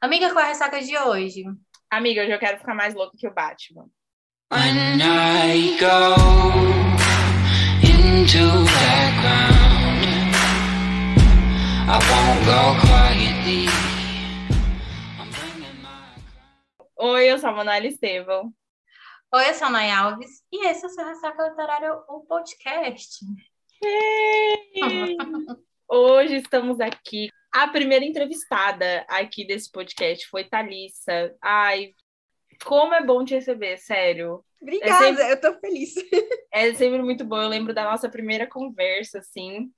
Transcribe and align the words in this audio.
Amiga, 0.00 0.30
qual 0.30 0.44
é 0.44 0.44
a 0.44 0.48
ressaca 0.50 0.80
de 0.80 0.96
hoje? 0.96 1.42
Amiga, 1.90 2.22
hoje 2.22 2.30
eu 2.30 2.38
quero 2.38 2.58
ficar 2.58 2.72
mais 2.72 2.94
louco 2.94 3.16
que 3.16 3.26
o 3.26 3.34
Batman. 3.34 3.90
When 4.52 5.02
I 5.02 5.76
go 5.80 6.14
into 7.82 8.38
I 11.84 11.98
won't 12.06 12.44
go 12.44 12.78
quietly. 12.86 13.66
My 15.18 16.22
Oi, 16.96 17.32
eu 17.32 17.38
sou 17.40 17.50
a 17.50 17.52
Manuela 17.54 17.86
Estevão. 17.88 18.54
Oi, 19.34 19.50
eu 19.50 19.54
sou 19.54 19.66
a 19.66 19.70
Nay 19.70 19.90
Alves 19.90 20.44
e 20.52 20.64
esse 20.68 20.84
é 20.84 20.86
o 20.86 20.90
seu 20.90 21.04
Ressaca 21.04 21.48
Literário, 21.48 22.04
o 22.08 22.20
podcast. 22.20 23.18
Hoje 25.90 26.36
estamos 26.36 26.78
aqui. 26.78 27.30
A 27.52 27.68
primeira 27.68 28.04
entrevistada 28.04 29.04
aqui 29.08 29.46
desse 29.46 29.70
podcast 29.70 30.26
foi 30.28 30.44
Thalissa. 30.44 31.34
Ai, 31.42 31.92
como 32.64 32.94
é 32.94 33.02
bom 33.04 33.24
te 33.24 33.34
receber, 33.34 33.76
sério. 33.78 34.44
Obrigada, 34.60 35.04
É 35.04 35.08
sempre- 35.08 35.32
eu 35.32 35.40
tô 35.40 35.60
feliz. 35.60 35.94
É 36.52 36.72
sempre 36.74 37.02
muito 37.02 37.24
bom. 37.24 37.40
Eu 37.40 37.48
lembro 37.48 37.72
da 37.74 37.84
nossa 37.84 38.08
primeira 38.08 38.46
conversa, 38.46 39.18
assim, 39.18 39.70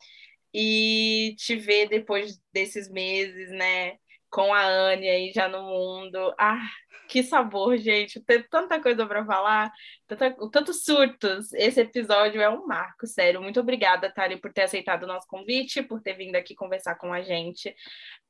e 0.54 1.34
te 1.36 1.56
ver 1.56 1.88
depois 1.88 2.40
desses 2.52 2.88
meses, 2.88 3.50
né, 3.50 3.96
com 4.30 4.54
a 4.54 4.64
Anne 4.64 5.08
aí 5.08 5.32
já 5.34 5.48
no 5.48 5.62
mundo. 5.62 6.34
Ah, 6.38 6.64
que 7.10 7.22
sabor, 7.24 7.76
gente. 7.76 8.20
Tem 8.20 8.42
tanta 8.48 8.80
coisa 8.80 9.04
para 9.06 9.24
falar, 9.26 9.72
tanta, 10.06 10.34
tantos 10.50 10.84
surtos. 10.84 11.52
Esse 11.54 11.80
episódio 11.80 12.40
é 12.40 12.48
um 12.48 12.66
marco, 12.66 13.06
sério. 13.06 13.42
Muito 13.42 13.58
obrigada, 13.58 14.12
Thali, 14.12 14.36
por 14.36 14.52
ter 14.52 14.62
aceitado 14.62 15.02
o 15.02 15.06
nosso 15.08 15.26
convite, 15.26 15.82
por 15.82 16.00
ter 16.00 16.14
vindo 16.14 16.36
aqui 16.36 16.54
conversar 16.54 16.94
com 16.94 17.12
a 17.12 17.20
gente. 17.20 17.74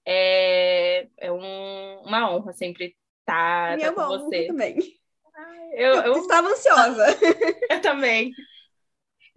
É, 0.06 1.06
é 1.18 1.30
um- 1.30 2.02
uma 2.06 2.30
honra 2.32 2.52
sempre 2.54 2.96
estar 3.20 3.76
Minha 3.76 3.92
com 3.92 4.00
mão 4.00 4.08
você. 4.30 4.46
também. 4.46 4.78
Eu, 5.72 5.94
Eu, 5.96 6.02
eu, 6.02 6.16
estava 6.16 6.48
ansiosa. 6.48 7.04
eu 7.70 7.80
também. 7.82 8.32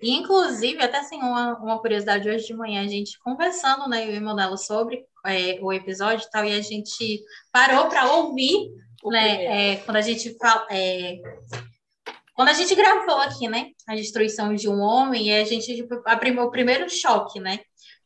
E, 0.01 0.11
inclusive, 0.11 0.81
até 0.81 0.97
assim, 0.99 1.17
uma, 1.17 1.57
uma 1.59 1.79
curiosidade 1.79 2.29
hoje 2.29 2.47
de 2.47 2.53
manhã, 2.53 2.81
a 2.83 2.87
gente 2.87 3.17
conversando, 3.19 3.87
né, 3.87 4.05
eu 4.07 4.13
e 4.15 4.19
o 4.19 4.21
Manela, 4.21 4.57
sobre 4.57 5.05
é, 5.25 5.57
o 5.61 5.71
episódio 5.71 6.25
e 6.27 6.29
tal, 6.29 6.43
e 6.43 6.53
a 6.53 6.61
gente 6.61 7.21
parou 7.51 7.87
para 7.87 8.11
ouvir, 8.11 8.69
Né, 9.05 9.35
primeiro. 9.35 9.53
é, 9.53 9.75
quando 9.77 9.97
a 9.97 10.01
gente 10.01 10.37
fala, 10.37 10.67
é, 10.71 11.17
quando 12.33 12.49
a 12.49 12.53
gente 12.53 12.73
gravou 12.73 13.17
aqui, 13.17 13.47
né, 13.47 13.71
a 13.87 13.95
destruição 13.95 14.55
de 14.55 14.67
um 14.67 14.79
homem, 14.79 15.27
e 15.27 15.33
a 15.33 15.43
gente, 15.43 15.75
tipo, 15.75 16.01
a 16.05 16.17
prim- 16.17 16.37
o 16.39 16.49
primeiro 16.49 16.89
choque, 16.89 17.39
né, 17.39 17.59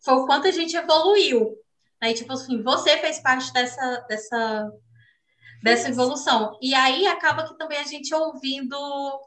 foi 0.04 0.16
o 0.16 0.26
quanto 0.26 0.48
a 0.48 0.52
gente 0.52 0.76
evoluiu, 0.76 1.56
né, 2.02 2.12
e, 2.12 2.14
tipo 2.14 2.34
assim, 2.34 2.62
você 2.62 2.98
fez 2.98 3.20
parte 3.20 3.54
dessa, 3.54 4.06
dessa, 4.10 4.72
dessa 5.64 5.90
evolução, 5.90 6.58
e 6.62 6.74
aí 6.74 7.08
acaba 7.08 7.48
que 7.48 7.58
também 7.58 7.78
a 7.78 7.84
gente 7.84 8.14
ouvindo 8.14 8.76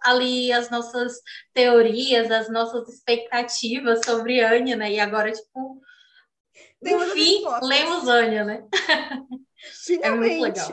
ali 0.03 0.53
as 0.53 0.69
nossas 0.71 1.15
teorias, 1.55 2.31
as 2.31 2.51
nossas 2.51 2.89
expectativas 2.89 4.01
sobre 4.05 4.41
Anya, 4.41 4.77
né, 4.77 4.93
e 4.93 5.01
agora, 5.01 5.33
tipo, 5.33 5.81
no 6.83 7.01
fim, 7.13 7.43
lemos 7.63 8.09
Anya, 8.09 8.45
né, 8.45 8.65
Finalmente. 9.85 10.35
É 10.35 10.41
legal. 10.41 10.73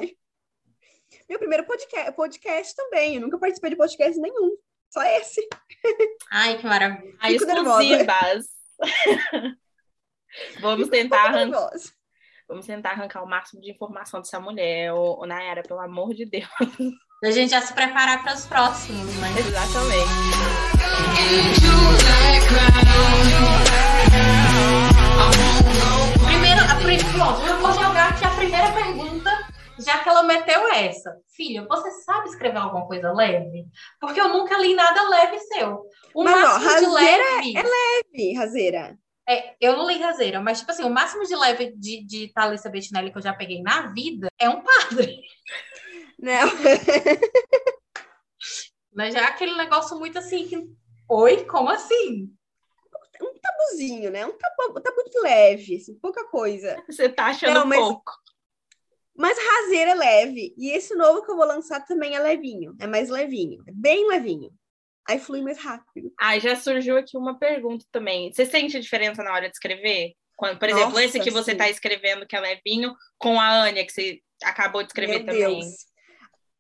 Meu 1.30 1.40
primeiro 1.40 1.66
podcast, 1.66 2.12
podcast 2.14 2.76
também. 2.76 3.16
Eu 3.16 3.22
nunca 3.22 3.38
participei 3.38 3.72
de 3.72 3.76
podcast 3.76 4.20
nenhum. 4.20 4.56
Só 4.90 5.02
esse. 5.04 5.46
ai, 6.32 6.58
que 6.58 6.66
maravilha. 6.66 7.14
A 7.20 7.28
Fico 7.28 7.46
nervosa. 7.46 7.84
exclusivas. 7.84 8.46
Vamos 10.62 10.88
tentar, 10.90 11.18
Tô 11.24 11.28
arran- 11.28 11.46
nervosa. 11.46 11.92
vamos 12.48 12.66
tentar 12.66 12.92
arrancar 12.92 13.24
o 13.24 13.28
máximo 13.28 13.60
de 13.62 13.72
informação 13.72 14.22
dessa 14.22 14.40
mulher, 14.40 14.94
ô, 14.94 15.26
Nayara, 15.26 15.64
pelo 15.64 15.80
amor 15.80 16.14
de 16.14 16.26
Deus. 16.26 16.48
A 17.24 17.32
gente 17.32 17.50
já 17.50 17.62
se 17.62 17.74
preparar 17.74 18.22
para 18.22 18.36
os 18.36 18.46
próximos, 18.46 19.16
né? 19.16 19.30
Exatamente. 19.40 21.18
Primeiro, 26.26 26.62
a, 26.62 26.76
pri- 26.76 27.04
pronto, 27.14 27.42
eu 27.46 27.58
vou 27.60 27.72
jogar 27.74 28.10
aqui 28.10 28.26
a 28.26 28.30
primeira 28.30 28.72
pergunta, 28.72 29.27
já 29.80 30.04
que 30.04 30.10
ela 30.10 30.24
meteu 30.24 30.68
essa. 30.74 31.16
Filha, 31.36 31.66
você 31.68 31.92
sabe 32.04 32.30
escrever 32.30 32.58
alguma 32.58 32.88
coisa 32.88 33.12
leve? 33.12 33.66
Porque 34.00 34.20
eu 34.20 34.30
nunca 34.30 34.58
li 34.58 34.74
nada 34.74 35.10
leve 35.10 35.40
seu. 35.40 35.84
O 36.14 36.24
Mas, 36.24 36.36
ó, 36.36 36.60
máximo 36.60 36.60
de 36.60 36.86
raseira 36.86 37.24
leve. 37.54 38.04
Ih, 38.14 38.34
Razeira. 38.36 38.98
É, 39.30 39.56
eu 39.60 39.76
não 39.76 39.88
li 39.88 39.98
Raseira, 39.98 40.40
mas, 40.40 40.60
tipo 40.60 40.72
assim, 40.72 40.84
o 40.84 40.90
máximo 40.90 41.24
de 41.26 41.36
leve 41.36 41.74
de, 41.76 42.06
de 42.06 42.32
Thalissa 42.34 42.70
Bettinelli 42.70 43.12
que 43.12 43.18
eu 43.18 43.22
já 43.22 43.34
peguei 43.34 43.62
na 43.62 43.88
vida 43.94 44.30
é 44.40 44.50
um 44.50 44.62
padre. 44.62 45.20
Não. 46.18 46.48
Mas 48.92 49.14
já 49.14 49.22
é 49.22 49.26
aquele 49.26 49.54
negócio 49.56 50.00
muito 50.00 50.18
assim 50.18 50.48
que. 50.48 50.58
Oi, 51.08 51.46
como 51.46 51.70
assim? 51.70 52.32
um 53.22 53.34
tabuzinho, 53.40 54.12
né? 54.12 54.26
Um 54.26 54.38
tabu, 54.38 54.80
um 54.80 54.82
tabu 54.82 54.96
muito 54.98 55.22
leve, 55.22 55.76
assim, 55.76 55.96
pouca 56.00 56.26
coisa. 56.26 56.82
Você 56.88 57.08
tá 57.10 57.28
achando 57.28 57.54
Não, 57.54 57.66
mas- 57.66 57.80
pouco. 57.80 58.12
Mas 59.18 59.38
raseira 59.38 59.92
é 59.92 59.96
leve. 59.96 60.54
E 60.58 60.70
esse 60.70 60.94
novo 60.96 61.24
que 61.26 61.32
eu 61.32 61.36
vou 61.36 61.46
lançar 61.46 61.84
também 61.86 62.16
é 62.16 62.20
levinho. 62.20 62.76
É 62.80 62.86
mais 62.88 63.10
levinho. 63.10 63.64
É 63.68 63.72
bem 63.74 64.08
levinho. 64.08 64.52
Aí 65.10 65.20
flui 65.20 65.42
mais 65.42 65.58
rápido. 65.58 66.14
Ah, 66.20 66.38
já 66.38 66.56
surgiu 66.56 66.98
aqui 66.98 67.18
uma 67.18 67.40
pergunta 67.40 67.86
também. 67.92 68.32
Você 68.32 68.46
sente 68.46 68.80
diferença 68.80 69.24
na 69.24 69.34
hora 69.34 69.48
de 69.50 69.54
escrever? 69.56 70.14
Quando, 70.36 70.60
por 70.60 70.70
exemplo, 70.70 70.90
Nossa, 70.90 71.04
esse 71.06 71.20
que 71.20 71.32
você 71.32 71.52
sim. 71.54 71.58
tá 71.58 71.68
escrevendo, 71.70 72.28
que 72.28 72.36
é 72.36 72.40
levinho, 72.40 72.94
com 73.18 73.40
a 73.40 73.64
Ania, 73.64 73.86
que 73.86 73.92
você 73.92 74.20
acabou 74.44 74.84
de 74.84 74.90
escrever 74.90 75.24
Meu 75.24 75.26
também. 75.26 75.60
Deus. 75.62 75.76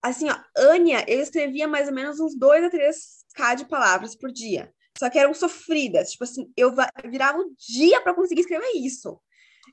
Assim, 0.01 0.27
ó, 0.29 0.35
Ania, 0.71 1.05
eu 1.07 1.19
escrevia 1.21 1.67
mais 1.67 1.87
ou 1.87 1.93
menos 1.93 2.19
uns 2.19 2.35
2 2.35 2.63
a 2.63 2.69
3k 2.71 3.55
de 3.55 3.65
palavras 3.67 4.15
por 4.15 4.31
dia. 4.31 4.73
Só 4.97 5.09
que 5.11 5.19
eram 5.19 5.33
sofridas. 5.33 6.11
Tipo 6.11 6.23
assim, 6.23 6.51
eu 6.57 6.73
va- 6.73 6.89
virava 7.05 7.37
o 7.39 7.53
dia 7.59 8.01
para 8.01 8.15
conseguir 8.15 8.41
escrever 8.41 8.71
isso. 8.77 9.19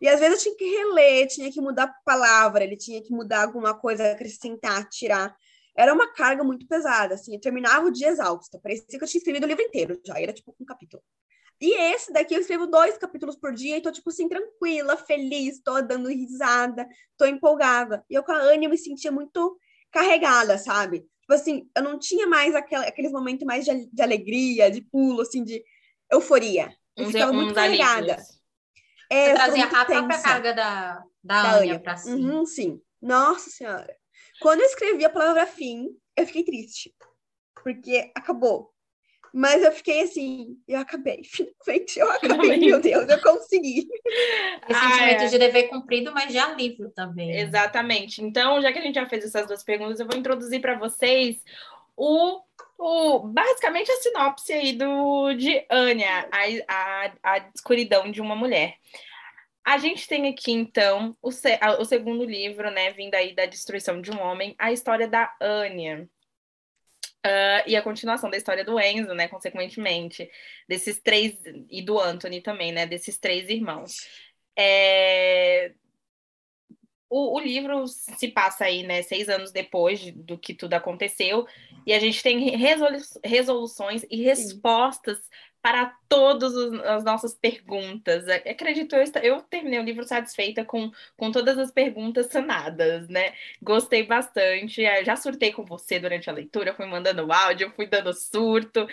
E 0.01 0.09
às 0.09 0.21
vezes 0.21 0.39
eu 0.39 0.43
tinha 0.43 0.57
que 0.57 0.65
reler, 0.65 1.27
tinha 1.29 1.51
que 1.53 1.61
mudar 1.61 1.95
palavra, 2.05 2.65
ele 2.65 2.77
tinha 2.77 3.03
que 3.03 3.13
mudar 3.13 3.45
alguma 3.45 3.75
coisa, 3.75 4.13
acrescentar, 4.13 4.89
tirar. 4.89 5.35
Era 5.77 5.93
uma 5.93 6.13
carga 6.13 6.45
muito 6.45 6.67
pesada, 6.67 7.15
assim. 7.15 7.35
Eu 7.35 7.41
terminava 7.41 7.87
o 7.87 7.91
dia 7.91 8.09
exausta. 8.09 8.61
Parecia 8.61 8.87
que 8.87 9.05
eu 9.05 9.09
tinha 9.09 9.19
escrevido 9.19 9.47
o 9.47 9.49
livro 9.49 9.63
inteiro 9.65 10.01
já. 10.05 10.21
Era 10.21 10.33
tipo 10.33 10.55
um 10.61 10.65
capítulo. 10.65 11.03
E 11.61 11.73
esse 11.93 12.13
daqui 12.13 12.35
eu 12.35 12.41
escrevo 12.41 12.67
dois 12.67 12.99
capítulos 12.99 13.37
por 13.37 13.53
dia 13.53 13.77
e 13.77 13.81
tô, 13.81 13.91
tipo 13.91 14.11
assim, 14.11 14.29
tranquila, 14.29 14.97
feliz, 14.97 15.61
tô 15.63 15.81
dando 15.81 16.09
risada, 16.09 16.87
tô 17.17 17.25
empolgada. 17.27 18.05
E 18.11 18.15
eu 18.15 18.23
com 18.23 18.33
a 18.33 18.37
Ania 18.37 18.67
eu 18.67 18.71
me 18.71 18.79
sentia 18.79 19.11
muito 19.11 19.59
carregada, 19.91 20.59
sabe? 20.59 21.01
Tipo 21.21 21.33
assim, 21.33 21.71
eu 21.75 21.83
não 21.83 21.99
tinha 21.99 22.27
mais 22.27 22.55
aquela, 22.55 22.85
aqueles 22.85 23.13
momentos 23.13 23.47
mais 23.47 23.65
de, 23.65 23.87
de 23.87 24.03
alegria, 24.03 24.71
de 24.71 24.83
pulo, 24.83 25.23
assim, 25.23 25.43
de 25.43 25.65
euforia. 26.13 26.71
Eu 26.97 27.07
Uns, 27.07 27.13
ficava 27.13 27.33
muito 27.33 27.55
carregada. 27.55 28.13
alívios. 28.13 28.34
É, 29.15 29.35
trazia 29.35 29.65
a 29.65 29.69
própria 29.69 30.03
tensa 30.03 30.23
carga 30.23 30.53
da, 30.55 30.95
da, 31.23 31.43
da 31.43 31.51
Anya 31.57 31.73
Ania. 31.73 31.81
pra 31.81 31.97
si. 31.97 32.11
Uhum, 32.11 32.45
sim. 32.47 32.81
Nossa 33.01 33.51
Senhora. 33.51 33.95
Quando 34.41 34.61
eu 34.61 34.67
escrevi 34.67 35.05
a 35.05 35.11
palavra 35.11 35.47
fim, 35.47 35.89
eu 36.17 36.27
fiquei 36.27 36.45
triste. 36.45 36.95
Porque 37.63 38.11
acabou. 38.15 38.73
Mas 39.37 39.65
eu 39.65 39.73
fiquei 39.73 40.03
assim, 40.03 40.57
eu 40.69 40.79
acabei. 40.79 41.23
Finalmente, 41.27 41.99
eu 41.99 42.09
acabei, 42.11 42.31
Finalmente. 42.31 42.67
meu 42.67 42.81
Deus, 42.81 43.09
eu 43.09 43.21
consegui. 43.21 43.89
Esse 44.69 44.79
Ah, 44.81 44.91
sentimento 44.93 45.23
é. 45.23 45.27
de 45.27 45.39
dever 45.39 45.69
cumprido, 45.69 46.13
mas 46.13 46.31
de 46.31 46.39
alívio 46.39 46.91
também. 46.91 47.37
Exatamente. 47.41 48.23
Então, 48.23 48.63
já 48.63 48.73
que 48.73 48.79
a 48.79 48.83
gente 48.83 48.95
já 48.95 49.07
fez 49.07 49.25
essas 49.25 49.47
duas 49.47 49.65
perguntas, 49.65 49.99
eu 49.99 50.07
vou 50.07 50.17
introduzir 50.17 50.61
para 50.61 50.79
vocês 50.79 51.37
o, 51.97 52.41
o 52.79 53.21
basicamente 53.21 53.91
a 53.91 53.97
sinopse 53.97 54.53
aí 54.53 54.73
do 54.73 55.35
de 55.35 55.65
Anya, 55.71 56.29
a, 56.33 56.43
a, 56.69 57.13
a 57.37 57.51
escuridão 57.55 58.11
de 58.11 58.21
uma 58.21 58.37
mulher. 58.37 58.77
A 59.65 59.79
gente 59.79 60.07
tem 60.07 60.29
aqui, 60.29 60.53
então, 60.53 61.17
o, 61.23 61.33
se- 61.33 61.59
a- 61.61 61.81
o 61.81 61.85
segundo 61.85 62.25
livro, 62.25 62.71
né, 62.71 62.91
vindo 62.93 63.15
aí 63.15 63.35
da 63.35 63.47
destruição 63.47 64.01
de 64.03 64.11
um 64.11 64.21
homem, 64.21 64.55
a 64.59 64.71
história 64.73 65.09
da 65.09 65.35
Anya. 65.41 66.09
Ah, 67.27 67.65
e 67.67 67.75
a 67.75 67.81
continuação 67.83 68.29
da 68.31 68.37
história 68.37 68.63
do 68.65 68.79
Enzo, 68.79 69.15
né, 69.15 69.29
consequentemente, 69.29 70.31
desses 70.69 71.01
três, 71.01 71.35
e 71.71 71.81
do 71.81 71.99
Anthony 71.99 72.43
também, 72.43 72.71
né, 72.71 72.87
desses 72.87 73.19
três 73.19 73.49
irmãos. 73.49 74.07
É, 74.57 75.73
o, 77.17 77.37
o 77.37 77.41
livro 77.41 77.87
se 77.89 78.29
passa 78.29 78.65
aí, 78.65 78.83
né, 78.83 79.03
seis 79.03 79.29
anos 79.29 79.53
depois 79.53 80.01
de- 80.01 80.13
do 80.13 80.39
que 80.39 80.55
tudo 80.55 80.75
aconteceu, 80.75 81.47
e 81.87 81.93
a 81.93 81.99
gente 81.99 82.23
tem 82.23 82.57
resolu- 82.57 82.99
resoluções 83.25 84.05
e 84.11 84.23
respostas 84.23 85.19
para 85.63 85.87
todas 86.11 86.55
as 86.85 87.05
nossas 87.05 87.35
perguntas. 87.35 88.29
A- 88.29 88.35
Acredito, 88.37 88.95
eu, 88.97 89.05
eu 89.23 89.41
terminei 89.43 89.79
o 89.81 89.83
livro 89.83 90.05
satisfeita 90.05 90.63
com, 90.65 90.91
com 91.17 91.31
todas 91.33 91.59
as 91.59 91.71
perguntas 91.73 92.27
sanadas, 92.27 93.09
né? 93.09 93.33
Gostei 93.63 94.03
bastante. 94.05 94.85
eh, 94.85 95.05
Já 95.05 95.17
surtei 95.17 95.53
com 95.53 95.65
você 95.65 95.99
durante 95.99 96.29
a 96.29 96.33
leitura, 96.35 96.75
fui 96.75 96.87
mandando 96.87 97.33
áudio, 97.33 97.73
fui 97.75 97.87
dando 97.87 98.13
surto. 98.13 98.87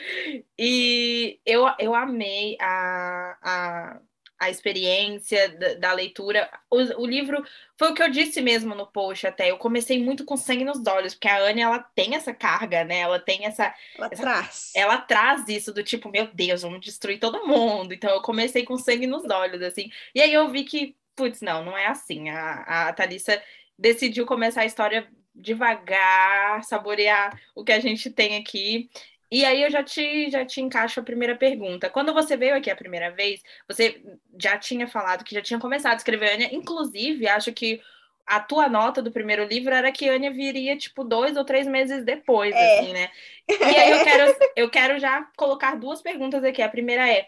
E 0.57 1.39
eu, 1.45 1.65
eu 1.79 1.93
amei 1.95 2.57
a, 2.59 3.37
a, 3.41 4.01
a 4.41 4.49
experiência 4.49 5.49
da, 5.49 5.73
da 5.75 5.93
leitura. 5.93 6.49
O, 6.67 7.03
o, 7.03 7.05
livro 7.05 7.45
foi 7.77 7.91
o 7.91 7.93
que 7.93 8.01
eu 8.01 8.09
disse 8.09 8.41
mesmo 8.41 8.73
no 8.73 8.87
post 8.87 9.27
até. 9.27 9.51
Eu 9.51 9.59
comecei 9.59 10.03
muito 10.03 10.25
com 10.25 10.35
sangue 10.35 10.65
nos 10.65 10.83
olhos, 10.87 11.13
porque 11.13 11.27
a 11.27 11.43
Anne 11.43 11.61
ela 11.61 11.77
tem 11.77 12.15
essa 12.15 12.33
carga, 12.33 12.83
né? 12.83 13.01
Ela 13.01 13.19
tem 13.19 13.45
essa. 13.45 13.71
Ela 13.95 14.09
essa, 14.11 14.21
traz. 14.23 14.71
Ela 14.75 14.97
traz 14.97 15.47
isso 15.47 15.71
do 15.71 15.83
tipo, 15.83 16.09
meu 16.09 16.27
Deus, 16.33 16.63
vamos 16.63 16.81
destruir 16.81 17.19
todo 17.19 17.45
mundo. 17.45 17.93
Então 17.93 18.09
eu 18.09 18.21
comecei 18.23 18.65
com 18.65 18.79
sangue 18.79 19.05
nos 19.05 19.29
olhos, 19.29 19.61
assim. 19.61 19.91
E 20.15 20.19
aí 20.19 20.33
eu 20.33 20.49
vi 20.49 20.63
que, 20.63 20.95
putz, 21.15 21.39
não, 21.41 21.63
não 21.63 21.77
é 21.77 21.85
assim. 21.85 22.31
A, 22.31 22.87
a 22.87 22.93
Thalissa 22.93 23.39
decidiu 23.77 24.25
começar 24.25 24.61
a 24.61 24.65
história 24.65 25.07
devagar, 25.35 26.63
saborear 26.63 27.39
o 27.55 27.63
que 27.63 27.71
a 27.71 27.79
gente 27.79 28.09
tem 28.09 28.37
aqui. 28.37 28.89
E 29.31 29.45
aí 29.45 29.63
eu 29.63 29.71
já 29.71 29.81
te, 29.83 30.29
já 30.29 30.45
te 30.45 30.59
encaixo 30.61 30.99
a 30.99 31.03
primeira 31.03 31.35
pergunta. 31.37 31.89
Quando 31.89 32.13
você 32.13 32.35
veio 32.35 32.55
aqui 32.55 32.69
a 32.69 32.75
primeira 32.75 33.11
vez, 33.11 33.41
você 33.67 34.03
já 34.39 34.57
tinha 34.57 34.87
falado 34.87 35.23
que 35.23 35.33
já 35.33 35.41
tinha 35.41 35.59
começado 35.59 35.93
a 35.93 35.97
escrever 35.97 36.33
Anya. 36.33 36.49
Inclusive, 36.53 37.27
acho 37.27 37.53
que 37.53 37.81
a 38.25 38.39
tua 38.41 38.67
nota 38.69 39.01
do 39.01 39.11
primeiro 39.11 39.45
livro 39.45 39.73
era 39.73 39.91
que 39.91 40.07
Anya 40.09 40.31
viria, 40.31 40.77
tipo, 40.77 41.03
dois 41.03 41.37
ou 41.37 41.45
três 41.45 41.65
meses 41.67 42.03
depois, 42.03 42.53
É. 42.55 42.79
assim, 42.79 42.93
né? 42.93 43.09
E 43.49 43.63
aí 43.63 43.91
eu 43.91 43.99
quero, 44.03 44.35
eu 44.55 44.69
quero 44.69 44.99
já 44.99 45.23
colocar 45.37 45.75
duas 45.75 46.01
perguntas 46.01 46.43
aqui. 46.43 46.61
A 46.61 46.69
primeira 46.69 47.09
é, 47.09 47.27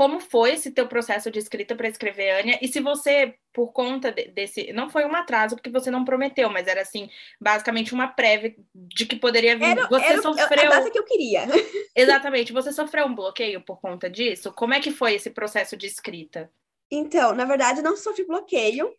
como 0.00 0.18
foi 0.18 0.52
esse 0.52 0.70
teu 0.70 0.88
processo 0.88 1.30
de 1.30 1.38
escrita 1.38 1.76
para 1.76 1.86
escrever 1.86 2.30
Anya? 2.30 2.58
E 2.62 2.68
se 2.68 2.80
você, 2.80 3.34
por 3.52 3.70
conta 3.70 4.10
de- 4.10 4.28
desse... 4.28 4.72
Não 4.72 4.88
foi 4.88 5.04
um 5.04 5.14
atraso, 5.14 5.56
porque 5.56 5.68
você 5.68 5.90
não 5.90 6.06
prometeu, 6.06 6.48
mas 6.48 6.66
era, 6.66 6.80
assim, 6.80 7.10
basicamente 7.38 7.92
uma 7.92 8.08
prévia 8.08 8.56
de 8.74 9.04
que 9.04 9.14
poderia 9.14 9.58
vir. 9.58 9.72
Era, 9.72 9.86
você 9.88 10.06
era 10.06 10.22
sofreu... 10.22 10.72
a 10.72 10.76
data 10.76 10.90
que 10.90 10.98
eu 10.98 11.04
queria. 11.04 11.42
Exatamente. 11.94 12.50
Você 12.50 12.72
sofreu 12.72 13.04
um 13.04 13.14
bloqueio 13.14 13.60
por 13.60 13.78
conta 13.78 14.08
disso? 14.08 14.50
Como 14.54 14.72
é 14.72 14.80
que 14.80 14.90
foi 14.90 15.16
esse 15.16 15.28
processo 15.28 15.76
de 15.76 15.86
escrita? 15.86 16.50
Então, 16.90 17.34
na 17.34 17.44
verdade, 17.44 17.82
não 17.82 17.94
sofri 17.94 18.26
bloqueio, 18.26 18.90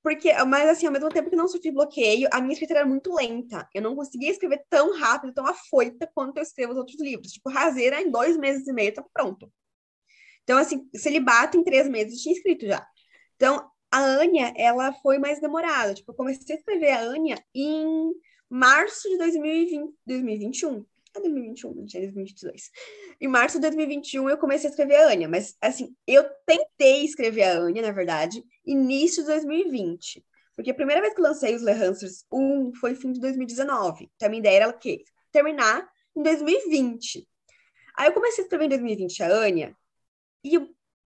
porque, 0.00 0.32
mas 0.44 0.68
assim, 0.68 0.86
ao 0.86 0.92
mesmo 0.92 1.08
tempo 1.08 1.28
que 1.28 1.34
não 1.34 1.48
sofri 1.48 1.72
bloqueio, 1.72 2.28
a 2.32 2.40
minha 2.40 2.52
escrita 2.52 2.74
era 2.74 2.86
muito 2.86 3.12
lenta. 3.12 3.68
Eu 3.74 3.82
não 3.82 3.96
conseguia 3.96 4.30
escrever 4.30 4.64
tão 4.70 4.96
rápido, 4.96 5.34
tão 5.34 5.44
afoita 5.44 6.08
quanto 6.14 6.36
eu 6.36 6.44
escrevo 6.44 6.70
os 6.70 6.78
outros 6.78 7.00
livros. 7.00 7.32
Tipo, 7.32 7.50
Razeira, 7.50 8.00
em 8.00 8.12
dois 8.12 8.36
meses 8.36 8.64
e 8.68 8.72
meio, 8.72 8.94
tá 8.94 9.04
pronto. 9.12 9.50
Então, 10.46 10.58
assim, 10.58 10.88
celibato 10.94 11.58
em 11.58 11.64
três 11.64 11.88
meses 11.88 12.22
tinha 12.22 12.32
escrito 12.32 12.64
já. 12.66 12.86
Então, 13.34 13.68
a 13.90 13.98
Anya, 13.98 14.54
ela 14.56 14.92
foi 14.92 15.18
mais 15.18 15.40
demorada. 15.40 15.92
Tipo, 15.92 16.12
eu 16.12 16.14
comecei 16.14 16.54
a 16.54 16.58
escrever 16.58 16.90
a 16.92 17.00
Anya 17.00 17.36
em 17.52 18.12
março 18.48 19.08
de 19.08 19.18
2020, 19.18 19.92
2021. 20.06 20.86
É 21.16 21.20
2021, 21.20 21.74
não 21.74 21.84
tinha 21.84 22.02
2022. 22.02 22.70
Em 23.20 23.26
março 23.26 23.56
de 23.56 23.62
2021 23.62 24.30
eu 24.30 24.38
comecei 24.38 24.68
a 24.68 24.70
escrever 24.70 24.96
a 24.96 25.08
Anya, 25.08 25.28
mas 25.28 25.56
assim, 25.60 25.96
eu 26.06 26.24
tentei 26.46 27.04
escrever 27.04 27.42
a 27.42 27.58
Anya, 27.58 27.82
na 27.82 27.90
verdade, 27.90 28.44
início 28.64 29.24
de 29.24 29.30
2020. 29.30 30.24
Porque 30.54 30.70
a 30.70 30.74
primeira 30.74 31.00
vez 31.00 31.12
que 31.12 31.20
lancei 31.20 31.56
os 31.56 31.62
Le 31.62 31.72
Hansers 31.72 32.24
1 32.32 32.74
foi 32.74 32.94
fim 32.94 33.10
de 33.10 33.20
2019. 33.20 34.10
Então 34.14 34.26
a 34.26 34.28
minha 34.28 34.40
ideia 34.40 34.56
era 34.58 34.68
o 34.68 34.78
quê? 34.78 35.02
Terminar 35.32 35.88
em 36.14 36.22
2020. 36.22 37.26
Aí 37.96 38.08
eu 38.08 38.12
comecei 38.12 38.42
a 38.42 38.44
escrever 38.44 38.66
em 38.66 38.68
2020 38.68 39.22
a 39.22 39.28
Anya, 39.28 39.76
e 40.46 40.54
eu, 40.54 40.68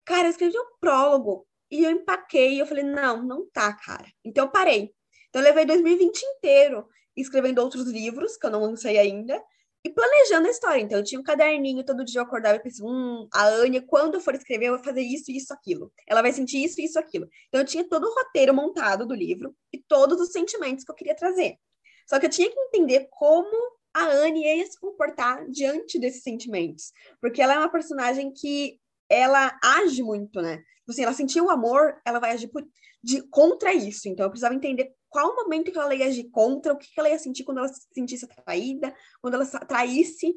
cara, 0.04 0.26
eu 0.26 0.30
escrevi 0.30 0.58
um 0.58 0.78
prólogo 0.80 1.46
e 1.70 1.84
eu 1.84 1.90
empaquei, 1.90 2.54
e 2.54 2.58
eu 2.58 2.66
falei, 2.66 2.84
não, 2.84 3.22
não 3.22 3.48
tá, 3.50 3.72
cara. 3.72 4.06
Então 4.24 4.44
eu 4.44 4.50
parei. 4.50 4.92
Então 5.28 5.40
eu 5.40 5.46
levei 5.46 5.64
2020 5.64 6.22
inteiro 6.22 6.88
escrevendo 7.16 7.60
outros 7.60 7.86
livros 7.86 8.36
que 8.36 8.46
eu 8.46 8.50
não 8.50 8.62
lancei 8.62 8.98
ainda 8.98 9.40
e 9.84 9.90
planejando 9.90 10.46
a 10.46 10.50
história. 10.50 10.80
Então, 10.80 10.98
eu 10.98 11.04
tinha 11.04 11.20
um 11.20 11.24
caderninho, 11.24 11.84
todo 11.84 12.04
dia 12.04 12.20
eu 12.20 12.24
acordava 12.24 12.56
e 12.56 12.60
pensava, 12.60 12.88
hum, 12.90 13.26
a 13.32 13.46
Anya, 13.46 13.82
quando 13.82 14.14
eu 14.14 14.20
for 14.20 14.34
escrever, 14.34 14.66
eu 14.66 14.76
vou 14.76 14.84
fazer 14.84 15.00
isso, 15.00 15.30
isso, 15.30 15.52
aquilo. 15.52 15.92
Ela 16.06 16.22
vai 16.22 16.32
sentir 16.32 16.62
isso, 16.62 16.80
isso, 16.80 16.98
aquilo. 16.98 17.28
Então, 17.48 17.60
eu 17.60 17.66
tinha 17.66 17.88
todo 17.88 18.04
o 18.04 18.14
roteiro 18.14 18.54
montado 18.54 19.06
do 19.06 19.14
livro 19.14 19.54
e 19.72 19.78
todos 19.78 20.20
os 20.20 20.32
sentimentos 20.32 20.84
que 20.84 20.90
eu 20.90 20.94
queria 20.94 21.16
trazer. 21.16 21.56
Só 22.06 22.18
que 22.18 22.26
eu 22.26 22.30
tinha 22.30 22.50
que 22.50 22.60
entender 22.60 23.08
como 23.10 23.50
a 23.94 24.04
Anne 24.04 24.44
ia 24.44 24.66
se 24.66 24.78
comportar 24.78 25.48
diante 25.48 25.98
desses 25.98 26.22
sentimentos. 26.22 26.92
Porque 27.20 27.40
ela 27.40 27.54
é 27.54 27.58
uma 27.58 27.70
personagem 27.70 28.32
que 28.32 28.78
ela 29.10 29.58
age 29.62 30.02
muito, 30.02 30.40
né? 30.40 30.58
Tipo 30.58 30.92
Assim, 30.92 31.02
ela 31.02 31.12
sentiu 31.12 31.46
o 31.46 31.50
amor, 31.50 32.00
ela 32.04 32.18
vai 32.18 32.30
agir 32.30 32.48
por, 32.48 32.64
de, 33.02 33.22
contra 33.28 33.74
isso. 33.74 34.08
Então, 34.08 34.24
eu 34.26 34.30
precisava 34.30 34.54
entender 34.54 34.94
qual 35.08 35.32
o 35.32 35.36
momento 35.36 35.72
que 35.72 35.78
ela 35.78 35.94
ia 35.94 36.06
agir 36.06 36.30
contra, 36.30 36.72
o 36.72 36.78
que, 36.78 36.92
que 36.92 36.98
ela 36.98 37.10
ia 37.10 37.18
sentir 37.18 37.44
quando 37.44 37.58
ela 37.58 37.68
se 37.68 37.86
sentisse 37.92 38.24
atraída, 38.24 38.94
quando 39.20 39.34
ela 39.34 39.46
traísse, 39.46 40.34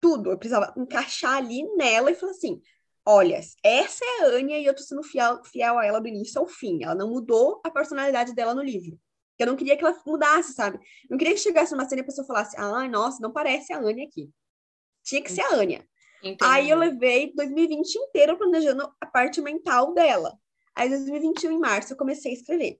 tudo. 0.00 0.30
Eu 0.30 0.38
precisava 0.38 0.72
encaixar 0.76 1.36
ali 1.36 1.62
nela 1.76 2.10
e 2.10 2.14
falar 2.14 2.32
assim: 2.32 2.60
olha, 3.06 3.40
essa 3.62 4.04
é 4.04 4.22
a 4.22 4.26
Anya 4.26 4.58
e 4.58 4.66
eu 4.66 4.74
tô 4.74 4.82
sendo 4.82 5.02
fiel, 5.02 5.42
fiel 5.44 5.78
a 5.78 5.86
ela 5.86 6.00
do 6.00 6.08
início 6.08 6.40
ao 6.40 6.46
fim. 6.46 6.82
Ela 6.82 6.94
não 6.94 7.08
mudou 7.08 7.60
a 7.64 7.70
personalidade 7.70 8.34
dela 8.34 8.54
no 8.54 8.62
livro. 8.62 8.98
Eu 9.38 9.46
não 9.46 9.56
queria 9.56 9.76
que 9.76 9.84
ela 9.84 9.98
mudasse, 10.06 10.52
sabe? 10.52 10.76
Eu 10.76 11.10
não 11.10 11.18
queria 11.18 11.34
que 11.34 11.40
chegasse 11.40 11.72
numa 11.72 11.88
cena 11.88 12.00
e 12.00 12.02
a 12.02 12.06
pessoa 12.06 12.26
falasse: 12.26 12.56
ah, 12.58 12.86
nossa, 12.88 13.18
não 13.20 13.32
parece 13.32 13.72
a 13.72 13.78
Anya 13.78 14.04
aqui. 14.04 14.30
Tinha 15.02 15.22
que 15.22 15.32
ser 15.32 15.40
a 15.42 15.54
Anya. 15.54 15.86
Aí 16.42 16.70
eu 16.70 16.78
levei 16.78 17.32
2020 17.34 17.94
inteiro 17.96 18.38
planejando 18.38 18.92
a 19.00 19.06
parte 19.06 19.40
mental 19.40 19.92
dela. 19.92 20.38
Aí, 20.74 20.88
2021, 20.88 21.52
em 21.52 21.58
março, 21.58 21.92
eu 21.92 21.96
comecei 21.96 22.32
a 22.32 22.34
escrever. 22.34 22.78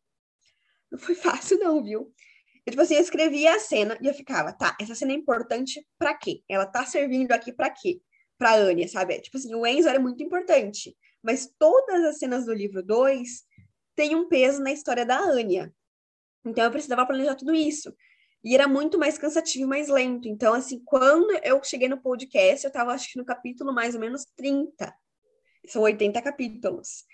Não 0.90 0.98
foi 0.98 1.14
fácil, 1.16 1.58
não, 1.58 1.82
viu? 1.82 2.12
Eu, 2.64 2.70
tipo 2.70 2.82
assim, 2.82 2.94
eu 2.94 3.00
escrevia 3.00 3.54
a 3.54 3.58
cena 3.58 3.98
e 4.00 4.06
eu 4.06 4.14
ficava, 4.14 4.52
tá, 4.52 4.76
essa 4.80 4.94
cena 4.94 5.12
é 5.12 5.16
importante 5.16 5.84
pra 5.98 6.14
quê? 6.14 6.42
Ela 6.48 6.64
tá 6.64 6.86
servindo 6.86 7.32
aqui 7.32 7.52
pra 7.52 7.70
quê? 7.70 8.00
Pra 8.38 8.54
Anya, 8.54 8.86
sabe? 8.86 9.20
Tipo 9.20 9.36
assim, 9.36 9.54
o 9.54 9.66
Enzo 9.66 9.88
era 9.88 9.98
muito 9.98 10.22
importante, 10.22 10.96
mas 11.22 11.52
todas 11.58 12.04
as 12.04 12.18
cenas 12.18 12.46
do 12.46 12.54
livro 12.54 12.82
2 12.82 13.42
têm 13.96 14.14
um 14.14 14.28
peso 14.28 14.62
na 14.62 14.72
história 14.72 15.04
da 15.04 15.18
Anya. 15.18 15.74
Então 16.44 16.64
eu 16.64 16.70
precisava 16.70 17.06
planejar 17.06 17.34
tudo 17.34 17.54
isso. 17.54 17.92
E 18.44 18.54
era 18.54 18.66
muito 18.66 18.98
mais 18.98 19.16
cansativo 19.16 19.64
e 19.64 19.68
mais 19.68 19.88
lento. 19.88 20.28
Então, 20.28 20.52
assim, 20.52 20.80
quando 20.84 21.30
eu 21.44 21.62
cheguei 21.62 21.88
no 21.88 22.00
podcast, 22.00 22.64
eu 22.64 22.72
tava, 22.72 22.92
acho 22.92 23.12
que 23.12 23.18
no 23.18 23.24
capítulo 23.24 23.72
mais 23.72 23.94
ou 23.94 24.00
menos 24.00 24.24
30. 24.36 24.92
São 25.66 25.82
80 25.82 26.20
capítulos. 26.20 27.04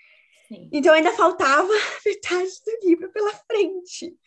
Sim. 0.47 0.67
Então 0.73 0.93
ainda 0.93 1.11
faltava 1.11 1.69
metade 2.03 2.49
do 2.65 2.87
livro 2.87 3.11
pela 3.11 3.31
frente. 3.31 4.17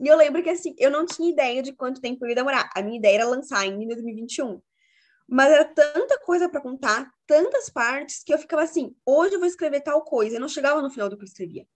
E 0.00 0.06
eu 0.06 0.16
lembro 0.16 0.42
que 0.42 0.50
assim, 0.50 0.74
eu 0.78 0.90
não 0.90 1.04
tinha 1.04 1.30
ideia 1.30 1.62
de 1.62 1.72
quanto 1.72 2.00
tempo 2.00 2.26
ia 2.26 2.34
demorar. 2.34 2.70
A 2.74 2.82
minha 2.82 2.98
ideia 2.98 3.16
era 3.16 3.26
lançar 3.26 3.58
ainda 3.58 3.82
em 3.82 3.88
2021. 3.88 4.60
Mas 5.26 5.52
era 5.52 5.64
tanta 5.64 6.18
coisa 6.20 6.48
para 6.48 6.60
contar, 6.60 7.10
tantas 7.26 7.70
partes, 7.70 8.22
que 8.22 8.32
eu 8.32 8.38
ficava 8.38 8.62
assim, 8.62 8.94
hoje 9.06 9.34
eu 9.34 9.38
vou 9.38 9.48
escrever 9.48 9.80
tal 9.80 10.02
coisa. 10.02 10.36
Eu 10.36 10.40
não 10.40 10.48
chegava 10.48 10.82
no 10.82 10.90
final 10.90 11.08
do 11.08 11.16
que 11.16 11.22
eu 11.22 11.26
escrevia. 11.26 11.66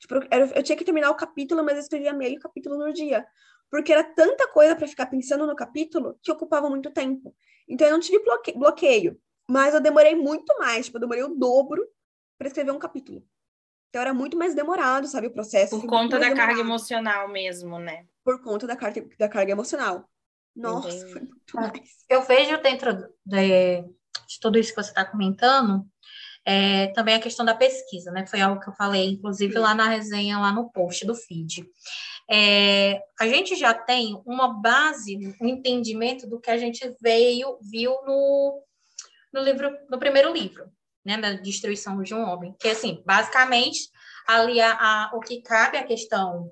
Tipo, 0.00 0.14
eu, 0.14 0.46
eu 0.54 0.62
tinha 0.62 0.76
que 0.76 0.84
terminar 0.84 1.10
o 1.10 1.16
capítulo, 1.16 1.62
mas 1.62 1.74
eu 1.74 1.80
escrevia 1.80 2.12
meio 2.12 2.40
capítulo 2.40 2.76
no 2.78 2.92
dia. 2.92 3.24
Porque 3.70 3.92
era 3.92 4.04
tanta 4.04 4.46
coisa 4.48 4.76
para 4.76 4.86
ficar 4.86 5.06
pensando 5.06 5.46
no 5.46 5.56
capítulo 5.56 6.18
que 6.22 6.30
ocupava 6.30 6.68
muito 6.70 6.90
tempo. 6.90 7.34
Então 7.68 7.86
eu 7.86 7.92
não 7.94 8.00
tive 8.00 8.22
bloque- 8.22 8.52
bloqueio. 8.52 9.20
Mas 9.50 9.74
eu 9.74 9.80
demorei 9.80 10.14
muito 10.14 10.56
mais, 10.58 10.86
tipo, 10.86 10.96
eu 10.96 11.00
demorei 11.02 11.22
o 11.22 11.34
dobro 11.34 11.86
para 12.38 12.46
escrever 12.48 12.70
um 12.70 12.78
capítulo. 12.78 13.22
Então 13.90 14.00
era 14.02 14.14
muito 14.14 14.36
mais 14.36 14.54
demorado, 14.54 15.06
sabe, 15.06 15.26
o 15.28 15.32
processo. 15.32 15.80
Por 15.80 15.86
conta 15.88 16.18
da 16.18 16.26
carga 16.26 16.36
demorado 16.46 16.60
emocional 16.60 17.28
mesmo, 17.28 17.78
né? 17.78 18.06
Por 18.24 18.42
conta 18.42 18.66
da 18.66 18.74
carga, 18.76 19.06
da 19.18 19.28
carga 19.28 19.52
emocional. 19.52 20.08
Nossa, 20.56 20.88
Entendi. 20.88 21.12
foi 21.12 21.20
muito 21.22 21.58
Ah. 21.58 21.60
mais. 21.60 21.90
Eu 22.08 22.22
vejo 22.22 22.60
dentro 22.62 22.92
de, 23.26 23.82
de 23.82 24.40
tudo 24.40 24.58
isso 24.58 24.74
que 24.74 24.82
você 24.82 24.90
está 24.90 25.04
comentando, 25.04 25.86
é, 26.46 26.88
também 26.88 27.14
a 27.14 27.20
questão 27.20 27.44
da 27.44 27.54
pesquisa, 27.54 28.10
né? 28.10 28.26
Foi 28.26 28.40
algo 28.40 28.60
que 28.60 28.68
eu 28.68 28.74
falei, 28.74 29.06
inclusive, 29.10 29.58
lá 29.58 29.74
na 29.74 29.88
resenha, 29.88 30.38
lá 30.38 30.52
no 30.52 30.70
post 30.70 31.06
do 31.06 31.14
feed. 31.14 31.64
É, 32.30 33.02
a 33.20 33.26
gente 33.26 33.54
já 33.56 33.72
tem 33.74 34.20
uma 34.26 34.48
base, 34.60 35.16
um 35.40 35.46
entendimento 35.46 36.26
do 36.26 36.40
que 36.40 36.50
a 36.50 36.56
gente 36.58 36.94
veio, 37.00 37.58
viu 37.62 37.92
no, 38.04 38.62
no 39.32 39.40
livro, 39.42 39.70
no 39.90 39.98
primeiro 39.98 40.32
livro, 40.32 40.70
né? 41.04 41.16
Da 41.18 41.32
destruição 41.32 42.02
de 42.02 42.14
um 42.14 42.22
homem. 42.22 42.54
Que, 42.60 42.68
assim, 42.68 43.02
basicamente, 43.06 43.90
ali 44.26 44.60
a, 44.60 44.72
a- 44.72 45.10
o 45.14 45.20
que 45.20 45.40
cabe 45.42 45.76
à 45.78 45.84
questão 45.84 46.50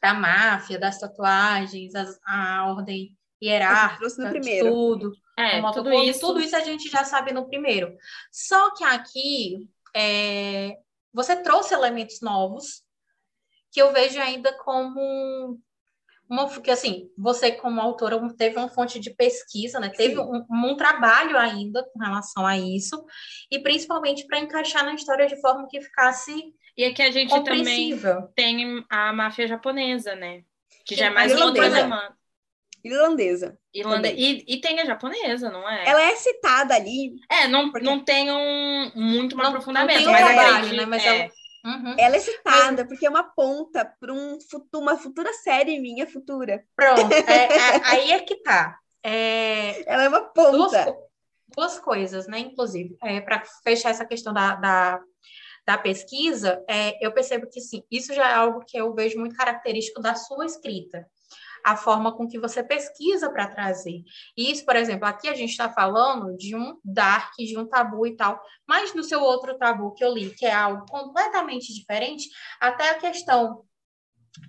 da 0.00 0.12
máfia, 0.14 0.78
das 0.78 0.98
tatuagens, 0.98 1.94
as- 1.94 2.18
a 2.26 2.66
ordem 2.70 3.16
hierárquica, 3.42 4.04
tudo, 4.70 5.12
É, 5.38 5.58
o 5.60 5.72
tudo 5.72 5.90
motoclube, 5.90 6.08
isso. 6.08 6.20
tudo 6.20 6.40
isso 6.40 6.56
a 6.56 6.60
gente 6.60 6.88
já 6.90 7.04
sabe 7.04 7.32
no 7.32 7.46
primeiro. 7.46 7.96
Só 8.30 8.74
que 8.74 8.84
aqui 8.84 9.68
é, 9.94 10.76
você 11.12 11.36
trouxe 11.36 11.74
elementos 11.74 12.20
novos 12.20 12.82
que 13.70 13.80
eu 13.80 13.92
vejo 13.92 14.20
ainda 14.20 14.52
como 14.58 15.58
uma, 16.28 16.48
que 16.60 16.70
assim, 16.70 17.10
você 17.16 17.52
como 17.52 17.80
autora 17.80 18.18
teve 18.36 18.56
uma 18.56 18.68
fonte 18.68 18.98
de 18.98 19.14
pesquisa, 19.14 19.78
né? 19.78 19.90
Teve 19.90 20.18
um, 20.18 20.44
um 20.50 20.76
trabalho 20.76 21.36
ainda 21.36 21.84
com 21.92 21.98
relação 21.98 22.46
a 22.46 22.56
isso 22.56 23.04
e 23.50 23.58
principalmente 23.58 24.26
para 24.26 24.38
encaixar 24.38 24.84
na 24.84 24.94
história 24.94 25.26
de 25.26 25.38
forma 25.40 25.68
que 25.68 25.80
ficasse 25.80 26.54
E 26.76 26.84
aqui 26.84 27.02
a 27.02 27.10
gente 27.10 27.30
também 27.44 27.98
tem 28.34 28.84
a 28.88 29.12
máfia 29.12 29.46
japonesa, 29.46 30.14
né? 30.14 30.42
Que 30.86 30.94
já 30.94 31.06
é 31.06 31.10
mais 31.10 31.32
a 31.32 31.36
um 31.36 31.42
outro 31.48 31.62
irlandesa. 32.84 33.56
Irlanda... 33.74 34.08
E, 34.08 34.44
e 34.46 34.60
tem 34.60 34.80
a 34.80 34.84
japonesa, 34.84 35.50
não 35.50 35.68
é? 35.68 35.86
Ela 35.88 36.02
é 36.02 36.16
citada 36.16 36.74
ali, 36.74 37.14
É, 37.30 37.46
não, 37.48 37.70
Porque- 37.70 37.86
não 37.86 38.04
tem 38.04 38.30
um 38.30 38.90
muito 38.94 39.34
um 39.34 39.38
Não- 39.38 39.46
aprofundamento, 39.46 40.04
não 40.04 40.04
tem 40.04 40.08
um 40.08 40.12
mas 40.12 40.34
trabalho, 40.34 40.56
a 40.56 40.62
gente- 40.68 40.76
né? 40.76 40.86
Mas 40.86 41.04
é, 41.04 41.08
ela- 41.08 41.30
Uhum. 41.64 41.94
ela 41.96 42.16
é 42.16 42.18
citada 42.18 42.84
porque 42.86 43.06
é 43.06 43.10
uma 43.10 43.22
ponta 43.22 43.84
para 44.00 44.12
um, 44.12 44.38
futu- 44.40 44.80
uma 44.80 44.96
futura 44.96 45.32
série 45.32 45.78
minha 45.80 46.06
futura. 46.08 46.64
Pronto, 46.74 47.12
é- 47.12 47.18
é- 47.18 47.80
aí 48.06 48.12
é 48.12 48.18
que 48.20 48.36
tá. 48.42 48.76
É, 49.04 49.82
Ela 49.92 50.04
é 50.04 50.08
uma 50.08 50.20
duas, 50.34 50.50
ponta. 50.72 50.84
co- 50.92 51.08
duas 51.56 51.78
coisas, 51.78 52.26
né? 52.26 52.38
Inclusive, 52.40 52.96
para 53.24 53.42
fechar 53.62 53.90
essa 53.90 54.04
questão 54.04 54.32
da, 54.32 54.54
da, 54.56 55.00
da 55.66 55.78
pesquisa, 55.78 56.62
é, 56.68 57.04
eu 57.04 57.12
percebo 57.12 57.46
que 57.48 57.60
sim, 57.60 57.82
isso 57.90 58.12
já 58.14 58.28
é 58.30 58.34
algo 58.34 58.64
que 58.66 58.76
eu 58.76 58.92
vejo 58.94 59.18
muito 59.18 59.36
característico 59.36 60.00
da 60.00 60.14
sua 60.16 60.44
escrita. 60.46 61.06
A 61.64 61.76
forma 61.76 62.16
com 62.16 62.28
que 62.28 62.38
você 62.38 62.62
pesquisa 62.62 63.30
para 63.30 63.48
trazer. 63.48 64.02
Isso, 64.36 64.64
por 64.64 64.76
exemplo, 64.76 65.06
aqui 65.06 65.28
a 65.28 65.34
gente 65.34 65.50
está 65.50 65.68
falando 65.70 66.36
de 66.36 66.56
um 66.56 66.78
dark, 66.84 67.32
de 67.38 67.56
um 67.58 67.66
tabu 67.66 68.06
e 68.06 68.16
tal, 68.16 68.40
mas 68.66 68.94
no 68.94 69.04
seu 69.04 69.20
outro 69.20 69.56
tabu 69.56 69.92
que 69.92 70.04
eu 70.04 70.12
li, 70.12 70.34
que 70.34 70.44
é 70.44 70.52
algo 70.52 70.84
completamente 70.86 71.72
diferente, 71.72 72.28
até 72.60 72.90
a 72.90 72.98
questão 72.98 73.64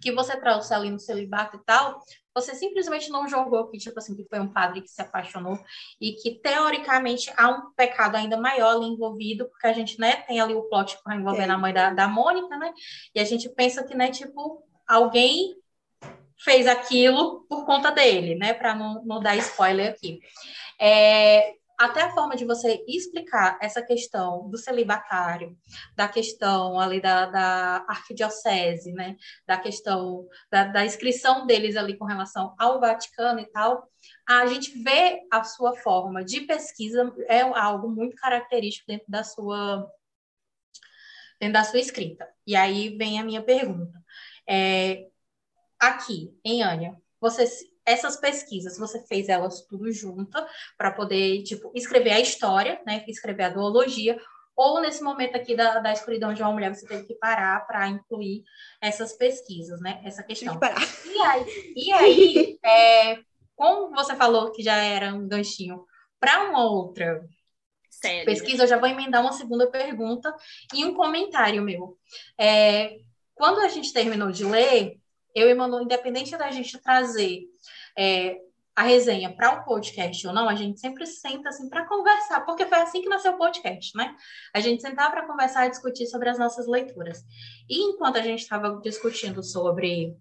que 0.01 0.12
você 0.12 0.39
trouxe 0.39 0.74
ali 0.74 0.89
no 0.89 1.00
celibato 1.00 1.58
e 1.58 1.63
tal, 1.65 2.01
você 2.34 2.55
simplesmente 2.55 3.10
não 3.10 3.27
jogou 3.27 3.70
que, 3.70 3.77
tipo 3.77 4.00
assim, 4.00 4.15
que 4.15 4.25
foi 4.27 4.39
um 4.39 4.51
padre 4.51 4.82
que 4.82 4.88
se 4.89 5.01
apaixonou 5.01 5.60
e 6.01 6.13
que, 6.13 6.39
teoricamente, 6.39 7.32
há 7.38 7.50
um 7.50 7.72
pecado 7.74 8.15
ainda 8.15 8.38
maior 8.38 8.75
ali 8.75 8.88
envolvido, 8.88 9.48
porque 9.50 9.67
a 9.67 9.74
gente, 9.74 10.00
né, 10.00 10.17
tem 10.24 10.39
ali 10.39 10.55
o 10.55 10.63
plot 10.63 10.98
envolvendo 11.10 11.48
Tem. 11.48 11.55
a 11.55 11.58
mãe 11.58 11.74
da, 11.74 11.89
da 11.91 12.08
Mônica, 12.08 12.58
né, 12.58 12.74
e 13.13 13.20
a 13.20 13.24
gente 13.24 13.50
pensa 13.50 13.84
que, 13.84 13.93
né, 13.93 14.10
tipo, 14.10 14.63
alguém 14.88 15.55
fez 16.40 16.68
aquilo 16.68 17.46
por 17.48 17.66
conta 17.66 17.92
dele, 17.92 18.36
né, 18.36 18.54
para 18.54 18.75
não, 18.75 19.04
não 19.06 19.20
dar 19.20 19.36
spoiler 19.38 19.92
aqui. 19.92 20.20
É, 20.80 21.54
até 21.78 22.02
a 22.02 22.12
forma 22.12 22.36
de 22.36 22.46
você 22.46 22.84
explicar 22.88 23.58
essa 23.62 23.82
questão 23.82 24.50
do 24.50 24.58
celibatário, 24.58 25.58
da 25.96 26.08
questão 26.08 26.80
ali 26.80 27.02
da, 27.02 27.25
da 27.25 27.86
arquidiocese, 27.88 28.94
né, 28.94 29.18
da 29.46 29.58
questão 29.58 30.28
da, 30.52 30.66
da 30.66 30.86
inscrição 30.86 31.46
deles 31.46 31.75
ali 31.75 31.98
com 31.98 32.06
relação 32.06 32.56
ao 32.58 32.80
Vaticano 32.80 33.40
e 33.40 33.46
tal, 33.46 33.88
a 34.28 34.46
gente 34.46 34.82
vê 34.82 35.22
a 35.32 35.44
sua 35.44 35.75
forma 35.75 36.24
de 36.24 36.42
pesquisa 36.42 37.13
é 37.28 37.42
algo 37.42 37.90
muito 37.90 38.16
característico 38.16 38.88
dentro 38.88 39.06
da 39.10 39.24
sua 39.24 39.90
dentro 41.40 41.54
da 41.54 41.63
sua 41.66 41.80
escrita. 41.80 42.25
E 42.48 42.56
aí 42.56 42.96
vem 42.98 43.20
a 43.20 43.24
minha 43.24 43.42
pergunta. 43.42 44.02
É, 44.48 45.08
aqui, 45.88 46.36
em 46.44 46.63
Ania, 46.63 46.96
você 47.20 47.46
essas 47.86 48.16
pesquisas, 48.16 48.78
você 48.78 49.06
fez 49.08 49.28
elas 49.28 49.62
tudo 49.66 49.92
junta 49.92 50.48
para 50.78 50.92
poder, 50.92 51.44
tipo, 51.44 51.72
escrever 51.75 52.12
a 52.12 52.20
história, 52.20 52.82
né, 52.86 53.04
escrever 53.08 53.44
a 53.44 53.50
duologia, 53.50 54.18
ou 54.56 54.80
nesse 54.80 55.04
momento 55.04 55.36
aqui 55.36 55.56
da, 55.56 55.80
da 55.80 55.92
escuridão 55.92 56.34
de 56.34 56.42
uma 56.42 56.52
mulher, 56.52 56.74
você 56.74 56.88
teve 56.88 57.04
que 57.06 57.16
parar 57.16 57.66
para 57.66 57.88
incluir 57.88 58.44
essas 58.80 59.13
pesquisas, 59.13 59.82
né, 59.82 60.02
essa 60.06 60.24
questão. 60.24 60.60
E 61.06 61.22
aí, 61.22 61.74
e 61.75 61.92
aí 61.92 62.60
é, 62.63 63.20
como 63.56 63.94
você 63.94 64.16
falou 64.16 64.52
que 64.52 64.63
já 64.63 64.75
era 64.75 65.13
um 65.13 65.28
ganchinho 65.28 65.86
para 66.20 66.50
uma 66.50 66.63
outra 66.66 67.28
sério. 67.90 68.25
pesquisa, 68.25 68.63
eu 68.63 68.68
já 68.68 68.78
vou 68.78 68.88
emendar 68.88 69.22
uma 69.22 69.34
segunda 69.34 69.70
pergunta 69.70 70.34
e 70.74 70.86
um 70.86 70.94
comentário 70.94 71.62
meu. 71.62 71.98
É, 72.40 72.98
quando 73.34 73.60
a 73.60 73.68
gente 73.68 73.92
terminou 73.92 74.32
de 74.32 74.46
ler, 74.46 75.00
eu 75.34 75.50
e 75.50 75.54
Manu, 75.54 75.82
independente 75.82 76.36
da 76.38 76.52
gente 76.52 76.78
trazer 76.82 77.42
é, 77.98 78.38
a 78.75 78.84
resenha 78.84 79.36
para 79.36 79.60
o 79.60 79.63
podcast 79.63 80.25
ou 80.28 80.34
não, 80.34 80.50
a 80.50 80.56
gente 80.56 80.80
sempre 80.80 81.06
senta 81.06 81.50
assim 81.50 81.70
para 81.70 81.86
conversar, 81.86 82.42
porque 82.42 82.66
foi 82.66 82.80
assim 82.80 83.02
que 83.02 83.10
nasceu 83.10 83.34
o 83.34 83.38
podcast, 83.38 83.96
né? 83.96 84.16
A 84.54 84.60
gente 84.60 84.82
sentava 84.82 85.12
para 85.12 85.28
conversar 85.28 85.68
e 85.68 85.70
discutir 85.70 86.08
sobre 86.08 86.30
as 86.30 86.40
nossas 86.40 86.68
leituras. 86.68 87.24
E 87.70 87.82
enquanto 87.84 88.18
a 88.18 88.22
gente 88.22 88.42
estava 88.42 88.80
discutindo 88.82 89.44
sobre 89.44 90.16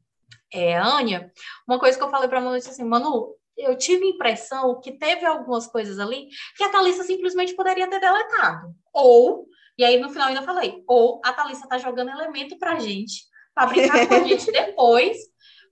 é, 0.53 0.77
Anya, 0.77 1.33
uma 1.67 1.79
coisa 1.79 1.97
que 1.97 2.05
eu 2.05 2.11
falei 2.11 2.29
para 2.29 2.39
a 2.39 2.41
Manu, 2.43 2.59
disse 2.59 2.71
assim, 2.71 2.85
Manu, 2.85 3.35
eu 3.57 3.77
tive 3.77 4.05
a 4.05 4.11
impressão 4.11 4.81
que 4.81 4.93
teve 4.93 5.25
algumas 5.25 5.67
coisas 5.67 5.99
ali 5.99 6.29
que 6.57 6.65
a 6.65 6.69
Thalissa 6.69 7.05
simplesmente 7.05 7.55
poderia 7.55 7.89
ter 7.89 8.01
deletado. 8.01 8.75
Ou, 8.93 9.47
e 9.79 9.85
aí 9.85 9.99
no 9.99 10.11
final 10.11 10.29
ainda 10.29 10.43
falei, 10.43 10.83
ou 10.87 11.23
a 11.25 11.33
Thalissa 11.33 11.67
tá 11.67 11.79
jogando 11.79 12.11
elemento 12.11 12.59
pra 12.59 12.79
gente, 12.79 13.25
pra 13.55 13.67
brincar 13.67 14.07
com 14.07 14.15
a 14.15 14.19
gente 14.25 14.51
depois, 14.51 15.19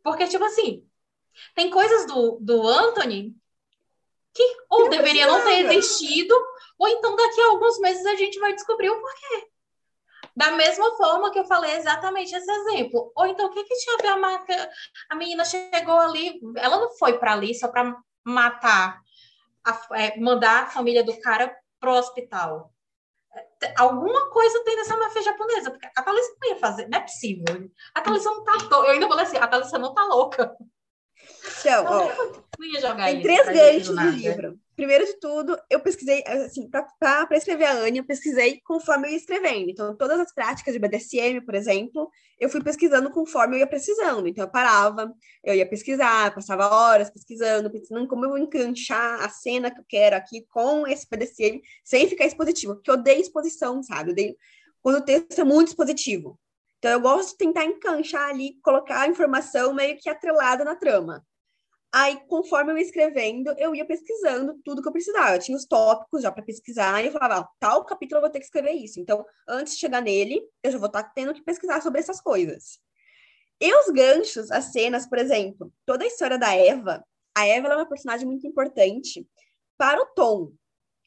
porque, 0.03 0.27
tipo 0.29 0.45
assim, 0.45 0.87
tem 1.55 1.71
coisas 1.71 2.07
do, 2.07 2.39
do 2.41 2.67
Anthony 2.67 3.35
que 4.33 4.43
ou 4.69 4.83
não 4.83 4.89
deveria 4.91 5.27
não 5.27 5.43
ter 5.45 5.65
existido, 5.73 6.35
ou 6.79 6.89
então 6.89 7.17
daqui 7.17 7.41
a 7.41 7.47
alguns 7.49 7.79
meses 7.81 8.05
a 8.07 8.15
gente 8.15 8.39
vai 8.39 8.55
descobrir 8.55 8.89
o 8.91 9.01
porquê. 9.01 9.49
Da 10.37 10.53
mesma 10.53 10.97
forma 10.97 11.31
que 11.33 11.39
eu 11.39 11.45
falei 11.45 11.73
exatamente 11.73 12.35
esse 12.35 12.51
exemplo. 12.51 13.13
Ou 13.17 13.27
então, 13.27 13.47
o 13.47 13.51
que 13.51 13.65
que 13.65 13.75
tinha 13.77 13.97
a 13.97 14.03
ver 14.03 14.09
a 14.09 14.17
marca? 14.17 14.71
A 15.11 15.17
menina 15.17 15.45
chegou 15.45 15.99
ali, 15.99 16.41
ela 16.57 16.79
não 16.79 16.97
foi 16.97 17.19
para 17.19 17.33
ali 17.33 17.55
só 17.55 17.67
para 17.69 17.95
matar, 18.25 19.01
a- 19.65 19.87
é, 19.99 20.19
mandar 20.21 20.63
a 20.63 20.67
família 20.71 21.03
do 21.03 21.19
cara 21.21 21.55
pro 21.81 21.93
hospital. 21.93 22.73
Alguma 23.77 24.31
coisa 24.31 24.65
tem 24.65 24.77
nessa 24.77 24.97
máfia 24.97 25.23
japonesa, 25.23 25.71
porque 25.71 25.89
a 25.95 26.03
Thalissa 26.03 26.35
não 26.41 26.49
ia 26.49 26.57
fazer, 26.57 26.89
não 26.89 26.99
é 26.99 27.01
possível. 27.03 27.71
A 27.95 28.01
Thalissa 28.01 28.31
não 28.31 28.45
tá 28.45 28.53
louca. 28.53 28.77
Eu 28.77 28.91
ainda 28.93 29.09
falei 29.09 29.25
assim, 29.25 29.37
a 29.37 29.47
Thalissa 29.47 29.79
não 29.79 29.95
tá 29.95 30.05
louca. 30.05 30.57
Então, 31.61 31.85
ó, 31.87 32.43
Não 32.59 32.67
ia 32.67 32.81
jogar 32.81 33.07
Tem 33.07 33.17
isso 33.17 33.23
três 33.23 33.47
ganchos 33.47 33.97
no 33.97 34.11
livro. 34.11 34.59
Primeiro 34.81 35.05
de 35.05 35.21
tudo, 35.21 35.59
eu 35.69 35.79
pesquisei, 35.79 36.25
assim, 36.27 36.67
para 36.67 37.37
escrever 37.37 37.67
a 37.67 37.75
Anya, 37.75 38.01
eu 38.01 38.07
pesquisei 38.07 38.63
conforme 38.65 39.09
eu 39.09 39.11
ia 39.11 39.19
escrevendo. 39.19 39.69
Então, 39.69 39.95
todas 39.95 40.19
as 40.19 40.33
práticas 40.33 40.73
de 40.73 40.81
BDSM, 40.81 41.45
por 41.45 41.55
exemplo, 41.55 42.11
eu 42.39 42.49
fui 42.49 42.63
pesquisando 42.63 43.11
conforme 43.11 43.57
eu 43.57 43.59
ia 43.59 43.67
precisando. 43.67 44.27
Então, 44.27 44.43
eu 44.43 44.51
parava, 44.51 45.15
eu 45.45 45.55
ia 45.55 45.69
pesquisar, 45.69 46.35
passava 46.35 46.67
horas 46.67 47.11
pesquisando, 47.11 47.71
pensando 47.71 48.09
como 48.09 48.25
eu 48.25 48.31
vou 48.31 48.39
enganchar 48.39 49.23
a 49.23 49.29
cena 49.29 49.71
que 49.71 49.81
eu 49.81 49.85
quero 49.87 50.17
aqui 50.17 50.47
com 50.49 50.87
esse 50.87 51.07
BDSM, 51.11 51.61
sem 51.85 52.09
ficar 52.09 52.25
expositivo, 52.25 52.77
porque 52.77 52.91
eu 52.91 52.95
odeio 52.95 53.21
exposição, 53.21 53.83
sabe? 53.83 54.09
Eu 54.09 54.13
odeio 54.15 54.37
quando 54.81 54.97
o 54.97 55.05
texto 55.05 55.39
é 55.39 55.45
muito 55.45 55.69
expositivo. 55.69 56.41
Então, 56.79 56.91
eu 56.91 57.01
gosto 57.03 57.33
de 57.33 57.37
tentar 57.37 57.67
enganchar 57.67 58.31
ali, 58.31 58.55
colocar 58.63 59.03
a 59.03 59.09
informação 59.09 59.75
meio 59.75 59.99
que 59.99 60.09
atrelada 60.09 60.65
na 60.65 60.75
trama. 60.75 61.23
Aí, 61.93 62.21
conforme 62.29 62.71
eu 62.73 62.77
ia 62.79 62.85
escrevendo, 62.85 63.53
eu 63.59 63.75
ia 63.75 63.85
pesquisando 63.85 64.61
tudo 64.65 64.81
que 64.81 64.89
eu 64.89 64.93
precisava. 64.93 65.35
Eu 65.35 65.41
tinha 65.41 65.57
os 65.57 65.67
tópicos 65.67 66.23
já 66.23 66.31
para 66.31 66.45
pesquisar, 66.45 67.03
e 67.03 67.07
eu 67.07 67.13
falava, 67.13 67.41
ah, 67.41 67.49
tal 67.59 67.85
capítulo 67.85 68.19
eu 68.19 68.23
vou 68.23 68.31
ter 68.31 68.39
que 68.39 68.45
escrever 68.45 68.73
isso. 68.73 69.01
Então, 69.01 69.25
antes 69.49 69.75
de 69.75 69.81
chegar 69.81 70.01
nele, 70.01 70.41
eu 70.63 70.71
já 70.71 70.79
vou 70.79 70.87
estar 70.87 71.03
tendo 71.03 71.35
que 71.35 71.43
pesquisar 71.43 71.81
sobre 71.81 71.99
essas 71.99 72.21
coisas. 72.21 72.79
E 73.61 73.75
os 73.75 73.89
ganchos, 73.89 74.51
as 74.53 74.73
cenas, 74.73 75.07
por 75.07 75.19
exemplo, 75.19 75.73
toda 75.85 76.05
a 76.05 76.07
história 76.07 76.39
da 76.39 76.55
Eva, 76.55 77.05
a 77.37 77.47
Eva 77.47 77.69
é 77.69 77.77
uma 77.77 77.89
personagem 77.89 78.27
muito 78.27 78.47
importante 78.47 79.27
para 79.77 80.01
o 80.01 80.07
Tom. 80.15 80.53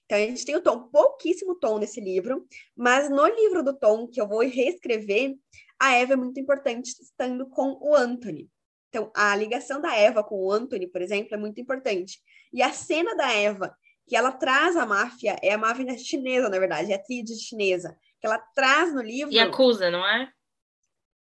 Então, 0.05 0.17
a 0.17 0.21
gente 0.21 0.45
tem 0.45 0.55
o 0.55 0.61
Tom, 0.61 0.89
pouquíssimo 0.89 1.55
Tom 1.55 1.79
nesse 1.79 2.01
livro, 2.01 2.45
mas 2.75 3.09
no 3.09 3.25
livro 3.25 3.63
do 3.63 3.73
Tom, 3.73 4.07
que 4.07 4.19
eu 4.19 4.27
vou 4.27 4.41
reescrever, 4.41 5.35
a 5.79 5.93
Eva 5.93 6.13
é 6.13 6.17
muito 6.17 6.39
importante 6.39 6.89
estando 7.01 7.47
com 7.49 7.77
o 7.81 7.95
Anthony. 7.95 8.49
Então, 8.93 9.11
a 9.15 9.35
ligação 9.35 9.81
da 9.81 9.91
Eva 9.95 10.23
com 10.23 10.35
o 10.35 10.51
Anthony, 10.51 10.85
por 10.85 11.01
exemplo, 11.01 11.33
é 11.33 11.37
muito 11.37 11.59
importante. 11.59 12.19
E 12.53 12.61
a 12.61 12.71
cena 12.71 13.15
da 13.15 13.33
Eva, 13.33 13.75
que 14.07 14.15
ela 14.15 14.31
traz 14.31 14.77
a 14.77 14.85
máfia, 14.85 15.35
é 15.41 15.51
a 15.51 15.57
máfia 15.57 15.97
chinesa, 15.97 16.47
na 16.47 16.59
verdade, 16.59 16.91
é 16.91 16.95
a 16.95 17.03
tríade 17.03 17.35
chinesa, 17.41 17.97
que 18.21 18.27
ela 18.27 18.37
traz 18.53 18.93
no 18.93 19.01
livro. 19.01 19.33
E 19.33 19.39
acusa, 19.39 19.89
não 19.89 20.07
é? 20.07 20.29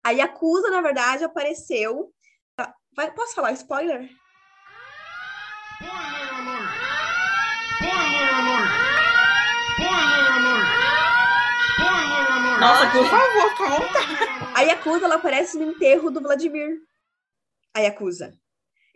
A 0.02 0.12
Yakuza, 0.12 0.70
na 0.70 0.80
verdade, 0.80 1.26
apareceu. 1.26 2.14
Vai- 2.96 3.14
posso 3.14 3.36
falar 3.36 3.52
spoiler? 3.52 4.10
Spoiler 5.82 6.34
alert! 6.40 6.72
Spoiler 7.76 8.34
alert! 8.34 8.72
Spoiler 9.74 10.32
alert! 10.32 10.68
Spoiler 11.74 12.32
alert! 12.32 12.60
Nossa, 12.62 12.92
por 12.92 13.06
favor, 13.10 13.58
conta. 13.58 14.00
A 14.56 14.62
Yakuza, 14.62 15.04
ela 15.04 15.16
aparece 15.16 15.58
no 15.58 15.64
enterro 15.70 16.10
do 16.10 16.22
Vladimir. 16.22 16.78
A 17.74 17.80
Yakuza. 17.82 18.34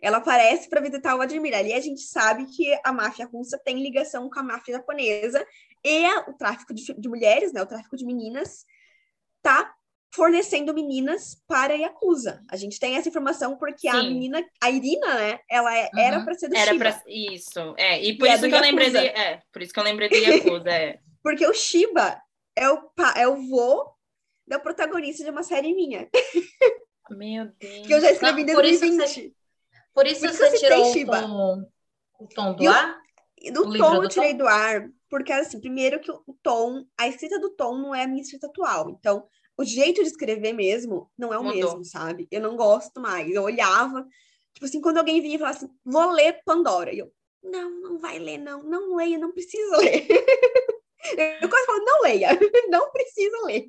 Ela 0.00 0.16
aparece 0.18 0.68
para 0.68 0.80
visitar 0.80 1.14
o 1.14 1.18
Vladimir. 1.18 1.54
Ali 1.56 1.72
a 1.72 1.80
gente 1.80 2.00
sabe 2.00 2.46
que 2.46 2.76
a 2.84 2.92
máfia 2.92 3.24
russa 3.26 3.56
tem 3.58 3.80
ligação 3.82 4.28
com 4.28 4.40
a 4.40 4.42
máfia 4.42 4.74
japonesa 4.74 5.46
e 5.84 6.04
a- 6.04 6.24
o 6.28 6.32
tráfico 6.34 6.74
de, 6.74 6.82
de 6.94 7.08
mulheres, 7.08 7.52
né, 7.52 7.62
o 7.62 7.66
tráfico 7.66 7.96
de 7.96 8.04
meninas, 8.04 8.64
tá 9.42 9.72
fornecendo 10.14 10.74
meninas 10.74 11.42
para 11.46 11.72
a 11.72 11.76
Yakuza. 11.76 12.42
A 12.50 12.56
gente 12.56 12.78
tem 12.78 12.96
essa 12.96 13.08
informação 13.08 13.56
porque 13.56 13.88
a 13.88 13.92
Sim. 13.92 14.08
menina, 14.12 14.44
a 14.62 14.70
Irina, 14.70 15.14
né, 15.14 15.38
ela 15.48 15.74
é- 15.76 15.88
era 15.96 16.18
Uhum. 16.18 16.24
para 16.24 16.34
ser 16.34 16.48
do 16.48 16.56
Era 16.56 16.72
Shiba. 16.72 16.84
pra... 16.84 17.02
Isso, 17.06 17.74
é. 17.78 18.02
E 18.02 18.18
por 18.18 18.26
E 18.26 18.30
é 18.30 18.34
isso 18.34 18.42
do 18.42 18.48
que 18.48 18.54
eu 18.56 18.60
lembrei 18.60 18.90
de... 18.90 18.96
Yakuza. 18.98 19.22
É, 19.22 19.42
por 19.52 19.62
isso 19.62 19.72
que 19.72 19.80
eu 19.80 19.84
lembrei 19.84 20.08
do 20.08 20.16
Yakuza, 20.16 20.70
é. 20.70 20.98
Porque 21.22 21.46
o 21.46 21.54
Shiba 21.54 22.20
é 22.56 22.68
o, 22.68 22.82
pa- 22.90 23.14
é 23.16 23.26
o 23.28 23.36
vô 23.48 23.90
da 24.46 24.58
protagonista 24.58 25.22
de 25.24 25.30
uma 25.30 25.42
série 25.44 25.72
minha, 25.74 26.08
Meu 27.10 27.46
Deus. 27.58 27.86
que 27.86 27.92
eu 27.94 28.00
já 28.00 28.10
escrevi 28.12 28.42
em 28.42 28.46
Não, 28.46 28.54
por 28.54 28.64
isso 28.64 28.80
que 28.80 28.96
2020. 28.96 29.36
Por 29.94 30.06
isso 30.06 30.20
Por 30.20 30.28
isso 30.30 30.38
você 30.38 30.46
eu 30.56 30.58
tirou 30.60 30.82
o 30.82 30.92
Shiba. 30.92 31.20
tom, 31.22 31.70
o 32.20 32.26
tom 32.28 32.54
do 32.54 32.62
E 32.62 32.68
o- 32.68 32.70
ar? 32.70 33.02
Do 33.52 33.60
O 33.68 33.76
tom 33.78 33.96
do 33.96 34.02
eu 34.04 34.08
tirei 34.08 34.30
Tom? 34.32 34.36
do 34.38 34.46
ar, 34.48 34.88
porque 35.10 35.32
assim, 35.32 35.60
primeiro 35.60 36.00
que 36.00 36.10
o 36.10 36.22
o 36.26 36.34
tom, 36.42 36.84
a 36.96 37.08
escrita 37.08 37.38
do 37.40 37.50
tom 37.50 37.76
não 37.76 37.94
é 37.94 38.04
a 38.04 38.06
minha 38.08 38.22
escrita 38.22 38.46
atual. 38.46 38.88
Então, 38.90 39.26
o 39.58 39.64
jeito 39.64 40.00
de 40.00 40.08
escrever 40.08 40.52
mesmo 40.52 41.10
não 41.18 41.32
é 41.34 41.38
o 41.38 41.42
Mudou. 41.42 41.56
mesmo, 41.60 41.84
sabe? 41.84 42.26
Eu 42.30 42.40
não 42.40 42.56
gosto 42.56 43.00
mais. 43.00 43.28
Eu 43.30 43.42
olhava, 43.42 44.06
tipo 44.54 44.64
assim, 44.64 44.80
quando 44.80 44.98
alguém 44.98 45.20
vinha 45.20 45.34
e 45.34 45.38
falava 45.38 45.56
assim, 45.56 45.68
vou 45.84 46.10
ler 46.12 46.40
Pandora. 46.44 46.94
E 46.94 46.98
eu, 47.00 47.12
não, 47.42 47.68
não 47.80 47.98
vai 47.98 48.18
ler, 48.20 48.38
não, 48.38 48.62
não 48.62 48.94
leia, 48.94 49.18
não 49.18 49.32
precisa 49.32 49.76
ler. 49.78 50.06
eu 51.42 51.48
quase 51.48 51.66
falo, 51.66 51.84
não 51.84 52.02
leia, 52.02 52.28
não 52.70 52.90
precisa 52.92 53.36
ler. 53.44 53.66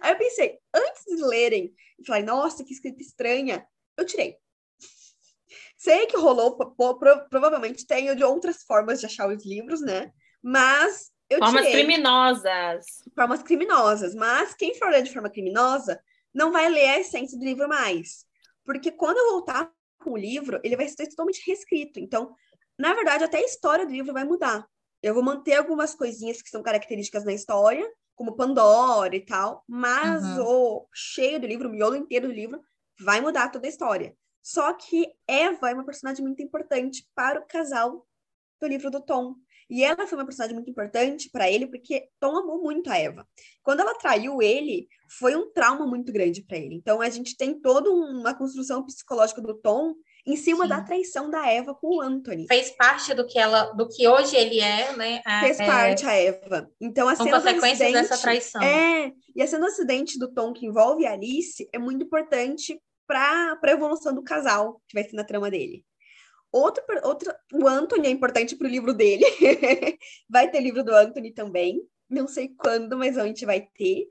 Aí 0.00 0.12
eu 0.12 0.18
pensei, 0.18 0.58
antes 0.74 1.04
de 1.06 1.24
lerem, 1.24 1.74
eu 1.98 2.04
falei, 2.04 2.22
nossa, 2.22 2.64
que 2.64 2.72
escrita 2.72 3.02
estranha, 3.02 3.66
eu 3.96 4.04
tirei. 4.04 4.36
Sei 5.76 6.06
que 6.06 6.16
rolou, 6.16 6.56
provavelmente 7.28 7.86
tenho 7.86 8.14
de 8.14 8.22
outras 8.22 8.62
formas 8.62 9.00
de 9.00 9.06
achar 9.06 9.28
os 9.28 9.44
livros, 9.44 9.80
né? 9.80 10.12
Mas 10.42 11.10
eu 11.28 11.38
Formas 11.38 11.62
tirei 11.66 11.84
criminosas. 11.84 12.84
formas 13.14 13.42
criminosas. 13.42 14.14
Mas 14.14 14.54
quem 14.54 14.74
for 14.74 14.90
ler 14.90 15.02
de 15.02 15.12
forma 15.12 15.30
criminosa 15.30 16.00
não 16.32 16.52
vai 16.52 16.68
ler 16.68 16.88
a 16.88 17.00
essência 17.00 17.38
do 17.38 17.44
livro 17.44 17.68
mais. 17.68 18.26
Porque 18.64 18.90
quando 18.90 19.16
eu 19.18 19.30
voltar 19.32 19.70
com 19.98 20.10
o 20.12 20.16
livro, 20.16 20.60
ele 20.62 20.76
vai 20.76 20.86
ser 20.88 21.08
totalmente 21.08 21.42
reescrito. 21.46 21.98
Então, 21.98 22.34
na 22.78 22.94
verdade, 22.94 23.24
até 23.24 23.38
a 23.38 23.44
história 23.44 23.86
do 23.86 23.92
livro 23.92 24.12
vai 24.12 24.24
mudar. 24.24 24.66
Eu 25.02 25.14
vou 25.14 25.22
manter 25.22 25.54
algumas 25.54 25.94
coisinhas 25.94 26.40
que 26.40 26.48
são 26.50 26.62
características 26.62 27.24
na 27.24 27.32
história, 27.32 27.88
como 28.14 28.36
Pandora 28.36 29.14
e 29.16 29.24
tal, 29.24 29.64
mas 29.68 30.22
Uhum. 30.38 30.44
o 30.46 30.88
cheio 30.92 31.40
do 31.40 31.46
livro, 31.46 31.68
o 31.68 31.72
miolo 31.72 31.96
inteiro 31.96 32.28
do 32.28 32.34
livro, 32.34 32.60
vai 33.00 33.20
mudar 33.20 33.48
toda 33.50 33.66
a 33.66 33.70
história. 33.70 34.16
Só 34.42 34.72
que 34.74 35.06
Eva 35.26 35.70
é 35.70 35.74
uma 35.74 35.84
personagem 35.84 36.24
muito 36.24 36.42
importante 36.42 37.06
para 37.14 37.40
o 37.40 37.46
casal 37.46 38.06
do 38.60 38.66
livro 38.66 38.90
do 38.90 39.00
Tom. 39.00 39.34
E 39.70 39.82
ela 39.82 40.06
foi 40.06 40.18
uma 40.18 40.24
personagem 40.26 40.54
muito 40.54 40.70
importante 40.70 41.30
para 41.30 41.50
ele 41.50 41.66
porque 41.66 42.08
Tom 42.20 42.36
amou 42.36 42.60
muito 42.60 42.90
a 42.90 42.98
Eva. 42.98 43.26
Quando 43.62 43.80
ela 43.80 43.94
traiu 43.94 44.42
ele, 44.42 44.86
foi 45.18 45.34
um 45.34 45.50
trauma 45.52 45.86
muito 45.86 46.12
grande 46.12 46.42
para 46.42 46.58
ele. 46.58 46.74
Então 46.74 47.00
a 47.00 47.08
gente 47.08 47.36
tem 47.36 47.58
toda 47.58 47.90
uma 47.90 48.34
construção 48.34 48.84
psicológica 48.84 49.40
do 49.40 49.54
Tom 49.54 49.94
em 50.24 50.36
cima 50.36 50.64
Sim. 50.64 50.68
da 50.68 50.80
traição 50.80 51.28
da 51.28 51.48
Eva 51.48 51.74
com 51.74 51.96
o 51.96 52.00
Anthony. 52.00 52.46
Fez 52.46 52.70
parte 52.70 53.12
do 53.12 53.26
que 53.26 53.38
ela, 53.38 53.72
do 53.72 53.88
que 53.88 54.06
hoje 54.06 54.36
ele 54.36 54.60
é, 54.60 54.96
né? 54.96 55.20
A- 55.24 55.40
Fez 55.40 55.58
é, 55.58 55.66
parte 55.66 56.06
a 56.06 56.12
Eva. 56.12 56.70
Então 56.80 57.08
a 57.08 57.16
cena 57.16 57.38
do 57.38 57.44
consequências 57.44 57.92
dessa 57.92 58.18
traição. 58.18 58.62
É, 58.62 59.12
e 59.34 59.42
a 59.42 59.46
cena 59.46 59.66
do 59.66 59.72
acidente 59.72 60.18
do 60.18 60.32
Tom 60.32 60.52
que 60.52 60.66
envolve 60.66 61.06
a 61.06 61.12
Alice 61.12 61.68
é 61.72 61.78
muito 61.78 62.04
importante 62.04 62.80
para 63.06 63.58
a 63.62 63.70
evolução 63.70 64.14
do 64.14 64.22
casal 64.22 64.80
que 64.88 64.94
vai 64.94 65.04
ser 65.04 65.16
na 65.16 65.24
trama 65.24 65.50
dele. 65.50 65.84
Outro, 66.52 66.84
outro, 67.02 67.32
o 67.54 67.66
Anthony 67.66 68.08
é 68.08 68.10
importante 68.10 68.54
para 68.54 68.66
o 68.66 68.70
livro 68.70 68.92
dele. 68.92 69.24
vai 70.28 70.50
ter 70.50 70.60
livro 70.60 70.84
do 70.84 70.94
Anthony 70.94 71.32
também. 71.32 71.80
Não 72.08 72.28
sei 72.28 72.50
quando, 72.56 72.96
mas 72.96 73.16
a 73.16 73.26
gente 73.26 73.46
vai 73.46 73.66
ter. 73.74 74.06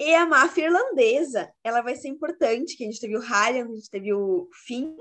E 0.00 0.14
a 0.14 0.26
máfia 0.26 0.64
irlandesa, 0.64 1.52
ela 1.62 1.80
vai 1.80 1.94
ser 1.94 2.08
importante, 2.08 2.76
que 2.76 2.84
a 2.84 2.86
gente 2.86 3.00
teve 3.00 3.16
o 3.16 3.20
Ryan, 3.20 3.64
a 3.70 3.74
gente 3.74 3.90
teve 3.90 4.12
o 4.12 4.48
Finn, 4.66 4.96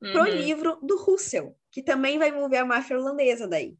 pro 0.00 0.20
Uhum. 0.22 0.26
livro 0.26 0.78
do 0.82 0.96
Russell, 0.98 1.56
que 1.70 1.82
também 1.82 2.18
vai 2.18 2.28
envolver 2.28 2.58
a 2.58 2.64
máfia 2.64 2.94
irlandesa 2.94 3.48
daí. 3.48 3.76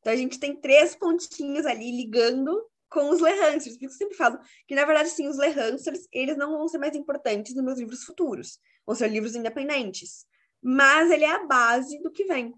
Então 0.00 0.12
a 0.12 0.16
gente 0.16 0.38
tem 0.38 0.54
três 0.54 0.94
pontinhos 0.94 1.66
ali 1.66 1.90
ligando 1.90 2.64
com 2.88 3.10
os 3.10 3.20
Lehansers. 3.20 3.76
Por 3.76 3.86
isso 3.86 3.94
eu 3.94 3.98
sempre 3.98 4.16
falo 4.16 4.38
que, 4.66 4.74
na 4.74 4.84
verdade, 4.84 5.08
sim, 5.10 5.26
os 5.26 5.36
Lehansers, 5.36 6.06
eles 6.12 6.36
não 6.36 6.52
vão 6.52 6.68
ser 6.68 6.78
mais 6.78 6.94
importantes 6.94 7.54
nos 7.54 7.64
meus 7.64 7.78
livros 7.78 8.04
futuros. 8.04 8.58
Vão 8.86 8.94
ser 8.94 9.08
livros 9.08 9.34
independentes. 9.34 10.24
Mas 10.62 11.10
ele 11.10 11.24
é 11.24 11.30
a 11.32 11.44
base 11.44 12.00
do 12.00 12.10
que 12.10 12.24
vem. 12.24 12.54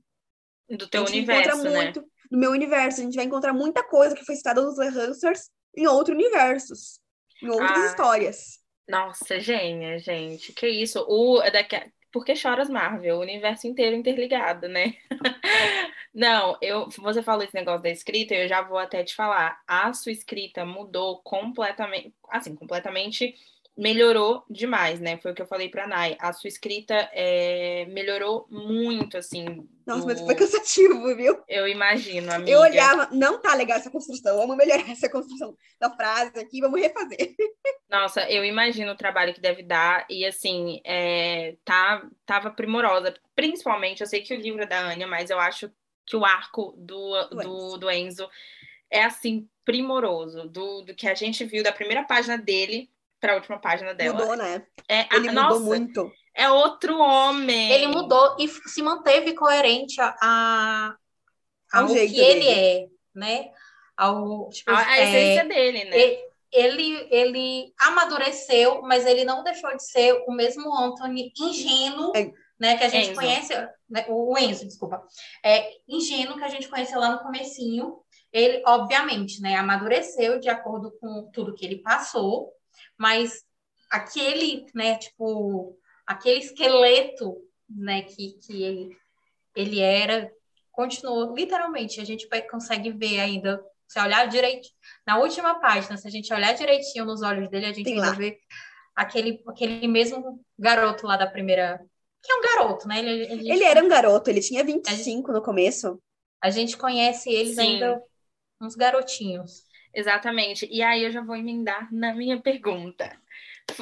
Do 0.69 0.85
A 0.85 0.89
teu 0.89 1.07
gente 1.07 1.17
universo, 1.17 1.49
encontra 1.51 1.71
né? 1.71 1.83
muito 1.85 2.05
no 2.31 2.39
meu 2.39 2.51
universo. 2.51 3.01
A 3.01 3.05
gente 3.05 3.17
vai 3.17 3.25
encontrar 3.25 3.53
muita 3.53 3.83
coisa 3.83 4.15
que 4.15 4.25
foi 4.25 4.37
citada 4.37 4.63
nos 4.63 4.77
Lehansers 4.77 5.51
em 5.77 5.87
outros 5.87 6.15
universos, 6.15 7.01
em 7.43 7.49
outras 7.49 7.83
Ah. 7.83 7.87
histórias. 7.87 8.61
Nossa, 8.89 9.39
gênia, 9.41 9.99
gente. 9.99 10.53
Que 10.53 10.69
isso? 10.69 11.05
O, 11.09 11.41
é 11.43 11.51
daqui 11.51 11.77
a- 11.77 11.87
Por 12.13 12.25
que 12.25 12.35
choras, 12.35 12.69
Marvel? 12.69 13.19
O 13.19 13.21
universo 13.21 13.69
inteiro 13.69 13.95
interligado, 13.95 14.67
né? 14.69 14.95
Não, 16.13 16.59
eu, 16.61 16.89
você 16.99 17.23
falou 17.23 17.45
esse 17.45 17.55
negócio 17.55 17.83
da 17.83 17.91
escrita, 17.91 18.35
eu 18.35 18.49
já 18.49 18.63
vou 18.63 18.79
até 18.79 19.05
te 19.05 19.15
falar. 19.15 19.61
A 19.67 19.93
sua 19.93 20.11
escrita 20.13 20.65
mudou 20.65 21.21
completamente, 21.23 22.13
assim, 22.29 22.55
completamente 22.57 23.35
melhorou 23.77 24.45
demais, 24.51 25.01
né? 25.01 25.17
Foi 25.19 25.33
o 25.33 25.35
que 25.35 25.41
eu 25.43 25.47
falei 25.47 25.69
pra 25.69 25.87
Nai. 25.87 26.17
A 26.21 26.33
sua 26.33 26.49
escrita 26.49 26.95
é, 27.13 27.87
melhorou 27.87 28.47
muito, 28.51 29.17
assim. 29.17 29.45
Nossa, 29.87 30.01
do- 30.03 30.07
mas 30.07 30.21
foi 30.21 30.35
cansativo, 30.35 31.17
viu? 31.17 31.43
Eu 31.49 31.67
imagino, 31.67 32.31
amiga. 32.33 32.51
Eu 32.51 32.61
olhava, 32.61 33.09
não 33.13 33.41
tá 33.41 33.55
legal 33.55 33.79
essa 33.79 33.91
construção, 33.91 34.37
vamos 34.37 34.57
melhorar 34.57 34.89
essa 34.91 35.09
construção 35.09 35.57
da 35.79 35.91
frase 35.91 36.39
aqui, 36.39 36.61
vamos 36.61 36.81
refazer. 36.81 37.35
Nossa, 37.89 38.29
eu 38.31 38.45
imagino 38.45 38.93
o 38.93 38.97
trabalho 38.97 39.35
que 39.35 39.41
deve 39.41 39.63
dar 39.63 40.07
e 40.09 40.25
assim, 40.25 40.81
é, 40.85 41.57
tá, 41.65 42.07
tava 42.27 42.51
primorosa. 42.51 43.15
Principalmente, 43.35 44.01
eu 44.03 44.07
sei 44.07 44.21
que 44.23 44.35
o 44.35 44.41
livro 44.41 44.63
é 44.63 44.67
da 44.67 44.81
Anya, 44.81 45.07
mas 45.07 45.31
eu 45.31 45.39
acho 45.41 45.71
que 46.07 46.17
o 46.17 46.25
arco 46.25 46.75
do, 46.77 47.29
Do 47.31 47.37
do, 47.37 47.43
Enzo. 47.43 47.79
do 47.79 47.91
Enzo 47.91 48.29
é 48.91 49.05
assim, 49.05 49.49
primoroso. 49.65 50.49
Do, 50.49 50.83
do 50.83 50.95
que 50.95 51.09
a 51.09 51.15
gente 51.15 51.45
viu 51.45 51.63
da 51.63 51.73
primeira 51.73 52.05
página 52.05 52.37
dele 52.37 52.91
para 53.21 53.33
a 53.33 53.37
última 53.37 53.59
página 53.61 53.95
dela. 53.95 54.19
Mudou, 54.19 54.37
né? 54.37 54.67
É, 54.89 55.01
a- 55.03 55.09
Ele 55.17 55.29
mudou 55.29 55.43
nossa, 55.43 55.61
muito. 55.61 56.11
é 56.35 56.51
outro 56.51 56.99
homem. 56.99 57.71
Ele 57.73 57.87
mudou 57.89 58.37
e 58.39 58.49
se 58.49 58.83
manteve 58.83 59.35
coerente 59.35 60.01
a, 60.01 60.17
a, 60.21 60.97
Ao 61.73 61.83
ao 61.83 61.89
jeito 61.89 62.15
que 62.15 62.21
ele 62.21 62.41
dele. 62.45 62.51
é, 62.51 62.87
né? 63.15 63.51
Ao, 63.97 64.49
tipo, 64.49 64.71
A, 64.71 64.79
a 64.79 64.99
é, 64.99 65.05
essência 65.05 65.45
dele, 65.49 65.85
né? 65.85 65.99
e- 65.99 66.31
ele, 66.53 67.07
ele 67.13 67.73
amadureceu, 67.79 68.83
mas 68.83 69.07
ele 69.07 69.25
não 69.25 69.45
deixou 69.45 69.71
de 69.77 69.85
ser 69.85 70.15
o 70.27 70.33
mesmo 70.33 70.75
Anthony 70.77 71.33
ingênuo, 71.39 72.11
É. 72.17 72.33
né? 72.59 72.77
Que 72.77 72.83
a 72.85 72.89
gente 72.89 73.11
Enzo. 73.11 73.21
conhece, 73.21 73.55
né, 73.89 74.05
o 74.09 74.33
o 74.33 74.39
Enzo, 74.39 74.67
desculpa. 74.67 75.01
É, 75.45 75.71
ingênuo 75.89 76.37
que 76.39 76.43
a 76.43 76.49
gente 76.49 76.69
conheceu 76.69 76.99
lá 76.99 77.11
no 77.11 77.21
comecinho. 77.21 77.99
Ele, 78.33 78.63
obviamente, 78.67 79.41
né, 79.41 79.55
amadureceu 79.57 80.41
de 80.41 80.49
acordo 80.49 80.91
com 81.01 81.31
tudo 81.33 81.55
que 81.55 81.65
ele 81.65 81.83
passou, 81.83 82.53
mas 83.01 83.43
aquele, 83.91 84.67
né, 84.75 84.99
tipo, 84.99 85.75
aquele 86.07 86.41
esqueleto, 86.41 87.35
né, 87.69 88.03
que, 88.03 88.33
que 88.35 88.63
ele, 88.63 88.97
ele 89.57 89.81
era, 89.81 90.31
continuou, 90.71 91.35
literalmente, 91.35 91.99
a 91.99 92.05
gente 92.05 92.29
vai- 92.29 92.43
consegue 92.43 92.91
ver 92.93 93.19
ainda, 93.21 93.59
se 93.89 93.99
olhar 93.99 94.29
direito, 94.29 94.69
na 95.07 95.19
última 95.19 95.59
página, 95.61 95.97
se 95.97 96.07
a 96.07 96.11
gente 96.11 96.33
olhar 96.33 96.53
direitinho 96.53 97.07
nos 97.07 97.23
olhos 97.23 97.49
dele, 97.49 97.67
a 97.67 97.73
gente 97.73 97.95
lá. 97.95 98.11
vê 98.13 98.39
aquele, 98.95 99.43
aquele 99.49 99.89
mesmo 99.89 100.45
garoto 100.59 101.07
lá 101.07 101.17
da 101.17 101.27
primeira, 101.27 101.81
que 102.23 102.31
é 102.31 102.35
um 102.37 102.43
garoto, 102.43 102.87
né? 102.87 102.99
Ele, 102.99 103.11
ele- 103.33 103.51
Ele 103.51 103.65
era 103.65 103.83
um 103.83 103.89
garoto, 103.89 104.29
ele 104.29 104.43
tinha 104.43 104.63
25 104.63 105.33
no 105.33 105.43
começo. 105.43 105.99
A 106.39 106.51
gente 106.51 106.77
conhece 106.77 107.31
eles 107.31 107.55
Sim. 107.55 107.63
ainda 107.63 108.03
uns 108.61 108.75
garotinhos. 108.75 109.65
Exatamente. 109.95 110.67
E 110.71 110.83
aí 110.83 111.05
eu 111.05 111.11
já 111.11 111.21
vou 111.21 111.37
emendar 111.37 111.93
na 111.93 112.15
minha 112.15 112.41
pergunta. 112.41 113.17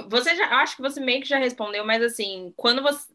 Você 0.09 0.35
já, 0.37 0.47
acho 0.61 0.77
que 0.77 0.83
você 0.83 1.01
meio 1.01 1.21
que 1.23 1.29
já 1.29 1.39
respondeu, 1.39 1.85
mas 1.85 2.03
assim, 2.03 2.53
quando 2.57 2.83
você 2.83 3.07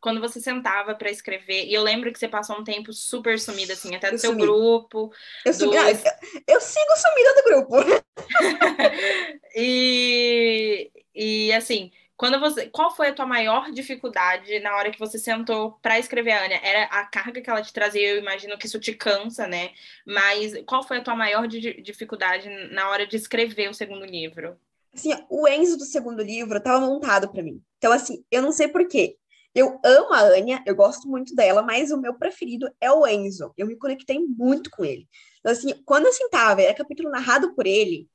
quando 0.00 0.18
você 0.18 0.40
sentava 0.40 0.94
para 0.94 1.10
escrever, 1.10 1.66
e 1.66 1.74
eu 1.74 1.82
lembro 1.82 2.10
que 2.10 2.18
você 2.18 2.26
passou 2.26 2.58
um 2.58 2.64
tempo 2.64 2.90
super 2.90 3.38
sumida 3.38 3.74
assim, 3.74 3.94
até 3.94 4.08
do 4.08 4.14
Eu 4.14 4.18
seu 4.18 4.30
sumi. 4.30 4.42
grupo, 4.42 5.12
Eu, 5.44 5.52
sumi- 5.52 5.76
Dois. 5.76 6.02
ah, 6.06 6.18
eu, 6.48 6.54
eu 6.54 6.60
sigo 6.60 6.96
sumida 6.96 7.34
do 7.34 7.42
grupo. 7.44 7.76
E, 9.54 10.90
e 11.14 11.52
assim, 11.52 11.90
quando 12.20 12.38
você, 12.38 12.68
qual 12.68 12.94
foi 12.94 13.08
a 13.08 13.14
tua 13.14 13.24
maior 13.24 13.70
dificuldade 13.72 14.60
na 14.60 14.76
hora 14.76 14.90
que 14.90 14.98
você 14.98 15.18
sentou 15.18 15.78
para 15.80 15.98
escrever 15.98 16.32
a 16.32 16.44
Anya? 16.44 16.60
Era 16.62 16.84
a 16.84 17.06
carga 17.06 17.40
que 17.40 17.48
ela 17.48 17.62
te 17.62 17.72
trazia, 17.72 18.10
eu 18.10 18.18
imagino 18.18 18.58
que 18.58 18.66
isso 18.66 18.78
te 18.78 18.92
cansa, 18.92 19.46
né? 19.46 19.70
Mas 20.06 20.52
qual 20.66 20.82
foi 20.82 20.98
a 20.98 21.02
tua 21.02 21.16
maior 21.16 21.48
di- 21.48 21.80
dificuldade 21.80 22.46
na 22.74 22.90
hora 22.90 23.06
de 23.06 23.16
escrever 23.16 23.70
o 23.70 23.74
segundo 23.74 24.04
livro? 24.04 24.54
Assim, 24.92 25.14
o 25.30 25.48
Enzo 25.48 25.78
do 25.78 25.86
segundo 25.86 26.22
livro 26.22 26.58
estava 26.58 26.84
montado 26.84 27.32
para 27.32 27.42
mim. 27.42 27.62
Então, 27.78 27.90
assim, 27.90 28.22
eu 28.30 28.42
não 28.42 28.52
sei 28.52 28.68
por 28.68 28.86
quê. 28.86 29.16
Eu 29.54 29.80
amo 29.82 30.12
a 30.12 30.20
Anya, 30.20 30.62
eu 30.66 30.76
gosto 30.76 31.08
muito 31.08 31.34
dela, 31.34 31.62
mas 31.62 31.90
o 31.90 31.98
meu 31.98 32.12
preferido 32.18 32.70
é 32.82 32.92
o 32.92 33.06
Enzo. 33.06 33.54
Eu 33.56 33.66
me 33.66 33.76
conectei 33.78 34.18
muito 34.18 34.68
com 34.68 34.84
ele. 34.84 35.08
Então, 35.38 35.52
assim, 35.52 35.72
quando 35.86 36.04
eu 36.04 36.12
sentava, 36.12 36.60
era 36.60 36.74
capítulo 36.74 37.08
narrado 37.08 37.54
por 37.54 37.66
ele, 37.66 38.06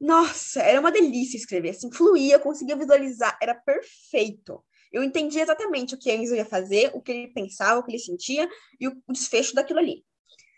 nossa, 0.00 0.60
era 0.62 0.80
uma 0.80 0.92
delícia 0.92 1.36
escrever. 1.36 1.70
Assim, 1.70 1.92
fluía, 1.92 2.34
eu 2.34 2.40
conseguia 2.40 2.76
visualizar, 2.76 3.36
era 3.40 3.54
perfeito. 3.54 4.64
Eu 4.92 5.02
entendi 5.02 5.38
exatamente 5.38 5.94
o 5.94 5.98
que 5.98 6.10
Enzo 6.10 6.34
ia 6.34 6.46
fazer, 6.46 6.90
o 6.94 7.02
que 7.02 7.12
ele 7.12 7.32
pensava, 7.32 7.80
o 7.80 7.84
que 7.84 7.90
ele 7.90 7.98
sentia 7.98 8.48
e 8.80 8.88
o 8.88 9.02
desfecho 9.10 9.54
daquilo 9.54 9.80
ali. 9.80 10.04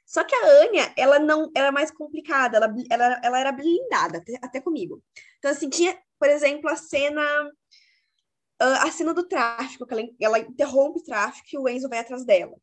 Só 0.06 0.24
que 0.24 0.34
a 0.34 0.46
Anya, 0.62 0.92
ela 0.96 1.18
não 1.18 1.50
era 1.54 1.70
mais 1.72 1.90
complicada, 1.90 2.56
ela, 2.56 2.74
ela, 2.90 3.20
ela 3.22 3.40
era 3.40 3.52
blindada, 3.52 4.18
até, 4.18 4.38
até 4.42 4.60
comigo. 4.60 5.02
Então, 5.38 5.50
assim, 5.50 5.68
tinha, 5.68 5.96
por 6.18 6.28
exemplo, 6.28 6.68
a 6.68 6.76
cena 6.76 7.22
ah, 8.60 8.84
a 8.86 8.92
cena 8.92 9.14
do 9.14 9.26
tráfico, 9.26 9.86
que 9.86 9.94
ela, 9.94 10.02
ela 10.20 10.38
interrompe 10.38 11.00
o 11.00 11.02
tráfico 11.02 11.48
e 11.50 11.58
o 11.58 11.66
Enzo 11.66 11.88
vai 11.88 11.98
atrás 11.98 12.26
dela. 12.26 12.54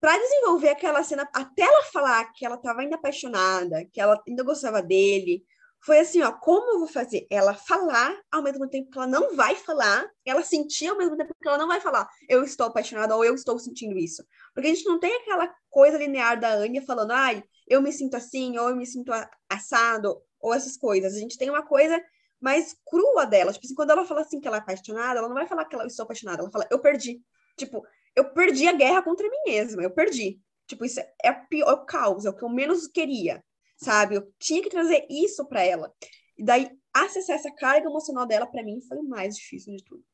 Pra 0.00 0.16
desenvolver 0.16 0.70
aquela 0.70 1.02
cena, 1.04 1.28
até 1.34 1.62
ela 1.62 1.82
falar 1.84 2.32
que 2.32 2.46
ela 2.46 2.56
tava 2.56 2.80
ainda 2.80 2.96
apaixonada, 2.96 3.84
que 3.92 4.00
ela 4.00 4.22
ainda 4.26 4.42
gostava 4.42 4.80
dele, 4.80 5.44
foi 5.88 6.00
assim, 6.00 6.20
ó, 6.22 6.30
como 6.32 6.72
eu 6.72 6.78
vou 6.80 6.88
fazer? 6.88 7.26
Ela 7.30 7.54
falar 7.54 8.14
ao 8.30 8.42
mesmo 8.42 8.68
tempo 8.68 8.90
que 8.90 8.98
ela 8.98 9.06
não 9.06 9.34
vai 9.34 9.54
falar, 9.56 10.06
ela 10.24 10.42
sentir 10.42 10.88
ao 10.88 10.98
mesmo 10.98 11.16
tempo 11.16 11.34
que 11.40 11.48
ela 11.48 11.56
não 11.58 11.66
vai 11.66 11.80
falar, 11.80 12.06
eu 12.28 12.44
estou 12.44 12.66
apaixonada 12.66 13.16
ou 13.16 13.24
eu 13.24 13.34
estou 13.34 13.58
sentindo 13.58 13.96
isso. 13.98 14.22
Porque 14.54 14.68
a 14.68 14.74
gente 14.74 14.84
não 14.86 15.00
tem 15.00 15.14
aquela 15.16 15.50
coisa 15.70 15.96
linear 15.98 16.38
da 16.38 16.50
Anya 16.52 16.82
falando, 16.84 17.12
ai, 17.12 17.42
eu 17.66 17.80
me 17.80 17.90
sinto 17.92 18.16
assim, 18.16 18.58
ou 18.58 18.68
eu 18.68 18.76
me 18.76 18.86
sinto 18.86 19.12
a- 19.12 19.30
assado, 19.48 20.20
ou 20.40 20.54
essas 20.54 20.76
coisas. 20.76 21.14
A 21.14 21.18
gente 21.18 21.38
tem 21.38 21.48
uma 21.50 21.64
coisa 21.66 22.00
mais 22.40 22.76
crua 22.86 23.24
dela. 23.26 23.52
Tipo 23.52 23.66
assim, 23.66 23.74
quando 23.74 23.90
ela 23.90 24.04
fala 24.04 24.20
assim 24.20 24.40
que 24.40 24.46
ela 24.46 24.58
é 24.58 24.60
apaixonada, 24.60 25.18
ela 25.18 25.28
não 25.28 25.34
vai 25.34 25.46
falar 25.46 25.64
que 25.64 25.74
ela 25.74 25.84
eu 25.84 25.88
estou 25.88 26.04
apaixonada, 26.04 26.42
ela 26.42 26.50
fala, 26.50 26.66
eu 26.70 26.78
perdi. 26.80 27.20
Tipo, 27.56 27.84
eu 28.14 28.32
perdi 28.32 28.68
a 28.68 28.72
guerra 28.72 29.02
contra 29.02 29.28
mim 29.28 29.38
mesma, 29.46 29.82
eu 29.82 29.90
perdi. 29.90 30.40
Tipo, 30.66 30.84
isso 30.84 31.00
é 31.24 31.30
o 31.30 31.46
pior, 31.48 31.68
é 31.70 31.72
o 31.72 31.84
caos, 31.86 32.24
é 32.26 32.30
o 32.30 32.34
que 32.36 32.44
eu 32.44 32.48
menos 32.48 32.86
queria, 32.86 33.42
sabe? 33.78 34.16
Eu 34.16 34.32
tinha 34.38 34.62
que 34.62 34.68
trazer 34.68 35.06
isso 35.08 35.46
pra 35.46 35.62
ela. 35.62 35.92
E 36.36 36.44
daí, 36.44 36.70
acessar 36.92 37.36
essa 37.36 37.50
carga 37.54 37.88
emocional 37.88 38.26
dela, 38.26 38.46
pra 38.46 38.62
mim, 38.62 38.80
foi 38.82 38.98
o 38.98 39.08
mais 39.08 39.36
difícil 39.36 39.76
de 39.76 39.84
tudo. 39.84 40.04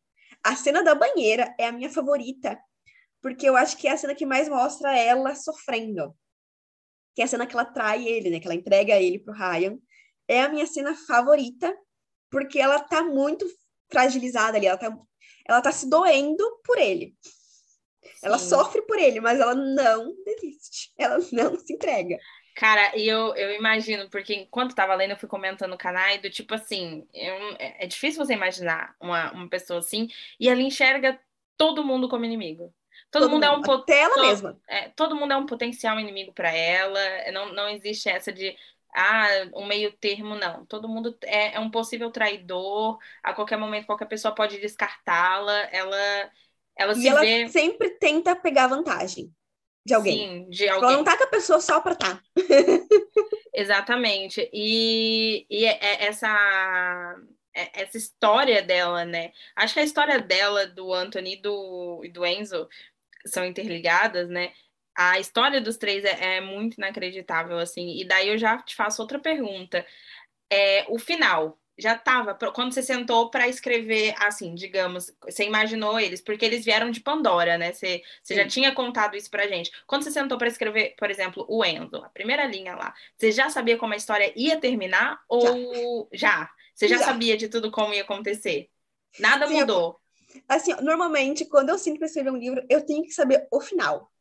A 0.42 0.54
cena 0.54 0.82
da 0.82 0.94
banheira 0.94 1.54
é 1.58 1.66
a 1.66 1.72
minha 1.72 1.90
favorita, 1.90 2.58
porque 3.22 3.48
eu 3.48 3.56
acho 3.56 3.76
que 3.76 3.88
é 3.88 3.92
a 3.92 3.96
cena 3.96 4.14
que 4.14 4.26
mais 4.26 4.48
mostra 4.48 4.96
ela 4.96 5.34
sofrendo. 5.34 6.14
Que 7.14 7.22
é 7.22 7.24
a 7.24 7.28
cena 7.28 7.46
que 7.46 7.54
ela 7.54 7.64
trai 7.64 8.06
ele, 8.06 8.30
né? 8.30 8.40
Que 8.40 8.46
ela 8.46 8.54
entrega 8.54 9.00
ele 9.00 9.18
pro 9.18 9.32
Ryan. 9.32 9.78
É 10.28 10.42
a 10.42 10.48
minha 10.48 10.66
cena 10.66 10.94
favorita, 10.94 11.74
porque 12.30 12.58
ela 12.58 12.80
tá 12.80 13.02
muito 13.02 13.46
fragilizada 13.90 14.56
ali, 14.56 14.66
ela 14.66 14.78
tá, 14.78 14.98
ela 15.46 15.60
tá 15.60 15.70
se 15.70 15.88
doendo 15.88 16.44
por 16.64 16.78
ele. 16.78 17.16
Ela 18.22 18.38
Sim. 18.38 18.48
sofre 18.48 18.82
por 18.82 18.98
ele, 18.98 19.20
mas 19.20 19.38
ela 19.38 19.54
não 19.54 20.14
desiste. 20.24 20.92
Ela 20.98 21.18
não 21.32 21.58
se 21.58 21.72
entrega. 21.72 22.18
Cara, 22.54 22.96
e 22.96 23.06
eu, 23.08 23.34
eu 23.34 23.52
imagino, 23.56 24.08
porque 24.10 24.32
enquanto 24.34 24.74
tava 24.76 24.94
lendo, 24.94 25.10
eu 25.12 25.16
fui 25.18 25.28
comentando 25.28 25.70
no 25.72 25.78
canal, 25.78 26.16
do 26.18 26.30
tipo 26.30 26.54
assim, 26.54 27.06
eu- 27.12 27.56
é 27.58 27.84
é 27.84 27.86
difícil 27.86 28.24
você 28.24 28.32
imaginar 28.34 28.94
uma, 29.00 29.32
uma 29.32 29.48
pessoa 29.48 29.80
assim, 29.80 30.08
e 30.38 30.48
ela 30.48 30.60
enxerga 30.62 31.20
todo 31.56 31.84
mundo 31.84 32.08
como 32.08 32.24
inimigo. 32.24 32.72
Todo, 33.10 33.28
mundo, 33.28 33.44
é 33.44 33.50
um 33.50 33.62
pot- 33.62 33.84
Até 33.84 34.00
ela 34.00 34.18
to- 34.18 34.20
mesma. 34.20 34.60
é, 34.68 34.88
todo 34.90 35.16
mundo 35.16 35.32
é 35.32 35.36
um 35.36 35.46
potencial 35.46 35.98
inimigo 35.98 36.32
pra 36.32 36.50
ela. 36.52 36.98
Não, 37.32 37.52
não 37.52 37.68
existe 37.68 38.08
essa 38.08 38.32
de 38.32 38.56
ah, 38.94 39.26
um 39.54 39.66
meio 39.66 39.92
termo, 39.96 40.34
não. 40.36 40.64
Todo 40.66 40.88
mundo 40.88 41.16
é, 41.24 41.54
é 41.56 41.60
um 41.60 41.70
possível 41.70 42.10
traidor. 42.10 42.98
A 43.22 43.32
qualquer 43.34 43.56
momento, 43.58 43.86
qualquer 43.86 44.06
pessoa 44.06 44.34
pode 44.34 44.60
descartá-la. 44.60 45.52
Ela, 45.72 46.30
ela 46.76 46.94
E 46.94 47.02
se 47.02 47.08
ela 47.08 47.20
vê, 47.20 47.52
sempre 47.52 47.90
tenta 47.98 48.34
pegar 48.34 48.68
vantagem 48.68 49.30
de 49.84 49.94
alguém. 49.94 50.18
sim, 50.44 50.50
de 50.50 50.66
Ela 50.66 50.76
alguém. 50.76 50.96
não 50.96 51.04
tá 51.04 51.16
com 51.16 51.24
a 51.24 51.28
pessoa 51.28 51.60
só 51.60 51.80
pra 51.80 51.94
tá. 51.94 52.22
Exatamente. 53.54 54.48
E, 54.52 55.46
e 55.50 55.64
é- 55.64 55.78
é 55.80 56.04
essa, 56.06 57.16
é- 57.54 57.82
essa 57.82 57.96
história 57.96 58.62
dela, 58.62 59.04
né? 59.04 59.32
Acho 59.56 59.74
que 59.74 59.80
a 59.80 59.84
história 59.84 60.18
dela, 60.20 60.66
do 60.66 60.92
Anthony 60.92 61.34
e 61.34 61.42
do, 61.42 62.00
e 62.04 62.08
do 62.08 62.24
Enzo, 62.24 62.68
são 63.26 63.44
interligadas, 63.44 64.28
né? 64.28 64.52
A 64.96 65.18
história 65.18 65.60
dos 65.60 65.76
três 65.76 66.04
é, 66.04 66.36
é 66.36 66.40
muito 66.40 66.74
inacreditável, 66.76 67.58
assim. 67.58 67.98
E 68.00 68.04
daí 68.06 68.28
eu 68.28 68.38
já 68.38 68.58
te 68.62 68.74
faço 68.76 69.02
outra 69.02 69.18
pergunta. 69.18 69.84
É, 70.50 70.84
o 70.88 70.98
final, 70.98 71.58
já 71.78 71.98
tava, 71.98 72.34
pro- 72.34 72.52
quando 72.52 72.72
você 72.72 72.82
sentou 72.82 73.30
para 73.30 73.48
escrever, 73.48 74.14
assim, 74.18 74.54
digamos, 74.54 75.12
você 75.22 75.44
imaginou 75.44 75.98
eles, 75.98 76.20
porque 76.20 76.44
eles 76.44 76.64
vieram 76.64 76.90
de 76.90 77.00
Pandora, 77.00 77.58
né? 77.58 77.72
Você, 77.72 78.02
você 78.22 78.34
já 78.34 78.46
tinha 78.46 78.72
contado 78.74 79.16
isso 79.16 79.30
pra 79.30 79.46
gente. 79.48 79.70
Quando 79.86 80.04
você 80.04 80.10
sentou 80.10 80.38
para 80.38 80.48
escrever, 80.48 80.94
por 80.98 81.10
exemplo, 81.10 81.44
o 81.48 81.64
Enzo, 81.64 81.96
a 82.04 82.08
primeira 82.10 82.46
linha 82.46 82.74
lá, 82.76 82.94
você 83.16 83.32
já 83.32 83.50
sabia 83.50 83.76
como 83.78 83.92
a 83.94 83.96
história 83.96 84.32
ia 84.36 84.58
terminar? 84.60 85.20
Ou 85.28 86.08
já? 86.12 86.50
Você 86.74 86.88
já, 86.88 86.98
Já. 86.98 87.04
sabia 87.04 87.36
de 87.36 87.48
tudo 87.48 87.70
como 87.70 87.92
ia 87.94 88.02
acontecer? 88.02 88.70
Nada 89.18 89.48
Sim, 89.48 89.58
eu- 89.60 89.66
mudou. 89.66 90.00
Assim, 90.48 90.74
normalmente, 90.82 91.46
quando 91.46 91.70
eu 91.70 91.78
sinto 91.78 91.98
pra 91.98 92.06
escrever 92.06 92.30
um 92.32 92.36
livro, 92.36 92.64
eu 92.70 92.84
tenho 92.84 93.04
que 93.04 93.12
saber 93.12 93.46
o 93.50 93.60
final. 93.60 94.12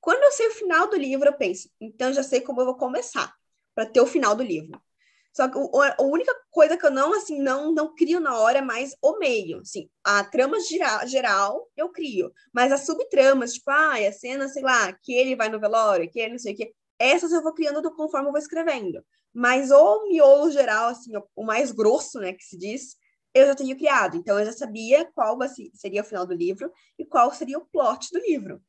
Quando 0.00 0.22
eu 0.24 0.32
sei 0.32 0.48
o 0.48 0.52
final 0.52 0.88
do 0.90 0.96
livro, 0.96 1.28
eu 1.28 1.36
penso, 1.36 1.70
então 1.80 2.12
já 2.12 2.22
sei 2.22 2.40
como 2.42 2.60
eu 2.62 2.66
vou 2.66 2.76
começar, 2.76 3.34
para 3.74 3.86
ter 3.86 4.00
o 4.00 4.06
final 4.06 4.36
do 4.36 4.42
livro. 4.44 4.82
Só 5.32 5.48
que 5.48 5.56
o- 5.58 5.70
a 5.82 6.02
única 6.02 6.34
coisa 6.50 6.76
que 6.76 6.84
eu 6.84 6.90
não, 6.90 7.14
assim, 7.14 7.40
não, 7.40 7.72
não 7.72 7.94
crio 7.94 8.18
na 8.20 8.36
hora 8.38 8.58
é 8.58 8.62
mais 8.62 8.96
o 9.02 9.18
meio. 9.18 9.60
Assim, 9.60 9.88
a 10.02 10.24
trama 10.24 10.58
gira- 10.60 11.06
geral 11.06 11.68
eu 11.76 11.90
crio, 11.90 12.32
mas 12.52 12.72
as 12.72 12.84
subtramas, 12.84 13.54
tipo, 13.54 13.70
ah, 13.70 13.94
a 13.94 14.12
cena, 14.12 14.48
sei 14.48 14.62
lá, 14.62 14.92
que 14.92 15.12
ele 15.14 15.36
vai 15.36 15.48
no 15.48 15.60
velório, 15.60 16.10
que 16.10 16.18
ele 16.18 16.32
não 16.32 16.38
sei 16.38 16.54
o 16.54 16.56
quê, 16.56 16.72
essas 16.98 17.32
eu 17.32 17.42
vou 17.42 17.54
criando 17.54 17.80
do- 17.82 17.94
conforme 17.94 18.28
eu 18.28 18.32
vou 18.32 18.40
escrevendo. 18.40 19.04
Mas 19.32 19.70
o 19.70 20.08
miolo 20.08 20.50
geral, 20.50 20.88
assim, 20.88 21.12
o- 21.36 21.44
mais 21.44 21.70
grosso, 21.70 22.18
né, 22.18 22.32
que 22.32 22.42
se 22.44 22.58
diz, 22.58 22.96
eu 23.34 23.46
já 23.46 23.54
tenho 23.54 23.76
criado. 23.76 24.16
Então, 24.16 24.38
eu 24.38 24.46
já 24.46 24.52
sabia 24.52 25.04
qual 25.14 25.38
seria 25.74 26.00
o 26.02 26.04
final 26.04 26.26
do 26.26 26.34
livro 26.34 26.72
e 26.98 27.04
qual 27.04 27.32
seria 27.32 27.58
o 27.58 27.66
plot 27.66 28.08
do 28.12 28.18
livro. 28.18 28.60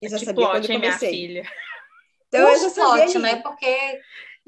Eu 0.00 0.08
já 0.10 0.18
que 0.18 0.24
sabia 0.26 0.46
quando 0.46 0.64
plot, 0.64 0.72
eu 0.72 0.74
hein, 0.74 0.80
minha 0.80 0.92
comecei. 0.92 1.10
filha? 1.10 1.50
Então, 2.28 2.48
eu 2.48 2.54
Os 2.54 2.62
já 2.62 2.70
sabia 2.70 3.04
plot, 3.04 3.16
ali. 3.16 3.22
né? 3.22 3.42
Porque 3.42 4.00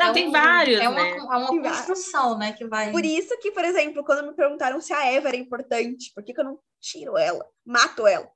Não, 0.05 0.11
é 0.11 0.15
tem 0.15 0.29
um- 0.29 0.33
vários, 0.33 0.81
é 0.81 0.89
uma, 0.89 1.03
né? 1.03 1.11
é 1.11 1.23
uma 1.23 1.63
construção, 1.63 2.39
né? 2.39 2.53
Que 2.53 2.67
vai. 2.67 2.91
Por 2.91 3.05
isso 3.05 3.37
que, 3.39 3.51
por 3.51 3.65
exemplo, 3.65 4.05
quando 4.05 4.27
me 4.27 4.35
perguntaram 4.35 4.81
se 4.81 4.93
a 4.93 5.07
Eva 5.07 5.29
era 5.29 5.37
importante, 5.37 6.13
por 6.15 6.23
que, 6.23 6.33
que 6.35 6.41
eu 6.41 6.45
não 6.45 6.59
tiro 6.81 7.17
ela, 7.17 7.47
mato 7.65 8.07
ela? 8.07 8.31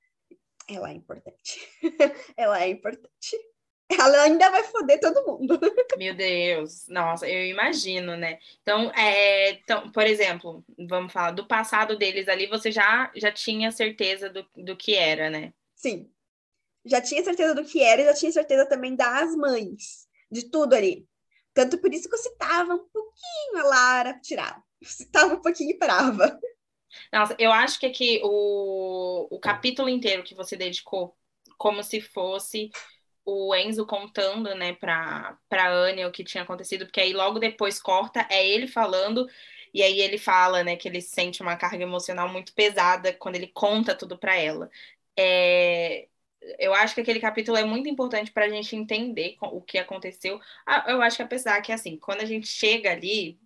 Ela 0.68 0.90
é 0.90 0.94
importante. 0.94 1.60
ela 2.36 2.62
é 2.62 2.68
importante. 2.68 3.36
Ela 3.88 4.22
ainda 4.22 4.50
vai 4.50 4.64
foder 4.64 4.98
todo 5.00 5.24
mundo. 5.24 5.58
Meu 5.96 6.12
Deus, 6.14 6.88
nossa, 6.88 7.28
eu 7.28 7.46
imagino, 7.46 8.16
né? 8.16 8.38
Então, 8.60 8.90
é, 8.90 9.50
então, 9.50 9.90
por 9.92 10.02
exemplo, 10.04 10.64
vamos 10.88 11.12
falar 11.12 11.30
do 11.30 11.46
passado 11.46 11.96
deles 11.96 12.28
ali, 12.28 12.48
você 12.48 12.72
já, 12.72 13.12
já 13.14 13.30
tinha 13.30 13.70
certeza 13.70 14.28
do, 14.28 14.44
do 14.56 14.76
que 14.76 14.96
era, 14.96 15.30
né? 15.30 15.52
Sim. 15.76 16.10
Já 16.84 17.00
tinha 17.00 17.22
certeza 17.22 17.54
do 17.54 17.64
que 17.64 17.80
era 17.80 18.02
e 18.02 18.04
já 18.06 18.14
tinha 18.14 18.32
certeza 18.32 18.66
também 18.66 18.96
das 18.96 19.36
mães, 19.36 20.08
de 20.30 20.50
tudo 20.50 20.74
ali. 20.74 21.06
Tanto 21.56 21.78
por 21.80 21.94
isso 21.94 22.08
que 22.10 22.16
eu 22.16 22.20
citava 22.20 22.74
um 22.74 22.86
pouquinho 22.88 23.58
a 23.58 23.64
Lara, 23.64 24.20
tirava. 24.20 24.62
Eu 24.82 24.88
citava 24.88 25.34
um 25.36 25.42
pouquinho 25.42 25.72
e 25.72 25.78
parava. 25.78 26.38
Nossa, 27.12 27.36
eu 27.38 27.52
acho 27.52 27.80
que 27.80 27.86
aqui 27.86 28.20
o, 28.24 29.28
o 29.30 29.40
capítulo 29.40 29.88
inteiro 29.88 30.22
que 30.24 30.34
você 30.34 30.56
dedicou, 30.56 31.16
como 31.58 31.82
se 31.82 32.00
fosse 32.00 32.70
o 33.24 33.54
Enzo 33.56 33.86
contando, 33.86 34.54
né, 34.54 34.74
pra, 34.74 35.38
pra 35.48 35.70
Anya 35.72 36.08
o 36.08 36.12
que 36.12 36.24
tinha 36.24 36.44
acontecido, 36.44 36.86
porque 36.86 37.00
aí 37.00 37.12
logo 37.12 37.38
depois 37.38 37.80
corta, 37.80 38.26
é 38.30 38.46
ele 38.46 38.68
falando, 38.68 39.28
e 39.74 39.82
aí 39.82 40.00
ele 40.00 40.18
fala, 40.18 40.64
né, 40.64 40.76
que 40.76 40.88
ele 40.88 41.00
sente 41.02 41.42
uma 41.42 41.56
carga 41.56 41.82
emocional 41.84 42.28
muito 42.28 42.54
pesada 42.54 43.12
quando 43.14 43.36
ele 43.36 43.48
conta 43.48 43.94
tudo 43.96 44.18
pra 44.18 44.36
ela. 44.36 44.70
É, 45.18 46.08
eu 46.58 46.74
acho 46.74 46.94
que 46.94 47.00
aquele 47.00 47.20
capítulo 47.20 47.56
é 47.56 47.64
muito 47.64 47.88
importante 47.88 48.30
pra 48.32 48.48
gente 48.48 48.74
entender 48.76 49.36
o 49.40 49.60
que 49.60 49.78
aconteceu. 49.78 50.40
Ah, 50.66 50.84
Eu 50.88 51.02
acho 51.02 51.16
que 51.16 51.22
apesar 51.22 51.60
que, 51.62 51.72
assim, 51.72 51.96
quando 51.98 52.20
a 52.20 52.24
gente 52.24 52.46
chega 52.46 52.90
ali, 52.92 53.38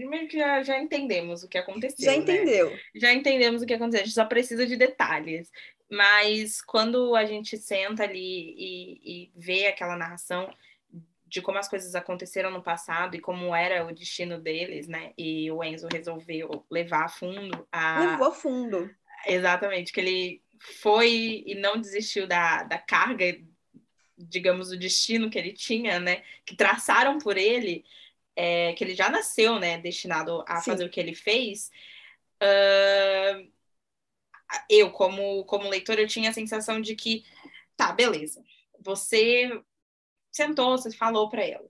meio 0.00 0.28
que 0.28 0.38
já, 0.38 0.62
já 0.62 0.78
entendemos 0.78 1.42
o 1.42 1.48
que 1.48 1.58
aconteceu, 1.58 2.04
Já 2.04 2.12
né? 2.12 2.18
entendeu? 2.18 2.76
já 2.94 3.12
entendemos 3.12 3.62
o 3.62 3.66
que 3.66 3.74
aconteceu, 3.74 4.02
a 4.02 4.04
gente 4.04 4.14
só 4.14 4.24
precisa 4.24 4.66
de 4.66 4.76
detalhes. 4.76 5.50
Mas 5.90 6.60
quando 6.60 7.14
a 7.16 7.24
gente 7.24 7.56
senta 7.56 8.02
ali 8.02 8.54
e, 8.58 9.00
e 9.24 9.32
vê 9.34 9.66
aquela 9.66 9.96
narração 9.96 10.52
de 11.26 11.40
como 11.42 11.58
as 11.58 11.68
coisas 11.68 11.94
aconteceram 11.94 12.50
no 12.50 12.62
passado 12.62 13.14
e 13.16 13.20
como 13.20 13.54
era 13.54 13.86
o 13.86 13.92
destino 13.94 14.38
deles, 14.38 14.86
né? 14.88 15.12
E 15.16 15.50
o 15.50 15.62
Enzo 15.62 15.88
resolveu 15.90 16.64
levar 16.70 17.04
a 17.04 17.08
fundo 17.08 17.66
a. 17.70 18.00
Levou 18.00 18.28
a 18.28 18.32
fundo. 18.32 18.90
Exatamente, 19.26 19.92
que 19.92 20.00
ele 20.00 20.42
foi 20.60 21.44
e 21.46 21.54
não 21.54 21.80
desistiu 21.80 22.26
da, 22.26 22.62
da 22.64 22.78
carga, 22.78 23.24
digamos, 24.16 24.68
do 24.70 24.78
destino 24.78 25.30
que 25.30 25.38
ele 25.38 25.52
tinha, 25.52 26.00
né? 26.00 26.22
Que 26.44 26.56
traçaram 26.56 27.18
por 27.18 27.36
ele, 27.36 27.84
é, 28.36 28.72
que 28.74 28.84
ele 28.84 28.94
já 28.94 29.08
nasceu, 29.08 29.58
né? 29.58 29.78
Destinado 29.78 30.44
a 30.46 30.56
Sim. 30.60 30.70
fazer 30.70 30.84
o 30.84 30.90
que 30.90 31.00
ele 31.00 31.14
fez. 31.14 31.70
Ah, 34.48 34.64
eu, 34.68 34.90
como, 34.90 35.44
como 35.44 35.68
leitor, 35.68 35.98
eu 35.98 36.06
tinha 36.08 36.30
a 36.30 36.32
sensação 36.32 36.80
de 36.80 36.94
que, 36.94 37.24
tá, 37.76 37.92
beleza, 37.92 38.42
você 38.80 39.50
sentou, 40.32 40.78
você 40.78 40.90
falou 40.90 41.28
para 41.28 41.44
ela. 41.44 41.68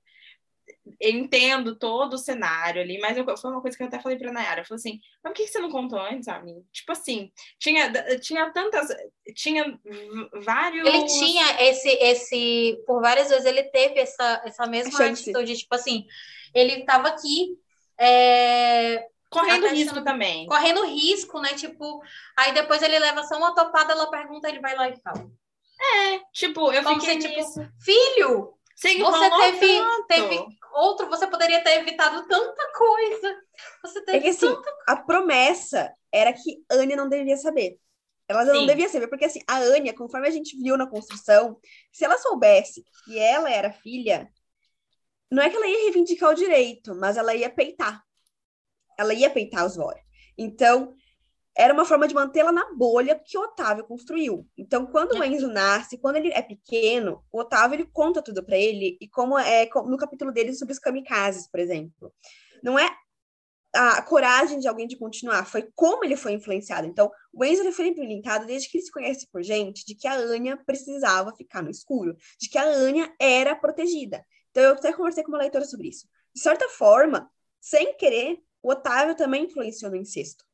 Eu 1.01 1.11
entendo 1.11 1.77
todo 1.77 2.15
o 2.15 2.19
cenário 2.19 2.81
ali, 2.83 2.99
mas 2.99 3.17
eu- 3.17 3.37
foi 3.37 3.51
uma 3.51 3.61
coisa 3.61 3.77
que 3.77 3.83
eu 3.83 3.87
até 3.87 3.99
falei 4.01 4.19
pra 4.19 4.33
Nayara. 4.33 4.61
Eu 4.61 4.65
falei 4.65 4.79
assim, 4.79 5.01
mas 5.23 5.33
por 5.33 5.37
que 5.37 5.47
você 5.47 5.59
não 5.59 5.71
contou 5.71 5.99
antes, 6.01 6.29
amigo? 6.29 6.65
Tipo 6.73 6.93
assim, 6.93 7.31
tinha, 7.59 7.91
tinha 8.21 8.51
tantas. 8.53 8.89
Tinha 9.35 9.79
vários. 10.45 10.87
Ele 10.87 11.05
tinha 11.07 11.63
esse, 11.69 11.89
esse, 11.89 12.83
por 12.87 13.01
várias 13.01 13.29
vezes 13.29 13.45
ele 13.47 13.65
teve 13.65 14.01
essa, 14.01 14.43
essa 14.45 14.67
mesma 14.67 15.05
atitude, 15.05 15.57
tipo 15.57 15.75
assim, 15.75 16.07
ele 16.55 16.81
estava 16.81 17.09
aqui 17.09 17.57
é, 17.99 19.07
Correndo 19.31 19.67
risco 19.69 20.03
também. 20.05 20.47
correndo 20.47 20.85
risco, 20.87 21.41
né? 21.41 21.55
Tipo, 21.55 22.03
aí 22.37 22.53
depois 22.55 22.81
ele 22.83 22.99
leva 22.99 23.23
só 23.25 23.37
uma 23.37 23.55
topada, 23.55 23.93
ela 23.93 24.11
pergunta, 24.11 24.49
ele 24.49 24.61
vai 24.61 24.75
lá 24.75 24.89
e 24.89 24.97
fala. 25.01 25.29
Tipo, 26.33 26.73
eu 26.73 26.83
Como 26.83 27.01
fiquei 27.01 27.21
se, 27.21 27.29
tipo, 27.29 27.41
nisso. 27.41 27.69
Filho, 27.81 28.58
Você 28.79 28.99
você 28.99 29.31
teve, 29.31 29.79
tanto. 29.79 30.07
teve 30.07 30.47
outro, 30.73 31.09
você 31.09 31.27
poderia 31.27 31.63
ter 31.65 31.81
evitado 31.81 32.27
tanta 32.29 32.73
coisa. 32.73 33.37
Você 33.83 33.99
É 33.99 34.03
teve 34.05 34.21
que 34.21 34.29
assim, 34.29 34.55
a 34.87 34.97
promessa 34.97 35.93
era 36.13 36.33
que 36.33 36.63
Anya 36.71 36.97
não 36.97 37.09
deveria 37.09 37.37
saber. 37.37 37.79
Ela 38.29 38.45
não 38.45 38.61
Sim. 38.61 38.67
devia 38.67 38.89
saber, 38.89 39.09
porque 39.09 39.25
assim, 39.25 39.41
a 39.49 39.59
Anya, 39.59 39.95
conforme 39.95 40.29
a 40.29 40.31
gente 40.31 40.57
viu 40.57 40.77
na 40.77 40.87
construção, 40.87 41.59
se 41.93 42.05
ela 42.05 42.19
soubesse 42.19 42.85
que 43.05 43.19
ela 43.19 43.51
era 43.51 43.73
filha, 43.73 44.29
não 45.31 45.43
é 45.43 45.51
que 45.51 45.57
ela 45.57 45.67
ia 45.67 45.79
reivindicar 45.85 46.31
o 46.31 46.35
direito, 46.35 46.95
mas 46.95 47.17
ela 47.17 47.35
ia 47.35 47.51
peitar. 47.51 48.03
Ela 48.99 49.15
ia 49.15 49.31
peitar 49.31 49.65
os 49.67 49.77
Vora. 49.77 50.01
Então, 50.37 50.95
era 51.59 51.75
uma 51.75 51.85
forma 51.85 52.07
de 52.07 52.15
mantê-la 52.15 52.53
na 52.53 52.73
bolha 52.73 53.19
que 53.19 53.37
o 53.37 53.43
Otávio 53.43 53.85
construiu. 53.85 54.47
Então, 54.57 54.87
quando 54.87 55.19
o 55.19 55.25
Enzo 55.25 55.49
nasce, 55.49 55.99
quando 55.99 56.15
ele 56.15 56.29
é 56.29 56.41
pequeno, 56.41 57.25
o 57.33 57.41
Otávio 57.41 57.75
ele 57.75 57.91
conta 57.93 58.23
tudo 58.23 58.45
pra 58.45 58.57
ele, 58.57 58.97
e 59.01 59.09
como 59.09 59.37
é 59.37 59.69
no 59.85 59.97
capítulo 59.97 60.31
dele 60.31 60.55
sobre 60.55 60.73
os 60.73 60.79
kamikazes, 60.79 61.51
por 61.51 61.59
exemplo. 61.59 62.15
Não 62.63 62.79
é 62.79 62.89
a 63.75 64.01
coragem 64.03 64.61
de 64.61 64.69
alguém 64.69 64.87
de 64.87 64.97
continuar, 64.97 65.47
foi 65.47 65.69
como 65.75 66.05
ele 66.05 66.17
foi 66.17 66.33
influenciado. 66.33 66.87
Então, 66.87 67.11
o 67.33 67.45
Enzo 67.45 67.63
ele 67.63 67.73
foi 67.73 67.89
implementado 67.89 68.47
desde 68.47 68.71
que 68.71 68.79
ele 68.79 68.85
se 68.85 68.93
conhece 68.93 69.27
por 69.31 69.43
gente, 69.43 69.85
de 69.85 69.97
que 69.97 70.07
a 70.07 70.15
Anya 70.15 70.57
precisava 70.65 71.35
ficar 71.35 71.61
no 71.61 71.71
escuro, 71.71 72.17
de 72.41 72.49
que 72.49 72.57
a 72.57 72.65
Anya 72.65 73.13
era 73.19 73.57
protegida. 73.57 74.25
Então, 74.53 74.63
eu 74.63 74.73
até 74.75 74.93
conversei 74.93 75.25
com 75.25 75.33
uma 75.33 75.39
leitora 75.39 75.65
sobre 75.65 75.89
isso. 75.89 76.07
De 76.33 76.41
certa 76.41 76.69
forma, 76.69 77.29
sem 77.61 77.97
querer, 77.97 78.39
o 78.63 78.71
Otávio 78.71 79.17
também 79.17 79.47
influenciou 79.47 79.91
no 79.91 79.97
incesto. 79.97 80.47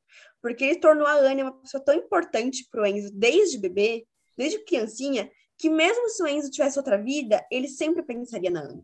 Porque 0.44 0.62
ele 0.62 0.76
tornou 0.78 1.06
a 1.06 1.14
Anya 1.14 1.44
uma 1.44 1.58
pessoa 1.58 1.82
tão 1.82 1.94
importante 1.94 2.68
pro 2.70 2.84
Enzo 2.84 3.10
desde 3.14 3.56
bebê, 3.56 4.06
desde 4.36 4.58
criancinha, 4.62 5.30
que 5.56 5.70
mesmo 5.70 6.10
se 6.10 6.22
o 6.22 6.26
Enzo 6.26 6.50
tivesse 6.50 6.78
outra 6.78 6.98
vida, 7.00 7.42
ele 7.50 7.66
sempre 7.66 8.02
pensaria 8.02 8.50
na 8.50 8.60
Anya. 8.60 8.82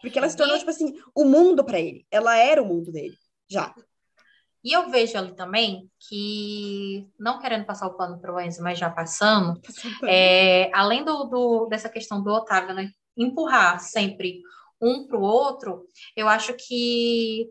Porque 0.00 0.16
ela 0.16 0.28
se 0.28 0.36
tornou, 0.36 0.54
E- 0.54 0.58
tipo 0.60 0.70
assim, 0.70 0.96
o 1.12 1.24
mundo 1.24 1.64
para 1.64 1.80
ele. 1.80 2.06
Ela 2.12 2.36
era 2.36 2.62
o 2.62 2.66
mundo 2.66 2.92
dele, 2.92 3.16
já. 3.48 3.74
E 4.62 4.72
eu 4.72 4.88
vejo 4.88 5.18
ali 5.18 5.34
também 5.34 5.90
que, 5.98 7.08
não 7.18 7.40
querendo 7.40 7.66
passar 7.66 7.88
o 7.88 7.94
pano 7.96 8.20
para 8.20 8.32
o 8.32 8.40
Enzo, 8.40 8.62
mas 8.62 8.78
já 8.78 8.88
passando, 8.88 9.60
é, 10.06 10.70
além 10.72 11.04
do, 11.04 11.24
do- 11.24 11.66
dessa 11.66 11.88
questão 11.88 12.22
do 12.22 12.30
Otávio, 12.30 12.72
né, 12.72 12.88
empurrar 13.16 13.80
sempre 13.80 14.42
um 14.80 15.08
para 15.08 15.18
o 15.18 15.22
outro, 15.22 15.88
eu 16.14 16.28
acho 16.28 16.54
que 16.54 17.50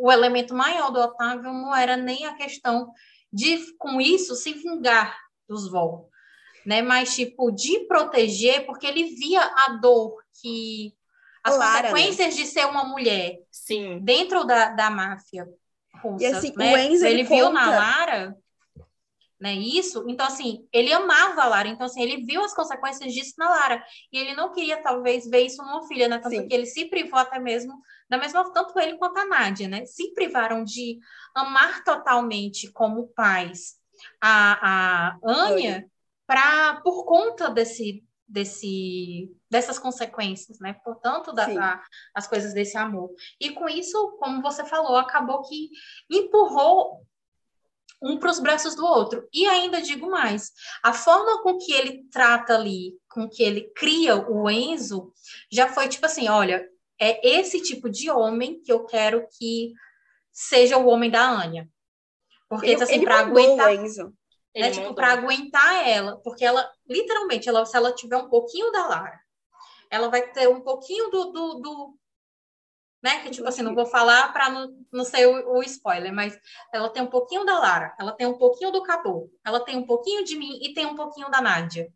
o 0.00 0.10
elemento 0.10 0.54
maior 0.54 0.90
do 0.90 1.00
Otávio 1.00 1.52
não 1.52 1.74
era 1.74 1.96
nem 1.96 2.26
a 2.26 2.34
questão 2.34 2.90
de, 3.32 3.58
com 3.78 4.00
isso, 4.00 4.34
se 4.34 4.52
vingar 4.52 5.16
dos 5.48 5.70
Vol, 5.70 6.08
né? 6.66 6.82
Mas, 6.82 7.14
tipo, 7.14 7.50
de 7.50 7.80
proteger, 7.86 8.66
porque 8.66 8.86
ele 8.86 9.04
via 9.14 9.42
a 9.42 9.78
dor 9.80 10.16
que... 10.40 10.94
As 11.42 11.56
Lara, 11.56 11.82
né? 11.82 11.90
consequências 11.90 12.36
de 12.36 12.44
ser 12.46 12.66
uma 12.66 12.84
mulher 12.84 13.38
Sim. 13.50 13.98
dentro 14.02 14.44
da, 14.44 14.68
da 14.70 14.90
máfia 14.90 15.46
russa, 16.02 16.22
E, 16.22 16.26
assim, 16.26 16.52
né? 16.54 16.74
o 16.74 16.76
Enzo, 16.78 17.06
ele, 17.06 17.20
ele 17.20 17.28
viu 17.28 17.46
conta- 17.46 17.52
na 17.60 17.70
Lara, 17.70 18.36
né, 19.40 19.54
isso, 19.54 20.04
então 20.08 20.26
assim, 20.26 20.66
ele 20.72 20.92
amava 20.92 21.42
a 21.42 21.48
Lara, 21.48 21.68
então 21.68 21.86
assim, 21.86 22.02
ele 22.02 22.24
viu 22.24 22.44
as 22.44 22.54
consequências 22.54 23.12
disso 23.12 23.34
na 23.38 23.48
Lara, 23.48 23.82
e 24.12 24.18
ele 24.18 24.34
não 24.34 24.52
queria 24.52 24.82
talvez 24.82 25.28
ver 25.28 25.46
isso 25.46 25.62
numa 25.62 25.86
filha, 25.88 26.08
né, 26.08 26.18
tanto 26.18 26.36
Sim. 26.36 26.46
que 26.46 26.54
ele 26.54 26.66
se 26.66 26.84
privou 26.90 27.18
até 27.18 27.38
mesmo, 27.38 27.72
da 28.08 28.18
mesma, 28.18 28.52
tanto 28.52 28.78
ele 28.78 28.98
quanto 28.98 29.18
a 29.18 29.24
Nádia, 29.24 29.66
né, 29.66 29.86
se 29.86 30.12
privaram 30.12 30.62
de 30.62 30.98
amar 31.34 31.82
totalmente 31.84 32.70
como 32.72 33.08
pais 33.08 33.76
a, 34.20 35.12
a 35.12 35.18
Anya, 35.24 35.86
pra, 36.26 36.80
por 36.82 37.04
conta 37.04 37.48
desse, 37.50 38.04
desse, 38.28 39.30
dessas 39.50 39.78
consequências, 39.78 40.58
né, 40.60 40.74
portanto, 40.84 41.32
da- 41.32 41.80
as 42.14 42.26
coisas 42.26 42.52
desse 42.52 42.76
amor. 42.76 43.10
E 43.40 43.50
com 43.50 43.68
isso, 43.68 44.16
como 44.18 44.42
você 44.42 44.64
falou, 44.64 44.96
acabou 44.96 45.42
que 45.42 45.70
empurrou 46.10 47.04
um 48.02 48.18
para 48.18 48.30
os 48.30 48.40
braços 48.40 48.74
do 48.74 48.84
outro. 48.84 49.28
E 49.32 49.46
ainda 49.46 49.82
digo 49.82 50.10
mais, 50.10 50.52
a 50.82 50.92
forma 50.92 51.42
com 51.42 51.58
que 51.58 51.72
ele 51.72 52.04
trata 52.10 52.54
ali, 52.54 52.94
com 53.08 53.28
que 53.28 53.42
ele 53.42 53.70
cria 53.74 54.16
o 54.16 54.48
Enzo, 54.50 55.12
já 55.50 55.68
foi 55.68 55.88
tipo 55.88 56.06
assim, 56.06 56.28
olha, 56.28 56.66
é 56.98 57.38
esse 57.38 57.60
tipo 57.62 57.88
de 57.90 58.10
homem 58.10 58.60
que 58.62 58.72
eu 58.72 58.84
quero 58.84 59.26
que 59.38 59.72
seja 60.32 60.76
o 60.76 60.86
homem 60.86 61.10
da 61.10 61.28
Anya. 61.28 61.68
Porque, 62.48 62.66
Ele, 62.70 62.82
assim, 62.82 63.04
para 63.04 63.20
aguentar 63.20 63.68
o 63.68 63.70
Enzo. 63.70 64.12
Ele 64.52 64.66
né? 64.68 64.72
Tipo, 64.72 64.94
para 64.94 65.12
aguentar 65.12 65.88
ela, 65.88 66.16
porque 66.24 66.44
ela, 66.44 66.68
literalmente, 66.88 67.48
ela, 67.48 67.64
se 67.64 67.76
ela 67.76 67.94
tiver 67.94 68.16
um 68.16 68.28
pouquinho 68.28 68.72
da 68.72 68.86
Lara, 68.86 69.20
ela 69.88 70.08
vai 70.08 70.22
ter 70.32 70.48
um 70.48 70.60
pouquinho 70.60 71.10
do. 71.10 71.32
do, 71.32 71.54
do- 71.54 71.99
né? 73.02 73.20
Que, 73.22 73.30
tipo 73.30 73.48
assim, 73.48 73.62
não 73.62 73.74
vou 73.74 73.86
falar 73.86 74.32
para 74.32 74.50
não, 74.50 74.68
não 74.92 75.04
ser 75.04 75.26
o, 75.26 75.56
o 75.58 75.62
spoiler, 75.62 76.12
mas 76.12 76.38
ela 76.72 76.88
tem 76.90 77.02
um 77.02 77.06
pouquinho 77.08 77.44
da 77.44 77.58
Lara, 77.58 77.94
ela 77.98 78.12
tem 78.12 78.26
um 78.26 78.36
pouquinho 78.38 78.70
do 78.70 78.82
Cabo, 78.82 79.30
ela 79.44 79.60
tem 79.60 79.76
um 79.76 79.86
pouquinho 79.86 80.24
de 80.24 80.36
mim 80.36 80.58
e 80.62 80.74
tem 80.74 80.86
um 80.86 80.94
pouquinho 80.96 81.30
da 81.30 81.40
Nádia. 81.40 81.92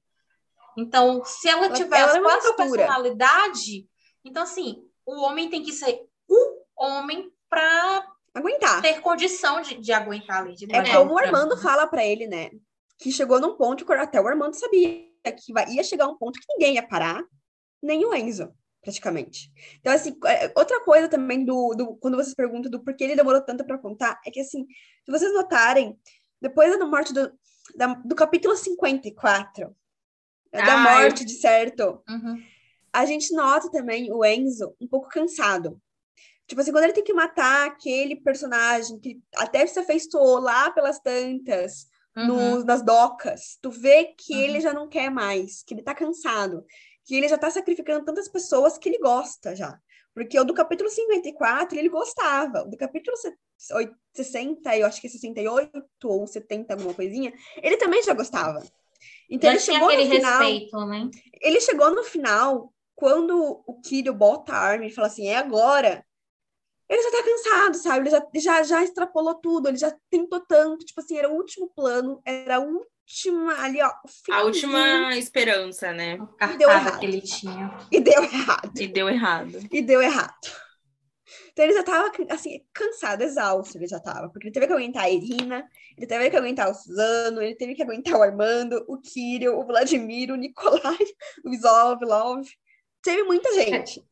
Então, 0.77 1.25
se 1.25 1.49
ela, 1.49 1.67
Ela- 1.67 1.75
tiver 1.75 1.99
ela 1.99 2.11
as 2.11 2.17
é 2.17 2.21
uma 2.21 2.31
quatro 2.31 2.49
mistura. 2.59 2.83
personalidades, 2.83 3.85
então, 4.25 4.43
assim, 4.43 4.83
o 5.07 5.21
homem 5.23 5.49
tem 5.49 5.63
que 5.63 5.73
ser 5.73 6.01
o 6.29 6.63
homem 6.77 7.31
para 7.49 8.07
Aguentar. 8.35 8.83
ter 8.83 9.01
condição 9.01 9.61
de, 9.61 9.77
de 9.77 9.93
aguentar 9.93 10.39
ali. 10.43 10.55
De 10.55 10.65
É 10.75 10.97
como 10.97 11.15
o. 11.15 11.19
Armando 11.19 11.57
fala 11.57 11.87
pra 11.87 12.05
ele, 12.05 12.27
né? 12.27 12.51
Que 12.99 13.13
chegou 13.13 13.39
num 13.41 13.55
ponto 13.57 13.85
que 13.85 13.93
até 13.93 14.21
o 14.21 14.27
Armando 14.27 14.55
sabia 14.55 15.07
que 15.25 15.53
ia 15.75 15.85
chegar 15.85 16.09
um 16.09 16.17
ponto 16.17 16.39
que 16.41 16.47
ninguém 16.49 16.75
ia 16.75 16.87
parar, 16.87 17.23
nem 17.83 18.05
o 18.05 18.15
Enzo, 18.15 18.53
praticamente. 18.85 19.51
Então, 19.81 19.93
assim, 19.93 20.17
é, 20.27 20.53
outra 20.55 20.81
coisa 20.85 21.09
também 21.09 21.45
do, 21.45 21.75
do 21.75 21.97
quando 21.97 22.17
vocês 22.17 22.35
perguntam 22.35 22.71
do 22.71 22.85
porquê 22.85 23.03
ele 23.05 23.17
demorou 23.17 23.41
tanto 23.41 23.65
pra 23.65 23.79
contar, 23.79 24.21
é 24.25 24.31
que, 24.31 24.41
assim, 24.41 24.67
se 25.05 25.11
vocês 25.11 25.33
notarem, 25.33 25.99
depois 26.41 26.79
da 26.79 26.87
morte 26.87 27.13
do, 27.13 27.33
da- 27.75 27.95
do 27.95 28.15
capítulo 28.15 28.55
54, 28.57 29.75
da 30.53 30.75
Ah, 30.75 30.77
morte 30.77 31.25
de 31.25 31.33
certo, 31.33 32.03
Uhum. 32.09 32.41
a 32.93 33.05
gente 33.07 33.35
nota 33.35 33.71
também 33.71 34.13
o 34.13 34.25
Enzo 34.25 34.77
um 34.81 34.87
pouco 34.87 35.09
cansado. 35.09 35.81
Tipo 36.47 36.61
assim, 36.61 36.71
quando 36.71 36.85
ele 36.85 36.93
tem 36.93 37.03
que 37.03 37.13
matar 37.15 37.67
aquele 37.67 38.17
personagem 38.17 39.01
que 39.01 39.21
até 39.37 39.67
se 39.67 39.79
afeiçoou 39.81 40.39
lá 40.39 40.71
pelas 40.71 41.01
tantas, 41.01 41.87
Uhum. 42.17 42.27
no- 42.59 42.65
nas 42.65 42.83
docas, 42.85 43.59
tu 43.61 43.71
vê 43.71 44.05
que 44.17 44.35
Uhum. 44.35 44.41
ele 44.41 44.61
já 44.61 44.73
não 44.73 44.87
quer 44.89 45.11
mais, 45.11 45.63
que 45.65 45.75
ele 45.75 45.83
tá 45.83 45.95
cansado, 45.95 46.65
que 47.05 47.15
ele 47.15 47.29
já 47.29 47.37
tá 47.39 47.51
sacrificando 47.51 48.05
tantas 48.05 48.29
pessoas 48.29 48.79
que 48.79 48.89
ele 48.89 48.99
gosta 48.99 49.55
já. 49.55 49.79
Porque 50.15 50.39
o 50.39 50.45
do 50.45 50.55
capítulo 50.55 50.89
54 50.89 51.77
ele 51.79 51.89
gostava, 51.89 52.63
o 52.63 52.71
do 52.71 52.77
capítulo 52.77 53.17
se- 53.17 53.37
oit- 53.75 53.95
60, 54.15 54.77
eu 54.77 54.87
acho 54.87 55.01
que 55.01 55.09
é 55.09 55.11
68 55.11 55.83
ou 56.05 56.27
70, 56.27 56.75
alguma 56.75 56.95
coisinha, 56.95 57.33
ele 57.57 57.77
também 57.77 58.03
já 58.03 58.15
gostava. 58.15 58.63
Então 59.29 59.51
ele 59.51 59.59
chegou 59.59 59.93
no 59.93 60.05
final, 60.07 60.41
respeito, 60.41 60.87
né? 60.87 61.11
ele 61.41 61.61
chegou 61.61 61.95
no 61.95 62.05
final, 62.05 62.73
quando 62.95 63.63
o 63.67 63.81
Kirio 63.81 64.15
bota 64.15 64.53
a 64.53 64.59
arma 64.59 64.87
e 64.87 64.91
fala 64.91 65.09
assim, 65.09 65.27
é 65.27 65.37
agora, 65.37 66.05
ele 66.89 67.03
já 67.03 67.11
tá 67.11 67.23
cansado, 67.25 67.77
sabe? 67.77 68.09
Ele 68.09 68.11
já, 68.11 68.29
já, 68.35 68.63
já 68.63 68.85
extrapolou 68.85 69.35
tudo, 69.35 69.69
ele 69.69 69.77
já 69.77 69.95
tentou 70.11 70.41
tanto, 70.47 70.85
tipo 70.85 71.01
assim, 71.01 71.17
era 71.19 71.31
o 71.31 71.35
último 71.35 71.69
plano, 71.75 72.21
era 72.25 72.57
a 72.57 72.61
última, 73.07 73.63
ali, 73.63 73.83
ó, 73.83 73.91
A 74.33 74.43
última 74.43 75.17
esperança, 75.17 75.93
né? 75.93 76.19
A 76.41 76.47
deu 76.49 76.71
errado. 76.71 76.99
que 77.01 77.07
ele 77.07 77.21
tinha. 77.21 77.77
E 77.91 78.01
deu 78.01 78.23
errado, 78.23 78.73
E 78.81 78.87
deu 78.87 79.09
errado. 79.09 79.59
e 79.71 79.83
deu 79.83 80.03
errado. 80.03 80.65
Então 81.53 81.65
ele 81.65 81.75
já 81.75 81.83
tava, 81.85 82.11
assim, 82.31 82.65
cansado, 82.73 83.23
exausto 83.23 83.79
ele 83.79 83.87
já 83.87 84.01
tava, 84.01 84.29
porque 84.31 84.49
ele 84.49 84.53
teve 84.53 84.67
que 84.67 84.73
aguentar 84.73 85.05
a 85.05 85.11
Irina, 85.11 85.69
ele 85.97 86.07
teve 86.07 86.29
que 86.29 86.37
aguentar 86.37 86.69
o 86.69 86.75
Suzano, 86.75 87.41
ele 87.41 87.55
teve 87.55 87.75
que 87.77 87.83
aguentar 87.83 88.15
o 88.15 88.23
Armando, 88.23 88.85
o 88.89 88.99
Kirio, 89.01 89.57
o 89.59 89.65
Vladimir, 89.65 90.33
o 90.33 90.37
Nikolai, 90.37 90.99
o 91.45 91.51
Isolov, 91.51 92.03
Love. 92.03 92.51
Teve 93.03 93.23
muita 93.23 93.53
gente. 93.55 94.05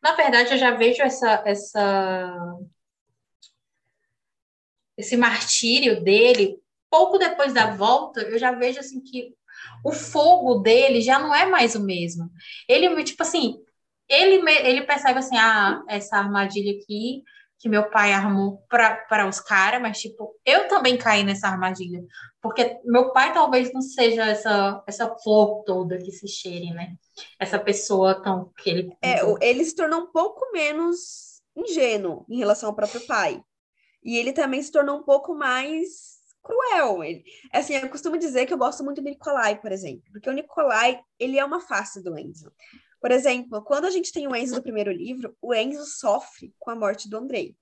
Na 0.00 0.14
verdade, 0.14 0.52
eu 0.52 0.58
já 0.58 0.70
vejo 0.70 1.02
essa, 1.02 1.42
essa 1.44 2.56
esse 4.96 5.16
martírio 5.16 6.02
dele 6.02 6.60
pouco 6.90 7.18
depois 7.18 7.54
da 7.54 7.74
volta. 7.74 8.20
Eu 8.22 8.38
já 8.38 8.52
vejo 8.52 8.80
assim 8.80 9.00
que 9.00 9.34
o 9.84 9.92
fogo 9.92 10.56
dele 10.56 11.00
já 11.00 11.18
não 11.18 11.34
é 11.34 11.46
mais 11.46 11.74
o 11.74 11.80
mesmo. 11.84 12.30
Ele 12.68 13.02
tipo 13.04 13.22
assim, 13.22 13.58
ele 14.08 14.36
ele 14.50 14.82
percebe 14.82 15.18
assim, 15.18 15.36
ah, 15.36 15.82
essa 15.88 16.16
armadilha 16.16 16.78
aqui 16.78 17.22
que 17.58 17.68
meu 17.68 17.90
pai 17.90 18.14
armou 18.14 18.64
para 18.70 19.28
os 19.28 19.38
caras, 19.38 19.82
mas 19.82 20.00
tipo, 20.00 20.34
eu 20.46 20.66
também 20.66 20.96
caí 20.96 21.22
nessa 21.22 21.46
armadilha, 21.46 22.02
porque 22.40 22.80
meu 22.86 23.12
pai 23.12 23.34
talvez 23.34 23.70
não 23.70 23.82
seja 23.82 24.24
essa 24.24 24.82
essa 24.86 25.14
flor 25.22 25.62
toda 25.64 25.98
que 25.98 26.10
se 26.10 26.26
cheire, 26.26 26.72
né? 26.72 26.94
Essa 27.38 27.58
pessoa 27.58 28.14
tão 28.14 28.50
que 28.56 28.70
ele 28.70 28.96
É, 29.02 29.20
ele 29.42 29.62
se 29.62 29.76
tornou 29.76 30.00
um 30.00 30.06
pouco 30.06 30.50
menos 30.52 31.42
ingênuo 31.54 32.24
em 32.30 32.38
relação 32.38 32.70
ao 32.70 32.74
próprio 32.74 33.06
pai. 33.06 33.42
E 34.02 34.16
ele 34.16 34.32
também 34.32 34.62
se 34.62 34.72
tornou 34.72 34.96
um 34.96 35.02
pouco 35.02 35.34
mais 35.34 36.19
cruel. 36.42 37.02
Ele, 37.04 37.24
assim, 37.52 37.74
eu 37.74 37.88
costumo 37.88 38.18
dizer 38.18 38.46
que 38.46 38.52
eu 38.52 38.58
gosto 38.58 38.84
muito 38.84 39.00
do 39.00 39.08
Nicolai, 39.08 39.60
por 39.60 39.72
exemplo, 39.72 40.04
porque 40.12 40.28
o 40.28 40.32
Nicolai, 40.32 41.00
ele 41.18 41.38
é 41.38 41.44
uma 41.44 41.60
face 41.60 42.02
do 42.02 42.18
Enzo. 42.18 42.52
Por 43.00 43.10
exemplo, 43.10 43.62
quando 43.62 43.86
a 43.86 43.90
gente 43.90 44.12
tem 44.12 44.26
o 44.26 44.36
Enzo 44.36 44.54
do 44.54 44.62
primeiro 44.62 44.92
livro, 44.92 45.36
o 45.40 45.54
Enzo 45.54 45.84
sofre 45.86 46.54
com 46.58 46.70
a 46.70 46.76
morte 46.76 47.08
do 47.08 47.16
Andrei. 47.16 47.56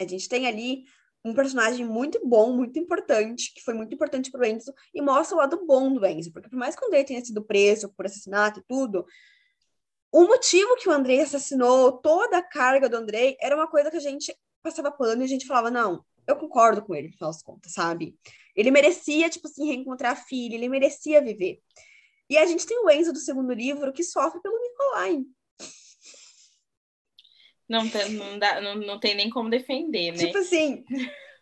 A 0.00 0.06
gente 0.06 0.28
tem 0.28 0.46
ali 0.46 0.84
um 1.24 1.34
personagem 1.34 1.84
muito 1.84 2.20
bom, 2.24 2.52
muito 2.52 2.78
importante, 2.78 3.52
que 3.52 3.60
foi 3.62 3.74
muito 3.74 3.92
importante 3.92 4.30
pro 4.30 4.44
Enzo, 4.44 4.72
e 4.94 5.02
mostra 5.02 5.36
o 5.36 5.40
lado 5.40 5.66
bom 5.66 5.92
do 5.92 6.06
Enzo, 6.06 6.32
porque 6.32 6.48
por 6.48 6.56
mais 6.56 6.76
que 6.76 6.84
o 6.84 6.86
Andrei 6.86 7.04
tenha 7.04 7.24
sido 7.24 7.44
preso 7.44 7.92
por 7.94 8.06
assassinato 8.06 8.60
e 8.60 8.64
tudo, 8.68 9.04
o 10.12 10.22
motivo 10.22 10.76
que 10.76 10.88
o 10.88 10.92
Andrei 10.92 11.20
assassinou, 11.20 11.92
toda 11.98 12.38
a 12.38 12.42
carga 12.42 12.88
do 12.88 12.96
Andrei, 12.96 13.36
era 13.40 13.56
uma 13.56 13.68
coisa 13.68 13.90
que 13.90 13.96
a 13.96 14.00
gente 14.00 14.34
passava 14.62 14.90
pano 14.90 15.22
e 15.22 15.24
a 15.24 15.28
gente 15.28 15.46
falava, 15.46 15.70
não, 15.70 16.04
eu 16.28 16.36
concordo 16.36 16.82
com 16.82 16.94
ele, 16.94 17.08
no 17.08 17.14
final 17.14 17.30
das 17.30 17.42
contas, 17.42 17.72
sabe? 17.72 18.14
Ele 18.54 18.70
merecia, 18.70 19.30
tipo 19.30 19.48
assim, 19.48 19.66
reencontrar 19.66 20.12
a 20.12 20.16
filha, 20.16 20.54
ele 20.54 20.68
merecia 20.68 21.22
viver. 21.22 21.60
E 22.28 22.36
a 22.36 22.44
gente 22.44 22.66
tem 22.66 22.78
o 22.78 22.90
Enzo 22.90 23.12
do 23.12 23.18
segundo 23.18 23.52
livro 23.54 23.92
que 23.92 24.04
sofre 24.04 24.40
pelo 24.42 24.60
Nicolai. 24.60 25.22
Não 27.66 27.88
tem, 27.88 28.12
não, 28.12 28.38
dá, 28.38 28.60
não, 28.60 28.74
não 28.76 29.00
tem 29.00 29.14
nem 29.14 29.30
como 29.30 29.50
defender, 29.50 30.12
né? 30.12 30.18
Tipo 30.18 30.38
assim, 30.38 30.84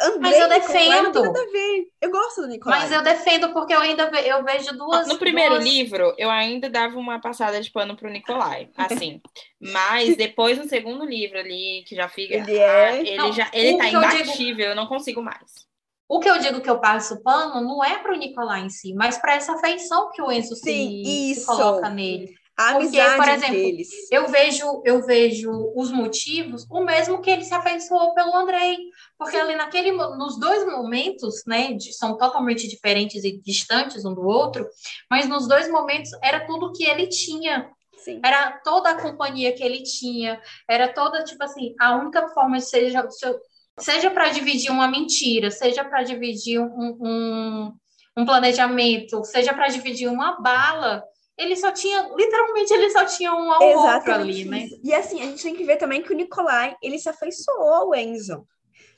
Andrei 0.01 0.21
Mas 0.21 0.37
eu 0.39 0.49
Nicolai 0.49 1.03
não 1.03 1.13
tem 1.13 1.23
defendo. 1.23 1.23
nada 1.25 1.41
a 1.41 1.53
ver. 1.53 1.87
Eu 2.03 2.11
gosto 2.11 2.41
do 2.43 2.49
Nicolai. 2.49 2.81
Mas 2.81 2.93
eu 2.93 3.03
defendo 3.03 3.53
porque 3.53 3.75
eu 3.75 3.81
ainda 3.81 4.11
ve- 4.11 4.29
eu 4.29 4.45
vejo 4.45 4.77
duas. 4.77 5.09
No 5.09 5.19
primeiro 5.19 5.55
duas- 5.55 5.65
livro, 5.65 6.15
eu 6.19 6.31
ainda 6.31 6.69
dava 6.69 6.99
uma 6.99 7.21
passada 7.21 7.61
de 7.61 7.71
pano 7.71 7.97
pro 7.97 8.11
Nicolai, 8.11 8.69
assim. 8.77 9.21
Mas 9.61 10.17
depois, 10.17 10.59
no 10.59 10.69
segundo 10.69 11.05
livro 11.05 11.39
ali, 11.39 11.83
que 11.87 11.95
já 11.97 12.09
fica. 12.09 12.35
Ele 12.35 12.57
é- 12.59 12.89
ah, 12.91 12.97
ele 12.97 13.17
Não, 13.17 13.33
já 13.33 13.49
ele 13.53 13.75
o 13.75 13.79
tá 13.79 13.89
que 13.89 13.97
eu 13.97 14.01
digo- 14.03 14.23
imbatível, 14.25 14.67
eu 14.69 14.77
não 14.77 14.87
consigo 14.87 15.23
mais. 15.23 15.67
O 16.09 16.21
que 16.21 16.29
eu 16.31 16.39
digo 16.39 16.61
que 16.61 16.71
eu 16.71 16.79
passo 16.79 17.21
pano 17.23 17.61
não 17.63 17.83
é 17.83 17.99
pro 17.99 18.15
Nicolai 18.17 18.61
em 18.61 18.71
si, 18.71 18.95
mas 18.95 19.19
para 19.19 19.35
essa 19.35 19.55
afeição 19.55 20.11
que 20.13 20.23
o 20.23 20.31
Enzo 20.31 20.55
se, 20.55 20.63
Sim, 20.63 21.03
se 21.05 21.31
isso. 21.33 21.47
coloca 21.47 21.89
nele. 21.91 22.33
A 22.59 22.73
Porque, 22.73 22.99
amizade 22.99 23.17
por 23.17 23.29
exemplo, 23.29 23.55
eles. 23.57 23.89
Eu 24.11 24.29
vejo, 24.29 24.83
eu 24.87 25.05
vejo 25.05 25.51
os 25.77 25.91
motivos, 25.93 26.65
o 26.71 26.81
mesmo 26.81 27.21
que 27.21 27.29
ele 27.29 27.45
se 27.45 27.53
afeiçoou 27.53 28.15
pelo 28.15 28.35
Andrei, 28.35 28.79
porque 29.19 29.37
ali 29.37 29.55
naquele, 29.57 29.93
nos 29.93 30.39
dois 30.39 30.67
momentos, 30.67 31.43
né, 31.47 31.73
de- 31.73 31.93
são 31.95 32.17
totalmente 32.17 32.69
diferentes 32.69 33.25
e 33.25 33.39
distantes 33.41 34.05
um 34.05 34.15
do 34.15 34.27
outro, 34.27 34.67
mas 35.11 35.29
nos 35.29 35.49
dois 35.49 35.71
momentos 35.71 36.11
era 36.23 36.47
tudo 36.47 36.73
que 36.73 36.85
ele 36.85 37.09
tinha, 37.09 37.71
Sim. 37.97 38.21
era 38.25 38.53
toda 38.63 38.91
a 38.91 39.01
companhia 39.01 39.53
que 39.55 39.63
ele 39.63 39.83
tinha, 39.83 40.41
era 40.69 40.93
toda 40.93 41.25
tipo 41.25 41.43
assim, 41.43 41.75
a 41.81 41.97
única 41.97 42.29
forma 42.29 42.59
de 42.59 42.65
seja 42.65 43.09
se- 43.11 43.41
seja 43.79 44.11
para 44.11 44.29
dividir 44.31 44.71
uma 44.71 44.89
mentira, 44.89 45.51
seja 45.51 45.85
para 45.85 46.03
dividir 46.03 46.61
um, 46.61 46.97
um, 47.01 47.73
um 48.17 48.25
planejamento, 48.25 49.25
seja 49.25 49.53
para 49.55 49.69
dividir 49.69 50.09
uma 50.09 50.41
bala, 50.41 51.03
ele 51.39 51.55
só 51.57 51.71
tinha, 51.71 52.09
literalmente, 52.17 52.73
ele 52.73 52.91
só 52.91 53.05
tinha 53.05 53.35
um 53.35 53.51
ao 53.53 53.63
outro 53.63 53.81
Exatamente 53.89 54.41
ali, 54.41 54.45
né? 54.47 54.59
isso. 54.65 54.81
E 54.83 54.95
assim, 54.95 55.21
a 55.21 55.25
gente 55.27 55.43
tem 55.43 55.55
que 55.55 55.65
ver 55.65 55.77
também 55.77 56.03
que 56.03 56.13
o 56.13 56.17
Nicolai, 56.17 56.75
ele 56.83 56.99
se 56.99 57.09
afeiçoou 57.09 57.75
ao 57.75 57.95
Enzo. 57.95 58.47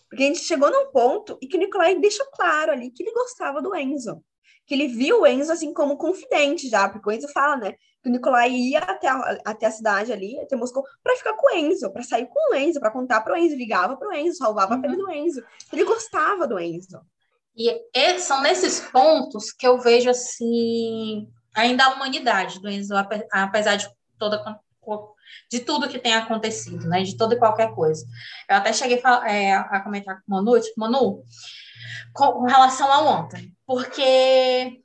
Porque 0.08 0.24
a 0.24 0.26
gente 0.26 0.40
chegou 0.40 0.70
num 0.70 0.90
ponto 0.90 1.38
e 1.42 1.46
que 1.46 1.56
o 1.56 1.60
Nicolai 1.60 1.94
deixou 1.98 2.26
claro 2.32 2.72
ali 2.72 2.90
que 2.90 3.02
ele 3.02 3.12
gostava 3.12 3.60
do 3.60 3.74
Enzo. 3.74 4.22
Que 4.66 4.74
ele 4.74 4.88
viu 4.88 5.20
o 5.22 5.26
Enzo 5.26 5.52
assim 5.52 5.72
como 5.72 5.96
confidente 5.96 6.68
já, 6.68 6.88
porque 6.88 7.08
o 7.08 7.12
Enzo 7.12 7.28
fala, 7.28 7.56
né? 7.56 7.72
Que 8.02 8.08
o 8.08 8.12
Nicolai 8.12 8.50
ia 8.50 8.78
até 8.80 9.08
a, 9.08 9.38
até 9.44 9.66
a 9.66 9.70
cidade 9.70 10.12
ali, 10.12 10.38
até 10.40 10.56
Moscou, 10.56 10.84
para 11.02 11.16
ficar 11.16 11.34
com 11.34 11.46
o 11.46 11.56
Enzo, 11.56 11.90
para 11.92 12.02
sair 12.02 12.26
com 12.26 12.52
o 12.52 12.54
Enzo, 12.54 12.78
para 12.80 12.90
contar 12.90 13.20
pro 13.22 13.36
Enzo, 13.36 13.56
ligava 13.56 13.96
pro 13.96 14.12
Enzo, 14.12 14.36
salvava 14.38 14.74
a 14.74 14.76
Uhum. 14.76 14.82
pele 14.82 14.96
do 14.96 15.10
Enzo. 15.10 15.42
Ele 15.72 15.84
gostava 15.84 16.46
do 16.46 16.58
Enzo. 16.58 17.00
E 17.56 17.68
é- 17.94 18.18
são 18.18 18.40
nesses 18.40 18.80
pontos 18.80 19.50
que 19.52 19.66
eu 19.66 19.78
vejo, 19.78 20.08
assim, 20.08 21.28
ainda 21.54 21.84
a 21.84 21.94
humanidade 21.94 22.60
do 22.60 22.68
Enzo, 22.68 22.94
ape- 22.96 23.26
apesar 23.32 23.76
de 23.76 23.88
toda 24.18 24.42
de 25.50 25.60
tudo 25.60 25.88
que 25.88 25.98
tem 25.98 26.14
acontecido, 26.14 26.86
né? 26.88 27.02
De 27.02 27.16
toda 27.16 27.34
e 27.34 27.38
qualquer 27.38 27.74
coisa. 27.74 28.06
Eu 28.48 28.56
até 28.56 28.72
cheguei 28.72 29.00
a, 29.04 29.32
é, 29.32 29.54
a 29.54 29.80
comentar 29.80 30.16
com 30.16 30.32
o 30.32 30.36
Manu, 30.36 30.60
tipo, 30.60 30.80
Manu, 30.80 31.22
com, 32.12 32.32
com 32.32 32.44
relação 32.44 32.90
ao 32.92 33.06
ontem, 33.06 33.52
porque 33.66 34.80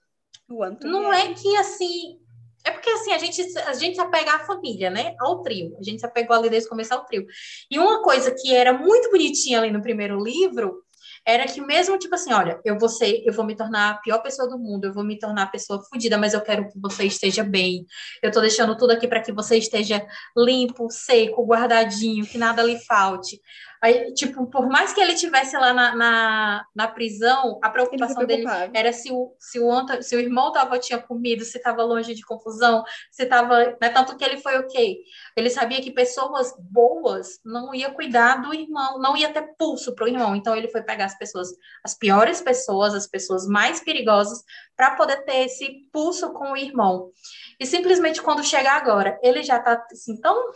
não 0.81 1.13
é 1.13 1.33
que 1.33 1.55
assim. 1.57 2.19
É 2.65 2.71
porque 2.71 2.89
assim, 2.89 3.11
a 3.11 3.17
gente, 3.17 3.41
a 3.59 3.73
gente 3.73 3.95
se 3.95 4.01
apega 4.01 4.35
à 4.35 4.39
família, 4.39 4.89
né? 4.89 5.15
Ao 5.19 5.41
trio. 5.41 5.75
A 5.77 5.83
gente 5.83 5.99
se 5.99 6.05
apegou 6.05 6.35
ali 6.35 6.49
desde 6.49 6.67
o 6.67 6.69
começo 6.69 6.93
ao 6.93 7.03
trio. 7.03 7.25
E 7.69 7.77
uma 7.77 8.01
coisa 8.01 8.33
que 8.33 8.55
era 8.55 8.71
muito 8.71 9.11
bonitinha 9.11 9.59
ali 9.59 9.69
no 9.69 9.81
primeiro 9.81 10.23
livro 10.23 10.82
era 11.25 11.45
que 11.45 11.61
mesmo, 11.61 11.97
tipo 11.97 12.13
assim, 12.15 12.33
olha, 12.33 12.59
eu 12.65 12.77
vou 12.77 12.89
ser, 12.89 13.23
eu 13.25 13.33
vou 13.33 13.45
me 13.45 13.55
tornar 13.55 13.91
a 13.91 13.93
pior 13.95 14.19
pessoa 14.19 14.49
do 14.49 14.57
mundo, 14.59 14.85
eu 14.85 14.93
vou 14.93 15.03
me 15.03 15.17
tornar 15.17 15.43
a 15.43 15.47
pessoa 15.47 15.81
fodida, 15.89 16.17
mas 16.17 16.33
eu 16.33 16.41
quero 16.41 16.67
que 16.69 16.79
você 16.79 17.05
esteja 17.05 17.43
bem. 17.43 17.85
Eu 18.21 18.31
tô 18.31 18.41
deixando 18.41 18.75
tudo 18.77 18.91
aqui 18.91 19.07
para 19.07 19.21
que 19.21 19.31
você 19.31 19.57
esteja 19.57 20.05
limpo, 20.37 20.89
seco, 20.89 21.45
guardadinho, 21.45 22.25
que 22.25 22.37
nada 22.37 22.61
lhe 22.61 22.77
falte. 22.85 23.39
Aí, 23.83 24.13
tipo, 24.13 24.47
por 24.47 24.69
mais 24.69 24.93
que 24.93 25.01
ele 25.01 25.13
tivesse 25.13 25.57
lá 25.57 25.73
na, 25.73 25.93
na, 25.93 26.65
na 26.73 26.87
prisão, 26.87 27.59
a 27.61 27.69
preocupação 27.69 28.25
dele 28.25 28.45
era 28.73 28.93
se 28.93 29.11
o, 29.11 29.35
se 29.37 29.59
o, 29.59 29.69
Anto- 29.69 30.01
se 30.01 30.15
o 30.15 30.19
irmão 30.21 30.53
tava, 30.53 30.79
tinha 30.79 30.97
comido, 30.97 31.43
se 31.43 31.57
estava 31.57 31.83
longe 31.83 32.15
de 32.15 32.21
confusão, 32.25 32.81
se 33.11 33.23
estava. 33.23 33.75
Né, 33.81 33.89
tanto 33.89 34.15
que 34.15 34.23
ele 34.23 34.37
foi 34.37 34.57
ok. 34.57 34.99
Ele 35.35 35.49
sabia 35.49 35.81
que 35.81 35.91
pessoas 35.91 36.53
boas 36.57 37.41
não 37.43 37.75
ia 37.75 37.91
cuidar 37.91 38.37
do 38.37 38.53
irmão, 38.53 38.99
não 38.99 39.17
ia 39.17 39.33
ter 39.33 39.53
pulso 39.57 39.93
para 39.93 40.05
o 40.05 40.07
irmão. 40.07 40.33
Então 40.33 40.55
ele 40.55 40.69
foi 40.69 40.81
pegar 40.81 41.03
as 41.03 41.17
pessoas, 41.17 41.49
as 41.83 41.93
piores 41.93 42.39
pessoas, 42.39 42.93
as 42.93 43.05
pessoas 43.05 43.45
mais 43.45 43.81
perigosas, 43.81 44.45
para 44.77 44.95
poder 44.95 45.25
ter 45.25 45.45
esse 45.45 45.89
pulso 45.91 46.31
com 46.31 46.53
o 46.53 46.57
irmão. 46.57 47.11
E 47.59 47.65
simplesmente 47.65 48.21
quando 48.21 48.45
chegar 48.45 48.77
agora, 48.77 49.19
ele 49.21 49.43
já 49.43 49.59
tá 49.59 49.85
assim, 49.91 50.15
tão 50.21 50.53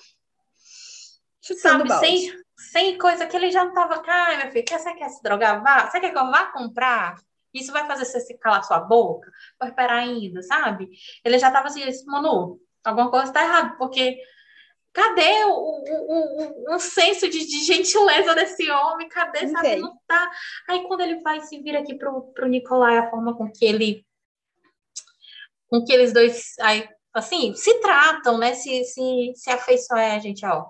Chutando 1.42 1.62
sabe, 1.62 1.90
balde. 1.90 2.08
sem, 2.08 2.47
sem 2.58 2.98
coisa 2.98 3.28
que 3.28 3.36
ele 3.36 3.52
já 3.52 3.64
não 3.64 3.74
tava, 3.74 4.02
cara, 4.02 4.38
minha 4.38 4.52
filha, 4.52 4.64
quer, 4.64 4.80
você 4.80 4.94
quer 4.96 5.10
se 5.10 5.22
drogar? 5.22 5.62
Vá, 5.62 5.90
você 5.90 6.00
quer 6.00 6.12
que 6.12 6.18
eu 6.18 6.32
vá 6.32 6.48
comprar? 6.48 7.16
Isso 7.54 7.72
vai 7.72 7.86
fazer 7.86 8.06
você 8.06 8.20
se 8.20 8.38
calar 8.38 8.64
sua 8.64 8.80
boca? 8.80 9.32
Vou 9.60 9.70
esperar 9.70 10.00
ainda, 10.00 10.42
sabe? 10.42 10.90
Ele 11.24 11.40
já 11.40 11.52
tava 11.52 11.68
assim, 11.68 11.84
Manu, 12.06 12.60
alguma 12.84 13.10
coisa 13.10 13.32
tá 13.32 13.44
errada, 13.44 13.76
porque 13.78 14.18
cadê 14.92 15.46
o, 15.46 15.52
o, 15.52 16.72
o, 16.72 16.76
o 16.76 16.80
senso 16.80 17.30
de, 17.30 17.46
de 17.46 17.64
gentileza 17.64 18.34
desse 18.34 18.70
homem? 18.72 19.08
Cadê, 19.08 19.46
Não 19.46 19.52
sabe? 19.52 19.76
Não 19.78 20.00
tá. 20.08 20.32
Aí 20.68 20.84
quando 20.88 21.02
ele 21.02 21.22
vai 21.22 21.40
se 21.42 21.62
vir 21.62 21.78
aqui 21.78 21.96
pro, 21.96 22.34
pro 22.34 22.48
Nicolai, 22.48 22.98
a 22.98 23.10
forma 23.10 23.36
com 23.36 23.52
que 23.52 23.66
ele 23.66 24.06
com 25.68 25.84
que 25.84 25.92
eles 25.92 26.14
dois 26.14 26.58
aí, 26.60 26.88
assim, 27.14 27.54
se 27.54 27.80
tratam, 27.82 28.38
né? 28.38 28.54
Se, 28.56 28.84
se, 28.86 29.34
se 29.36 29.50
afeiçoam, 29.50 30.00
é, 30.00 30.20
gente, 30.20 30.46
ó. 30.46 30.66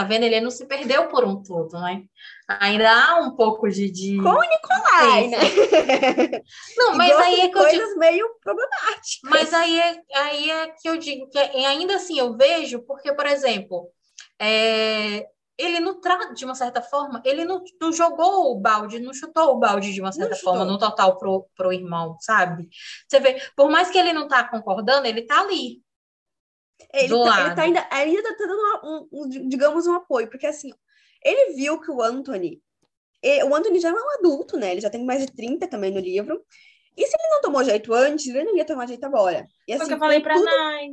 Tá 0.00 0.04
vendo? 0.04 0.22
Ele 0.22 0.40
não 0.40 0.50
se 0.50 0.64
perdeu 0.64 1.08
por 1.08 1.24
um 1.26 1.42
todo, 1.42 1.78
né? 1.78 2.04
Ainda 2.48 2.90
há 2.90 3.16
um 3.16 3.36
pouco 3.36 3.68
de. 3.68 3.90
de... 3.90 4.16
Com 4.16 4.30
o 4.30 4.40
Nicolai, 4.40 5.26
né? 5.28 5.36
Não, 6.74 6.94
mas 6.96 7.12
aí 7.18 7.40
é 7.40 7.48
que 7.48 7.58
eu 7.58 7.68
digo. 7.68 7.78
coisas 7.78 7.96
meio 7.98 8.26
problemáticas. 8.42 9.18
Mas 9.24 9.52
aí 9.52 9.78
é, 9.78 10.02
aí 10.14 10.50
é 10.50 10.68
que 10.68 10.88
eu 10.88 10.96
digo 10.96 11.28
que 11.28 11.38
é- 11.38 11.66
ainda 11.66 11.96
assim 11.96 12.18
eu 12.18 12.34
vejo, 12.34 12.80
porque, 12.86 13.12
por 13.12 13.26
exemplo, 13.26 13.90
é, 14.40 15.26
ele 15.58 15.80
não 15.80 16.00
trata, 16.00 16.32
de 16.32 16.46
uma 16.46 16.54
certa 16.54 16.80
forma, 16.80 17.20
ele 17.22 17.44
não, 17.44 17.62
não 17.78 17.92
jogou 17.92 18.52
o 18.52 18.58
balde, 18.58 18.98
não 19.00 19.12
chutou 19.12 19.50
o 19.54 19.58
balde 19.58 19.92
de 19.92 20.00
uma 20.00 20.12
certa 20.12 20.34
chutou. 20.34 20.54
forma, 20.54 20.64
no 20.64 20.78
total 20.78 21.18
pro, 21.18 21.46
pro 21.54 21.74
irmão, 21.74 22.16
sabe? 22.20 22.70
Você 23.06 23.20
vê, 23.20 23.38
por 23.54 23.70
mais 23.70 23.90
que 23.90 23.98
ele 23.98 24.14
não 24.14 24.26
tá 24.26 24.48
concordando, 24.48 25.06
ele 25.06 25.26
tá 25.26 25.40
ali. 25.40 25.82
Ele 26.92 27.08
do 27.08 27.24
tá, 27.24 27.46
ele 27.46 27.54
tá 27.54 27.62
ainda, 27.62 27.88
ainda 27.90 28.36
tá 28.36 28.46
dando 28.46 28.58
uma- 28.60 28.80
um, 28.84 29.08
um, 29.12 29.28
digamos, 29.48 29.86
um 29.86 29.94
apoio, 29.94 30.28
porque 30.28 30.46
assim, 30.46 30.72
ele 31.24 31.52
viu 31.54 31.80
que 31.80 31.90
o 31.90 32.02
Anthony, 32.02 32.60
e- 33.22 33.44
o 33.44 33.54
Anthony 33.54 33.78
já 33.80 33.90
é 33.90 33.92
um 33.92 34.10
adulto, 34.18 34.56
né? 34.56 34.72
Ele 34.72 34.80
já 34.80 34.90
tem 34.90 35.04
mais 35.04 35.24
de 35.24 35.32
30 35.32 35.66
também 35.68 35.90
no 35.92 36.00
livro. 36.00 36.42
E 36.96 37.06
se 37.06 37.14
ele 37.14 37.28
não 37.34 37.40
tomou 37.40 37.62
jeito 37.64 37.92
antes, 37.94 38.26
ele 38.26 38.44
não 38.44 38.56
ia 38.56 38.64
tomar 38.64 38.86
jeito 38.86 39.04
agora. 39.04 39.46
E 39.66 39.72
Foi 39.72 39.78
o 39.78 39.82
assim, 39.82 39.88
que 39.88 39.94
eu 39.94 39.98
falei 39.98 40.20
pra 40.20 40.34
tudo, 40.34 40.44
Nai. 40.46 40.88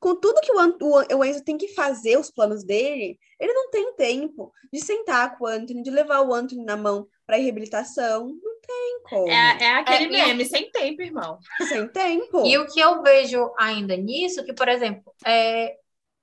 com 0.00 0.14
tudo 0.16 0.40
que 0.40 0.50
o, 0.52 0.58
o, 0.58 1.18
o 1.18 1.24
Enzo 1.24 1.44
tem 1.44 1.56
que 1.58 1.68
fazer, 1.68 2.16
os 2.18 2.30
planos 2.30 2.64
dele, 2.64 3.18
ele 3.38 3.52
não 3.52 3.70
tem 3.70 3.94
tempo 3.94 4.52
de 4.72 4.80
sentar 4.80 5.36
com 5.36 5.44
o 5.44 5.46
Anthony, 5.46 5.82
de 5.82 5.90
levar 5.90 6.20
o 6.22 6.32
Anthony 6.32 6.64
na 6.64 6.76
mão 6.76 7.06
pra 7.26 7.36
reabilitação. 7.36 8.34
Tem 8.66 9.02
como. 9.02 9.28
É, 9.28 9.58
é 9.62 9.74
aquele 9.74 10.04
É, 10.16 10.26
meme, 10.26 10.44
sem 10.44 10.70
tempo, 10.70 11.02
irmão. 11.02 11.38
Sem 11.68 11.88
tempo. 11.88 12.46
E 12.46 12.56
o 12.58 12.66
que 12.66 12.78
eu 12.80 13.02
vejo 13.02 13.52
ainda 13.58 13.96
nisso, 13.96 14.44
que, 14.44 14.52
por 14.52 14.68
exemplo, 14.68 15.12
é, 15.26 15.74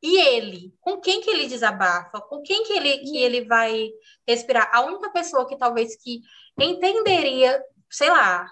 e 0.01 0.17
ele? 0.21 0.73
Com 0.79 0.99
quem 1.01 1.19
que 1.21 1.29
ele 1.29 1.47
desabafa? 1.47 2.21
Com 2.21 2.41
quem 2.41 2.63
que 2.63 2.73
ele, 2.73 2.97
que 2.99 3.17
ele 3.17 3.45
vai 3.45 3.89
respirar? 4.27 4.69
A 4.73 4.81
única 4.81 5.11
pessoa 5.11 5.45
que 5.47 5.57
talvez 5.57 5.95
que 6.01 6.21
entenderia, 6.57 7.61
sei 7.89 8.09
lá, 8.09 8.49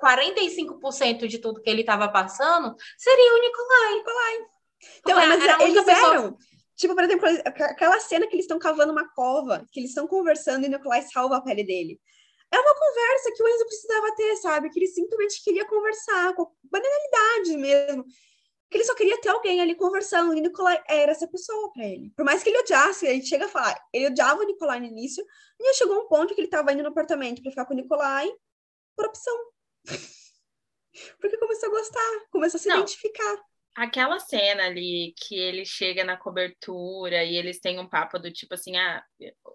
45% 0.00 1.26
de 1.26 1.38
tudo 1.38 1.60
que 1.60 1.70
ele 1.70 1.80
estava 1.80 2.08
passando 2.08 2.74
seria 2.96 3.34
o 3.34 3.40
Nicolai. 3.40 3.94
Então, 3.98 5.14
Porque 5.14 5.26
mas 5.26 5.42
era 5.42 5.54
a 5.54 5.62
única 5.62 5.78
eles 5.80 5.84
pessoa- 5.84 6.14
eram. 6.14 6.36
Tipo, 6.76 6.94
por 6.94 7.04
exemplo, 7.04 7.28
aqu- 7.44 7.62
aquela 7.62 8.00
cena 8.00 8.26
que 8.26 8.34
eles 8.34 8.44
estão 8.44 8.58
cavando 8.58 8.92
uma 8.92 9.08
cova, 9.14 9.64
que 9.70 9.78
eles 9.80 9.90
estão 9.90 10.06
conversando 10.08 10.64
e 10.64 10.68
o 10.68 10.70
Nicolai 10.70 11.02
salva 11.02 11.36
a 11.36 11.40
pele 11.40 11.64
dele. 11.64 12.00
É 12.54 12.60
uma 12.60 12.74
conversa 12.74 13.32
que 13.34 13.42
o 13.42 13.48
Enzo 13.48 13.66
precisava 13.66 14.14
ter, 14.14 14.36
sabe? 14.36 14.70
Que 14.70 14.78
ele 14.78 14.86
simplesmente 14.86 15.42
queria 15.42 15.66
conversar, 15.66 16.34
com 16.34 16.54
banalidade 16.62 17.56
mesmo. 17.56 18.04
Que 18.70 18.76
ele 18.76 18.84
só 18.84 18.94
queria 18.94 19.20
ter 19.20 19.30
alguém 19.30 19.60
ali 19.60 19.74
conversando, 19.74 20.32
e 20.34 20.38
o 20.38 20.42
Nicolai 20.42 20.80
era 20.88 21.10
essa 21.10 21.26
pessoa 21.26 21.72
pra 21.72 21.84
ele. 21.84 22.12
Por 22.16 22.24
mais 22.24 22.44
que 22.44 22.50
ele 22.50 22.58
odiasse, 22.60 23.06
ele 23.06 23.26
chega 23.26 23.46
a 23.46 23.48
falar, 23.48 23.76
ele 23.92 24.06
odiava 24.06 24.40
o 24.40 24.46
Nicolai 24.46 24.78
no 24.78 24.86
início, 24.86 25.24
e 25.58 25.74
chegou 25.74 25.98
um 25.98 26.06
ponto 26.06 26.32
que 26.32 26.40
ele 26.40 26.48
tava 26.48 26.72
indo 26.72 26.82
no 26.84 26.90
apartamento 26.90 27.42
pra 27.42 27.50
ficar 27.50 27.66
com 27.66 27.74
o 27.74 27.76
Nicolai 27.76 28.30
por 28.96 29.06
opção. 29.06 29.36
Porque 31.20 31.36
começou 31.36 31.68
a 31.68 31.72
gostar, 31.72 32.26
começou 32.30 32.58
a 32.58 32.60
se 32.60 32.68
Não. 32.68 32.76
identificar. 32.76 33.36
Aquela 33.76 34.20
cena 34.20 34.66
ali 34.66 35.12
que 35.16 35.34
ele 35.34 35.64
chega 35.64 36.04
na 36.04 36.16
cobertura 36.16 37.24
e 37.24 37.34
eles 37.36 37.58
têm 37.60 37.80
um 37.80 37.88
papo 37.88 38.20
do 38.20 38.30
tipo 38.32 38.54
assim, 38.54 38.76
ah, 38.76 39.02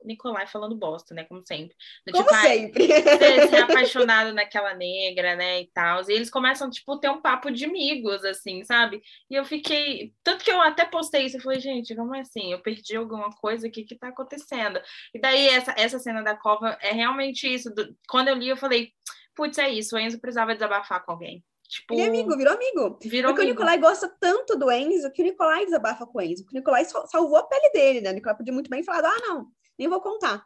Nicolai 0.04 0.46
falando 0.46 0.76
bosta, 0.76 1.16
né? 1.16 1.24
Como 1.24 1.42
sempre. 1.46 1.74
Do 2.06 2.12
Como 2.12 2.26
tipo, 2.26 2.36
ah, 2.36 2.42
sempre. 2.42 2.88
você 2.88 3.48
ser 3.48 3.58
apaixonado 3.64 4.34
naquela 4.34 4.74
negra, 4.74 5.38
né, 5.38 5.62
e 5.62 5.72
tal. 5.72 6.02
E 6.10 6.14
eles 6.14 6.30
começam, 6.30 6.70
tipo, 6.70 7.00
ter 7.00 7.10
um 7.10 7.22
papo 7.22 7.50
de 7.50 7.64
amigos, 7.64 8.26
assim, 8.26 8.64
sabe? 8.66 9.02
E 9.30 9.36
eu 9.36 9.46
fiquei... 9.46 10.14
Tanto 10.22 10.44
que 10.44 10.52
eu 10.52 10.62
até 10.62 10.84
postei 10.86 11.24
isso, 11.26 11.38
eu 11.38 11.42
falei, 11.42 11.62
gente, 11.62 11.96
como 11.96 12.14
é 12.14 12.20
assim? 12.20 12.52
Eu 12.52 12.62
perdi 12.62 12.98
alguma 12.98 13.30
coisa, 13.30 13.68
o 13.68 13.72
que 13.72 13.84
que 13.86 13.98
tá 13.98 14.10
acontecendo? 14.10 14.82
E 15.14 15.20
daí, 15.22 15.48
essa, 15.48 15.74
essa 15.78 15.98
cena 15.98 16.22
da 16.22 16.36
cova 16.36 16.78
é 16.82 16.92
realmente 16.92 17.48
isso. 17.48 17.74
Do- 17.74 17.96
Quando 18.10 18.28
eu 18.28 18.36
li, 18.36 18.50
eu 18.50 18.58
falei, 18.58 18.92
putz, 19.34 19.58
é 19.58 19.70
isso, 19.70 19.96
o 19.96 20.00
Enzo 20.00 20.20
precisava 20.20 20.54
desabafar 20.54 21.06
com 21.06 21.14
alguém. 21.14 21.42
Tipo, 21.70 21.94
Ele 21.94 22.02
é 22.02 22.08
amigo, 22.08 22.36
virou 22.36 22.54
amigo. 22.56 22.98
virou 23.00 23.30
Porque 23.32 23.42
o 23.42 23.44
amigo. 23.44 23.60
Nicolai 23.60 23.78
gosta 23.78 24.10
tanto 24.20 24.58
do 24.58 24.72
Enzo 24.72 25.12
que 25.12 25.22
o 25.22 25.26
Nicolai 25.26 25.66
desabafa 25.66 26.06
com 26.08 26.18
o 26.18 26.22
Enzo. 26.22 26.44
Porque 26.44 26.58
o 26.58 26.60
Nicolai 26.60 26.84
sal- 26.86 27.08
salvou 27.08 27.38
a 27.38 27.44
pele 27.44 27.70
dele, 27.72 28.02
né? 28.02 28.10
O 28.10 28.14
Nicolai 28.14 28.36
podia 28.36 28.52
muito 28.54 28.70
bem 28.72 28.82
falar, 28.84 29.08
ah, 29.08 29.20
não, 29.28 29.46
nem 29.78 29.88
vou 29.88 30.02
contar. 30.02 30.44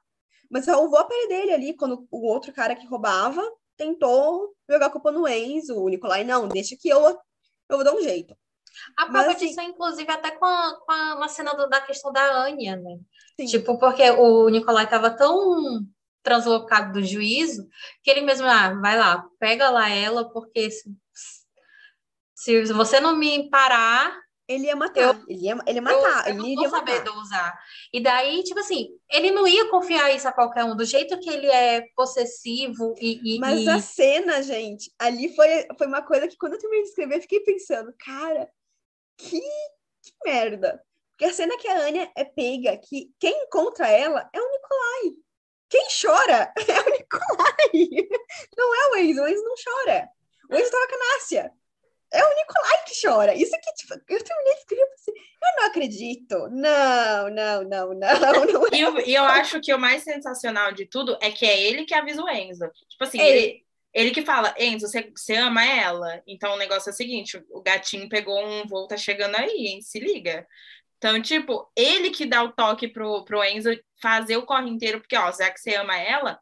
Mas 0.51 0.65
salvou 0.65 0.99
a 0.99 1.05
pele 1.05 1.28
dele 1.30 1.53
ali 1.53 1.74
quando 1.78 2.05
o 2.11 2.28
outro 2.28 2.51
cara 2.51 2.76
que 2.76 2.86
roubava 2.86 3.41
tentou 3.78 4.53
jogar 4.69 4.88
a 4.88 4.89
culpa 4.89 5.11
no 5.11 5.26
Enzo. 5.26 5.78
O 5.82 5.88
Nicolai, 5.88 6.26
não, 6.26 6.49
deixa 6.49 6.76
que 6.78 6.89
eu, 6.89 6.99
eu 6.99 7.17
vou 7.69 7.84
dar 7.86 7.95
um 7.95 8.01
jeito. 8.01 8.36
A 8.97 9.03
Mas, 9.05 9.11
prova 9.24 9.32
assim- 9.38 9.47
disso 9.47 9.61
é, 9.61 9.63
inclusive, 9.63 10.11
até 10.11 10.32
com 10.32 10.43
a, 10.45 10.78
com 10.86 10.91
a, 10.91 11.15
na 11.15 11.28
cena 11.30 11.53
do- 11.53 11.69
da 11.69 11.80
questão 11.80 12.11
da 12.11 12.43
Anya, 12.43 12.76
né? 12.76 12.97
Sim. 13.39 13.45
Tipo, 13.45 13.80
porque 13.80 14.09
o 14.11 14.49
Nicolai 14.49 14.89
tava 14.89 15.09
tão 15.09 15.86
translocado 16.21 16.93
do 16.99 17.05
juízo 17.05 17.67
que 18.03 18.11
ele 18.11 18.21
mesmo, 18.21 18.45
ah, 18.47 18.74
vai 18.82 18.97
lá, 18.97 19.26
pega 19.39 19.69
lá 19.69 19.89
ela, 19.89 20.30
porque 20.32 20.69
se, 22.44 22.64
você 22.74 23.00
não 23.00 23.16
me 23.16 23.50
parar, 23.50 24.20
Ele 24.48 24.66
ia 24.66 24.76
matar. 24.76 25.22
Ele 25.28 25.46
ia, 25.48 25.58
ele 25.66 25.78
ia 25.78 25.82
matar. 25.82 26.28
eu, 26.28 26.34
eu 26.34 26.36
não 26.39 26.46
ele 26.46 26.56
vou 26.56 26.66
iria 26.66 26.70
saber 26.70 27.00
matar. 27.00 27.14
dosar. 27.14 27.60
E 27.94 28.02
daí, 28.02 28.44
tipo 28.44 28.60
assim, 28.60 28.89
ele 29.10 29.32
não 29.32 29.48
ia 29.48 29.70
confiar 29.70 30.14
isso 30.14 30.28
a 30.28 30.34
qualquer 30.34 30.66
um, 30.66 30.76
do 30.76 30.84
jeito 30.84 31.18
que 31.20 31.30
ele 31.30 31.48
é 31.48 31.86
possessivo 31.96 32.94
e. 33.00 33.36
e- 33.36 33.39
Mas 33.39 33.62
e- 33.62 33.70
a 33.70 33.80
cena, 33.80 34.41
gente, 34.44 34.91
ali 35.00 35.34
foi, 35.36 35.68
foi 35.78 35.88
uma 35.88 36.02
coisa 36.02 36.28
que 36.28 36.38
quando 36.38 36.54
eu 36.54 36.60
terminei 36.60 36.84
de 36.84 36.89
escrever, 36.89 37.16
eu 37.18 37.22
fiquei 37.22 37.39
pensando, 37.41 37.94
cara, 37.98 38.50
que, 39.18 39.39
que 39.39 40.12
merda. 40.26 40.84
Porque 41.12 41.26
a 41.26 41.34
cena 41.34 41.58
que 41.58 41.68
a 41.68 41.78
Anya 41.80 42.12
é 42.16 42.26
pega, 42.26 42.76
que 42.78 43.12
quem 43.20 43.44
encontra 43.44 43.88
ela 43.88 44.28
é 44.34 44.41
o 44.41 44.52
Nicolai. 44.52 45.16
Quem 45.70 45.88
chora 46.02 46.52
é 46.68 46.82
o 46.82 46.91
Nicolai. 46.91 48.10
Não 48.58 48.76
é 48.76 48.88
o 48.89 48.96
Enzo, 48.98 49.22
o 49.22 49.28
Enzo 49.28 49.44
não 49.44 49.56
chora. 49.64 50.10
O 50.52 50.56
Enzo 50.56 50.72
tava 50.72 50.88
com 50.88 50.96
a 50.96 51.14
Nássia. 51.14 51.52
É 52.14 52.24
o 52.24 52.36
Nicolai 52.36 52.84
que 52.86 53.07
chora. 53.07 53.36
Isso 53.36 53.55
aqui, 53.55 53.74
tipo, 53.74 53.93
eu 53.93 54.24
terminei 54.24 54.53
de 54.53 54.59
escrever 54.59 54.88
pensei, 54.89 55.14
eu 55.16 55.57
não 55.57 55.66
acredito. 55.68 56.49
Não, 56.49 57.30
não, 57.30 57.64
não, 57.64 57.93
não, 57.93 58.45
não 58.45 58.68
é. 58.68 58.70
E 58.72 58.82
eu, 58.82 58.99
e 58.99 59.16
eu 59.16 59.24
acho 59.24 59.59
que 59.59 59.74
o 59.74 59.80
mais 59.80 60.03
sensacional 60.03 60.72
de 60.72 60.86
tudo 60.86 61.18
é 61.22 61.32
que 61.32 61.45
é 61.45 61.59
ele 61.59 61.86
que 61.86 61.93
avisa 61.95 62.22
o 62.22 62.30
Enzo. 62.30 62.70
Tipo 62.89 63.03
assim, 63.03 63.20
É 63.20 63.30
ele, 63.30 63.66
ele 63.93 64.11
que 64.11 64.24
fala, 64.24 64.53
Enzo, 64.59 64.88
você, 64.88 65.11
você 65.16 65.36
ama 65.36 65.66
ela? 65.66 66.22
Então 66.28 66.53
o 66.53 66.57
negócio 66.57 66.89
é 66.89 66.93
o 66.93 66.95
seguinte: 66.95 67.43
o 67.49 67.61
gatinho 67.61 68.07
pegou 68.07 68.39
um 68.45 68.68
voo, 68.68 68.88
tá 68.88 68.95
chegando 68.95 69.36
aí, 69.36 69.68
hein? 69.68 69.82
Se 69.82 69.99
liga. 69.99 70.47
Então, 70.97 71.22
tipo, 71.22 71.70
ele 71.76 72.11
que 72.11 72.26
dá 72.26 72.43
o 72.43 72.53
toque 72.53 72.88
pro, 72.88 73.26
pro 73.26 73.43
Enzo 73.43 73.72
fazer 74.01 74.38
o 74.38 74.45
corre 74.45 74.70
inteiro, 74.70 75.01
porque, 75.01 75.18
ó, 75.18 75.32
já 75.34 75.51
que 75.51 75.59
você 75.59 75.76
ama 75.76 75.97
ela, 75.99 76.39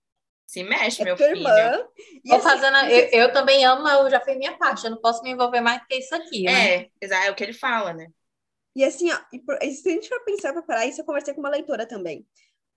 se 0.51 0.63
mexe, 0.63 1.01
É 1.01 1.05
meu 1.05 1.15
filho. 1.17 1.37
irmã. 1.37 1.87
E 2.23 2.33
assim, 2.33 2.43
fazendo, 2.43 2.77
eu, 2.89 3.21
eu 3.21 3.33
também 3.33 3.63
amo, 3.65 3.83
mas 3.83 3.99
eu 3.99 4.09
já 4.09 4.19
fiz 4.19 4.37
minha 4.37 4.57
parte. 4.57 4.83
Eu 4.85 4.91
não 4.91 5.01
posso 5.01 5.23
me 5.23 5.31
envolver 5.31 5.61
mais 5.61 5.81
que 5.87 5.95
isso 5.95 6.13
aqui. 6.15 6.43
né? 6.43 6.75
É, 6.83 6.89
exa- 7.01 7.25
é 7.25 7.31
o 7.31 7.35
que 7.35 7.43
ele 7.43 7.53
fala, 7.53 7.93
né? 7.93 8.07
E 8.75 8.83
assim, 8.83 9.11
ó, 9.11 9.17
e 9.33 9.39
por- 9.39 9.57
e 9.61 9.71
se 9.73 9.89
a 9.89 9.91
gente 9.93 10.07
for 10.09 10.23
pensar 10.23 10.53
para 10.53 10.61
parar, 10.61 10.85
isso 10.85 11.01
eu 11.01 11.05
conversei 11.05 11.33
com 11.33 11.41
uma 11.41 11.49
leitora 11.49 11.85
também. 11.87 12.25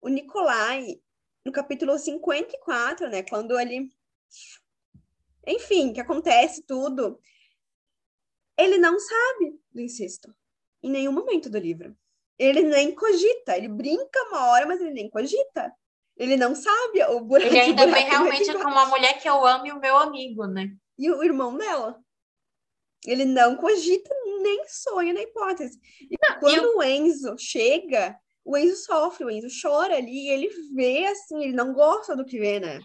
O 0.00 0.08
Nicolai, 0.08 1.00
no 1.44 1.52
capítulo 1.52 1.98
54, 1.98 3.08
né, 3.08 3.22
quando 3.22 3.58
ele. 3.58 3.90
Enfim, 5.46 5.92
que 5.92 6.00
acontece 6.00 6.62
tudo, 6.66 7.18
ele 8.56 8.78
não 8.78 8.98
sabe 8.98 9.60
do 9.72 9.80
incesto. 9.80 10.34
Em 10.82 10.90
nenhum 10.90 11.12
momento 11.12 11.48
do 11.50 11.58
livro. 11.58 11.96
Ele 12.38 12.62
nem 12.62 12.94
cogita. 12.94 13.56
Ele 13.56 13.68
brinca 13.68 14.22
uma 14.28 14.48
hora, 14.48 14.66
mas 14.66 14.80
ele 14.80 14.90
nem 14.92 15.08
cogita. 15.10 15.72
Ele 16.16 16.36
não 16.36 16.54
sabe 16.54 17.02
o 17.04 17.20
buraco 17.20 17.48
Ele 17.48 17.58
ainda 17.58 17.86
buraco 17.86 17.92
vem 17.92 18.08
realmente 18.08 18.42
embaixo. 18.42 18.62
como 18.62 18.74
uma 18.74 18.86
mulher 18.86 19.20
que 19.20 19.28
eu 19.28 19.44
amo 19.44 19.66
e 19.66 19.72
o 19.72 19.80
meu 19.80 19.96
amigo, 19.96 20.46
né? 20.46 20.70
E 20.98 21.10
o 21.10 21.22
irmão 21.22 21.56
dela. 21.56 21.98
Ele 23.06 23.24
não 23.24 23.56
cogita 23.56 24.14
nem 24.42 24.64
sonha 24.68 25.12
na 25.12 25.22
hipótese. 25.22 25.78
E 26.10 26.16
quando 26.38 26.78
o 26.78 26.82
Enzo 26.82 27.36
chega, 27.38 28.18
o 28.44 28.56
Enzo 28.56 28.76
sofre, 28.76 29.24
o 29.24 29.30
Enzo 29.30 29.48
chora 29.60 29.96
ali, 29.96 30.26
e 30.26 30.30
ele 30.30 30.48
vê 30.74 31.06
assim, 31.06 31.42
ele 31.42 31.52
não 31.52 31.74
gosta 31.74 32.16
do 32.16 32.24
que 32.24 32.38
vê, 32.38 32.60
né? 32.60 32.80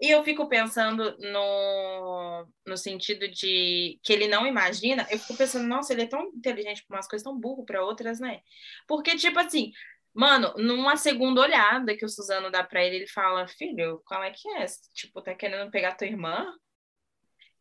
E 0.00 0.10
eu 0.10 0.24
fico 0.24 0.48
pensando 0.48 1.16
no, 1.18 2.46
no 2.66 2.76
sentido 2.76 3.28
de 3.28 3.98
que 4.02 4.12
ele 4.12 4.26
não 4.26 4.46
imagina, 4.46 5.06
eu 5.10 5.18
fico 5.18 5.36
pensando, 5.36 5.66
nossa, 5.66 5.92
ele 5.92 6.02
é 6.02 6.06
tão 6.06 6.26
inteligente 6.34 6.84
para 6.86 6.96
umas 6.96 7.06
coisas, 7.08 7.24
tão 7.24 7.38
burro 7.38 7.64
para 7.64 7.84
outras, 7.84 8.18
né? 8.18 8.40
Porque, 8.88 9.16
tipo 9.16 9.38
assim, 9.38 9.70
mano, 10.14 10.54
numa 10.56 10.96
segunda 10.96 11.40
olhada 11.42 11.96
que 11.96 12.04
o 12.04 12.08
Suzano 12.08 12.50
dá 12.50 12.62
para 12.62 12.82
ele, 12.84 12.96
ele 12.96 13.06
fala, 13.08 13.46
filho, 13.48 14.00
qual 14.06 14.22
é 14.22 14.30
que 14.30 14.48
é? 14.48 14.64
Tipo, 14.94 15.20
tá 15.20 15.34
querendo 15.34 15.70
pegar 15.70 15.96
tua 15.96 16.06
irmã? 16.06 16.46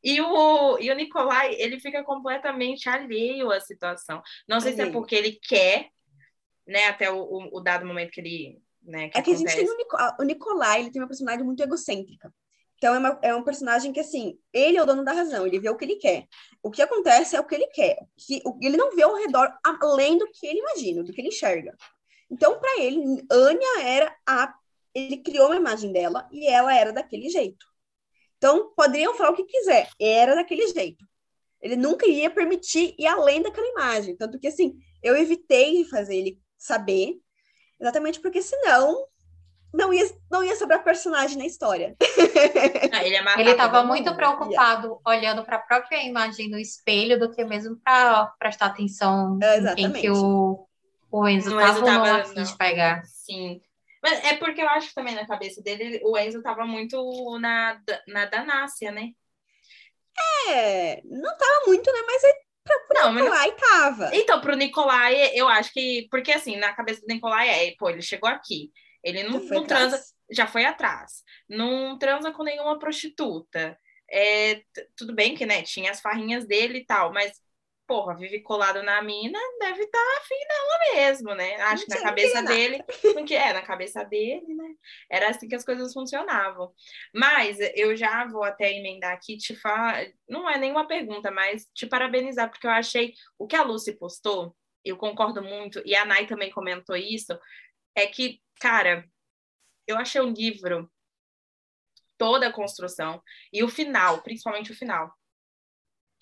E 0.03 0.19
o, 0.21 0.77
e 0.79 0.91
o 0.91 0.95
Nicolai, 0.95 1.55
ele 1.55 1.79
fica 1.79 2.03
completamente 2.03 2.89
alheio 2.89 3.51
à 3.51 3.59
situação. 3.59 4.21
Não 4.47 4.59
sei 4.59 4.73
se 4.73 4.79
é 4.79 4.83
Alheio. 4.83 4.97
porque 4.99 5.15
ele 5.15 5.39
quer, 5.41 5.89
né, 6.67 6.87
até 6.87 7.09
o, 7.09 7.17
o, 7.23 7.57
o 7.57 7.61
dado 7.61 7.85
momento 7.85 8.11
que 8.11 8.19
ele, 8.21 8.61
né, 8.81 9.07
que 9.09 9.17
É 9.17 9.21
que 9.21 9.31
a 9.31 9.35
gente 9.35 9.47
acontece. 9.47 9.65
tem 9.65 9.73
o, 9.73 9.77
Nico- 9.77 9.97
o 10.19 10.23
Nicolai, 10.23 10.81
ele 10.81 10.91
tem 10.91 11.01
uma 11.01 11.07
personalidade 11.07 11.45
muito 11.45 11.63
egocêntrica. 11.63 12.33
Então, 12.75 12.93
é, 12.93 12.97
uma- 12.99 13.19
é 13.23 13.33
um 13.33 13.45
personagem 13.45 13.93
que, 13.93 13.99
assim, 14.01 14.37
ele 14.51 14.75
é 14.77 14.83
o 14.83 14.85
dono 14.85 15.05
da 15.05 15.13
razão, 15.13 15.47
ele 15.47 15.57
vê 15.57 15.69
o 15.69 15.77
que 15.77 15.85
ele 15.85 15.95
quer. 15.95 16.27
O 16.61 16.69
que 16.69 16.81
acontece 16.81 17.37
é 17.37 17.39
o 17.39 17.45
que 17.45 17.55
ele 17.55 17.67
quer. 17.67 17.97
Que, 18.17 18.41
o- 18.45 18.59
ele 18.61 18.75
não 18.75 18.93
vê 18.93 19.03
ao 19.03 19.15
redor 19.15 19.49
além 19.63 20.17
do 20.17 20.29
que 20.31 20.45
ele 20.45 20.59
imagina, 20.59 21.01
do 21.01 21.13
que 21.13 21.21
ele 21.21 21.29
enxerga. 21.29 21.73
Então, 22.29 22.59
para 22.59 22.81
ele, 22.81 23.25
Anya 23.31 23.81
era 23.83 24.15
a. 24.27 24.53
Ele 24.93 25.17
criou 25.17 25.47
uma 25.47 25.55
imagem 25.55 25.91
dela 25.91 26.27
e 26.31 26.47
ela 26.47 26.75
era 26.75 26.93
daquele 26.93 27.29
jeito. 27.29 27.65
Então, 28.37 28.73
poderiam 28.75 29.15
falar 29.15 29.31
o 29.31 29.35
que 29.35 29.45
quiser, 29.45 29.89
era 29.99 30.35
daquele 30.35 30.67
jeito. 30.67 31.05
Ele 31.61 31.75
nunca 31.75 32.05
iria 32.05 32.29
permitir 32.29 32.93
ir 32.97 33.07
além 33.07 33.41
daquela 33.41 33.67
imagem. 33.67 34.17
Tanto 34.17 34.37
que, 34.39 34.47
assim, 34.47 34.75
eu 35.01 35.15
evitei 35.15 35.83
de 35.83 35.89
fazer 35.89 36.17
ele 36.17 36.39
saber, 36.57 37.15
exatamente 37.79 38.19
porque 38.19 38.41
senão 38.41 39.07
não 39.73 39.91
ia, 39.91 40.05
não 40.29 40.43
ia 40.43 40.55
sobrar 40.55 40.83
personagem 40.83 41.37
na 41.37 41.45
história. 41.45 41.95
Ah, 42.91 43.03
ele, 43.03 43.15
ia 43.15 43.39
Ele 43.39 43.51
estava 43.51 43.83
muito 43.83 44.13
preocupado 44.15 44.99
olhando 45.05 45.43
para 45.43 45.55
a 45.55 45.61
própria 45.61 46.03
imagem 46.05 46.47
no 46.49 46.59
espelho 46.59 47.19
do 47.19 47.31
que 47.31 47.43
mesmo 47.43 47.75
para 47.77 48.27
prestar 48.37 48.67
atenção 48.67 49.39
É, 49.41 49.57
em 49.57 49.61
quem 49.61 49.85
exatamente. 49.85 50.01
que 50.01 50.09
o, 50.11 50.67
o 51.19 51.27
Enzo 51.27 51.55
O 51.55 51.61
Enzo 51.61 51.79
não 51.81 51.85
tava- 51.85 52.21
afim 52.21 52.43
de 52.43 52.49
não. 52.51 52.57
pegar. 52.57 53.03
Sim. 53.05 53.61
Mas 54.01 54.23
é 54.25 54.35
porque 54.37 54.61
eu 54.61 54.67
acho 54.69 54.89
que 54.89 54.95
também 54.95 55.15
na 55.15 55.25
cabeça 55.27 55.61
dele, 55.61 56.01
o 56.03 56.17
Enzo 56.17 56.41
tava 56.41 56.65
muito 56.65 57.37
na, 57.39 57.79
na 58.07 58.25
Danácia, 58.25 58.91
né? 58.91 59.09
É, 60.49 61.01
não 61.05 61.37
tava 61.37 61.65
muito, 61.67 61.91
né? 61.91 61.99
Mas 62.05 62.23
aí 62.23 62.33
Não, 62.95 63.13
mas 63.13 63.29
lá 63.29 63.47
e 63.47 63.51
tava. 63.53 64.09
Então, 64.13 64.41
pro 64.41 64.55
Nicolai, 64.55 65.31
eu 65.33 65.47
acho 65.47 65.71
que. 65.73 66.07
Porque 66.11 66.31
assim, 66.31 66.55
na 66.57 66.73
cabeça 66.73 67.01
do 67.01 67.07
Nicolai 67.07 67.49
é, 67.49 67.75
pô, 67.77 67.89
ele 67.89 68.01
chegou 68.01 68.29
aqui. 68.29 68.71
Ele 69.03 69.23
não, 69.23 69.39
não 69.39 69.63
atrás. 69.63 69.65
transa, 69.67 70.03
já 70.31 70.47
foi 70.47 70.65
atrás. 70.65 71.23
Não 71.49 71.97
transa 71.97 72.31
com 72.31 72.43
nenhuma 72.43 72.79
prostituta. 72.79 73.77
É, 74.09 74.61
tudo 74.95 75.13
bem 75.13 75.33
que, 75.35 75.45
né, 75.45 75.61
tinha 75.63 75.89
as 75.91 75.99
farrinhas 75.99 76.45
dele 76.45 76.79
e 76.79 76.85
tal, 76.85 77.11
mas, 77.11 77.31
porra, 77.87 78.15
vive 78.15 78.41
colado 78.41 78.81
na 78.83 79.01
mina, 79.01 79.39
deve 79.59 79.83
estar 79.83 80.17
afim 80.17 80.35
dela 80.47 80.95
mesmo, 80.95 81.35
né? 81.35 81.55
Acho 81.61 81.85
que 81.85 81.93
na 81.93 82.01
cabeça 82.01 82.41
dele, 82.43 82.83
porque 83.13 83.35
é, 83.35 83.53
na 83.53 83.61
cabeça 83.61 84.03
dele, 84.03 84.53
né? 84.53 84.73
Era 85.09 85.29
assim 85.29 85.47
que 85.47 85.55
as 85.55 85.65
coisas 85.65 85.93
funcionavam. 85.93 86.73
Mas 87.13 87.57
eu 87.75 87.95
já 87.95 88.25
vou 88.25 88.43
até 88.43 88.71
emendar 88.71 89.13
aqui, 89.13 89.37
te 89.37 89.55
falar, 89.55 90.05
não 90.27 90.49
é 90.49 90.57
nenhuma 90.57 90.87
pergunta, 90.87 91.29
mas 91.31 91.67
te 91.73 91.85
parabenizar, 91.85 92.49
porque 92.49 92.67
eu 92.67 92.71
achei 92.71 93.13
o 93.37 93.47
que 93.47 93.55
a 93.55 93.63
Lucy 93.63 93.93
postou 93.97 94.55
eu 94.83 94.97
concordo 94.97 95.41
muito, 95.41 95.81
e 95.85 95.95
a 95.95 96.05
Nai 96.05 96.27
também 96.27 96.51
comentou 96.51 96.95
isso, 96.95 97.37
é 97.95 98.05
que, 98.05 98.41
cara, 98.59 99.07
eu 99.87 99.97
achei 99.97 100.19
o 100.19 100.29
livro, 100.29 100.91
toda 102.17 102.47
a 102.47 102.53
construção, 102.53 103.21
e 103.51 103.63
o 103.63 103.69
final, 103.69 104.21
principalmente 104.21 104.71
o 104.71 104.75
final. 104.75 105.13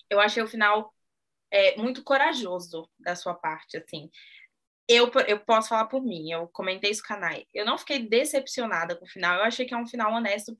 Eu 0.08 0.20
achei 0.20 0.42
o 0.42 0.48
final 0.48 0.94
é, 1.52 1.76
muito 1.76 2.02
corajoso 2.02 2.88
da 2.98 3.14
sua 3.14 3.34
parte, 3.34 3.76
assim. 3.76 4.10
Eu, 4.88 5.10
eu 5.28 5.38
posso 5.40 5.68
falar 5.68 5.86
por 5.86 6.02
mim, 6.02 6.32
eu 6.32 6.48
comentei 6.48 6.90
isso 6.90 7.02
com 7.06 7.14
a 7.14 7.18
Nai. 7.18 7.46
Eu 7.54 7.64
não 7.64 7.78
fiquei 7.78 8.00
decepcionada 8.00 8.96
com 8.96 9.04
o 9.04 9.08
final, 9.08 9.38
eu 9.38 9.44
achei 9.44 9.66
que 9.66 9.74
é 9.74 9.76
um 9.76 9.86
final 9.86 10.12
honesto, 10.12 10.58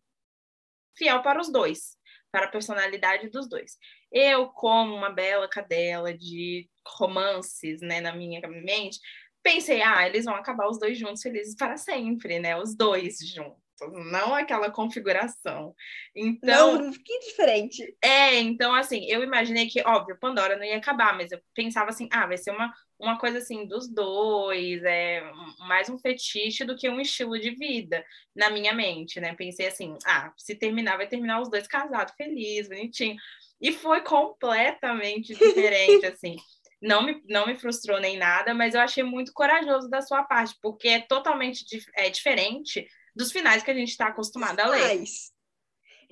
fiel 0.97 1.22
para 1.22 1.40
os 1.40 1.51
dois, 1.51 1.97
para 2.30 2.47
a 2.47 2.51
personalidade 2.51 3.30
dos 3.30 3.49
dois. 3.49 3.78
Eu, 4.12 4.49
como 4.49 4.95
uma 4.95 5.11
bela 5.11 5.49
cadela 5.49 6.16
de 6.16 6.68
romances, 6.86 7.80
né, 7.80 8.01
na 8.01 8.14
minha 8.14 8.40
mente, 8.49 9.01
pensei, 9.43 9.82
ah, 9.82 10.07
eles 10.07 10.26
vão 10.26 10.34
acabar 10.34 10.68
os 10.68 10.78
dois 10.78 10.99
juntos 10.99 11.22
felizes 11.22 11.57
para 11.57 11.76
sempre, 11.76 12.38
né? 12.38 12.57
Os 12.57 12.76
dois 12.76 13.18
juntos, 13.18 13.61
não 13.91 14.35
aquela 14.35 14.70
configuração. 14.70 15.74
Então, 16.14 16.78
Não, 16.78 16.93
que 16.93 17.18
diferente. 17.20 17.97
é, 18.03 18.39
então 18.39 18.74
assim, 18.74 19.05
eu 19.07 19.22
imaginei 19.22 19.66
que, 19.68 19.80
óbvio, 19.83 20.18
Pandora 20.18 20.57
não 20.57 20.64
ia 20.64 20.76
acabar, 20.76 21.16
mas 21.16 21.33
eu 21.33 21.41
pensava 21.55 21.91
assim, 21.91 22.09
ah, 22.12 22.26
vai 22.26 22.37
ser 22.37 22.51
uma, 22.51 22.72
uma 22.99 23.18
coisa 23.18 23.39
assim 23.39 23.66
dos 23.66 23.89
dois, 23.89 24.83
é 24.85 25.22
mais 25.66 25.89
um 25.89 25.99
fetiche 25.99 26.64
do 26.64 26.76
que 26.76 26.89
um 26.89 27.01
estilo 27.01 27.39
de 27.39 27.51
vida 27.51 28.05
na 28.35 28.51
minha 28.51 28.72
mente, 28.74 29.20
né? 29.20 29.35
Pensei 29.35 29.66
assim, 29.66 29.97
ah, 30.07 30.33
se 30.37 30.55
terminar, 30.55 30.97
vai 30.97 31.07
terminar 31.09 31.41
os 31.41 31.51
dois 31.51 31.66
casados, 31.66 32.14
feliz, 32.16 32.68
bonitinho. 32.68 33.16
E 33.61 33.72
foi 33.72 34.01
completamente 34.03 35.35
diferente, 35.35 36.07
assim. 36.07 36.37
Não 36.80 37.03
me, 37.05 37.22
não 37.28 37.47
me 37.47 37.55
frustrou 37.57 38.01
nem 38.01 38.16
nada, 38.16 38.53
mas 38.53 38.74
eu 38.74 38.80
achei 38.80 39.05
muito 39.05 39.33
corajoso 39.33 39.89
da 39.89 40.03
sua 40.03 40.24
parte, 40.24 40.57
porque 40.61 40.89
é 40.89 41.01
totalmente 41.01 41.64
dif- 41.64 41.89
é, 41.95 42.11
diferente 42.11 42.89
dos 43.14 43.32
finais 43.32 43.62
que 43.62 43.70
a 43.70 43.74
gente 43.74 43.90
está 43.90 44.06
acostumado 44.08 44.60
a 44.60 44.66
ler. 44.68 44.98
Mas, 44.98 45.32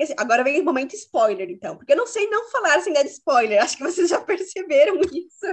assim, 0.00 0.14
agora 0.16 0.42
vem 0.44 0.60
o 0.60 0.64
momento 0.64 0.94
spoiler, 0.94 1.50
então. 1.50 1.76
Porque 1.76 1.92
eu 1.92 1.96
não 1.96 2.06
sei 2.06 2.26
não 2.28 2.48
falar 2.50 2.80
sem 2.80 2.92
dar 2.92 3.04
spoiler. 3.06 3.62
Acho 3.62 3.76
que 3.76 3.82
vocês 3.84 4.08
já 4.08 4.20
perceberam 4.20 5.00
isso. 5.12 5.46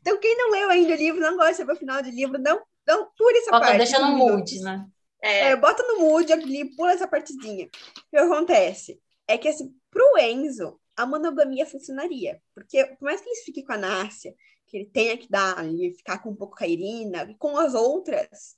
Então, 0.00 0.18
quem 0.20 0.36
não 0.36 0.50
leu 0.50 0.70
ainda 0.70 0.94
o 0.94 0.96
livro, 0.96 1.20
não 1.20 1.36
gosta 1.36 1.52
de 1.52 1.56
saber 1.58 1.72
o 1.72 1.76
final 1.76 2.02
de 2.02 2.10
livro, 2.10 2.38
não, 2.38 2.62
não 2.86 3.10
pule 3.16 3.38
essa 3.38 3.50
Bota, 3.50 3.66
parte. 3.66 3.78
deixa 3.78 3.98
no 3.98 4.16
mood, 4.16 4.60
né? 4.60 4.86
É, 5.22 5.48
É, 5.50 5.56
bota 5.56 5.82
no 5.84 6.00
mood 6.00 6.32
ali, 6.32 6.74
pula 6.76 6.92
essa 6.92 7.06
partezinha. 7.08 7.66
O 7.66 7.70
que 8.10 8.16
acontece? 8.16 9.00
É 9.26 9.38
que, 9.38 9.48
assim, 9.48 9.72
pro 9.90 10.18
Enzo, 10.18 10.80
a 10.96 11.06
monogamia 11.06 11.64
funcionaria. 11.66 12.40
Porque, 12.54 12.84
por 12.84 13.04
mais 13.04 13.20
que 13.20 13.28
ele 13.28 13.40
fique 13.44 13.62
com 13.64 13.72
a 13.72 13.78
Nárcia, 13.78 14.34
que 14.66 14.76
ele 14.78 14.86
tenha 14.86 15.16
que 15.16 15.28
dar 15.28 15.58
ali, 15.58 15.94
ficar 15.94 16.18
com 16.18 16.30
um 16.30 16.36
pouco 16.36 16.56
com 16.56 16.64
a 16.64 16.66
Irina, 16.66 17.24
e 17.30 17.34
com 17.36 17.56
as 17.56 17.74
outras, 17.74 18.56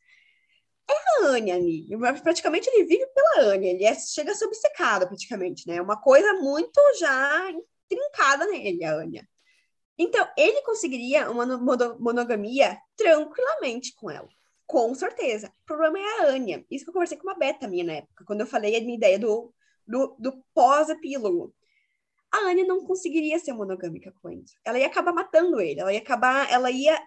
é 0.89 0.95
a 0.95 1.26
Anya 1.28 1.55
ali. 1.57 1.87
Praticamente 2.22 2.68
ele 2.68 2.85
vive 2.85 3.07
pela 3.09 3.53
Anya. 3.53 3.70
Ele 3.70 3.85
é- 3.85 3.95
chega 3.95 4.32
a 4.32 4.35
ser 4.35 4.47
obcecado, 4.47 5.07
praticamente, 5.07 5.66
né? 5.66 5.76
É 5.76 5.82
uma 5.82 6.01
coisa 6.01 6.35
muito 6.35 6.80
já 6.99 7.51
intrincada 7.91 8.47
nele, 8.47 8.85
a 8.85 8.95
Anya. 8.95 9.28
Então, 9.97 10.26
ele 10.37 10.61
conseguiria 10.62 11.30
uma 11.30 11.47
no- 11.47 11.61
mono- 11.61 11.97
monogamia 12.01 12.78
tranquilamente 12.97 13.95
com 13.95 14.11
ela. 14.11 14.28
Com 14.66 14.95
certeza. 14.95 15.49
O 15.49 15.66
problema 15.66 15.99
é 15.99 16.03
a 16.03 16.26
Anya. 16.30 16.64
Isso 16.70 16.85
que 16.85 16.91
eu 16.91 16.95
conversei 16.95 17.16
com 17.16 17.28
uma 17.28 17.39
beta 17.39 17.68
minha 17.68 17.85
na 17.85 17.93
época, 17.95 18.24
quando 18.26 18.41
eu 18.41 18.47
falei 18.47 18.76
a 18.76 18.80
minha 18.80 18.97
ideia 18.97 19.18
do, 19.18 19.55
do, 19.87 20.16
do 20.18 20.45
pós-epílogo. 20.55 21.55
A 22.32 22.39
Anya 22.49 22.64
não 22.64 22.85
conseguiria 22.85 23.39
ser 23.39 23.53
monogâmica 23.53 24.12
com 24.20 24.30
Enzo. 24.30 24.55
Ela 24.64 24.78
ia 24.80 24.87
acabar 24.87 25.12
matando 25.12 25.61
ele. 25.61 25.80
Ela 25.80 25.93
ia 25.93 26.01
acabar, 26.01 26.51
ela 26.51 26.70
ia 26.70 27.01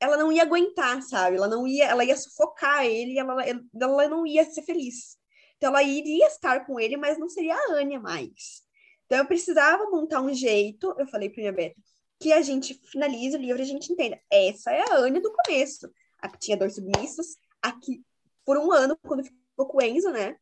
ela 0.00 0.16
não 0.16 0.30
ia 0.30 0.42
aguentar, 0.42 1.02
sabe? 1.02 1.36
Ela 1.36 1.48
não 1.48 1.66
ia, 1.66 1.86
ela 1.86 2.04
ia 2.04 2.16
sufocar 2.16 2.84
ele, 2.84 3.18
ela, 3.18 3.36
ela 3.44 4.08
não 4.08 4.26
ia 4.26 4.44
ser 4.44 4.62
feliz. 4.62 5.16
Então 5.56 5.70
ela 5.70 5.82
iria 5.82 6.26
estar 6.26 6.66
com 6.66 6.78
ele, 6.78 6.96
mas 6.96 7.18
não 7.18 7.28
seria 7.28 7.54
a 7.54 7.72
Anya 7.72 8.00
mais. 8.00 8.62
Então 9.06 9.18
eu 9.18 9.26
precisava 9.26 9.90
montar 9.90 10.20
um 10.20 10.32
jeito, 10.32 10.94
eu 10.98 11.06
falei 11.06 11.28
para 11.28 11.40
minha 11.40 11.52
Beta, 11.52 11.80
que 12.20 12.32
a 12.32 12.42
gente 12.42 12.74
finalize 12.90 13.36
o 13.36 13.40
livro 13.40 13.60
e 13.60 13.62
a 13.62 13.66
gente 13.66 13.92
entenda. 13.92 14.20
Essa 14.30 14.72
é 14.72 14.80
a 14.80 14.96
Anya 14.96 15.20
do 15.20 15.32
começo. 15.32 15.90
A 16.18 16.28
que 16.28 16.38
tinha 16.38 16.56
dois 16.56 16.74
submissos, 16.74 17.36
aqui 17.60 18.02
por 18.44 18.58
um 18.58 18.72
ano, 18.72 18.98
quando 19.02 19.24
ficou 19.24 19.66
com 19.66 19.78
o 19.78 19.82
Enzo, 19.82 20.10
né? 20.10 20.36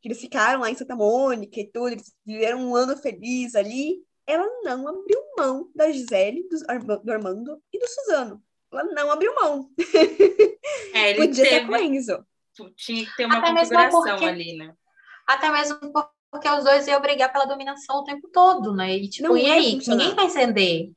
Que 0.00 0.08
eles 0.08 0.20
ficaram 0.20 0.60
lá 0.60 0.70
em 0.70 0.74
Santa 0.74 0.94
Mônica 0.94 1.60
e 1.60 1.70
tudo, 1.70 1.88
eles 1.88 2.14
viveram 2.24 2.60
um 2.60 2.74
ano 2.74 2.96
feliz 2.96 3.54
ali. 3.54 4.02
Ela 4.28 4.46
não 4.62 4.86
abriu 4.86 5.18
mão 5.38 5.70
da 5.74 5.90
Gisele, 5.90 6.46
do, 6.48 6.98
do 7.02 7.10
Armando 7.10 7.62
e 7.72 7.78
do 7.78 7.88
Suzano. 7.88 8.42
Ela 8.70 8.84
não 8.84 9.10
abriu 9.10 9.34
mão. 9.34 9.70
é, 10.94 11.10
ele 11.10 11.26
Podia 11.26 11.44
estar 11.44 11.56
teve, 11.56 11.66
com 11.66 11.72
o 11.72 11.76
Enzo. 11.76 12.26
tinha 12.76 13.06
que 13.06 13.16
ter 13.16 13.24
uma 13.24 13.38
Até 13.38 13.52
mesmo 13.52 13.74
configuração 13.74 14.02
porque- 14.02 14.24
ali, 14.26 14.56
né? 14.58 14.74
Até 15.26 15.50
mesmo 15.50 15.78
porque 16.30 16.48
os 16.48 16.64
dois 16.64 16.86
iam 16.86 17.00
brigar 17.00 17.32
pela 17.32 17.46
dominação 17.46 17.96
o 17.96 18.04
tempo 18.04 18.28
todo, 18.28 18.74
né? 18.74 18.94
E 18.94 19.08
tipo, 19.08 19.28
Não 19.28 19.36
e 19.36 19.50
aí? 19.50 19.78
Ninguém 19.78 20.14
vai 20.14 20.28
ceder. 20.28 20.90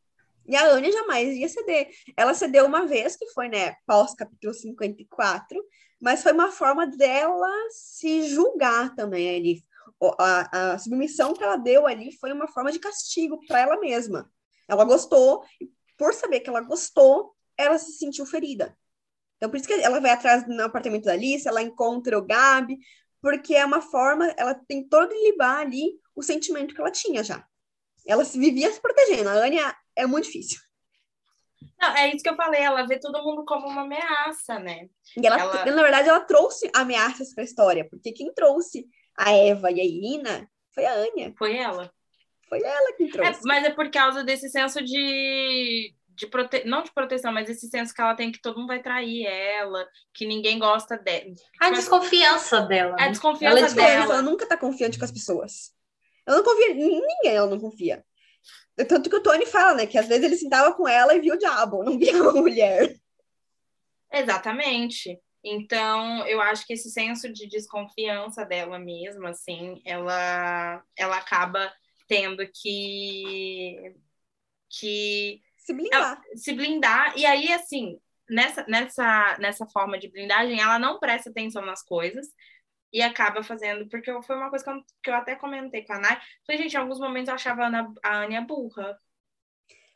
E 0.46 0.56
a 0.56 0.66
Anya 0.70 0.92
jamais 0.92 1.38
ia 1.38 1.48
ceder. 1.48 1.90
Ela 2.18 2.34
cedeu 2.34 2.66
uma 2.66 2.86
vez, 2.86 3.16
que 3.16 3.28
foi, 3.28 3.48
né, 3.48 3.76
pós-capítulo 3.88 4.54
54, 4.54 5.64
mas 6.02 6.22
foi 6.22 6.34
uma 6.34 6.52
forma 6.52 6.86
dela 6.86 7.50
se 7.70 8.28
julgar 8.28 8.94
também 8.96 9.34
ali. 9.38 9.64
A, 10.18 10.74
a 10.74 10.80
submissão 10.80 11.34
que 11.34 11.44
ela 11.44 11.58
deu 11.58 11.86
ali 11.86 12.12
foi 12.18 12.32
uma 12.34 12.48
forma 12.48 12.72
de 12.72 12.80
castigo 12.80 13.40
para 13.48 13.60
ela 13.60 13.80
mesma. 13.80 14.32
Ela 14.68 14.84
gostou, 14.84 15.46
e 15.60 15.70
por 15.98 16.14
saber 16.14 16.40
que 16.40 16.50
ela 16.50 16.62
gostou, 16.62 17.36
ela 17.58 17.78
se 17.78 17.92
sentiu 17.94 18.26
ferida. 18.26 18.76
Então, 19.38 19.50
por 19.50 19.58
isso 19.58 19.68
que 19.68 19.74
ela 19.74 20.00
vai 20.00 20.12
atrás 20.12 20.48
no 20.48 20.64
apartamento 20.64 21.06
da 21.06 21.14
Alice, 21.14 21.48
ela 21.48 21.62
encontra 21.62 22.18
o 22.18 22.26
Gabi, 22.26 22.78
porque 23.22 23.54
é 23.56 23.66
uma 23.66 23.82
forma, 23.82 24.34
ela 24.38 24.56
tentou 24.56 25.08
delibar 25.08 25.60
ali 25.60 26.00
o 26.16 26.24
sentimento 26.24 26.74
que 26.74 26.82
ela 26.82 26.92
tinha 26.92 27.24
já. 27.24 27.46
Ela 28.08 28.26
se 28.26 28.40
vivia 28.40 28.72
se 28.72 28.82
protegendo. 28.82 29.30
A 29.30 29.34
Anya 29.34 29.76
é 29.96 30.08
muito 30.08 30.26
difícil. 30.26 30.60
Não, 31.80 31.96
é 31.96 32.10
isso 32.10 32.24
que 32.24 32.30
eu 32.30 32.36
falei, 32.36 32.62
ela 32.62 32.86
vê 32.88 33.00
todo 33.00 33.24
mundo 33.24 33.44
como 33.46 33.68
uma 33.68 33.82
ameaça, 33.82 34.60
né? 34.60 34.88
E 35.18 35.26
ela, 35.26 35.40
Ela- 35.40 35.66
na 35.66 35.82
verdade, 35.82 36.10
ela 36.10 36.20
trouxe 36.20 36.70
ameaças 36.74 37.34
para 37.34 37.44
a 37.44 37.46
história, 37.46 37.88
porque 37.90 38.12
quem 38.12 38.32
trouxe 38.34 38.88
a 39.18 39.32
Eva 39.32 39.72
e 39.72 39.80
a 39.80 39.84
Irina 39.86 40.50
foi 40.74 40.86
a 40.86 40.94
Anya. 40.94 41.34
Foi 41.38 41.56
ela. 41.58 41.92
Foi 42.50 42.62
ela 42.62 42.94
que 42.98 43.04
É, 43.06 43.10
trouxe. 43.12 43.42
mas 43.46 43.64
é 43.64 43.70
por 43.70 43.90
causa 43.92 44.24
desse 44.24 44.50
senso 44.50 44.82
de, 44.84 45.94
de 46.10 46.28
prote... 46.28 46.64
não 46.66 46.84
de 46.84 46.92
proteção, 46.94 47.32
mas 47.32 47.50
esse 47.50 47.70
senso 47.70 47.94
que 47.94 48.02
ela 48.02 48.14
tem 48.16 48.32
que 48.32 48.42
todo 48.42 48.58
mundo 48.58 48.68
vai 48.68 48.82
trair 48.82 49.26
ela, 49.26 49.88
que 50.14 50.26
ninguém 50.26 50.60
gosta 50.60 50.98
dela. 50.98 51.32
A 51.62 51.70
Mas- 51.70 51.80
desconfiança 51.80 52.62
dela. 52.62 52.96
A 53.00 53.04
né? 53.06 53.10
desconfiança 53.10 53.58
Ela 53.58 53.60
é 53.60 53.64
Desconfiança, 53.64 54.00
dela. 54.00 54.14
ela 54.16 54.22
nunca 54.22 54.46
tá 54.46 54.58
confiante 54.58 54.98
com 55.00 55.06
as 55.06 55.12
pessoas. 55.12 55.72
Ela 56.28 56.38
não 56.38 56.44
confia 56.44 56.72
em 56.72 56.76
ninguém, 56.76 57.08
ela 57.26 57.50
não 57.50 57.60
confia. 57.60 58.04
Tanto 58.88 59.10
que 59.10 59.16
o 59.16 59.22
Tony 59.24 59.46
fala, 59.46 59.76
né, 59.76 59.86
que 59.86 59.98
às 59.98 60.08
vezes 60.08 60.24
ele 60.24 60.36
sentava 60.38 60.74
com 60.74 60.88
ela 60.88 61.14
e 61.16 61.20
via 61.20 61.34
o 61.34 61.38
diabo, 61.38 61.84
não 61.84 61.98
via 61.98 62.22
uma 62.22 62.34
mulher. 62.34 62.96
Exatamente. 64.12 65.20
Então, 65.44 66.26
eu 66.28 66.40
acho 66.40 66.66
que 66.68 66.74
esse 66.74 66.92
senso 66.92 67.32
de 67.32 67.48
desconfiança 67.48 68.46
dela 68.46 68.78
mesma, 68.78 69.30
assim, 69.30 69.82
ela, 69.86 70.84
ela 70.96 71.18
acaba 71.18 71.74
tendo 72.08 72.48
que, 72.54 73.96
que 74.70 75.42
Se 75.58 75.74
blindar. 75.74 76.22
se 76.36 76.54
blindar. 76.54 77.18
E 77.18 77.26
aí, 77.26 77.52
assim, 77.52 78.00
nessa, 78.30 78.66
nessa, 78.68 79.38
nessa 79.40 79.66
forma 79.68 79.98
de 79.98 80.10
blindagem, 80.12 80.60
ela 80.60 80.78
não 80.78 81.00
presta 81.00 81.30
atenção 81.30 81.66
nas 81.66 81.84
coisas 81.84 82.28
e 82.94 83.02
acaba 83.02 83.44
fazendo, 83.44 83.88
porque 83.90 84.12
foi 84.24 84.36
uma 84.36 84.50
coisa 84.50 84.66
que 84.66 84.70
eu, 84.72 84.84
que 85.04 85.10
eu 85.10 85.16
até 85.16 85.36
comentei 85.36 85.84
com 85.86 85.94
a 85.94 86.00
Nai. 86.00 86.22
Falei, 86.46 86.62
gente, 86.62 86.74
em 86.74 86.78
alguns 86.78 87.00
momentos 87.00 87.30
eu 87.30 87.36
achava 87.36 87.64
a, 87.64 87.68
Ana, 87.68 87.94
a 88.04 88.22
Ania 88.24 88.42
burra. 88.42 88.98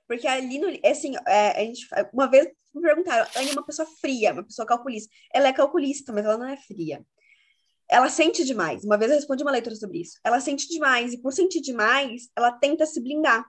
Porque 0.07 0.27
ali 0.27 0.59
no. 0.59 0.67
Assim, 0.89 1.13
é, 1.27 1.61
a 1.61 1.65
gente, 1.65 1.87
uma 2.13 2.27
vez 2.29 2.47
me 2.73 2.81
perguntaram, 2.81 3.27
a 3.35 3.39
Anya 3.39 3.49
é 3.49 3.53
uma 3.53 3.65
pessoa 3.65 3.87
fria, 3.99 4.33
uma 4.33 4.43
pessoa 4.43 4.65
calculista. 4.65 5.13
Ela 5.33 5.47
é 5.47 5.53
calculista, 5.53 6.11
mas 6.13 6.25
ela 6.25 6.37
não 6.37 6.47
é 6.47 6.57
fria. 6.57 7.05
Ela 7.87 8.09
sente 8.09 8.43
demais. 8.43 8.83
Uma 8.83 8.97
vez 8.97 9.11
eu 9.11 9.17
respondi 9.17 9.43
uma 9.43 9.51
leitura 9.51 9.75
sobre 9.75 10.01
isso. 10.01 10.19
Ela 10.23 10.39
sente 10.39 10.67
demais, 10.67 11.13
e 11.13 11.21
por 11.21 11.31
sentir 11.31 11.61
demais, 11.61 12.29
ela 12.35 12.51
tenta 12.51 12.85
se 12.85 12.99
blindar. 12.99 13.45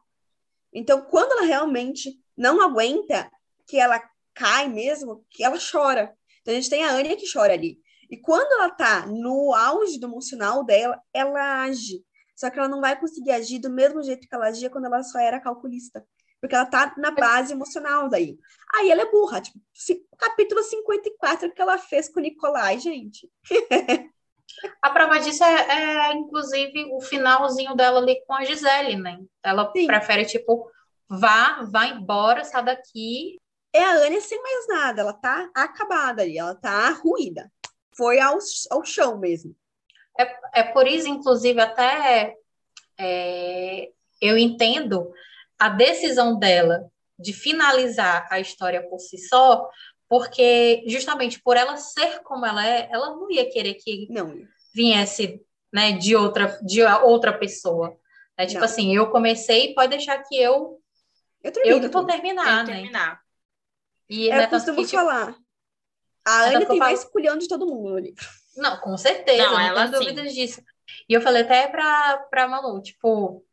Então, 0.72 1.02
quando 1.02 1.32
ela 1.32 1.46
realmente 1.46 2.18
não 2.36 2.60
aguenta, 2.60 3.30
que 3.66 3.78
ela 3.78 4.00
cai 4.34 4.68
mesmo, 4.68 5.24
que 5.30 5.42
ela 5.42 5.58
chora. 5.58 6.14
Então, 6.42 6.52
a 6.52 6.56
gente 6.56 6.70
tem 6.70 6.84
a 6.84 6.92
Anya 6.92 7.16
que 7.16 7.30
chora 7.30 7.54
ali. 7.54 7.80
E 8.10 8.16
quando 8.16 8.52
ela 8.52 8.70
tá 8.70 9.06
no 9.06 9.54
auge 9.54 9.98
do 9.98 10.06
emocional 10.06 10.62
dela, 10.62 11.00
ela 11.12 11.62
age. 11.62 12.04
Só 12.36 12.50
que 12.50 12.58
ela 12.58 12.68
não 12.68 12.80
vai 12.80 12.98
conseguir 13.00 13.32
agir 13.32 13.58
do 13.58 13.70
mesmo 13.70 14.02
jeito 14.02 14.28
que 14.28 14.34
ela 14.34 14.48
agia 14.48 14.70
quando 14.70 14.84
ela 14.84 15.02
só 15.02 15.18
era 15.18 15.40
calculista. 15.40 16.06
Porque 16.40 16.54
ela 16.54 16.66
tá 16.66 16.94
na 16.96 17.10
base 17.10 17.52
emocional 17.52 18.08
daí. 18.08 18.38
Aí 18.74 18.90
ela 18.90 19.02
é 19.02 19.10
burra. 19.10 19.40
Tipo, 19.40 19.58
capítulo 20.18 20.62
54 20.62 21.52
que 21.52 21.62
ela 21.62 21.78
fez 21.78 22.08
com 22.08 22.20
o 22.20 22.22
Nicolai, 22.22 22.78
gente. 22.78 23.30
A 24.80 24.90
prova 24.90 25.18
disso 25.18 25.44
é, 25.44 26.08
é, 26.08 26.12
inclusive, 26.14 26.88
o 26.92 27.00
finalzinho 27.00 27.74
dela 27.74 28.00
ali 28.00 28.22
com 28.26 28.32
a 28.32 28.44
Gisele, 28.44 28.96
né? 28.96 29.18
Ela 29.42 29.70
Sim. 29.76 29.86
prefere, 29.86 30.24
tipo, 30.24 30.70
vá, 31.08 31.62
vá 31.70 31.86
embora, 31.86 32.44
sai 32.44 32.64
daqui. 32.64 33.38
É 33.72 33.82
a 33.82 33.90
Anya 33.96 34.20
sem 34.20 34.40
mais 34.40 34.66
nada, 34.68 35.02
ela 35.02 35.12
tá 35.12 35.50
acabada 35.54 36.22
ali, 36.22 36.38
ela 36.38 36.54
tá 36.54 36.90
ruída. 36.90 37.52
Foi 37.94 38.18
ao, 38.18 38.38
ao 38.70 38.84
chão 38.84 39.18
mesmo. 39.18 39.54
É 40.54 40.62
por 40.62 40.86
isso, 40.86 41.08
inclusive, 41.08 41.60
até 41.60 42.34
é, 42.98 43.90
eu 44.20 44.38
entendo 44.38 45.12
a 45.58 45.68
decisão 45.68 46.38
dela 46.38 46.90
de 47.18 47.32
finalizar 47.32 48.26
a 48.30 48.38
história 48.40 48.86
por 48.88 48.98
si 48.98 49.16
só, 49.18 49.68
porque 50.08 50.84
justamente 50.86 51.40
por 51.42 51.56
ela 51.56 51.76
ser 51.76 52.20
como 52.22 52.44
ela 52.46 52.66
é, 52.66 52.88
ela 52.92 53.10
não 53.10 53.30
ia 53.30 53.48
querer 53.50 53.74
que 53.74 54.06
Não, 54.10 54.34
viesse 54.74 55.40
né, 55.72 55.92
de 55.92 56.14
outra 56.14 56.58
de 56.62 56.82
outra 56.82 57.36
pessoa. 57.36 57.96
É 58.36 58.44
tipo 58.46 58.58
Não. 58.60 58.66
assim, 58.66 58.94
eu 58.94 59.10
comecei, 59.10 59.72
pode 59.74 59.90
deixar 59.96 60.18
que 60.22 60.36
eu 60.36 60.80
eu 61.42 61.48
eu 61.48 61.52
termino 61.52 61.80
que 61.80 61.88
vou 61.88 62.04
terminar, 62.04 62.64
né? 62.66 62.74
terminar. 62.74 63.20
E 64.08 64.28
É, 64.30 64.36
né, 64.38 64.44
eu 64.44 64.48
costumo 64.50 64.76
que, 64.76 64.84
tipo, 64.84 64.96
falar. 64.96 65.34
A 66.24 66.52
É 66.52 66.56
eu 66.56 66.58
tem 66.58 66.66
falo- 66.66 66.78
mais 66.80 67.04
culhão 67.04 67.38
de 67.38 67.48
todo 67.48 67.66
mundo 67.66 67.90
no 67.90 67.98
livro. 67.98 68.24
Não, 68.56 68.78
com 68.80 68.96
certeza, 68.96 69.44
Não, 69.44 69.52
não, 69.52 69.60
ela 69.60 69.88
tenho 69.88 70.02
sim. 70.02 70.08
dúvidas 70.08 70.34
disso. 70.34 70.62
E 71.08 71.12
eu 71.14 71.20
falei 71.20 71.42
até 71.42 71.68
pra, 71.68 72.18
pra 72.30 72.48
Malu, 72.48 72.80
tipo, 72.82 73.44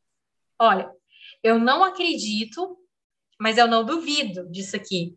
olha, 0.60 0.92
eu 1.44 1.60
não 1.60 1.84
acredito, 1.84 2.78
mas 3.40 3.58
eu 3.58 3.68
não 3.68 3.84
duvido 3.84 4.50
disso 4.50 4.76
aqui. 4.76 5.16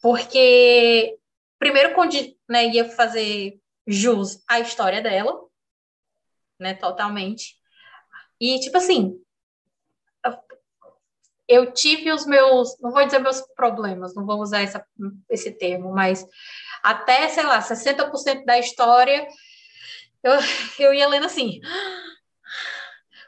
Porque, 0.00 1.18
primeiro, 1.58 1.94
né, 2.48 2.66
ia 2.68 2.88
fazer 2.90 3.58
jus 3.86 4.42
à 4.48 4.60
história 4.60 5.02
dela, 5.02 5.38
né, 6.58 6.74
totalmente. 6.74 7.56
E, 8.40 8.60
tipo 8.60 8.76
assim, 8.76 9.18
eu 11.48 11.72
tive 11.72 12.10
os 12.12 12.26
meus, 12.26 12.78
não 12.80 12.90
vou 12.90 13.04
dizer 13.04 13.18
meus 13.18 13.40
problemas, 13.54 14.14
não 14.14 14.24
vou 14.24 14.40
usar 14.40 14.62
essa, 14.62 14.84
esse 15.28 15.50
termo, 15.52 15.92
mas 15.92 16.26
até, 16.82 17.28
sei 17.28 17.44
lá, 17.44 17.60
60% 17.60 18.44
da 18.44 18.58
história, 18.58 19.26
eu, 20.22 20.32
eu 20.78 20.94
ia 20.94 21.08
lendo 21.08 21.26
assim. 21.26 21.60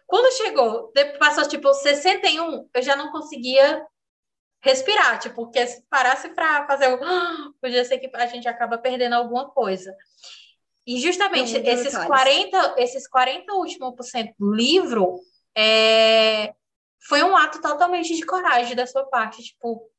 Quando 0.06 0.36
chegou, 0.36 0.92
depois 0.94 1.18
passou 1.18 1.48
tipo 1.48 1.72
61, 1.72 2.68
eu 2.72 2.82
já 2.82 2.94
não 2.94 3.10
conseguia 3.10 3.84
respirar, 4.60 5.18
tipo, 5.18 5.34
porque 5.34 5.66
se 5.66 5.82
parasse 5.88 6.28
para 6.30 6.66
fazer 6.66 6.88
o. 6.88 6.98
Podia 7.60 7.84
ser 7.84 7.98
que 7.98 8.10
a 8.14 8.26
gente 8.26 8.48
acaba 8.48 8.78
perdendo 8.78 9.14
alguma 9.14 9.50
coisa. 9.50 9.94
E 10.86 11.00
justamente 11.00 11.58
Não, 11.58 11.66
esses 11.68 11.92
detalhes. 11.92 12.06
40, 12.06 12.74
esses 12.78 13.08
40 13.08 13.52
últimos 13.54 13.94
por 13.96 14.04
cento 14.04 14.32
do 14.38 14.52
livro 14.52 15.18
é, 15.56 16.54
foi 17.08 17.22
um 17.24 17.36
ato 17.36 17.60
totalmente 17.60 18.14
de 18.14 18.24
coragem 18.24 18.76
da 18.76 18.86
sua 18.86 19.04
parte, 19.04 19.42
tipo, 19.42 19.90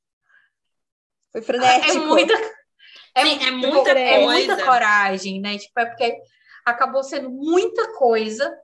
Foi 1.32 1.42
é 1.42 1.44
frenético. 1.44 2.06
muita 2.06 2.34
é, 2.34 3.26
Sim, 3.26 3.36
é 3.36 3.40
tipo, 3.40 3.58
muita 3.58 3.92
é 3.92 4.24
coisa. 4.24 4.26
muita 4.26 4.66
coragem, 4.66 5.42
né? 5.42 5.58
Tipo, 5.58 5.80
é 5.80 5.86
porque 5.86 6.18
acabou 6.66 7.04
sendo 7.04 7.30
muita 7.30 7.94
coisa, 7.96 8.56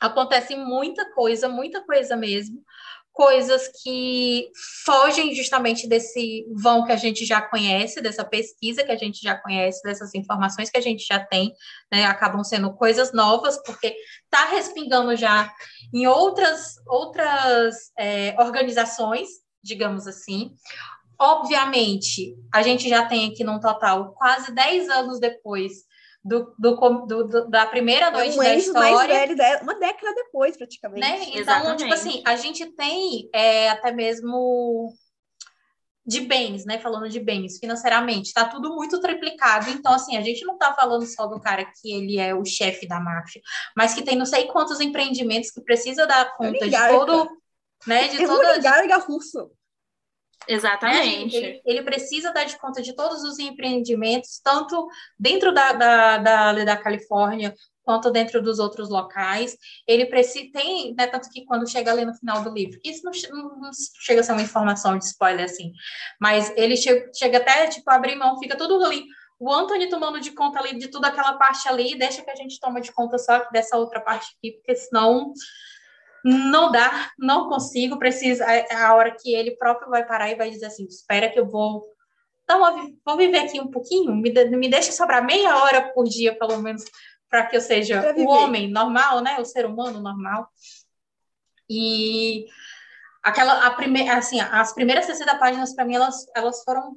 acontece 0.00 0.54
muita 0.56 1.12
coisa, 1.12 1.48
muita 1.48 1.84
coisa 1.84 2.16
mesmo, 2.16 2.62
coisas 3.16 3.68
que 3.82 4.50
fogem 4.84 5.34
justamente 5.34 5.88
desse 5.88 6.46
vão 6.54 6.84
que 6.84 6.92
a 6.92 6.96
gente 6.96 7.24
já 7.24 7.40
conhece, 7.40 8.02
dessa 8.02 8.22
pesquisa 8.22 8.84
que 8.84 8.92
a 8.92 8.96
gente 8.96 9.22
já 9.22 9.34
conhece, 9.34 9.82
dessas 9.82 10.14
informações 10.14 10.68
que 10.68 10.76
a 10.76 10.82
gente 10.82 11.02
já 11.02 11.18
tem, 11.18 11.50
né? 11.90 12.04
Acabam 12.04 12.44
sendo 12.44 12.74
coisas 12.74 13.14
novas, 13.14 13.56
porque 13.64 13.96
está 14.24 14.50
respingando 14.50 15.16
já 15.16 15.50
em 15.94 16.06
outras, 16.06 16.74
outras 16.86 17.90
é, 17.98 18.36
organizações, 18.38 19.28
digamos 19.64 20.06
assim. 20.06 20.54
Obviamente, 21.18 22.36
a 22.52 22.60
gente 22.60 22.86
já 22.86 23.06
tem 23.06 23.30
aqui 23.30 23.42
num 23.42 23.58
total 23.58 24.12
quase 24.12 24.52
10 24.52 24.90
anos 24.90 25.18
depois 25.18 25.86
do, 26.26 26.54
do, 26.58 26.74
do- 27.06 27.24
do- 27.24 27.48
da 27.48 27.66
primeira 27.66 28.06
É 28.06 28.10
noite 28.10 28.34
um 28.38 28.42
da 28.42 28.54
Enzo 28.54 28.72
mais 28.72 28.88
história, 28.94 29.36
velho, 29.36 29.62
uma 29.62 29.74
década 29.78 30.14
depois, 30.14 30.56
praticamente. 30.56 31.00
né? 31.00 31.22
Então, 31.22 31.40
Exatamente. 31.40 31.78
tipo 31.82 31.94
assim, 31.94 32.22
a 32.26 32.36
gente 32.36 32.66
tem 32.74 33.28
é, 33.32 33.70
até 33.70 33.92
mesmo 33.92 34.92
de 36.04 36.20
bens, 36.20 36.64
né? 36.64 36.78
Falando 36.78 37.08
de 37.08 37.18
bens 37.18 37.58
financeiramente, 37.58 38.32
tá 38.32 38.44
tudo 38.44 38.74
muito 38.74 39.00
triplicado. 39.00 39.70
Então, 39.70 39.92
assim, 39.92 40.16
a 40.16 40.20
gente 40.20 40.44
não 40.44 40.56
tá 40.56 40.72
falando 40.72 41.04
só 41.06 41.26
do 41.26 41.40
cara 41.40 41.64
que 41.64 41.92
ele 41.92 42.18
é 42.18 42.34
o 42.34 42.44
chefe 42.44 42.86
da 42.86 43.00
máfia, 43.00 43.40
mas 43.76 43.92
que 43.94 44.02
tem 44.02 44.16
não 44.16 44.26
sei 44.26 44.46
quantos 44.46 44.80
empreendimentos 44.80 45.50
que 45.50 45.60
precisa 45.60 46.06
dar 46.06 46.36
conta 46.36 46.52
de 46.58 46.64
oligarca. 46.64 46.94
todo, 46.94 47.30
né? 47.86 48.08
De 48.08 48.22
É 48.22 48.26
toda, 48.26 48.44
de 48.44 48.52
oligarca 48.68 48.96
russo. 48.98 49.50
Né? 50.48 50.54
Exatamente. 50.54 51.36
Ele, 51.36 51.62
ele 51.64 51.82
precisa 51.82 52.32
dar 52.32 52.44
de 52.44 52.58
conta 52.58 52.82
de 52.82 52.94
todos 52.94 53.22
os 53.22 53.38
empreendimentos, 53.38 54.40
tanto 54.42 54.88
dentro 55.18 55.52
da, 55.52 55.72
da, 55.72 56.18
da, 56.18 56.64
da 56.64 56.76
Califórnia 56.76 57.54
quanto 57.82 58.10
dentro 58.10 58.42
dos 58.42 58.58
outros 58.58 58.88
locais. 58.90 59.56
Ele 59.86 60.06
precisa 60.06 60.50
tem, 60.52 60.94
né, 60.94 61.06
tanto 61.06 61.30
que 61.30 61.44
quando 61.44 61.70
chega 61.70 61.92
ali 61.92 62.04
no 62.04 62.14
final 62.14 62.42
do 62.42 62.50
livro, 62.52 62.78
isso 62.84 63.02
não- 63.04 63.60
não 63.60 63.70
chega 64.00 64.20
a 64.20 64.24
ser 64.24 64.32
uma 64.32 64.42
informação 64.42 64.98
de 64.98 65.04
spoiler 65.04 65.44
assim, 65.44 65.72
mas 66.20 66.52
ele 66.56 66.76
chega, 66.76 67.08
chega 67.14 67.38
até 67.38 67.68
tipo 67.68 67.88
abrir 67.90 68.16
mão, 68.16 68.38
fica 68.38 68.56
tudo 68.56 68.84
ali. 68.84 69.04
O 69.38 69.52
Anthony 69.52 69.88
tomando 69.88 70.18
de 70.18 70.32
conta 70.32 70.58
ali 70.58 70.78
de 70.78 70.88
toda 70.88 71.08
aquela 71.08 71.34
parte 71.34 71.68
ali, 71.68 71.96
deixa 71.96 72.22
que 72.22 72.30
a 72.30 72.34
gente 72.34 72.58
toma 72.58 72.80
de 72.80 72.90
conta 72.90 73.18
só 73.18 73.46
dessa 73.52 73.76
outra 73.76 74.00
parte 74.00 74.34
aqui, 74.36 74.52
porque 74.52 74.74
senão 74.74 75.32
não 76.26 76.72
dá, 76.72 77.12
não 77.18 77.48
consigo, 77.48 77.98
precisa 77.98 78.44
é 78.44 78.74
a 78.74 78.94
hora 78.94 79.14
que 79.16 79.32
ele 79.32 79.52
próprio 79.56 79.88
vai 79.88 80.04
parar 80.04 80.28
e 80.30 80.34
vai 80.34 80.50
dizer 80.50 80.66
assim, 80.66 80.84
espera 80.86 81.28
que 81.30 81.38
eu 81.38 81.46
vou 81.48 81.84
dar 82.48 82.56
uma 82.56 82.72
vi- 82.74 82.98
vou 83.04 83.16
viver 83.16 83.38
aqui 83.38 83.60
um 83.60 83.70
pouquinho, 83.70 84.14
me, 84.14 84.30
me 84.56 84.68
deixa 84.68 84.90
sobrar 84.92 85.24
meia 85.24 85.56
hora 85.62 85.92
por 85.92 86.04
dia, 86.04 86.36
pelo 86.36 86.58
menos, 86.58 86.84
para 87.30 87.46
que 87.46 87.56
eu 87.56 87.60
seja 87.60 88.00
o 88.24 88.28
homem 88.44 88.68
normal, 88.70 89.20
né, 89.20 89.36
o 89.38 89.44
ser 89.44 89.66
humano 89.66 90.00
normal. 90.00 90.48
E 91.68 92.46
aquela 93.22 93.66
a 93.66 93.70
primeira, 93.72 94.16
assim, 94.16 94.40
as 94.40 94.72
primeiras 94.72 95.04
60 95.06 95.36
páginas 95.36 95.74
para 95.74 95.84
mim 95.84 95.94
elas 95.94 96.26
elas 96.34 96.62
foram 96.62 96.96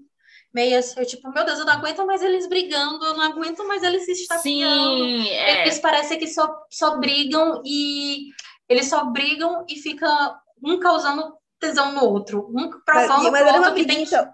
meias, 0.54 0.96
eu 0.98 1.06
tipo, 1.06 1.32
meu 1.32 1.46
Deus, 1.46 1.60
eu 1.60 1.66
não 1.66 1.74
aguento 1.74 2.06
mais 2.06 2.22
eles 2.24 2.48
brigando, 2.48 3.04
eu 3.06 3.16
não 3.16 3.22
aguento 3.24 3.68
mais 3.68 3.84
eles 3.84 4.06
se 4.06 4.12
estapeando. 4.14 5.04
Sim, 5.06 5.30
é. 5.30 5.62
Eles 5.62 5.78
parecem 5.80 6.18
que 6.18 6.28
só, 6.28 6.52
só 6.72 6.98
brigam 6.98 7.62
e 7.64 8.30
eles 8.70 8.88
só 8.88 9.04
brigam 9.06 9.66
e 9.68 9.76
fica 9.76 10.40
um 10.64 10.80
causando 10.80 11.36
tesão 11.60 11.92
no 11.92 12.06
outro, 12.06 12.48
um 12.50 12.70
provando 12.86 13.32
Mas 13.32 13.42
pro 13.42 13.50
era 13.50 13.58
uma 13.60 13.68
outro 13.70 13.76
que 13.76 13.86
tem 13.86 14.04
então, 14.04 14.32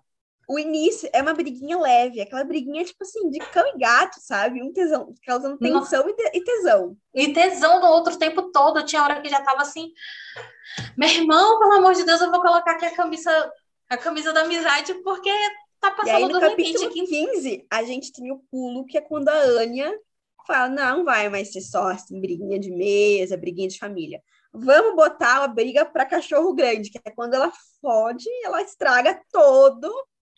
o 0.48 0.60
início 0.60 1.10
é 1.12 1.22
uma 1.22 1.34
briguinha 1.34 1.78
leve, 1.80 2.22
aquela 2.22 2.44
briguinha, 2.44 2.84
tipo 2.84 3.04
assim, 3.04 3.30
de 3.32 3.40
cão 3.40 3.66
e 3.74 3.80
gato, 3.80 4.18
sabe? 4.20 4.62
Um 4.62 4.72
tesão, 4.72 5.14
causando 5.26 5.58
tensão 5.58 6.08
e 6.08 6.14
te- 6.14 6.44
tesão. 6.44 6.96
e 7.16 7.34
tesão 7.34 7.80
no 7.80 7.88
outro 7.88 8.16
tempo 8.18 8.52
todo. 8.52 8.86
Tinha 8.86 9.02
hora 9.02 9.22
que 9.22 9.30
já 9.30 9.42
tava 9.42 9.64
assim, 9.64 9.92
meu 10.96 11.10
irmão, 11.10 11.58
pelo 11.60 11.74
amor 11.74 11.94
de 11.96 12.04
Deus, 12.04 12.22
eu 12.22 12.30
vou 12.30 12.42
colocar 12.42 12.74
aqui 12.74 12.86
a 12.86 12.96
camisa, 12.96 13.52
a 13.90 13.98
camisa 13.98 14.34
da 14.34 14.42
amizade 14.42 14.94
porque 15.04 15.32
tá 15.80 15.96
E 16.06 16.10
aí, 16.12 16.22
passando 16.22 16.34
no 16.34 16.40
do 16.40 16.46
limite 16.48 16.74
capítulo 16.74 16.88
aqui. 16.90 17.06
15, 17.08 17.68
a 17.72 17.84
gente 17.84 18.14
tem 18.14 18.32
o 18.32 18.40
pulo, 18.52 18.86
que 18.86 18.98
é 18.98 19.02
quando 19.02 19.30
a 19.30 19.34
Anya 19.36 19.92
fala: 20.46 20.70
não 20.70 21.04
vai 21.04 21.30
mais 21.30 21.52
ser 21.52 21.62
só 21.62 21.88
assim, 21.90 22.20
briguinha 22.20 22.60
de 22.60 22.72
mesa, 22.72 23.38
briguinha 23.38 23.68
de 23.68 23.78
família. 23.80 24.22
Vamos 24.54 24.96
botar 24.96 25.40
uma 25.42 25.48
briga 25.50 25.84
para 25.86 26.06
cachorro 26.06 26.54
grande, 26.54 26.90
que 26.90 27.00
é 27.04 27.12
quando 27.12 27.34
ela 27.34 27.52
fode, 27.82 28.26
ela 28.44 28.62
estraga 28.62 29.20
todo 29.32 29.92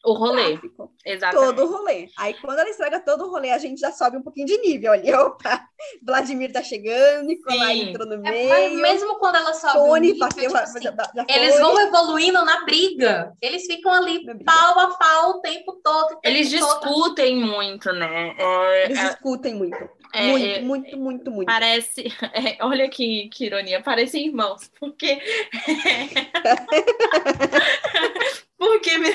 O 0.04 0.14
rolê. 0.14 0.52
tráfico, 0.58 0.92
Exatamente. 1.06 1.56
todo 1.56 1.64
o 1.66 1.72
rolê. 1.78 2.10
Aí, 2.18 2.34
quando 2.36 2.58
ela 2.60 2.70
estraga 2.70 3.00
todo 3.00 3.26
o 3.26 3.30
rolê, 3.30 3.52
a 3.52 3.58
gente 3.60 3.80
já 3.80 3.92
sobe 3.92 4.18
um 4.18 4.24
pouquinho 4.24 4.48
de 4.48 4.58
nível 4.60 4.92
ali. 4.94 5.12
Opa, 5.14 5.68
Vladimir 6.02 6.52
tá 6.52 6.64
chegando, 6.64 7.28
Nicolai 7.28 7.76
Sim. 7.76 7.90
entrou 7.90 8.08
no 8.08 8.14
É, 8.14 8.18
mas 8.18 8.72
meio, 8.72 8.82
mesmo 8.82 9.20
quando 9.20 9.36
ela 9.36 9.54
sobe 9.54 9.74
Tony 9.74 10.00
nível, 10.14 10.20
bateu, 10.20 10.44
tipo 10.44 10.58
assim, 10.58 10.82
já, 10.82 10.96
já 11.16 11.26
eles 11.30 11.60
vão 11.60 11.80
evoluindo 11.80 12.44
na 12.44 12.64
briga. 12.66 13.34
Eles 13.42 13.66
ficam 13.68 13.92
ali 13.92 14.26
pau 14.44 14.80
a 14.80 14.96
pau 14.98 15.30
o 15.32 15.42
tempo 15.42 15.74
todo. 15.84 16.06
o 16.06 16.08
tempo 16.08 16.22
Eles 16.24 16.50
todo. 16.52 16.82
discutem 16.82 17.36
muito, 17.36 17.92
né? 17.94 18.36
É, 18.40 18.86
Eles 18.86 18.98
é, 18.98 19.10
discutem 19.10 19.54
muito. 19.56 19.78
É, 20.14 20.32
muito, 20.32 20.46
é, 20.46 20.62
muito, 20.62 20.98
muito, 20.98 21.32
muito. 21.32 21.48
Parece. 21.48 22.06
é, 22.34 22.64
olha 22.64 22.88
que, 22.90 23.30
que 23.30 23.46
ironia, 23.46 23.82
parecem 23.82 24.28
irmãos, 24.28 24.70
porque. 24.80 25.18
porque 28.58 28.98
me, 28.98 29.10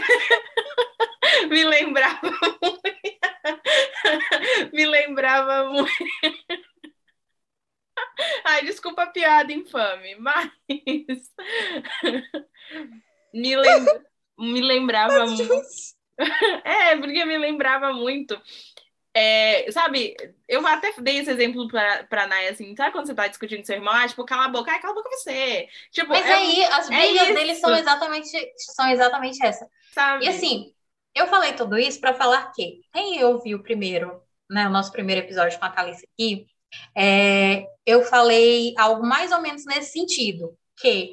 me 1.48 1.64
lembrava 1.64 2.30
muito. 2.62 2.82
me 4.72 4.86
lembrava 4.86 5.70
muito. 5.70 5.92
Ai, 8.44 8.64
desculpa 8.64 9.04
a 9.04 9.06
piada 9.06 9.52
infame, 9.52 10.16
mas. 10.16 10.50
me, 13.32 13.56
lem- 13.56 13.86
me 14.38 14.60
lembrava 14.60 15.26
muito. 15.26 15.52
É, 16.64 16.96
porque 16.96 17.24
me 17.24 17.38
lembrava 17.38 17.92
muito 17.92 18.40
é, 19.14 19.70
sabe, 19.70 20.16
eu 20.48 20.66
até 20.66 20.92
dei 21.00 21.18
esse 21.18 21.30
exemplo 21.30 21.68
pra, 21.68 22.04
pra 22.04 22.26
Naya, 22.26 22.50
assim, 22.50 22.74
sabe 22.76 22.92
quando 22.92 23.06
você 23.06 23.14
tá 23.14 23.26
discutindo 23.28 23.58
com 23.58 23.64
seu 23.66 23.76
irmão? 23.76 23.92
Ah, 23.94 24.08
tipo, 24.08 24.24
cala 24.24 24.46
a 24.46 24.48
boca, 24.48 24.72
ah, 24.72 24.78
cala 24.80 24.92
a 24.92 24.96
boca 24.96 25.10
você. 25.10 25.68
Tipo, 25.90 26.08
Mas 26.08 26.26
é, 26.26 26.32
aí, 26.32 26.64
as 26.64 26.90
é 26.90 26.96
brigas 27.00 27.24
isso. 27.24 27.34
deles 27.34 27.60
são 27.60 27.74
exatamente, 27.76 28.30
são 28.56 28.88
exatamente 28.90 29.44
essa. 29.44 29.68
sabe? 29.92 30.24
E 30.24 30.28
assim, 30.28 30.72
eu 31.14 31.26
falei 31.26 31.52
tudo 31.54 31.78
isso 31.78 32.00
para 32.00 32.14
falar 32.14 32.52
que 32.52 32.80
quem 32.92 33.22
ouviu 33.24 33.58
o 33.58 33.62
primeiro, 33.62 34.22
né, 34.50 34.66
o 34.66 34.70
nosso 34.70 34.90
primeiro 34.92 35.20
episódio 35.20 35.58
com 35.58 35.64
a 35.66 35.70
Thalissa 35.70 36.06
aqui, 36.14 36.46
é, 36.96 37.66
eu 37.84 38.02
falei 38.04 38.74
algo 38.78 39.06
mais 39.06 39.30
ou 39.30 39.42
menos 39.42 39.64
nesse 39.66 39.92
sentido, 39.92 40.56
que 40.78 41.12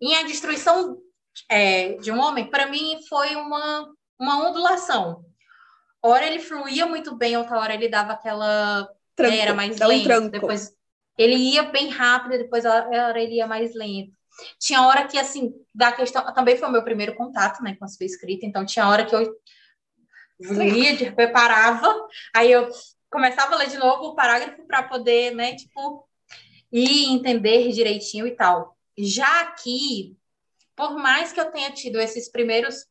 em 0.00 0.14
a 0.16 0.22
destruição 0.22 0.98
é, 1.50 1.94
de 1.94 2.12
um 2.12 2.20
homem, 2.20 2.48
para 2.48 2.66
mim 2.66 2.98
foi 3.08 3.34
uma, 3.36 3.92
uma 4.18 4.48
ondulação. 4.48 5.25
Hora 6.06 6.26
ele 6.26 6.38
fluía 6.38 6.86
muito 6.86 7.16
bem, 7.16 7.36
outra 7.36 7.58
hora 7.58 7.74
ele 7.74 7.88
dava 7.88 8.12
aquela 8.12 8.88
Tranco, 9.16 9.34
era 9.34 9.54
mais 9.54 9.76
dá 9.76 9.86
um 9.86 9.88
lento, 9.88 10.04
tranco. 10.04 10.30
depois 10.30 10.72
ele 11.18 11.34
ia 11.34 11.64
bem 11.64 11.88
rápido, 11.88 12.38
depois 12.38 12.64
a 12.64 12.86
hora 12.86 13.20
ele 13.20 13.36
ia 13.36 13.46
mais 13.46 13.74
lento. 13.74 14.12
Tinha 14.60 14.86
hora 14.86 15.06
que, 15.06 15.18
assim, 15.18 15.52
da 15.74 15.90
questão, 15.90 16.22
também 16.34 16.56
foi 16.56 16.68
o 16.68 16.70
meu 16.72 16.84
primeiro 16.84 17.16
contato, 17.16 17.62
né, 17.62 17.74
com 17.74 17.84
a 17.84 17.88
sua 17.88 18.04
escrita, 18.04 18.44
então 18.44 18.66
tinha 18.66 18.88
hora 18.88 19.04
que 19.04 19.16
eu 19.16 19.34
lia, 20.38 21.12
preparava, 21.12 21.92
aí 22.34 22.52
eu 22.52 22.68
começava 23.10 23.54
a 23.54 23.58
ler 23.58 23.68
de 23.68 23.78
novo 23.78 24.08
o 24.08 24.14
parágrafo 24.14 24.66
para 24.66 24.82
poder, 24.82 25.34
né, 25.34 25.56
tipo, 25.56 26.06
ir 26.70 27.06
entender 27.06 27.72
direitinho 27.72 28.26
e 28.26 28.36
tal. 28.36 28.76
Já 28.96 29.40
aqui, 29.40 30.16
por 30.76 30.94
mais 30.96 31.32
que 31.32 31.40
eu 31.40 31.50
tenha 31.50 31.70
tido 31.72 31.98
esses 31.98 32.30
primeiros 32.30 32.86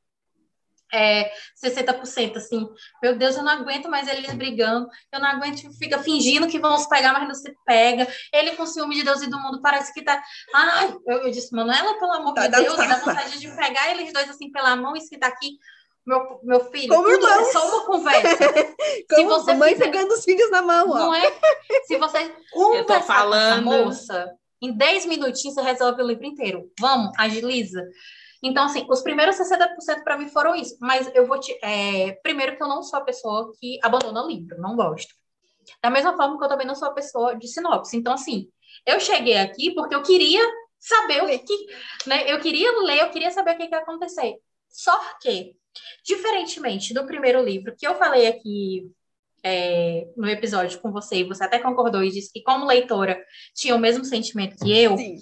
é, 0.95 1.31
60%, 1.63 2.37
assim, 2.37 2.65
meu 3.03 3.17
Deus, 3.17 3.35
eu 3.35 3.43
não 3.43 3.51
aguento 3.51 3.89
mais 3.89 4.07
eles 4.07 4.33
brigando, 4.33 4.87
eu 5.13 5.19
não 5.19 5.27
aguento, 5.27 5.61
fica 5.77 5.99
fingindo 5.99 6.47
que 6.47 6.59
vão 6.59 6.77
se 6.77 6.87
pegar, 6.87 7.11
mas 7.13 7.27
não 7.27 7.35
se 7.35 7.53
pega, 7.65 8.07
ele 8.33 8.51
com 8.55 8.65
ciúme 8.65 8.95
de 8.95 9.03
Deus 9.03 9.21
e 9.21 9.29
do 9.29 9.39
mundo 9.39 9.61
parece 9.61 9.93
que 9.93 10.01
tá, 10.03 10.23
ai, 10.53 10.95
eu, 11.07 11.17
eu 11.23 11.31
disse, 11.31 11.53
Manuela, 11.55 11.99
pelo 11.99 12.11
amor 12.13 12.33
Tá 12.33 12.47
de 12.47 12.61
Deus, 12.63 12.77
dá 12.77 12.95
vontade 12.97 13.39
de 13.39 13.55
pegar 13.55 13.91
eles 13.91 14.13
dois, 14.13 14.29
assim, 14.29 14.51
pela 14.51 14.75
mão 14.75 14.95
e 14.95 15.01
se 15.01 15.17
tá 15.17 15.27
aqui, 15.27 15.57
meu, 16.05 16.39
meu 16.43 16.59
filho, 16.71 16.87
Como 16.89 17.03
tudo 17.03 17.27
é 17.27 17.31
irmãos. 17.31 17.51
só 17.51 17.67
uma 17.67 17.85
conversa, 17.85 18.37
Como 19.09 19.29
você 19.29 19.53
mãe 19.55 19.73
fizer- 19.73 19.85
pegando 19.85 20.13
os 20.13 20.23
filhos 20.23 20.51
na 20.51 20.61
mão, 20.61 20.89
ó. 20.91 20.93
não 20.99 21.15
é? 21.15 21.21
Se 21.87 21.97
você 21.97 22.31
conversar 22.53 23.01
falando. 23.01 23.63
com 23.63 23.73
essa 23.73 23.83
moça, 23.85 24.31
em 24.61 24.71
10 24.75 25.05
minutinhos 25.07 25.55
você 25.55 25.61
resolve 25.61 26.01
o 26.01 26.07
livro 26.07 26.25
inteiro. 26.25 26.71
Vamos, 26.79 27.11
agiliza. 27.17 27.81
Então, 28.47 28.65
assim, 28.65 28.85
os 28.89 29.01
primeiros 29.01 29.35
60% 29.37 30.03
para 30.03 30.17
mim 30.17 30.27
foram 30.29 30.55
isso. 30.55 30.77
Mas 30.79 31.09
eu 31.15 31.25
vou 31.25 31.39
te. 31.39 31.57
é, 31.63 32.13
primeiro, 32.23 32.55
que 32.55 32.63
eu 32.63 32.67
não 32.67 32.83
sou 32.83 32.99
a 32.99 33.03
pessoa 33.03 33.51
que 33.59 33.79
abandona 33.83 34.21
livro, 34.23 34.59
não 34.61 34.75
gosto. 34.75 35.13
Da 35.81 35.89
mesma 35.89 36.15
forma 36.15 36.37
que 36.37 36.43
eu 36.43 36.49
também 36.49 36.67
não 36.67 36.75
sou 36.75 36.87
a 36.87 36.93
pessoa 36.93 37.35
de 37.35 37.47
sinopse. 37.47 37.97
Então, 37.97 38.13
assim, 38.13 38.47
eu 38.85 38.99
cheguei 38.99 39.37
aqui 39.37 39.73
porque 39.73 39.95
eu 39.95 40.03
queria 40.03 40.41
saber 40.79 41.23
o 41.23 41.27
que. 41.27 41.39
que- 41.39 41.67
né? 42.07 42.31
Eu 42.31 42.39
queria 42.39 42.71
ler, 42.83 43.01
eu 43.01 43.09
queria 43.09 43.31
saber 43.31 43.55
o 43.55 43.57
que, 43.57 43.67
que 43.67 43.73
ia 43.73 43.81
acontecer. 43.81 44.35
Só 44.69 44.95
que, 45.21 45.55
diferentemente 46.05 46.93
do 46.93 47.05
primeiro 47.05 47.43
livro, 47.43 47.75
que 47.75 47.87
eu 47.87 47.95
falei 47.95 48.27
aqui 48.27 48.91
é, 49.43 50.07
no 50.15 50.27
episódio 50.29 50.79
com 50.81 50.91
você, 50.91 51.17
e 51.17 51.23
você 51.23 51.43
até 51.43 51.59
concordou 51.59 52.03
e 52.03 52.11
disse 52.11 52.31
que, 52.31 52.43
como 52.43 52.65
leitora, 52.65 53.23
tinha 53.55 53.75
o 53.75 53.79
mesmo 53.79 54.03
sentimento 54.05 54.57
que 54.57 54.71
eu. 54.71 54.97
Sim. 54.97 55.17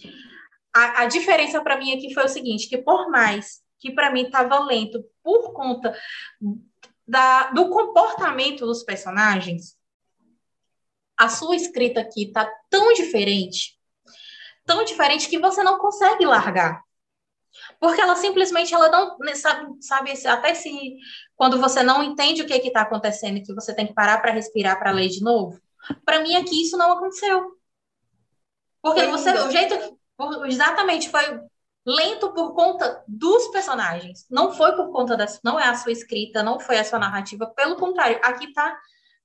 A, 0.73 1.03
a 1.03 1.05
diferença 1.05 1.61
para 1.61 1.77
mim 1.77 1.93
aqui 1.93 2.13
foi 2.13 2.25
o 2.25 2.29
seguinte, 2.29 2.67
que 2.67 2.77
por 2.77 3.09
mais 3.09 3.61
que 3.79 3.91
para 3.91 4.11
mim 4.11 4.23
estava 4.23 4.59
lento 4.59 5.03
por 5.21 5.53
conta 5.53 5.95
da, 7.07 7.51
do 7.51 7.69
comportamento 7.69 8.65
dos 8.65 8.83
personagens, 8.83 9.77
a 11.17 11.29
sua 11.29 11.55
escrita 11.55 11.99
aqui 11.99 12.31
tá 12.31 12.49
tão 12.69 12.93
diferente, 12.93 13.77
tão 14.65 14.83
diferente 14.83 15.29
que 15.29 15.37
você 15.37 15.61
não 15.63 15.77
consegue 15.77 16.25
largar. 16.25 16.81
Porque 17.79 18.01
ela 18.01 18.15
simplesmente 18.15 18.73
ela 18.73 18.89
não 18.89 19.17
né, 19.19 19.35
sabe, 19.35 19.83
sabe 19.83 20.27
até 20.27 20.55
se 20.55 20.95
quando 21.35 21.59
você 21.59 21.83
não 21.83 22.01
entende 22.01 22.41
o 22.41 22.47
que 22.47 22.53
está 22.53 22.81
acontecendo 22.81 23.37
e 23.37 23.43
que 23.43 23.53
você 23.53 23.75
tem 23.75 23.85
que 23.85 23.93
parar 23.93 24.19
para 24.21 24.31
respirar 24.31 24.79
para 24.79 24.91
ler 24.91 25.09
de 25.09 25.21
novo. 25.21 25.61
Para 26.03 26.21
mim 26.21 26.35
aqui 26.35 26.61
isso 26.61 26.77
não 26.77 26.93
aconteceu. 26.93 27.57
Porque 28.81 29.05
você, 29.07 29.31
o 29.31 29.51
jeito 29.51 29.97
por- 30.17 30.45
exatamente 30.47 31.09
foi 31.09 31.39
lento 31.85 32.33
por 32.33 32.53
conta 32.53 33.03
dos 33.07 33.47
personagens. 33.49 34.25
Não 34.29 34.53
foi 34.53 34.75
por 34.75 34.91
conta 34.91 35.17
da, 35.17 35.25
não 35.43 35.59
é 35.59 35.67
a 35.67 35.75
sua 35.75 35.91
escrita, 35.91 36.41
não 36.43 36.59
foi 36.59 36.77
a 36.79 36.83
sua 36.85 36.99
narrativa, 36.99 37.47
pelo 37.47 37.75
contrário, 37.75 38.19
aqui 38.23 38.53
tá 38.53 38.77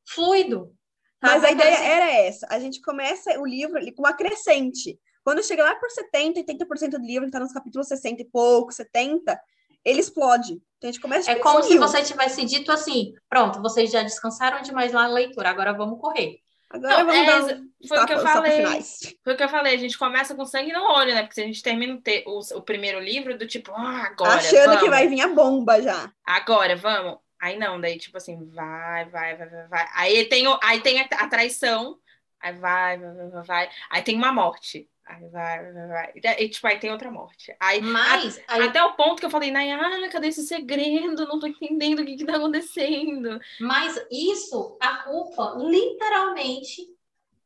fluido. 0.06 0.72
tá? 1.20 1.28
Mas 1.28 1.44
a 1.44 1.50
ideia 1.50 1.76
era 1.78 2.10
essa. 2.10 2.46
A 2.50 2.58
gente 2.58 2.80
começa 2.80 3.38
o 3.38 3.46
livro 3.46 3.78
com 3.94 4.02
uma 4.02 4.12
crescente. 4.12 4.98
Quando 5.24 5.42
chega 5.44 5.62
lá 5.62 5.74
por 5.76 5.90
70, 5.90 6.40
80% 6.40 6.90
do 6.98 7.04
livro, 7.06 7.26
que 7.26 7.32
tá 7.32 7.40
nos 7.40 7.52
capítulos 7.52 7.86
60 7.88 8.22
e 8.22 8.24
pouco, 8.24 8.72
70, 8.72 9.38
ele 9.84 10.00
explode. 10.00 10.54
Então 10.78 10.88
a 10.88 10.92
gente 10.92 11.00
começa 11.00 11.30
É 11.30 11.34
tipo, 11.34 11.46
como 11.46 11.62
se 11.62 11.76
você 11.78 12.02
tivesse 12.02 12.44
dito 12.44 12.72
assim: 12.72 13.12
pronto, 13.28 13.60
vocês 13.60 13.90
já 13.90 14.02
descansaram 14.02 14.62
demais 14.62 14.92
lá 14.92 15.02
na 15.02 15.14
leitura, 15.14 15.50
agora 15.50 15.72
vamos 15.74 16.00
correr. 16.00 16.38
Agora 16.70 16.98
Não, 16.98 17.06
vamos 17.06 17.22
é 17.22 17.26
dar 17.26 17.56
um 17.56 17.68
foi 17.86 17.98
o 17.98 18.06
que 18.06 18.12
eu 18.12 18.20
falei. 18.20 18.64
Foi 19.24 19.34
o 19.34 19.36
que 19.36 19.42
eu 19.42 19.48
falei, 19.48 19.74
a 19.74 19.78
gente 19.78 19.96
começa 19.96 20.34
com 20.34 20.44
sangue 20.44 20.72
no 20.72 20.82
olho, 20.82 21.14
né? 21.14 21.22
Porque 21.22 21.36
se 21.36 21.42
a 21.42 21.46
gente 21.46 21.62
termina 21.62 21.98
o, 22.26 22.40
o, 22.56 22.62
primeiro 22.62 23.00
livro 23.00 23.38
do 23.38 23.46
tipo, 23.46 23.72
ah, 23.72 24.06
agora, 24.06 24.34
Achando 24.34 24.66
vamos, 24.66 24.82
que 24.82 24.90
vai 24.90 25.06
vir 25.06 25.20
a 25.20 25.28
bomba 25.28 25.80
já. 25.80 26.12
agora, 26.26 26.76
vamos. 26.76 27.18
Aí 27.40 27.56
não, 27.56 27.80
daí 27.80 27.96
tipo 27.98 28.16
assim, 28.16 28.50
vai, 28.50 29.04
vai, 29.06 29.36
vai, 29.36 29.48
vai, 29.48 29.68
vai. 29.68 29.88
Aí 29.94 30.24
tem, 30.24 30.44
aí 30.62 30.80
tem 30.80 31.00
a, 31.00 31.04
a 31.04 31.28
traição, 31.28 31.96
aí 32.40 32.52
vai, 32.52 32.98
vai, 32.98 33.14
vai, 33.14 33.42
vai. 33.44 33.70
Aí 33.90 34.02
tem 34.02 34.16
uma 34.16 34.32
morte, 34.32 34.88
aí 35.08 35.28
vai, 35.30 35.72
vai, 35.72 35.88
vai. 35.88 36.12
E 36.38 36.48
tipo, 36.48 36.66
aí 36.66 36.78
tem 36.78 36.92
outra 36.92 37.10
morte. 37.10 37.54
Aí, 37.58 37.80
Mas 37.80 38.40
aí- 38.46 38.62
até 38.62 38.82
o 38.82 38.92
ponto 38.94 39.18
que 39.20 39.26
eu 39.26 39.30
falei, 39.30 39.50
Nayara, 39.50 40.08
cadê 40.10 40.28
esse 40.28 40.46
segredo? 40.46 41.26
Não 41.26 41.38
tô 41.40 41.46
entendendo 41.46 42.00
o 42.00 42.04
que 42.04 42.16
que 42.16 42.24
tá 42.26 42.36
acontecendo. 42.36 43.40
Mas 43.60 43.98
isso, 44.10 44.76
a 44.80 44.98
culpa, 45.04 45.54
literalmente, 45.58 46.82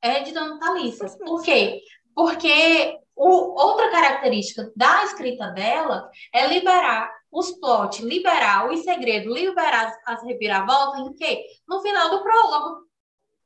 é 0.01 0.21
de 0.21 0.33
Dona 0.33 0.59
Thalissa. 0.59 1.17
Por 1.19 1.43
quê? 1.43 1.81
Porque 2.15 2.99
o- 3.15 3.55
outra 3.61 3.91
característica 3.91 4.71
da 4.77 5.05
escrita 5.05 5.49
dela 5.49 6.11
é 6.33 6.47
liberar 6.47 7.11
os 7.31 7.51
plots, 7.53 8.01
liberar 8.01 8.71
os 8.71 8.81
segredos, 8.83 9.33
liberar 9.35 9.87
as, 9.87 9.99
as 10.19 10.23
reviravoltas 10.25 11.01
em 11.07 11.15
quê? 11.15 11.45
No 11.67 11.81
final 11.81 12.11
do 12.11 12.23
prólogo. 12.23 12.83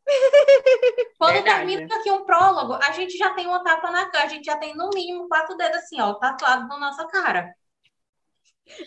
Quando 1.19 1.33
Verdade. 1.35 1.67
termina 1.67 1.97
aqui 1.97 2.11
um 2.11 2.25
prólogo, 2.25 2.75
a 2.75 2.93
gente 2.93 3.17
já 3.17 3.33
tem 3.35 3.47
uma 3.47 3.63
tapa 3.65 3.91
na 3.91 4.07
cara, 4.11 4.25
a 4.25 4.29
gente 4.29 4.45
já 4.45 4.57
tem 4.57 4.75
no 4.77 4.91
mínimo 4.95 5.29
quatro 5.29 5.57
dedos 5.57 5.79
assim, 5.79 6.01
ó, 6.01 6.15
tatuado 6.15 6.69
na 6.69 6.79
nossa 6.79 7.07
cara. 7.09 7.53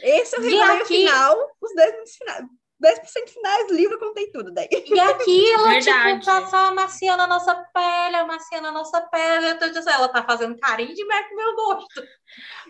Esse 0.01 0.35
é 0.35 0.39
o 0.39 0.43
E 0.43 0.49
resumo 0.49 0.71
aqui- 0.73 0.85
final, 0.85 1.37
os 1.61 1.73
10% 1.75 2.17
finais. 2.17 2.45
10% 2.81 3.29
finais, 3.31 3.69
livro 3.71 3.99
contém 3.99 4.31
tudo 4.31 4.53
daí. 4.53 4.69
E 4.71 4.99
aqui 5.01 5.51
ela, 5.51 5.69
Verdade. 5.71 6.13
tipo, 6.19 6.25
tá 6.25 6.47
só 6.47 6.57
amaciando 6.67 7.23
a 7.23 7.27
nossa 7.27 7.53
pele, 7.73 8.15
amaciando 8.15 8.67
a 8.69 8.71
nossa 8.71 9.01
pele. 9.01 9.49
Eu 9.49 9.59
tô 9.59 9.67
dizendo, 9.67 9.89
ela 9.89 10.07
tá 10.07 10.23
fazendo 10.23 10.57
carinho 10.57 10.93
demais 10.95 11.27
pro 11.27 11.35
meu 11.35 11.55
gosto. 11.55 12.01
E 12.01 12.05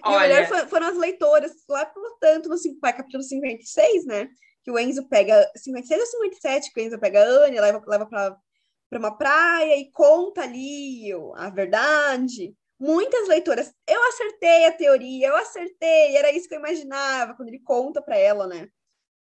o 0.08 0.10
melhor 0.20 0.22
Olha, 0.40 0.48
foi- 0.48 0.68
foram 0.68 0.88
as 0.88 0.98
leitoras, 0.98 1.52
lá 1.70 1.86
pelo 1.86 2.18
tanto, 2.20 2.50
no 2.50 2.58
cinco- 2.58 2.80
capítulo 2.82 3.22
56, 3.22 4.06
né? 4.08 4.28
Que 4.70 4.74
o 4.74 4.78
Enzo 4.78 5.08
pega 5.10 5.50
56 5.56 6.00
ou 6.00 6.06
57, 6.06 6.72
que 6.72 6.80
o 6.80 6.84
Enzo 6.84 7.00
pega 7.00 7.24
a 7.24 7.26
Anya, 7.46 7.60
leva, 7.60 7.82
leva 7.88 8.06
pra, 8.06 8.38
pra 8.88 9.00
uma 9.00 9.18
praia 9.18 9.76
e 9.78 9.90
conta 9.92 10.44
ali 10.44 11.12
a 11.38 11.50
verdade. 11.50 12.54
Muitas 12.80 13.28
leitoras, 13.28 13.74
eu 13.88 14.00
acertei 14.10 14.66
a 14.66 14.72
teoria, 14.72 15.28
eu 15.30 15.36
acertei, 15.38 16.16
era 16.16 16.32
isso 16.32 16.48
que 16.48 16.54
eu 16.54 16.60
imaginava, 16.60 17.34
quando 17.34 17.50
ele 17.50 17.60
conta 17.62 18.00
pra 18.00 18.16
ela, 18.16 18.46
né? 18.46 18.68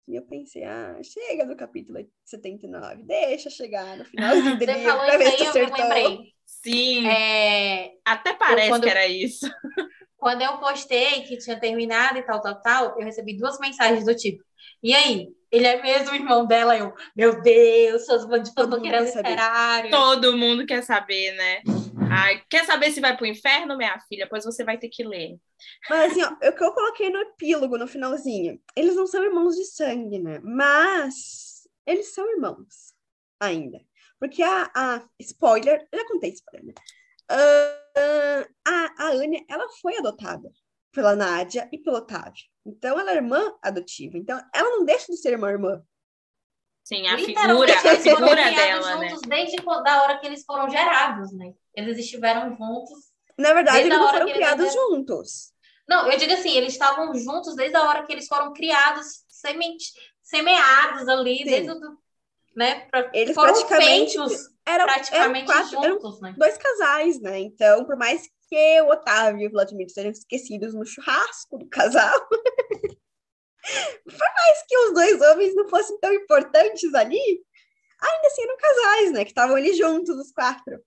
E 0.05 0.17
eu 0.17 0.21
pensei, 0.23 0.65
ah, 0.65 0.97
chega 1.01 1.45
no 1.45 1.55
capítulo 1.55 1.97
79, 2.25 3.03
deixa 3.03 3.49
chegar 3.49 3.97
no 3.97 4.03
finalzinho 4.03 4.57
do 4.59 4.65
falou 4.83 5.05
pra 5.05 5.17
ver 5.17 5.31
se 5.31 5.43
eu 5.43 5.49
acertou. 5.49 5.77
lembrei. 5.77 6.33
sim, 6.45 7.07
É, 7.07 7.93
até 8.03 8.33
parece 8.33 8.67
quando- 8.67 8.83
que 8.83 8.89
era 8.89 9.07
isso. 9.07 9.45
quando 10.17 10.41
eu 10.41 10.57
postei 10.59 11.21
que 11.23 11.37
tinha 11.37 11.57
terminado 11.57 12.17
e 12.17 12.23
tal, 12.23 12.41
tal, 12.41 12.61
tal, 12.61 12.99
eu 12.99 13.05
recebi 13.05 13.37
duas 13.37 13.57
mensagens 13.59 14.03
do 14.03 14.13
tipo, 14.13 14.43
e 14.83 14.93
aí? 14.93 15.36
Ele 15.51 15.65
é 15.65 15.81
mesmo 15.81 16.13
irmão 16.13 16.45
dela? 16.45 16.77
Eu, 16.77 16.93
meu 17.15 17.41
Deus, 17.41 18.05
seus 18.05 18.25
bandidos 18.25 18.53
Todo 18.53 18.71
mundo 18.71 18.77
banqueiros 18.77 19.07
quer 19.07 19.13
saber. 19.13 19.29
literários. 19.29 19.91
Todo 19.91 20.37
mundo 20.37 20.65
quer 20.65 20.83
saber, 20.83 21.31
né? 21.33 21.61
Ai, 22.11 22.43
quer 22.49 22.65
saber 22.65 22.91
se 22.91 22.99
vai 22.99 23.15
pro 23.15 23.25
inferno, 23.25 23.77
minha 23.77 23.99
filha? 24.07 24.27
Pois 24.29 24.45
você 24.45 24.63
vai 24.63 24.77
ter 24.77 24.89
que 24.89 25.03
ler. 25.03 25.37
Mas 25.89 26.11
assim, 26.11 26.23
ó, 26.23 26.31
o 26.49 26.53
que 26.53 26.63
eu 26.63 26.73
coloquei 26.73 27.09
no 27.09 27.19
epílogo, 27.19 27.77
no 27.77 27.87
finalzinho, 27.87 28.59
eles 28.75 28.95
não 28.95 29.07
são 29.07 29.23
irmãos 29.23 29.55
de 29.55 29.65
sangue, 29.65 30.19
né? 30.19 30.39
Mas 30.43 31.67
eles 31.85 32.13
são 32.13 32.29
irmãos 32.31 32.93
ainda. 33.39 33.79
Porque 34.19 34.41
a, 34.43 34.71
a 34.75 35.07
spoiler, 35.19 35.87
eu 35.91 35.99
já 35.99 36.07
contei 36.07 36.31
spoiler, 36.31 36.67
né? 36.67 36.73
Ah, 37.29 38.47
a, 38.65 39.03
a 39.05 39.09
Anya, 39.11 39.43
ela 39.49 39.67
foi 39.81 39.97
adotada 39.97 40.49
pela 40.91 41.15
Nádia 41.15 41.67
e 41.71 41.77
pelo 41.77 41.97
Otávio. 41.97 42.45
Então, 42.67 42.99
ela 42.99 43.11
é 43.11 43.15
irmã 43.15 43.53
adotiva. 43.61 44.17
Então, 44.17 44.39
ela 44.53 44.69
não 44.71 44.83
deixa 44.85 45.05
de 45.11 45.17
ser 45.17 45.35
uma 45.37 45.49
irmã. 45.49 45.81
Sim, 46.83 47.07
a 47.07 47.17
figura, 47.17 47.41
a 47.41 47.87
eles 47.93 48.03
foram 48.03 48.27
figura 48.27 48.35
criados 48.35 48.55
dela, 48.55 48.95
né? 48.97 49.09
juntos 49.09 49.21
desde 49.27 49.57
quando- 49.61 49.83
da 49.83 50.03
hora 50.03 50.17
que 50.19 50.27
eles 50.27 50.43
foram 50.45 50.69
gerados, 50.69 51.31
né? 51.33 51.53
Eles 51.73 51.97
estiveram 51.97 52.55
juntos. 52.55 53.11
Na 53.37 53.53
verdade, 53.53 53.77
Desde 53.77 53.93
eles 53.93 53.99
não 53.99 54.09
foram 54.09 54.25
criados 54.33 54.73
juntos. 54.73 55.53
Não, 55.87 56.11
eu 56.11 56.17
digo 56.17 56.33
assim, 56.33 56.51
eles 56.51 56.73
estavam 56.73 57.13
juntos 57.15 57.55
desde 57.55 57.75
a 57.77 57.83
hora 57.83 58.03
que 58.05 58.11
eles 58.11 58.27
foram 58.27 58.51
criados, 58.53 59.23
semente, 59.29 59.85
semeados 60.21 61.07
ali, 61.07 61.37
Sim. 61.39 61.45
desde 61.45 61.71
o, 61.71 61.75
do- 61.79 61.97
né? 62.55 62.87
pra- 62.89 63.09
Eles 63.13 63.35
foram 63.35 63.53
praticamente 63.53 64.13
feitos 64.13 64.33
Eram, 64.65 64.83
eram 64.83 64.85
praticamente 64.85 65.45
quatro, 65.45 65.77
eram 65.83 65.93
juntos, 65.95 66.21
né? 66.21 66.35
dois 66.37 66.57
casais, 66.57 67.21
né? 67.21 67.39
Então, 67.39 67.85
por 67.85 67.95
mais 67.97 68.29
que 68.47 68.81
o 68.81 68.89
Otávio 68.89 69.41
e 69.41 69.47
o 69.47 69.51
Vladimir 69.51 69.89
sejam 69.89 70.11
esquecidos 70.11 70.73
no 70.73 70.85
churrasco 70.85 71.57
do 71.57 71.67
casal, 71.67 72.19
por 72.29 74.19
mais 74.19 74.63
que 74.67 74.77
os 74.77 74.93
dois 74.93 75.21
homens 75.21 75.55
não 75.55 75.67
fossem 75.67 75.99
tão 75.99 76.13
importantes 76.13 76.93
ali, 76.93 77.19
ainda 78.01 78.27
assim 78.27 78.43
eram 78.43 78.57
casais, 78.57 79.11
né? 79.13 79.23
Que 79.25 79.31
estavam 79.31 79.55
ali 79.55 79.73
juntos, 79.73 80.15
os 80.17 80.31
quatro. 80.31 80.81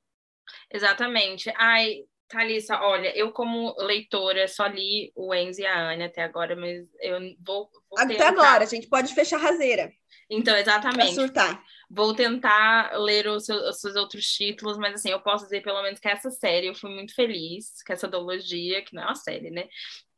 Exatamente. 0.72 1.52
Ai, 1.56 2.04
Thalissa, 2.28 2.80
olha, 2.80 3.16
eu 3.16 3.32
como 3.32 3.74
leitora 3.78 4.48
só 4.48 4.66
li 4.66 5.12
o 5.14 5.34
Enzo 5.34 5.60
e 5.60 5.66
a 5.66 5.90
Anya 5.90 6.06
até 6.06 6.22
agora, 6.22 6.56
mas 6.56 6.86
eu 7.00 7.18
vou, 7.44 7.68
vou 7.88 7.98
Até 7.98 8.14
tentar. 8.14 8.28
agora, 8.28 8.64
a 8.64 8.66
gente 8.66 8.88
pode 8.88 9.14
fechar 9.14 9.36
a 9.36 9.40
raseira 9.40 9.92
Então, 10.30 10.54
pra 10.54 10.60
exatamente. 10.60 11.14
surtar. 11.14 11.62
Vou 11.90 12.14
tentar 12.14 12.92
ler 13.00 13.26
os 13.26 13.44
seus, 13.44 13.62
os 13.68 13.80
seus 13.80 13.96
outros 13.96 14.24
títulos, 14.26 14.78
mas 14.78 14.94
assim, 14.94 15.10
eu 15.10 15.20
posso 15.20 15.44
dizer 15.44 15.60
pelo 15.62 15.82
menos 15.82 15.98
que 15.98 16.08
essa 16.08 16.30
série 16.30 16.68
eu 16.68 16.74
fui 16.74 16.88
muito 16.94 17.12
feliz, 17.14 17.82
com 17.84 17.92
essa 17.92 18.06
duologia, 18.06 18.80
que 18.82 18.94
não 18.94 19.02
é 19.02 19.06
uma 19.06 19.14
série, 19.16 19.50
né? 19.50 19.68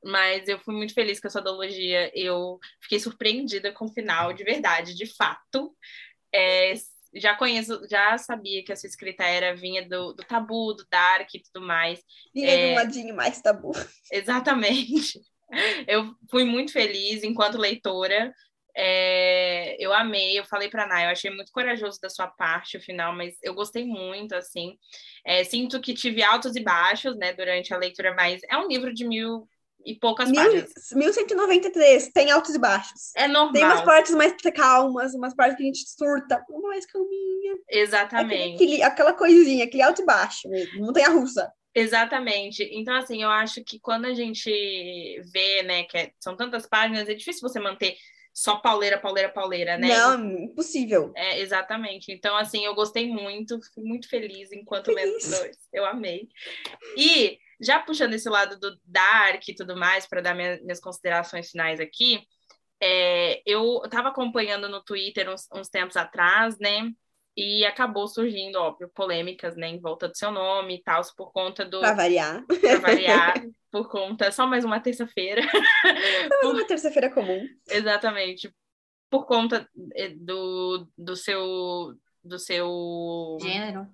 Mas 0.05 0.47
eu 0.49 0.59
fui 0.59 0.75
muito 0.75 0.93
feliz 0.93 1.19
com 1.19 1.29
essa 1.29 1.41
duologia. 1.41 2.11
Eu 2.15 2.59
fiquei 2.83 3.01
surpreendida 3.01 3.73
com 3.73 3.87
o 3.87 3.93
final, 3.93 4.33
de 4.35 4.45
verdade, 4.45 4.95
de 4.95 5.07
fato. 5.07 5.75
É, 6.35 6.75
já 7.15 7.35
conheço, 7.37 7.81
já 7.91 8.19
sabia 8.19 8.63
que 8.65 8.73
a 8.73 8.77
sua 8.77 8.89
escrita 8.89 9.23
era 9.25 9.55
vinha 9.55 9.89
do, 9.89 10.13
do 10.13 10.25
tabu, 10.25 10.75
do 10.75 10.85
dark 10.91 11.29
e 11.35 11.41
tudo 11.43 11.65
mais. 11.65 12.03
Vinha 12.35 12.49
de 12.49 12.63
um 12.65 12.67
É. 12.67 12.75
ladinho 12.75 13.15
mais 13.15 13.41
tabu. 13.41 13.73
Exatamente. 14.11 15.21
Eu 15.87 16.15
fui 16.31 16.45
muito 16.45 16.73
feliz 16.73 17.23
enquanto 17.23 17.59
leitora. 17.59 18.35
É, 18.75 19.77
eu 19.79 19.93
amei, 19.93 20.39
eu 20.39 20.45
falei 20.45 20.69
para 20.69 20.87
Nay, 20.87 21.05
eu 21.05 21.11
achei 21.11 21.31
muito 21.31 21.53
corajoso 21.53 22.01
da 22.01 22.09
sua 22.09 22.27
parte 22.27 22.77
o 22.77 22.81
final, 22.81 23.15
mas 23.15 23.37
eu 23.43 23.55
gostei 23.55 23.85
muito, 23.85 24.35
assim. 24.35 24.77
É, 25.25 25.45
sinto 25.45 25.81
que 25.81 25.95
tive 25.95 26.23
altos 26.23 26.57
e 26.57 26.61
baixos, 26.61 27.17
né, 27.17 27.33
durante 27.33 27.73
a 27.75 27.79
leitura, 27.79 28.15
mas 28.15 28.41
é 28.49 28.57
um 28.57 28.69
livro 28.69 28.93
de 28.93 29.07
mil 29.07 29.47
e 29.85 29.97
poucas 29.97 30.31
Mil, 30.31 30.41
páginas. 30.41 30.73
1193, 30.95 32.13
tem 32.13 32.31
altos 32.31 32.55
e 32.55 32.59
baixos. 32.59 33.15
É 33.17 33.27
normal. 33.27 33.53
Tem 33.53 33.65
umas 33.65 33.83
partes 33.83 34.15
mais 34.15 34.35
calmas, 34.55 35.15
umas 35.15 35.35
partes 35.35 35.57
que 35.57 35.63
a 35.63 35.67
gente 35.67 35.85
surta, 35.89 36.45
uma 36.49 36.69
mais 36.69 36.87
calminha. 36.87 37.57
Exatamente. 37.69 38.55
Aquele, 38.55 38.83
aquela 38.83 39.13
coisinha, 39.13 39.65
aquele 39.65 39.83
alto 39.83 40.03
e 40.03 40.05
baixo 40.05 40.49
mesmo, 40.49 40.87
montanha 40.87 41.09
russa. 41.09 41.53
Exatamente. 41.75 42.69
Então, 42.73 42.95
assim, 42.95 43.23
eu 43.23 43.31
acho 43.31 43.65
que 43.65 43.81
quando 43.81 44.05
a 44.05 44.15
gente 44.15 44.51
vê, 45.33 45.63
né, 45.63 45.85
que 45.85 45.97
é- 45.97 46.13
são 46.21 46.37
tantas 46.37 46.67
páginas, 46.67 47.09
é 47.09 47.15
difícil 47.15 47.49
você 47.49 47.59
manter 47.59 47.97
só 48.33 48.57
pauleira, 48.57 48.99
pauleira, 48.99 49.29
pauleira, 49.31 49.77
né? 49.77 49.89
Não, 49.89 50.31
impossível. 50.45 51.13
É, 51.15 51.41
exatamente. 51.41 52.11
Então, 52.11 52.37
assim, 52.37 52.65
eu 52.65 52.75
gostei 52.75 53.09
muito, 53.09 53.59
fui 53.75 53.85
muito 53.85 54.09
feliz 54.09 54.51
enquanto 54.53 54.91
lendo 54.91 55.17
os 55.17 55.29
dois. 55.31 55.57
Eu 55.73 55.85
amei. 55.85 56.29
E, 56.97 57.39
já 57.61 57.79
puxando 57.81 58.15
esse 58.15 58.29
lado 58.29 58.59
do 58.59 58.77
Dark 58.85 59.47
e 59.49 59.55
tudo 59.55 59.77
mais, 59.77 60.07
para 60.07 60.21
dar 60.21 60.35
minha- 60.35 60.61
minhas 60.63 60.81
considerações 60.81 61.51
finais 61.51 61.79
aqui, 61.81 62.21
é, 62.81 63.43
eu 63.47 63.83
estava 63.85 64.09
acompanhando 64.09 64.69
no 64.69 64.83
Twitter 64.83 65.29
uns, 65.31 65.47
uns 65.53 65.69
tempos 65.69 65.97
atrás, 65.97 66.59
né? 66.59 66.91
E 67.37 67.65
acabou 67.65 68.07
surgindo, 68.09 68.57
óbvio, 68.57 68.91
polêmicas, 68.95 69.57
né, 69.57 69.69
em 69.69 69.81
volta 69.81 70.09
do 70.09 70.17
seu 70.17 70.31
nome 70.31 70.77
e 70.77 70.83
tal, 70.83 71.01
por 71.17 71.33
conta 71.33 71.65
do. 71.65 71.81
Pra 71.81 71.95
variar. 71.95 72.45
Pra 72.47 72.79
variar, 72.79 73.35
por 73.73 73.89
conta. 73.89 74.31
Só 74.31 74.47
mais 74.47 74.65
uma 74.65 74.79
terça-feira. 74.81 75.43
Mais 76.43 76.55
uma 76.55 76.67
terça-feira 76.67 77.11
comum. 77.11 77.49
Exatamente. 77.69 78.55
Por 79.11 79.27
conta 79.27 79.69
eh, 79.97 80.11
do, 80.17 80.89
do 80.97 81.17
seu 81.17 81.95
do 82.25 82.39
seu 82.39 83.37
Gênero. 83.41 83.89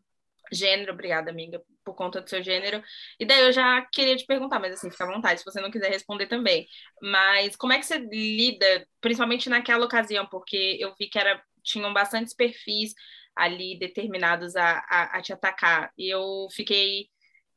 gênero, 0.53 0.93
obrigada, 0.93 1.31
amiga, 1.31 1.63
por 1.85 1.95
conta 1.95 2.21
do 2.21 2.29
seu 2.29 2.43
gênero. 2.43 2.83
E 3.19 3.25
daí 3.25 3.41
eu 3.41 3.53
já 3.53 3.81
queria 3.93 4.17
te 4.17 4.27
perguntar, 4.27 4.59
mas 4.59 4.75
assim, 4.75 4.91
fica 4.91 5.05
à 5.05 5.07
vontade, 5.13 5.41
se 5.41 5.47
você 5.47 5.61
não 5.63 5.71
quiser 5.71 5.91
responder 5.91 6.27
também. 6.27 6.67
Mas 7.01 7.57
como 7.57 7.73
é 7.73 7.79
que 7.79 7.87
você 7.87 7.99
lida, 7.99 8.87
principalmente 9.01 9.49
naquela 9.49 9.87
ocasião, 9.87 10.27
porque 10.27 10.77
eu 10.79 10.95
vi 10.99 11.09
que 11.09 11.19
era, 11.19 11.43
tinham 11.63 11.93
bastantes 11.95 12.35
perfis 12.35 12.93
ali 13.35 13.79
determinados 13.79 14.57
a, 14.57 14.79
a, 14.91 15.19
a 15.19 15.23
te 15.23 15.33
atacar. 15.33 15.91
E 15.97 16.13
eu 16.13 16.49
fiquei 16.53 17.09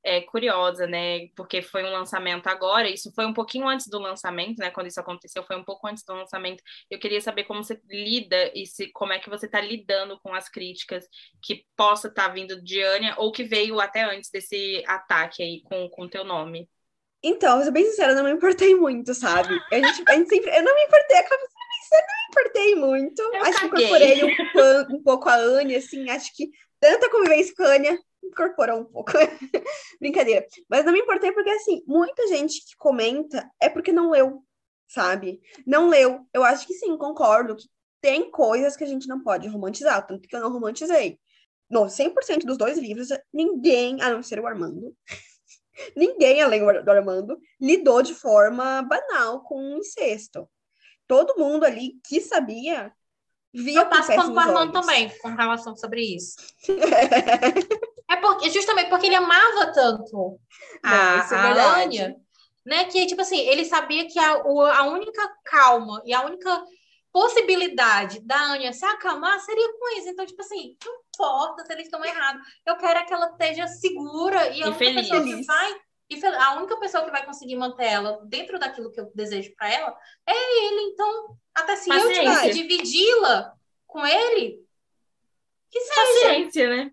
é, 0.04 0.22
curiosa, 0.22 0.88
né? 0.88 1.28
Porque 1.36 1.62
foi 1.62 1.84
um 1.84 1.92
lançamento 1.92 2.48
agora, 2.48 2.90
isso 2.90 3.12
foi 3.14 3.26
um 3.26 3.34
pouquinho 3.34 3.68
antes 3.68 3.88
do 3.88 4.00
lançamento, 4.00 4.58
né? 4.60 4.72
Quando 4.72 4.88
isso 4.88 5.00
aconteceu, 5.00 5.44
foi 5.44 5.56
um 5.56 5.64
pouco 5.64 5.88
antes 5.88 6.04
do 6.04 6.14
lançamento. 6.14 6.64
Eu 6.90 7.00
queria 7.00 7.22
saber 7.22 7.44
como 7.44 7.64
você 7.64 7.80
lida 7.90 8.52
e 8.56 8.66
se, 8.66 8.92
como 8.92 9.14
é 9.14 9.20
que 9.20 9.30
você 9.30 9.46
está 9.46 9.62
lidando 9.62 10.20
com 10.20 10.34
as 10.34 10.50
críticas 10.50 11.06
que 11.42 11.66
possa 11.76 12.08
estar 12.08 12.30
vindo 12.30 12.62
de 12.62 12.82
Anya 12.82 13.16
ou 13.18 13.32
que 13.32 13.44
veio 13.44 13.80
até 13.80 14.04
antes 14.04 14.30
desse 14.32 14.84
ataque 14.88 15.44
aí 15.44 15.62
com 15.64 15.90
o 15.98 16.10
teu 16.10 16.24
nome. 16.24 16.70
Então, 17.24 17.56
vou 17.56 17.64
ser 17.64 17.72
bem 17.72 17.86
sincera, 17.86 18.14
eu 18.14 18.16
não 18.16 18.24
me 18.24 18.32
importei 18.32 18.74
muito, 18.74 19.14
sabe? 19.14 19.54
A 19.72 19.76
gente, 19.76 20.04
a 20.08 20.14
gente 20.14 20.28
sempre, 20.28 20.50
eu 20.58 20.64
não 20.64 20.74
me 20.74 20.84
importei, 20.86 21.18
sincera, 21.18 22.08
não 22.08 22.18
me 22.18 22.28
importei 22.30 22.76
muito. 22.76 23.22
Eu 23.22 23.44
acho 23.44 23.60
que 23.60 23.70
caguei. 23.70 23.86
incorporei 23.86 24.24
um, 24.24 24.96
um 24.96 25.04
pouco 25.04 25.30
a 25.30 25.36
Anya, 25.36 25.78
assim, 25.78 26.10
acho 26.10 26.36
que 26.36 26.50
tanta 26.82 27.10
convivência 27.10 27.56
com 27.56 27.64
incorporou 28.24 28.82
um 28.82 28.86
pouco. 28.86 29.12
Brincadeira. 30.00 30.46
Mas 30.70 30.84
não 30.84 30.92
me 30.92 31.00
importei 31.00 31.32
porque, 31.32 31.50
assim, 31.52 31.84
muita 31.88 32.28
gente 32.28 32.66
que 32.66 32.76
comenta 32.76 33.50
é 33.60 33.70
porque 33.70 33.92
não 33.92 34.10
leu, 34.10 34.44
sabe? 34.88 35.40
Não 35.66 35.88
leu. 35.88 36.28
Eu 36.34 36.44
acho 36.44 36.66
que 36.66 36.74
sim, 36.74 36.98
concordo 36.98 37.56
que 37.56 37.70
tem 38.02 38.30
coisas 38.32 38.76
que 38.76 38.84
a 38.84 38.88
gente 38.88 39.08
não 39.08 39.22
pode 39.22 39.48
romantizar, 39.48 40.06
tanto 40.06 40.28
que 40.28 40.36
eu 40.36 40.42
não 40.42 40.52
romantizei. 40.52 41.20
No 41.70 41.86
100% 41.86 42.46
dos 42.46 42.58
dois 42.58 42.78
livros, 42.78 43.10
ninguém, 43.32 44.02
a 44.02 44.10
não 44.10 44.24
ser 44.24 44.40
o 44.40 44.48
Armando, 44.48 44.96
ninguém 45.96 46.42
além 46.42 46.62
do 46.62 46.92
Armando 46.92 47.40
lidou 47.60 48.02
de 48.02 48.14
forma 48.14 48.82
banal 48.82 49.44
com 49.44 49.76
o 49.76 49.78
incesto. 49.78 50.50
Todo 51.08 51.38
mundo 51.38 51.64
ali 51.64 52.00
que 52.08 52.20
sabia 52.22 52.92
via 53.54 53.80
Eu 53.82 53.86
passo 53.90 54.08
pano 54.16 54.30
com 54.30 54.36
o 54.36 54.40
Armando 54.40 54.72
também, 54.74 55.10
com 55.20 55.30
relação 55.36 55.76
sobre 55.76 56.02
isso. 56.16 56.36
É 58.10 58.18
porque, 58.18 58.50
justamente 58.50 58.90
porque 58.90 59.06
ele 59.06 59.16
amava 59.16 59.72
tanto 59.72 60.38
a, 60.84 60.90
Não, 60.90 61.20
isso 61.24 61.34
é 61.34 61.38
a 61.38 61.42
verdade. 61.54 61.98
Anya, 62.02 62.16
né? 62.66 62.84
Que, 62.86 63.06
tipo 63.06 63.22
assim, 63.22 63.40
ele 63.40 63.64
sabia 63.64 64.06
que 64.06 64.20
a, 64.20 64.32
a 64.34 64.84
única 64.84 65.34
calma 65.46 66.02
e 66.06 66.14
a 66.14 66.22
única 66.26 66.62
possibilidade 67.10 68.20
da 68.26 68.38
Anya 68.52 68.74
se 68.74 68.84
acalmar 68.86 69.40
seria 69.40 69.72
com 69.80 69.98
isso. 69.98 70.10
Então, 70.10 70.26
tipo 70.26 70.42
assim, 70.42 70.76
não 70.86 70.94
importa 71.08 71.66
se 71.66 71.72
eles 71.72 71.86
estão 71.86 72.04
errados. 72.04 72.42
Eu 72.66 72.76
quero 72.76 73.00
é 73.00 73.04
que 73.06 73.14
ela 73.14 73.28
esteja 73.32 73.66
segura 73.68 74.50
e 74.50 74.62
a 74.62 74.66
E 74.66 74.70
única 74.70 74.78
feliz. 74.78 75.10
pessoa 75.10 75.24
que 75.24 75.44
vai. 75.46 75.76
E 76.10 76.20
fel- 76.20 76.42
a 76.42 76.56
única 76.56 76.78
pessoa 76.82 77.06
que 77.06 77.12
vai 77.12 77.26
conseguir 77.26 77.56
manter 77.56 77.86
ela 77.86 78.20
dentro 78.26 78.60
daquilo 78.60 78.92
que 78.92 79.00
eu 79.00 79.10
desejo 79.16 79.54
para 79.56 79.72
ela 79.72 79.96
é 80.28 80.66
ele. 80.68 80.82
Então, 80.92 81.38
até 81.56 81.76
se 81.76 81.90
eu 81.90 81.96
Paciência. 81.96 82.22
tivesse 82.22 82.48
que 82.48 82.54
dividi-la 82.54 83.54
com 83.88 84.06
ele, 84.06 84.66
que 85.70 85.80
seja. 85.80 86.02
Paciência, 86.02 86.70
né? 86.70 86.92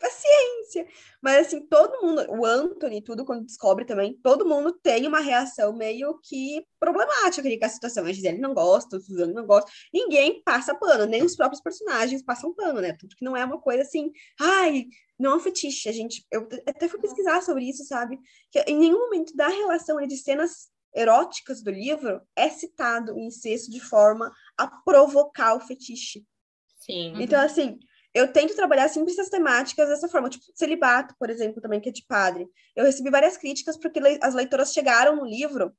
paciência. 0.00 0.86
Mas 1.20 1.46
assim, 1.46 1.66
todo 1.66 2.00
mundo, 2.02 2.24
o 2.30 2.44
Anthony, 2.44 3.02
tudo 3.02 3.24
quando 3.24 3.44
descobre 3.44 3.84
também, 3.84 4.18
todo 4.22 4.46
mundo 4.46 4.72
tem 4.82 5.06
uma 5.06 5.20
reação 5.20 5.72
meio 5.72 6.18
que 6.22 6.64
problemática 6.78 7.46
ali 7.46 7.58
com 7.58 7.66
a 7.66 7.68
situação. 7.68 8.04
A 8.04 8.12
Gisele 8.12 8.38
não 8.38 8.54
gosta, 8.54 8.96
o 8.96 9.00
Suzano 9.00 9.32
não 9.32 9.46
gosta. 9.46 9.70
Ninguém 9.92 10.42
passa 10.44 10.74
pano, 10.74 11.06
nem 11.06 11.22
os 11.22 11.36
próprios 11.36 11.60
personagens 11.60 12.22
passam 12.22 12.54
pano, 12.54 12.80
né? 12.80 12.92
Tudo 12.98 13.16
que 13.16 13.24
não 13.24 13.36
é 13.36 13.44
uma 13.44 13.60
coisa 13.60 13.82
assim, 13.82 14.12
ai, 14.40 14.86
não 15.18 15.32
é 15.32 15.36
um 15.36 15.40
fetiche. 15.40 15.88
A 15.88 15.92
gente, 15.92 16.24
eu 16.30 16.48
até 16.66 16.88
fui 16.88 17.00
pesquisar 17.00 17.42
sobre 17.42 17.68
isso, 17.68 17.84
sabe? 17.84 18.18
Que 18.50 18.60
em 18.60 18.78
nenhum 18.78 18.98
momento 18.98 19.34
da 19.34 19.48
relação 19.48 19.98
de 20.06 20.16
cenas 20.16 20.68
eróticas 20.96 21.62
do 21.62 21.70
livro 21.70 22.20
é 22.34 22.48
citado 22.48 23.14
o 23.14 23.20
incesto 23.20 23.70
de 23.70 23.78
forma 23.80 24.32
a 24.56 24.66
provocar 24.66 25.54
o 25.54 25.60
fetiche. 25.60 26.24
Sim. 26.78 27.12
Então, 27.22 27.40
assim, 27.40 27.78
eu 28.14 28.32
tento 28.32 28.56
trabalhar 28.56 28.88
sempre 28.88 29.12
essas 29.12 29.28
temáticas 29.28 29.88
dessa 29.88 30.08
forma, 30.08 30.30
tipo, 30.30 30.44
celibato, 30.54 31.14
por 31.18 31.28
exemplo, 31.28 31.60
também, 31.60 31.80
que 31.80 31.90
é 31.90 31.92
de 31.92 32.04
padre. 32.06 32.48
Eu 32.74 32.84
recebi 32.84 33.10
várias 33.10 33.36
críticas 33.36 33.76
porque 33.76 34.00
le- 34.00 34.18
as 34.22 34.34
leitoras 34.34 34.72
chegaram 34.72 35.16
no 35.16 35.24
livro 35.26 35.72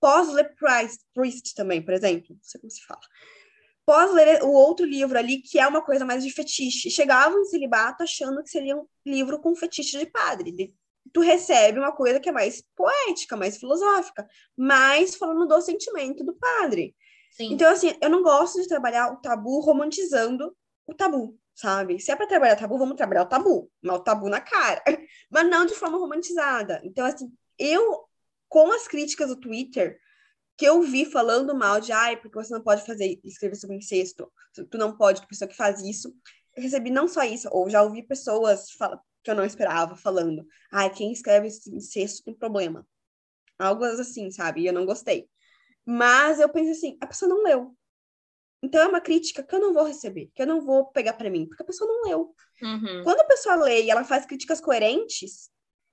pós-ler 0.00 0.54
Priest, 0.56 1.04
Priest 1.14 1.54
também, 1.54 1.80
por 1.82 1.94
exemplo, 1.94 2.34
não 2.34 2.42
sei 2.42 2.60
como 2.60 2.70
se 2.70 2.84
fala. 2.84 3.00
Pós 3.84 4.12
ler 4.12 4.42
o 4.44 4.50
outro 4.52 4.86
livro 4.86 5.18
ali, 5.18 5.42
que 5.42 5.58
é 5.58 5.66
uma 5.66 5.82
coisa 5.82 6.04
mais 6.04 6.22
de 6.24 6.30
fetiche, 6.30 6.88
chegavam 6.90 7.40
em 7.40 7.44
celibato 7.46 8.02
achando 8.02 8.42
que 8.42 8.48
seria 8.48 8.76
um 8.76 8.86
livro 9.04 9.40
com 9.40 9.54
fetiche 9.56 9.98
de 9.98 10.06
padre. 10.06 10.52
De- 10.52 10.74
Tu 11.12 11.20
recebe 11.20 11.78
uma 11.78 11.92
coisa 11.92 12.20
que 12.20 12.28
é 12.28 12.32
mais 12.32 12.62
poética, 12.76 13.36
mais 13.36 13.56
filosófica, 13.56 14.26
mais 14.56 15.14
falando 15.14 15.46
do 15.46 15.60
sentimento 15.60 16.24
do 16.24 16.34
padre. 16.34 16.94
Sim. 17.32 17.52
Então, 17.52 17.70
assim, 17.70 17.96
eu 18.00 18.10
não 18.10 18.22
gosto 18.22 18.60
de 18.60 18.68
trabalhar 18.68 19.10
o 19.12 19.16
tabu 19.16 19.60
romantizando 19.60 20.54
o 20.86 20.94
tabu, 20.94 21.38
sabe? 21.54 21.98
Se 21.98 22.10
é 22.10 22.16
pra 22.16 22.26
trabalhar 22.26 22.56
tabu, 22.56 22.78
vamos 22.78 22.96
trabalhar 22.96 23.22
o 23.22 23.28
tabu, 23.28 23.70
mas 23.80 23.96
o 23.96 24.00
tabu 24.00 24.28
na 24.28 24.40
cara, 24.40 24.82
mas 25.30 25.48
não 25.48 25.64
de 25.64 25.74
forma 25.74 25.98
romantizada. 25.98 26.80
Então, 26.84 27.06
assim, 27.06 27.32
eu, 27.58 28.04
com 28.48 28.70
as 28.72 28.86
críticas 28.86 29.28
do 29.28 29.40
Twitter, 29.40 29.98
que 30.56 30.64
eu 30.66 30.82
vi 30.82 31.04
falando 31.04 31.54
mal 31.54 31.80
de, 31.80 31.92
ai, 31.92 32.16
porque 32.16 32.36
você 32.36 32.52
não 32.52 32.62
pode 32.62 32.84
fazer, 32.84 33.18
escrever 33.24 33.56
sobre 33.56 33.76
incesto, 33.76 34.30
tu, 34.54 34.66
tu 34.66 34.78
não 34.78 34.96
pode, 34.96 35.26
pessoa 35.26 35.48
que 35.48 35.56
faz 35.56 35.80
isso, 35.80 36.14
eu 36.54 36.62
recebi 36.62 36.90
não 36.90 37.08
só 37.08 37.22
isso, 37.24 37.48
ou 37.50 37.70
já 37.70 37.82
ouvi 37.82 38.02
pessoas 38.02 38.70
fala, 38.72 39.00
que 39.22 39.30
eu 39.30 39.34
não 39.34 39.44
esperava 39.44 39.96
falando, 39.96 40.46
ai, 40.72 40.90
quem 40.90 41.12
escreve 41.12 41.46
incesto 41.46 42.24
tem 42.24 42.34
problema. 42.34 42.86
Algo 43.58 43.84
assim, 43.84 44.30
sabe? 44.30 44.62
E 44.62 44.66
eu 44.66 44.72
não 44.72 44.84
gostei. 44.84 45.28
Mas 45.84 46.40
eu 46.40 46.48
pensei 46.48 46.72
assim, 46.72 46.98
a 47.00 47.06
pessoa 47.06 47.28
não 47.28 47.42
leu. 47.42 47.76
Então 48.62 48.80
é 48.80 48.86
uma 48.86 49.00
crítica 49.00 49.42
que 49.42 49.54
eu 49.54 49.60
não 49.60 49.72
vou 49.72 49.84
receber, 49.84 50.30
que 50.34 50.42
eu 50.42 50.46
não 50.46 50.60
vou 50.60 50.86
pegar 50.86 51.14
para 51.14 51.30
mim, 51.30 51.46
porque 51.46 51.62
a 51.62 51.66
pessoa 51.66 51.88
não 51.88 52.08
leu. 52.08 52.34
Uhum. 52.62 53.02
Quando 53.02 53.20
a 53.20 53.24
pessoa 53.24 53.56
lê 53.56 53.82
e 53.82 53.90
ela 53.90 54.04
faz 54.04 54.24
críticas 54.24 54.60
coerentes, 54.60 55.50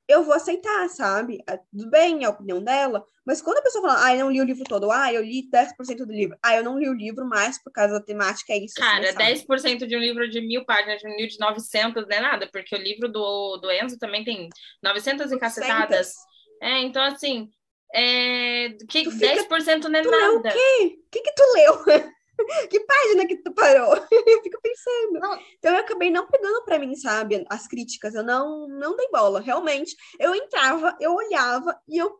eu 0.10 0.24
vou 0.24 0.34
aceitar, 0.34 0.90
sabe? 0.90 1.38
É, 1.48 1.56
Tudo 1.58 1.90
bem, 1.90 2.24
é 2.24 2.26
a 2.26 2.32
opinião 2.32 2.62
dela, 2.64 3.06
mas 3.26 3.42
quando 3.42 3.60
a 3.60 3.62
pessoa 3.62 3.88
fala, 3.88 4.06
ah, 4.08 4.14
eu 4.16 4.26
não 4.26 4.32
li 4.32 4.42
o 4.42 4.44
livro 4.44 4.64
todo, 4.64 4.90
ah, 4.92 5.14
eu 5.14 5.22
li 5.24 5.48
10% 5.50 6.06
do 6.06 6.12
livro, 6.12 6.36
ah, 6.44 6.56
eu 6.56 6.64
não 6.64 6.80
li 6.80 6.90
o 6.90 6.94
livro 6.94 7.26
mais 7.26 7.62
por 7.64 7.72
causa 7.72 7.94
da 7.94 8.02
temática, 8.04 8.52
é 8.52 8.58
isso. 8.58 8.74
Cara, 8.76 9.04
assim, 9.04 9.14
sabe? 9.14 9.24
10% 9.26 9.88
de 9.88 9.96
um 9.96 10.00
livro 10.00 10.28
de 10.28 10.42
mil 10.42 10.66
páginas, 10.66 11.00
de 11.00 11.08
um 11.08 11.16
livro 11.16 11.32
de 11.32 11.40
900 11.40 12.08
não 12.08 12.18
é 12.18 12.20
nada, 12.20 12.50
porque 12.52 12.76
o 12.76 12.80
livro 12.80 13.08
do, 13.08 13.58
do 13.58 13.72
Enzo 13.72 14.00
também 14.00 14.24
tem 14.24 14.50
900 14.84 15.32
e 15.32 15.38
cacetadas. 15.40 16.14
É, 16.62 16.80
então 16.82 17.04
assim, 17.04 17.48
é, 17.94 18.70
que 18.90 19.04
Tu 19.04 19.12
fica- 19.12 19.28
10% 19.36 19.88
não 19.90 20.00
é 20.00 20.02
Tu 20.02 20.10
leu 20.10 20.32
o 20.32 20.42
nada. 20.42 20.50
quê? 20.50 20.98
O 21.06 21.10
que 21.12 21.22
que 21.22 21.34
tu 21.36 21.44
leu? 21.56 21.86
que 22.70 22.80
página 22.82 23.28
que 23.28 23.38
tu 23.38 23.52
parou? 23.54 23.96
eu 24.12 24.44
fico 24.44 24.60
pensando. 24.62 25.20
Não. 25.20 25.40
Então 25.58 25.74
eu 25.74 25.80
acabei 25.80 26.10
não 26.10 26.28
pegando 26.28 26.64
pra 26.64 26.80
mim, 26.80 26.96
sabe, 26.96 27.46
as 27.50 27.68
críticas. 27.68 28.16
Eu 28.16 28.24
não, 28.24 28.68
não 28.68 28.96
dei 28.96 29.10
bola, 29.12 29.40
realmente. 29.40 29.96
Eu 30.20 30.36
entrava, 30.36 30.96
eu 31.00 31.14
olhava 31.14 31.80
e 31.88 31.98
eu 31.98 32.20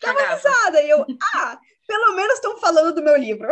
Cagava. 0.00 0.34
risada. 0.34 0.82
E 0.82 0.90
eu, 0.90 1.04
ah, 1.34 1.58
pelo 1.86 2.14
menos 2.14 2.34
estão 2.34 2.58
falando 2.58 2.94
do 2.94 3.02
meu 3.02 3.16
livro. 3.16 3.48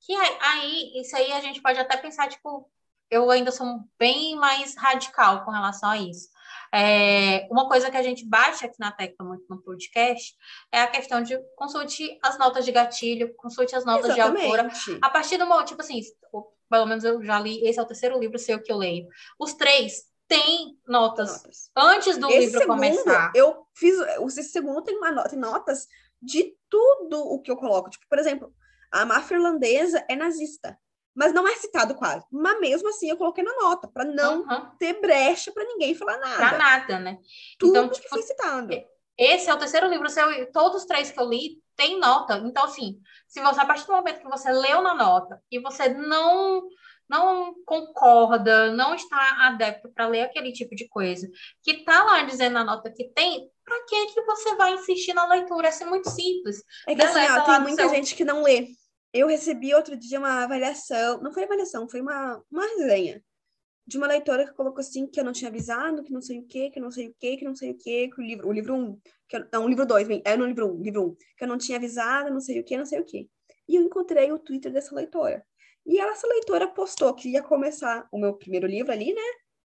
Que 0.00 0.14
aí, 0.14 0.38
aí, 0.40 1.00
isso 1.00 1.16
aí 1.16 1.32
a 1.32 1.40
gente 1.40 1.60
pode 1.60 1.78
até 1.78 1.96
pensar, 1.96 2.28
tipo, 2.28 2.70
eu 3.10 3.30
ainda 3.30 3.50
sou 3.50 3.66
bem 3.98 4.36
mais 4.36 4.76
radical 4.76 5.44
com 5.44 5.50
relação 5.50 5.90
a 5.90 5.98
isso. 5.98 6.28
É, 6.76 7.48
uma 7.50 7.66
coisa 7.66 7.90
que 7.90 7.96
a 7.96 8.02
gente 8.02 8.26
bate 8.26 8.66
aqui 8.66 8.76
na 8.78 8.92
tecla 8.92 9.26
muito 9.26 9.44
no 9.48 9.62
podcast 9.62 10.34
é 10.70 10.82
a 10.82 10.86
questão 10.86 11.22
de 11.22 11.38
consulte 11.56 12.18
as 12.22 12.38
notas 12.38 12.66
de 12.66 12.72
gatilho, 12.72 13.34
consulte 13.34 13.74
as 13.74 13.84
notas 13.84 14.14
de 14.14 14.20
autora. 14.20 14.66
Exatamente. 14.66 14.98
A 15.00 15.08
partir 15.08 15.38
do 15.38 15.46
momento, 15.46 15.68
tipo 15.68 15.80
assim, 15.80 16.00
pelo 16.68 16.86
menos 16.86 17.02
eu 17.02 17.22
já 17.24 17.40
li, 17.40 17.66
esse 17.66 17.78
é 17.78 17.82
o 17.82 17.86
terceiro 17.86 18.18
livro, 18.18 18.38
sei 18.38 18.54
o 18.54 18.62
que 18.62 18.70
eu 18.70 18.76
leio. 18.76 19.06
Os 19.38 19.54
três 19.54 20.04
têm 20.28 20.78
notas 20.86 21.42
Notas. 21.42 21.70
antes 21.76 22.18
do 22.18 22.28
Esse 22.28 22.38
livro 22.40 22.60
segundo, 22.60 22.74
começar. 22.74 23.32
eu 23.34 23.66
fiz. 23.74 23.98
Esse 24.38 24.50
segundo 24.50 24.82
tem, 24.82 24.96
uma 24.96 25.12
nota, 25.12 25.30
tem 25.30 25.38
notas 25.38 25.86
de 26.20 26.54
tudo 26.68 27.18
o 27.18 27.40
que 27.40 27.50
eu 27.50 27.56
coloco. 27.56 27.88
Tipo, 27.88 28.06
por 28.08 28.18
exemplo, 28.18 28.52
a 28.90 29.04
máfia 29.04 29.36
irlandesa 29.36 30.04
é 30.08 30.16
nazista. 30.16 30.78
Mas 31.16 31.32
não 31.32 31.48
é 31.48 31.56
citado 31.56 31.94
quase. 31.96 32.24
Mas 32.30 32.60
mesmo 32.60 32.88
assim 32.90 33.10
eu 33.10 33.16
coloquei 33.16 33.42
na 33.44 33.54
nota, 33.56 33.88
para 33.88 34.04
não 34.04 34.44
Uhum, 34.46 34.70
ter 34.78 35.00
brecha 35.00 35.52
para 35.52 35.64
ninguém 35.64 35.94
falar 35.94 36.18
nada. 36.18 36.50
pra 36.50 36.58
nada, 36.58 36.98
né? 36.98 37.18
Tudo 37.58 37.70
Então, 37.70 37.88
que 37.88 37.94
tipo, 37.94 38.08
foi 38.10 38.22
citado. 38.22 38.72
Esse 39.18 39.48
é 39.48 39.54
o 39.54 39.58
terceiro 39.58 39.88
livro 39.88 40.08
seu, 40.10 40.50
todos 40.52 40.82
os 40.82 40.86
três 40.86 41.10
que 41.10 41.18
eu 41.18 41.28
li 41.28 41.62
tem 41.74 41.98
nota. 41.98 42.36
Então, 42.44 42.64
assim, 42.64 43.00
se 43.26 43.40
você, 43.40 43.60
a 43.60 43.66
partir 43.66 43.86
do 43.86 43.92
momento 43.92 44.20
que 44.20 44.28
você 44.28 44.50
leu 44.52 44.82
na 44.82 44.94
nota 44.94 45.40
e 45.50 45.58
você 45.60 45.88
não 45.88 46.62
não 47.08 47.54
concorda, 47.64 48.72
não 48.72 48.92
está 48.92 49.46
adepto 49.46 49.88
para 49.94 50.08
ler 50.08 50.22
aquele 50.22 50.52
tipo 50.52 50.74
de 50.74 50.88
coisa, 50.88 51.28
que 51.62 51.84
tá 51.84 52.02
lá 52.02 52.22
dizendo 52.24 52.54
na 52.54 52.64
nota 52.64 52.90
que 52.92 53.08
tem, 53.14 53.48
para 53.64 53.84
que 53.86 54.06
que 54.06 54.22
você 54.22 54.56
vai 54.56 54.74
insistir 54.74 55.14
na 55.14 55.24
leitura? 55.28 55.68
É 55.68 55.84
muito 55.84 56.10
simples. 56.10 56.62
É 56.86 56.94
que 56.96 57.02
assim, 57.02 57.28
ó, 57.28 57.40
tem 57.40 57.60
muita 57.60 57.82
seu- 57.82 57.88
gente 57.88 58.14
que 58.16 58.24
não 58.24 58.42
lê. 58.42 58.66
Eu 59.16 59.28
recebi 59.28 59.74
outro 59.74 59.96
dia 59.96 60.18
uma 60.18 60.44
avaliação, 60.44 61.20
não 61.22 61.32
foi 61.32 61.44
avaliação, 61.44 61.88
foi 61.88 62.02
uma, 62.02 62.42
uma 62.50 62.66
resenha 62.66 63.22
de 63.86 63.96
uma 63.96 64.06
leitora 64.06 64.44
que 64.44 64.52
colocou 64.52 64.80
assim 64.80 65.06
que 65.06 65.18
eu 65.18 65.24
não 65.24 65.32
tinha 65.32 65.48
avisado, 65.48 66.02
que 66.02 66.12
não 66.12 66.20
sei 66.20 66.40
o 66.40 66.46
quê, 66.46 66.70
que 66.70 66.78
não 66.80 66.90
sei 66.90 67.08
o 67.08 67.14
quê, 67.18 67.36
que 67.36 67.44
não 67.44 67.54
sei 67.54 67.70
o 67.70 67.78
quê, 67.78 68.10
que 68.12 68.20
o 68.20 68.24
livro, 68.24 68.48
o 68.48 68.52
livro 68.52 68.74
1, 68.74 68.78
um, 68.78 69.00
que 69.28 69.36
eu, 69.36 69.46
não, 69.52 69.64
o 69.64 69.68
livro 69.68 69.86
2, 69.86 70.08
é 70.24 70.36
no 70.36 70.44
livro 70.44 70.66
1, 70.66 70.74
um, 70.74 70.82
livro 70.82 71.02
1, 71.02 71.06
um, 71.06 71.14
que 71.14 71.44
eu 71.44 71.48
não 71.48 71.56
tinha 71.56 71.78
avisado, 71.78 72.30
não 72.30 72.40
sei 72.40 72.60
o 72.60 72.64
quê, 72.64 72.76
não 72.76 72.84
sei 72.84 73.00
o 73.00 73.04
quê. 73.04 73.28
E 73.68 73.76
eu 73.76 73.82
encontrei 73.82 74.30
o 74.32 74.38
Twitter 74.38 74.72
dessa 74.72 74.94
leitora. 74.94 75.46
E 75.86 75.98
essa 76.00 76.26
leitora 76.26 76.66
postou 76.68 77.14
que 77.14 77.30
ia 77.30 77.42
começar 77.42 78.06
o 78.10 78.18
meu 78.18 78.34
primeiro 78.34 78.66
livro 78.66 78.92
ali, 78.92 79.14
né? 79.14 79.22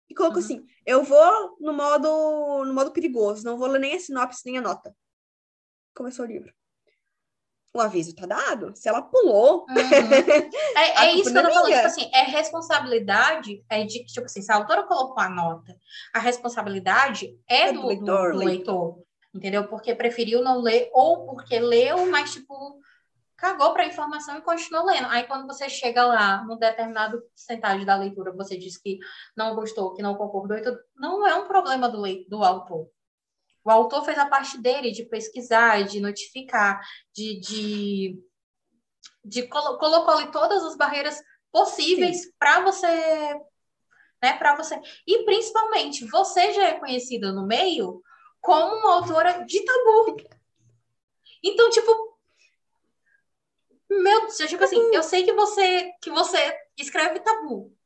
E 0.08 0.14
colocou 0.14 0.38
Uhum. 0.38 0.44
assim: 0.44 0.64
eu 0.86 1.02
vou 1.02 1.56
no 1.60 1.72
modo, 1.72 2.64
no 2.64 2.72
modo 2.72 2.92
perigoso, 2.92 3.44
não 3.44 3.58
vou 3.58 3.66
ler 3.66 3.80
nem 3.80 3.96
a 3.96 3.98
sinopse, 3.98 4.42
nem 4.46 4.58
a 4.58 4.60
nota. 4.60 4.96
Começou 5.94 6.24
o 6.24 6.28
livro. 6.28 6.54
O 7.76 7.80
aviso 7.80 8.14
tá 8.14 8.26
dado. 8.26 8.72
Se 8.74 8.88
ela 8.88 9.02
pulou, 9.02 9.66
Uhum. 9.68 9.76
É, 10.76 10.98
A 10.98 11.06
é 11.06 11.12
isso 11.14 11.30
que 11.30 11.38
eu 11.38 11.42
tô 11.42 11.48
é 11.48 11.52
falando, 11.52 11.72
tipo 11.74 11.86
assim, 11.86 12.10
é 12.12 12.22
responsabilidade, 12.22 13.64
é 13.68 13.84
de 13.84 14.00
que, 14.00 14.06
tipo 14.06 14.26
assim, 14.26 14.40
se 14.42 14.50
a 14.50 14.56
autora 14.56 14.82
colocou 14.84 15.22
a 15.22 15.28
nota, 15.28 15.76
a 16.14 16.18
responsabilidade 16.18 17.38
é 17.48 17.68
É 17.68 17.72
do, 17.72 17.80
do 17.82 17.86
leitor, 17.86 18.32
do 18.32 18.38
leitor. 18.38 18.44
leitor, 18.44 18.98
entendeu? 19.34 19.68
Porque 19.68 19.94
preferiu 19.94 20.42
não 20.42 20.60
ler, 20.60 20.90
ou 20.92 21.26
porque 21.26 21.58
leu, 21.58 22.10
mas, 22.10 22.32
tipo, 22.32 22.80
cagou 23.36 23.72
pra 23.72 23.86
informação 23.86 24.38
e 24.38 24.42
continuou 24.42 24.86
lendo. 24.86 25.08
Aí, 25.08 25.24
quando 25.24 25.46
você 25.46 25.68
chega 25.68 26.04
lá, 26.04 26.44
num 26.44 26.56
determinado 26.56 27.20
porcentagem 27.20 27.84
da 27.84 27.96
leitura, 27.96 28.32
você 28.32 28.56
diz 28.56 28.76
que 28.78 28.98
não 29.36 29.54
gostou, 29.54 29.92
que 29.92 30.02
não 30.02 30.14
concordou 30.14 30.56
e 30.56 30.62
tudo, 30.62 30.78
não 30.96 31.26
é 31.26 31.34
um 31.34 31.46
problema 31.46 31.88
do, 31.88 32.02
do 32.28 32.42
autor. 32.42 32.88
O 33.66 33.70
autor 33.70 34.04
fez 34.04 34.16
a 34.16 34.26
parte 34.28 34.58
dele 34.58 34.92
de 34.92 35.04
pesquisar, 35.04 35.82
de 35.82 35.98
notificar, 35.98 36.80
de, 37.12 37.40
de, 37.40 38.22
de 39.24 39.42
colo- 39.48 39.76
colocou 39.76 40.14
ali 40.14 40.30
todas 40.30 40.62
as 40.62 40.76
barreiras 40.76 41.20
possíveis 41.50 42.32
para 42.38 42.60
você, 42.60 42.86
né, 44.22 44.34
para 44.38 44.54
você. 44.54 44.80
E 45.04 45.24
principalmente, 45.24 46.06
você 46.06 46.52
já 46.52 46.68
é 46.68 46.78
conhecida 46.78 47.32
no 47.32 47.44
meio 47.44 48.00
como 48.40 48.72
uma 48.76 48.94
autora 48.94 49.44
de 49.44 49.64
tabu. 49.64 50.16
Então, 51.42 51.68
tipo, 51.70 51.90
meu 53.90 54.20
Deus, 54.26 54.36
tipo 54.36 54.62
assim, 54.62 54.78
eu 54.94 55.02
sei 55.02 55.24
que 55.24 55.32
você 55.32 55.90
que 56.00 56.10
você 56.10 56.56
escreve 56.78 57.18
tabu. 57.18 57.76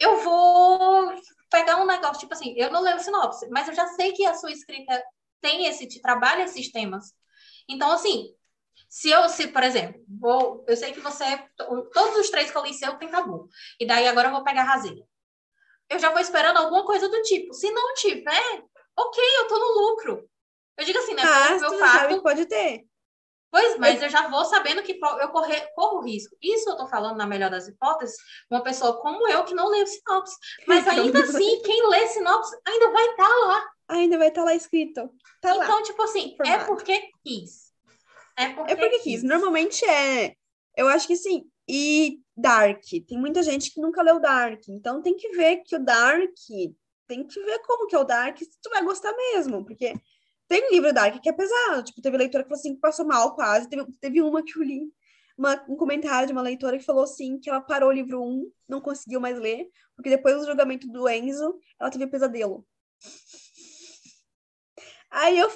Eu 0.00 0.16
vou 0.22 1.12
pegar 1.50 1.76
um 1.76 1.86
negócio, 1.86 2.20
tipo 2.20 2.34
assim, 2.34 2.54
eu 2.56 2.70
não 2.70 2.82
leio 2.82 3.00
sinopse, 3.00 3.48
mas 3.50 3.68
eu 3.68 3.74
já 3.74 3.86
sei 3.88 4.12
que 4.12 4.24
a 4.24 4.34
sua 4.34 4.52
escrita 4.52 5.02
tem 5.40 5.66
esse, 5.66 5.86
te 5.86 6.00
trabalha 6.00 6.44
esses 6.44 6.70
temas. 6.70 7.14
Então, 7.68 7.90
assim, 7.90 8.34
se 8.88 9.10
eu, 9.10 9.28
se, 9.28 9.48
por 9.48 9.62
exemplo, 9.62 10.02
vou, 10.08 10.64
eu 10.66 10.76
sei 10.76 10.92
que 10.92 11.00
você, 11.00 11.24
todos 11.56 12.16
os 12.18 12.30
três 12.30 12.50
que 12.50 12.56
eu 12.56 12.64
li 12.64 12.72
seu 12.74 12.96
tem 12.96 13.10
tabu. 13.10 13.48
E 13.78 13.86
daí 13.86 14.06
agora 14.06 14.28
eu 14.28 14.32
vou 14.32 14.44
pegar 14.44 14.62
rasinha. 14.62 15.04
Eu 15.88 15.98
já 15.98 16.10
vou 16.10 16.20
esperando 16.20 16.58
alguma 16.58 16.84
coisa 16.84 17.08
do 17.08 17.22
tipo. 17.22 17.52
Se 17.54 17.70
não 17.70 17.94
tiver, 17.94 18.62
ok, 18.96 19.24
eu 19.38 19.48
tô 19.48 19.58
no 19.58 19.80
lucro. 19.80 20.28
Eu 20.76 20.84
digo 20.84 20.98
assim, 20.98 21.14
né? 21.14 21.22
mas 21.24 21.62
eu 21.62 21.78
fato, 21.78 22.22
pode 22.22 22.46
ter. 22.46 22.86
Pois, 23.50 23.78
mas 23.78 24.02
eu 24.02 24.10
já 24.10 24.28
vou 24.28 24.44
sabendo 24.44 24.82
que 24.82 24.92
eu 24.92 25.28
correr, 25.28 25.72
corro 25.74 26.00
risco. 26.00 26.36
Isso 26.42 26.68
eu 26.68 26.76
tô 26.76 26.86
falando, 26.86 27.16
na 27.16 27.26
melhor 27.26 27.50
das 27.50 27.66
hipóteses, 27.66 28.16
uma 28.50 28.62
pessoa 28.62 29.00
como 29.00 29.26
eu 29.28 29.44
que 29.44 29.54
não 29.54 29.68
lê 29.68 29.86
sinopse. 29.86 30.36
Mas 30.66 30.86
ainda 30.86 31.20
assim, 31.24 31.62
quem 31.62 31.88
lê 31.88 32.06
sinopse 32.08 32.54
ainda 32.66 32.90
vai 32.90 33.06
estar 33.06 33.28
lá. 33.46 33.70
Ainda 33.88 34.18
vai 34.18 34.28
estar 34.28 34.44
lá 34.44 34.54
escrito. 34.54 35.10
Tá 35.40 35.54
lá. 35.54 35.64
Então, 35.64 35.82
tipo 35.82 36.02
assim, 36.02 36.36
é 36.44 36.58
porque 36.58 37.10
quis. 37.24 37.72
É 38.36 38.50
porque, 38.50 38.72
É 38.72 38.76
porque 38.76 38.98
quis. 38.98 39.22
Normalmente 39.22 39.84
é. 39.84 40.34
Eu 40.76 40.88
acho 40.88 41.06
que 41.06 41.16
sim. 41.16 41.44
E 41.66 42.20
Dark. 42.36 42.82
Tem 43.06 43.18
muita 43.18 43.42
gente 43.42 43.72
que 43.72 43.80
nunca 43.80 44.02
leu 44.02 44.20
Dark. 44.20 44.60
Então 44.68 45.02
tem 45.02 45.16
que 45.16 45.30
ver 45.30 45.62
que 45.64 45.74
o 45.74 45.84
Dark. 45.84 46.34
Tem 47.06 47.26
que 47.26 47.40
ver 47.42 47.60
como 47.60 47.86
que 47.86 47.96
é 47.96 47.98
o 47.98 48.04
Dark, 48.04 48.36
se 48.36 48.60
tu 48.62 48.68
vai 48.68 48.84
gostar 48.84 49.12
mesmo. 49.16 49.64
Porque 49.64 49.94
tem 50.48 50.70
livro 50.70 50.92
Dark 50.92 51.20
que 51.20 51.28
é 51.28 51.32
pesado. 51.32 51.84
Tipo, 51.84 52.02
teve 52.02 52.16
leitora 52.16 52.44
que 52.44 52.48
falou 52.48 52.60
assim 52.60 52.74
que 52.74 52.80
passou 52.80 53.06
mal 53.06 53.34
quase. 53.34 53.68
Teve, 53.68 53.84
teve 54.00 54.22
uma 54.22 54.42
que 54.42 54.58
eu 54.58 54.62
li. 54.62 54.82
uma- 55.38 55.64
um 55.68 55.76
comentário 55.76 56.26
de 56.26 56.32
uma 56.32 56.42
leitora 56.42 56.76
que 56.78 56.84
falou 56.84 57.04
assim 57.04 57.38
que 57.38 57.48
ela 57.48 57.60
parou 57.60 57.90
o 57.90 57.92
livro 57.92 58.20
1, 58.22 58.50
não 58.68 58.80
conseguiu 58.80 59.20
mais 59.20 59.38
ler, 59.38 59.68
porque 59.94 60.10
depois 60.10 60.36
do 60.36 60.44
julgamento 60.46 60.88
do 60.88 61.08
Enzo, 61.08 61.56
ela 61.78 61.90
teve 61.90 62.06
pesadelo. 62.08 62.66
Aí 65.10 65.38
eu, 65.38 65.48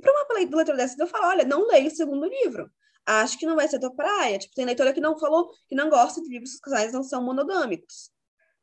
para 0.00 0.12
uma 0.12 0.34
leitora 0.34 0.76
dessa, 0.76 0.96
eu 1.02 1.06
falo, 1.06 1.26
olha, 1.26 1.44
não 1.44 1.66
leia 1.66 1.88
o 1.88 1.90
segundo 1.90 2.26
livro. 2.26 2.70
Acho 3.06 3.38
que 3.38 3.46
não 3.46 3.56
vai 3.56 3.66
ser 3.68 3.80
tua 3.80 3.94
praia. 3.94 4.38
Tipo, 4.38 4.54
tem 4.54 4.64
leitora 4.64 4.92
que 4.92 5.00
não 5.00 5.18
falou 5.18 5.50
que 5.68 5.74
não 5.74 5.88
gosta 5.90 6.20
de 6.22 6.28
livros 6.28 6.50
que 6.50 6.56
os 6.56 6.60
casais 6.60 6.92
não 6.92 7.02
são 7.02 7.22
monogâmicos. 7.24 8.10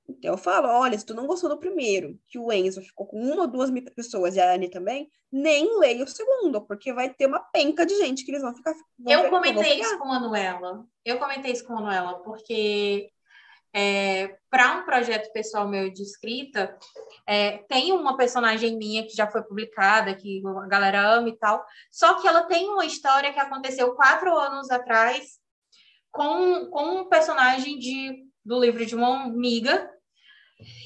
Então 0.10 0.32
eu 0.32 0.38
falo, 0.38 0.68
olha, 0.70 0.98
se 0.98 1.06
tu 1.06 1.14
não 1.14 1.28
gostou 1.28 1.50
do 1.50 1.58
primeiro, 1.58 2.18
que 2.28 2.40
o 2.40 2.52
Enzo 2.52 2.82
ficou 2.82 3.06
com 3.06 3.20
uma 3.20 3.42
ou 3.42 3.48
duas 3.48 3.70
mil 3.70 3.84
pessoas 3.94 4.36
e 4.36 4.40
a 4.40 4.54
Anne 4.54 4.70
também, 4.70 5.12
nem 5.32 5.78
leia 5.80 6.04
o 6.04 6.08
segundo, 6.08 6.62
porque 6.62 6.94
vai 6.94 7.10
ter 7.10 7.26
uma 7.26 7.40
penca 7.40 7.86
de 7.86 7.96
gente 7.98 8.24
que 8.24 8.32
eles 8.32 8.42
vão 8.42 8.56
ficar. 8.56 8.74
vão 8.98 9.14
Eu 9.14 9.30
comentei 9.30 9.80
isso 9.80 9.98
com 9.98 10.06
a 10.06 10.20
Manuela. 10.20 10.86
Eu 11.04 11.20
comentei 11.20 11.52
isso 11.52 11.66
com 11.66 11.74
a 11.74 11.82
Manuela, 11.82 12.20
porque 12.24 13.12
para 14.50 14.78
um 14.78 14.86
projeto 14.86 15.32
pessoal 15.32 15.68
meu 15.68 15.92
de 15.92 16.02
escrita, 16.02 16.78
é, 17.28 17.60
tem 17.70 17.92
uma 17.92 18.18
personagem 18.18 18.78
minha 18.78 19.04
que 19.04 19.16
já 19.16 19.28
foi 19.28 19.44
publicada, 19.44 20.16
que 20.16 20.42
a 20.46 20.68
galera 20.68 21.16
ama 21.16 21.30
e 21.30 21.38
tal, 21.38 21.64
só 21.92 22.20
que 22.20 22.28
ela 22.28 22.44
tem 22.44 22.68
uma 22.70 22.86
história 22.86 23.32
que 23.32 23.40
aconteceu 23.40 23.94
quatro 23.94 24.36
anos 24.36 24.72
atrás 24.72 25.40
com, 26.12 26.68
com 26.72 27.02
um 27.02 27.10
personagem 27.10 27.78
de, 27.78 28.26
do 28.44 28.60
livro 28.60 28.86
de 28.86 28.96
uma 28.96 29.26
amiga. 29.26 29.90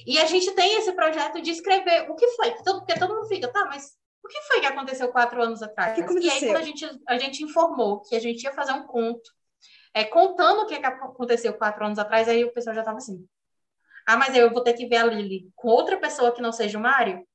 E 0.05 0.19
a 0.19 0.25
gente 0.25 0.51
tem 0.51 0.77
esse 0.77 0.91
projeto 0.93 1.41
de 1.41 1.51
escrever 1.51 2.09
o 2.09 2.15
que 2.15 2.27
foi, 2.29 2.51
porque 2.51 2.99
todo, 2.99 3.13
mundo 3.13 3.27
fica, 3.27 3.47
tá, 3.47 3.65
mas 3.65 3.97
o 4.23 4.27
que 4.27 4.41
foi 4.43 4.59
que 4.59 4.65
aconteceu 4.65 5.11
quatro 5.11 5.41
anos 5.41 5.61
atrás? 5.63 5.95
Que 5.95 6.19
E 6.19 6.29
aí, 6.29 6.45
quando 6.45 6.57
a 6.57 6.61
gente, 6.61 6.85
a 7.07 7.17
gente 7.17 7.43
informou 7.43 8.01
que 8.01 8.15
a 8.15 8.19
gente 8.19 8.43
ia 8.43 8.53
fazer 8.53 8.73
um 8.73 8.83
conto, 8.83 9.31
é, 9.93 10.03
contando 10.03 10.61
o 10.61 10.65
que, 10.65 10.79
que 10.79 10.85
aconteceu 10.85 11.53
quatro 11.53 11.85
anos 11.85 11.99
atrás, 11.99 12.27
aí 12.27 12.43
o 12.43 12.53
pessoal 12.53 12.75
já 12.75 12.83
tava 12.83 12.97
assim, 12.97 13.25
ah, 14.05 14.17
mas 14.17 14.35
eu 14.35 14.51
vou 14.51 14.63
ter 14.63 14.73
que 14.73 14.87
ver 14.87 14.97
a 14.97 15.05
Lily 15.05 15.51
com 15.55 15.67
outra 15.67 15.97
pessoa 15.99 16.33
que 16.33 16.41
não 16.41 16.51
seja 16.51 16.77
o 16.77 16.81
Mário? 16.81 17.25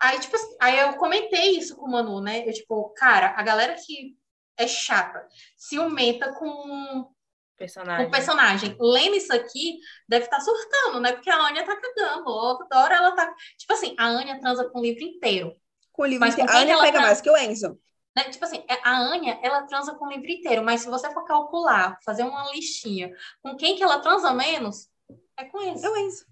Aí, 0.00 0.18
tipo, 0.20 0.36
aí 0.60 0.78
eu 0.78 0.96
comentei 0.96 1.58
isso 1.58 1.76
com 1.76 1.86
o 1.86 1.90
Manu, 1.90 2.20
né? 2.20 2.48
Eu, 2.48 2.52
tipo, 2.52 2.90
cara, 2.90 3.34
a 3.36 3.42
galera 3.42 3.74
que 3.74 4.16
é 4.56 4.66
chata, 4.66 5.26
ciumenta 5.56 6.32
com 6.34 7.12
o 7.58 7.66
Personagem. 7.68 8.10
personagem. 8.10 8.76
Lendo 8.80 9.16
isso 9.16 9.32
aqui, 9.34 9.80
deve 10.08 10.26
estar 10.26 10.40
surtando, 10.40 11.00
né? 11.00 11.12
Porque 11.12 11.28
a 11.28 11.36
Anya 11.48 11.64
tá 11.64 11.74
cagando. 11.76 12.24
Toda 12.24 12.78
hora 12.78 12.94
ela 12.96 13.12
tá. 13.16 13.34
Tipo 13.58 13.72
assim, 13.72 13.96
a 13.98 14.06
Anya 14.06 14.38
transa 14.40 14.68
com 14.70 14.78
o 14.78 14.82
livro 14.82 15.02
inteiro. 15.02 15.52
Com 15.92 16.02
o 16.02 16.06
livro 16.06 16.20
Mas 16.20 16.34
inteiro. 16.34 16.52
A 16.52 16.56
Anya 16.60 16.78
pega 16.78 16.98
tá- 16.98 17.04
mais 17.06 17.20
que 17.20 17.28
o 17.28 17.36
Enzo. 17.36 17.76
Né? 18.16 18.24
Tipo 18.30 18.44
assim, 18.44 18.64
é- 18.68 18.78
a 18.84 18.96
Anya, 18.96 19.38
ela 19.42 19.62
transa 19.62 19.94
com 19.96 20.06
o 20.06 20.08
livro 20.08 20.30
inteiro, 20.30 20.62
mas 20.62 20.82
se 20.82 20.88
você 20.88 21.12
for 21.12 21.24
calcular, 21.24 21.98
fazer 22.04 22.22
uma 22.22 22.50
listinha 22.52 23.12
com 23.42 23.56
quem 23.56 23.74
que 23.76 23.82
ela 23.82 23.98
transa 23.98 24.32
menos, 24.32 24.88
é 25.36 25.44
com 25.44 25.60
É 25.60 25.72
esse. 25.74 25.86
o 25.88 25.96
Enzo. 25.96 26.24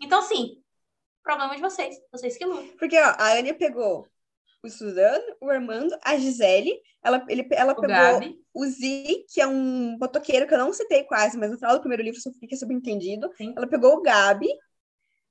Então, 0.00 0.20
assim, 0.20 0.62
problema 1.22 1.54
de 1.54 1.60
vocês. 1.60 1.96
Vocês 2.10 2.36
que 2.36 2.44
lutam. 2.46 2.76
Porque, 2.78 2.98
ó, 2.98 3.14
a 3.18 3.32
Anya 3.34 3.54
pegou 3.54 4.08
o 4.62 4.70
Suzano, 4.70 5.24
o 5.40 5.50
Armando, 5.50 5.96
a 6.04 6.16
Gisele, 6.16 6.80
ela, 7.02 7.24
ele, 7.28 7.46
ela 7.50 7.72
O 7.72 7.80
pegou 7.80 7.88
Gabi. 7.88 8.38
o 8.54 8.64
Zi, 8.64 9.26
que 9.28 9.40
é 9.40 9.46
um 9.46 9.96
motoqueiro 9.98 10.46
que 10.46 10.54
eu 10.54 10.58
não 10.58 10.72
citei 10.72 11.02
quase, 11.02 11.36
mas 11.36 11.50
no 11.50 11.58
final 11.58 11.74
do 11.74 11.80
primeiro 11.80 12.02
livro 12.02 12.18
isso 12.18 12.32
fica 12.38 12.54
subentendido. 12.56 13.28
Sim. 13.36 13.52
Ela 13.56 13.66
pegou 13.66 13.94
o 13.94 14.02
Gabi, 14.02 14.48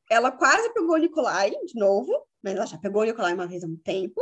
ela 0.10 0.32
quase 0.32 0.74
pegou 0.74 0.96
o 0.96 0.98
Nicolai 0.98 1.52
de 1.52 1.80
novo, 1.80 2.12
mas 2.44 2.56
ela 2.56 2.66
já 2.66 2.78
pegou 2.78 3.04
o 3.04 3.06
Nicolai 3.06 3.34
uma 3.34 3.48
vez 3.48 3.64
há 3.64 3.68
um 3.68 3.78
tempo. 3.78 4.22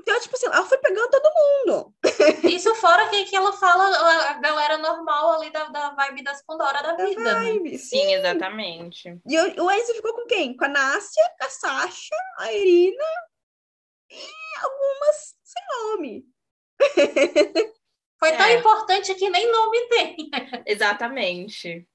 Então, 0.00 0.18
tipo 0.20 0.34
assim, 0.34 0.46
ela 0.46 0.64
foi 0.64 0.78
pegando 0.78 1.10
todo 1.10 1.32
mundo. 1.34 1.94
Isso 2.52 2.74
fora 2.76 3.08
que, 3.08 3.24
que 3.24 3.36
ela 3.36 3.52
fala 3.52 3.84
a 4.30 4.34
galera 4.40 4.78
normal 4.78 5.34
ali 5.34 5.50
da, 5.52 5.64
da 5.66 5.90
vibe 5.90 6.24
das 6.24 6.44
Pandora 6.44 6.82
da 6.82 6.96
vida, 6.96 7.22
né? 7.22 7.30
Ai, 7.32 7.58
sim. 7.70 7.78
Sim, 7.78 8.14
exatamente. 8.14 9.20
E 9.26 9.38
o, 9.38 9.64
o 9.64 9.70
Enzo 9.70 9.94
ficou 9.94 10.12
com 10.14 10.26
quem? 10.26 10.56
Com 10.56 10.64
a 10.64 10.68
com 10.68 11.44
a 11.44 11.50
Sasha, 11.50 12.16
a 12.38 12.52
Irina 12.52 13.04
e 14.12 14.64
algumas 14.64 15.36
sem 15.42 15.62
nome. 15.68 16.26
Foi 18.18 18.36
tão 18.36 18.46
É. 18.46 18.58
importante 18.58 19.14
que 19.14 19.28
nem 19.30 19.50
nome 19.50 19.88
tem. 19.88 20.16
Exatamente. 20.66 21.88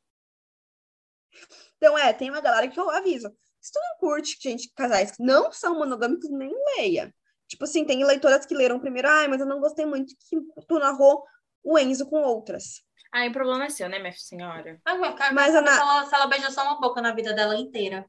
Então, 1.77 1.97
é, 1.97 2.11
tem 2.13 2.29
uma 2.29 2.41
galera 2.41 2.67
que 2.67 2.79
eu 2.79 2.89
aviso. 2.89 3.29
Se 3.61 3.71
tu 3.71 3.79
não 3.79 3.97
curte, 3.99 4.37
gente, 4.41 4.71
casais 4.75 5.11
que 5.11 5.23
não 5.23 5.51
são 5.51 5.77
monogâmicos, 5.77 6.29
nem 6.29 6.51
leia. 6.77 7.13
Tipo 7.47 7.63
assim, 7.63 7.85
tem 7.85 8.03
leitoras 8.03 8.45
que 8.45 8.55
leram 8.55 8.79
primeiro, 8.79 9.07
ai, 9.07 9.27
mas 9.27 9.39
eu 9.39 9.45
não 9.45 9.59
gostei 9.59 9.85
muito 9.85 10.13
que 10.29 10.37
tu 10.67 10.79
narrou 10.79 11.23
o 11.63 11.77
Enzo 11.77 12.05
com 12.09 12.21
outras. 12.21 12.83
Aí 13.11 13.29
o 13.29 13.31
problema 13.33 13.65
é 13.65 13.69
seu, 13.69 13.87
né, 13.87 13.99
minha 13.99 14.11
senhora? 14.11 14.79
Ah, 14.83 14.95
mas, 14.97 15.15
cara, 15.15 15.33
Mas, 15.33 15.51
se, 15.51 15.57
Ana- 15.57 15.79
ela, 15.79 16.05
se 16.05 16.15
ela 16.15 16.27
beija 16.27 16.51
só 16.51 16.63
uma 16.63 16.79
boca 16.79 17.01
na 17.01 17.13
vida 17.13 17.33
dela 17.33 17.55
inteira. 17.55 18.05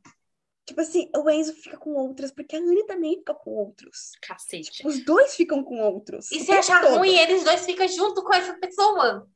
Tipo 0.69 0.83
assim, 0.83 1.11
o 1.16 1.31
Enzo 1.31 1.55
fica 1.55 1.79
com 1.79 1.95
outras, 1.95 2.31
porque 2.31 2.55
a 2.55 2.59
Anne 2.59 2.85
também 2.87 3.16
fica 3.16 3.33
com 3.33 3.51
outros. 3.53 4.12
Cacete. 4.21 4.87
Os 4.87 5.03
dois 5.03 5.35
ficam 5.35 5.64
com 5.64 5.81
outros. 5.81 6.31
E 6.31 6.41
se 6.41 6.53
achar 6.53 6.83
todo. 6.83 6.99
ruim, 6.99 7.16
eles 7.16 7.43
dois 7.43 7.64
ficam 7.64 7.89
junto 7.89 8.23
com 8.23 8.35
essa 8.35 8.53
pessoa. 8.53 9.27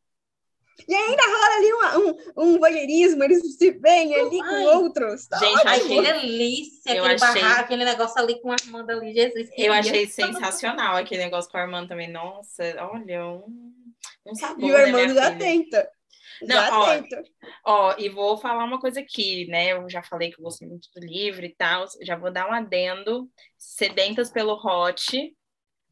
E 0.87 0.95
ainda 0.95 1.23
rola 1.23 1.57
ali 1.57 1.73
uma- 1.73 1.99
um, 1.99 2.17
um 2.45 2.59
voyeurismo, 2.59 3.25
eles 3.25 3.57
se 3.57 3.71
veem 3.71 4.15
ali 4.15 4.39
com 4.41 4.45
Ai. 4.45 4.67
outros. 4.77 5.27
Tá 5.27 5.39
Gente, 5.39 5.63
Ai, 5.67 5.81
que 5.81 6.03
delícia, 6.03 6.95
eu 6.97 7.05
aquele 7.05 7.25
achei- 7.25 7.43
barraco, 7.43 7.61
aquele 7.63 7.85
negócio 7.87 8.21
ali 8.21 8.41
com 8.43 8.53
a 8.53 8.57
Amanda 8.69 8.93
ali, 8.93 9.15
Jesus. 9.15 9.49
Eu 9.49 9.55
queria. 9.55 9.73
achei 9.79 10.07
sensacional 10.09 10.97
aquele 10.97 11.25
negócio 11.25 11.51
com 11.51 11.57
a 11.57 11.63
irmã 11.63 11.87
também. 11.87 12.11
Nossa, 12.11 12.63
olha, 12.93 13.27
um, 13.27 13.73
um 14.27 14.35
sabor, 14.35 14.69
E 14.69 14.73
o 14.73 14.77
né, 14.77 14.83
Armando 14.85 15.15
já 15.15 15.27
filha? 15.33 15.39
tenta. 15.39 15.91
Não, 16.47 16.81
ó. 16.81 17.03
Ó, 17.65 17.95
e 17.99 18.09
vou 18.09 18.37
falar 18.37 18.65
uma 18.65 18.81
coisa 18.81 19.01
aqui, 19.01 19.47
né? 19.47 19.73
Eu 19.73 19.89
já 19.89 20.03
falei 20.03 20.31
que 20.31 20.39
eu 20.41 20.45
gostei 20.45 20.69
muito 20.69 20.89
do 20.95 21.01
livro 21.01 21.45
e 21.45 21.55
tal. 21.55 21.85
Já 22.03 22.17
vou 22.17 22.33
dar 22.33 22.49
um 22.49 22.53
adendo. 22.53 23.31
Sedentas 23.57 24.31
pelo 24.31 24.55
Hot, 24.55 25.37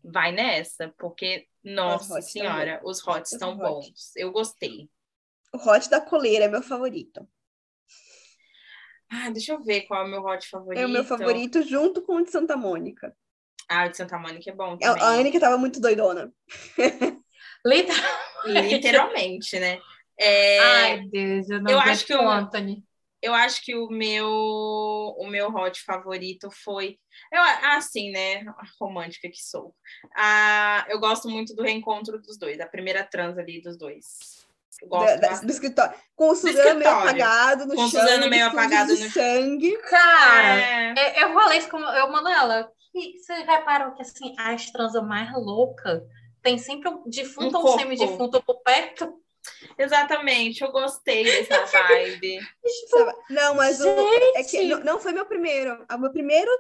vai 0.03 0.32
nessa, 0.32 0.92
porque, 0.98 1.46
nossa 1.62 2.14
Hot 2.14 2.20
tá 2.20 2.22
senhora, 2.22 2.80
os 2.84 3.01
Hots 3.07 3.30
Os 3.30 3.32
estão 3.32 3.53
Hot. 3.53 3.59
bons. 3.59 4.16
Eu 4.16 4.32
gostei. 4.32 4.88
O 5.53 5.59
Hot 5.59 5.88
da 5.88 6.01
coleira 6.01 6.46
é 6.46 6.48
meu 6.48 6.62
favorito. 6.62 7.26
Ah, 9.12 9.28
deixa 9.30 9.53
eu 9.53 9.62
ver 9.62 9.82
qual 9.82 10.03
é 10.03 10.07
o 10.07 10.09
meu 10.09 10.24
Hot 10.24 10.48
favorito. 10.48 10.80
É 10.80 10.86
o 10.86 10.88
meu 10.88 11.05
favorito 11.05 11.62
junto 11.62 12.03
com 12.03 12.16
o 12.16 12.24
de 12.24 12.30
Santa 12.30 12.57
Mônica. 12.57 13.14
Ah, 13.68 13.86
o 13.86 13.90
de 13.90 13.96
Santa 13.96 14.18
Mônica 14.18 14.51
é 14.51 14.55
bom 14.55 14.74
A 14.74 14.78
também. 14.78 15.03
a 15.03 15.07
Anne 15.09 15.30
que 15.32 15.40
tava 15.40 15.59
muito 15.59 15.80
doidona. 15.80 16.32
Literalmente, 18.46 19.59
né? 19.59 19.78
É, 20.22 20.58
Ai, 20.58 21.00
Deus, 21.08 21.48
eu 21.48 21.62
não 21.62 21.70
eu 21.70 21.78
acho 21.80 22.04
que 22.06 22.14
com 22.14 22.22
eu- 22.22 22.28
o 22.28 22.30
Anthony. 22.30 22.84
eu 23.22 23.32
acho 23.34 23.64
que 23.64 23.74
o 23.74 23.88
meu 23.88 24.28
o 24.28 25.26
meu 25.26 25.48
hot 25.54 25.80
favorito 25.82 26.50
foi 26.50 26.98
eu 27.32 27.40
assim 27.74 28.10
né 28.10 28.44
romântica 28.80 29.28
que 29.30 29.42
sou 29.42 29.74
ah, 30.14 30.84
eu 30.88 30.98
gosto 31.00 31.28
muito 31.28 31.54
do 31.54 31.62
reencontro 31.62 32.20
dos 32.20 32.38
dois 32.38 32.58
da 32.58 32.66
primeira 32.66 33.02
trans 33.04 33.38
ali 33.38 33.60
dos 33.62 33.76
dois 33.78 34.46
eu 34.82 34.88
gosto 34.88 35.20
Da- 35.20 35.28
da- 35.28 35.40
do 35.40 35.50
escritório. 35.50 35.94
Com 36.16 36.30
o 36.30 36.34
Suzano 36.34 36.78
meio 36.78 36.90
apagado 36.90 37.66
no 37.66 37.74
Com 37.74 37.82
o 37.84 37.88
chão. 37.90 38.00
Suzano 38.00 38.30
meio 38.30 38.46
apagado 38.46 38.90
no- 38.96 39.10
sangue. 39.10 39.76
Cara, 39.90 40.58
É, 40.58 41.22
eu, 41.22 41.28
eu 41.28 41.34
falei 41.34 41.58
isso 41.58 41.68
com 41.68 41.78
eu, 41.78 42.10
Manuela. 42.10 42.66
E 42.94 43.18
você 43.18 43.34
reparou 43.42 43.92
que 43.92 44.00
assim, 44.00 44.34
as 44.38 44.70
transas 44.70 45.02
mais 45.06 45.30
loucas 45.34 46.00
tem 46.42 46.56
sempre 46.56 46.88
um 46.88 47.02
defunto 47.06 47.58
Um 47.58 47.60
ou 47.60 47.74
um 47.74 47.78
semidefunto 47.78 48.42
por 48.42 48.62
perto. 48.62 49.20
Exatamente 49.78 50.62
eu 50.62 50.70
gostei 50.70 51.24
dessa 51.24 51.64
vibe 51.88 52.41
Sabe? 52.88 53.12
Não, 53.30 53.55
mas 53.55 53.80
o, 53.80 53.88
é 53.88 54.43
que 54.43 54.62
Gente! 54.62 54.68
não, 54.68 54.80
não 54.80 55.01
foi 55.01 55.12
meu 55.12 55.26
primeiro. 55.26 55.84
O 55.91 55.99
meu 55.99 56.12
primeiro 56.12 56.51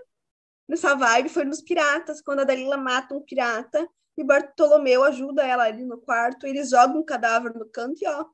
nessa 0.68 0.94
vibe 0.94 1.28
foi 1.28 1.44
nos 1.44 1.60
Piratas, 1.60 2.22
quando 2.22 2.40
a 2.40 2.44
Dalila 2.44 2.76
mata 2.76 3.14
um 3.14 3.20
pirata 3.20 3.88
e 4.16 4.24
Bartolomeu 4.24 5.02
ajuda 5.04 5.46
ela 5.46 5.64
ali 5.64 5.84
no 5.84 5.98
quarto. 5.98 6.46
Eles 6.46 6.70
jogam 6.70 7.00
um 7.00 7.04
cadáver 7.04 7.54
no 7.54 7.68
canto 7.70 8.02
e 8.02 8.08
ó. 8.08 8.24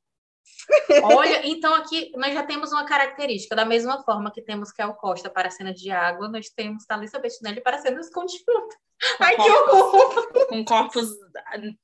Olha, 1.19 1.47
então 1.47 1.75
aqui 1.75 2.13
nós 2.17 2.33
já 2.33 2.45
temos 2.45 2.71
uma 2.73 2.87
característica, 2.87 3.57
da 3.57 3.65
mesma 3.65 4.03
forma 4.05 4.31
que 4.31 4.41
temos 4.41 4.71
Kel 4.71 4.95
Costa 4.95 5.29
para 5.29 5.51
cenas 5.51 5.81
de 5.81 5.91
água, 5.91 6.29
nós 6.29 6.49
temos 6.51 6.85
Thalissa 6.87 7.19
Bettinelli 7.19 7.61
para 7.61 7.79
cenas 7.79 8.09
com 8.11 8.25
defunto. 8.25 8.77
Ai, 9.19 9.37
que 9.37 9.43
horror! 9.43 10.47
com 10.49 10.65
corpos 10.65 11.11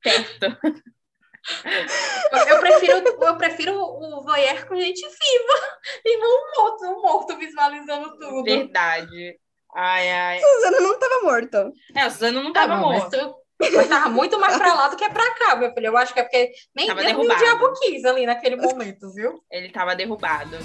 perto 0.01 0.59
Eu, 2.33 2.39
eu 2.47 2.61
prefiro, 2.61 2.99
eu 2.99 3.37
prefiro 3.37 3.75
o 3.77 4.23
voyeur 4.23 4.67
com 4.67 4.77
gente 4.77 5.01
viva 5.01 5.79
e 6.05 6.17
não 6.19 6.29
um 6.31 6.63
morto, 6.63 6.85
um 6.87 7.03
morto 7.03 7.37
visualizando 7.37 8.17
tudo. 8.19 8.45
verdade 8.45 9.37
ai 9.75 10.11
ai 10.11 10.41
Suzano 10.41 10.81
não 10.81 10.99
tava 10.99 11.21
morto. 11.25 11.73
é 11.97 12.07
o 12.07 12.11
Suzano 12.11 12.43
não 12.43 12.53
Tá 12.53 12.67
tava 12.67 12.81
bom, 12.81 12.89
mas 12.91 13.03
morto 13.03 13.37
mas 13.75 13.89
tava 13.89 14.09
muito 14.09 14.39
mais 14.41 14.57
pra 14.57 14.75
lá 14.75 14.89
do 14.89 14.97
que 14.97 15.09
pra 15.09 15.35
cá, 15.35 15.55
meu 15.55 15.73
filho. 15.73 15.87
Eu 15.87 15.97
acho 15.97 16.13
que 16.13 16.19
é 16.19 16.25
porque 16.25 16.51
nem, 16.75 16.89
Tava 16.89 17.03
nem 17.03 17.15
o 17.15 17.37
diabo 17.37 17.73
quis 17.75 18.05
ali 18.05 18.27
naquele 18.27 18.57
momento, 18.57 19.13
viu? 19.15 19.41
ele 19.51 19.71
tava 19.71 19.95
derrubado 19.95 20.59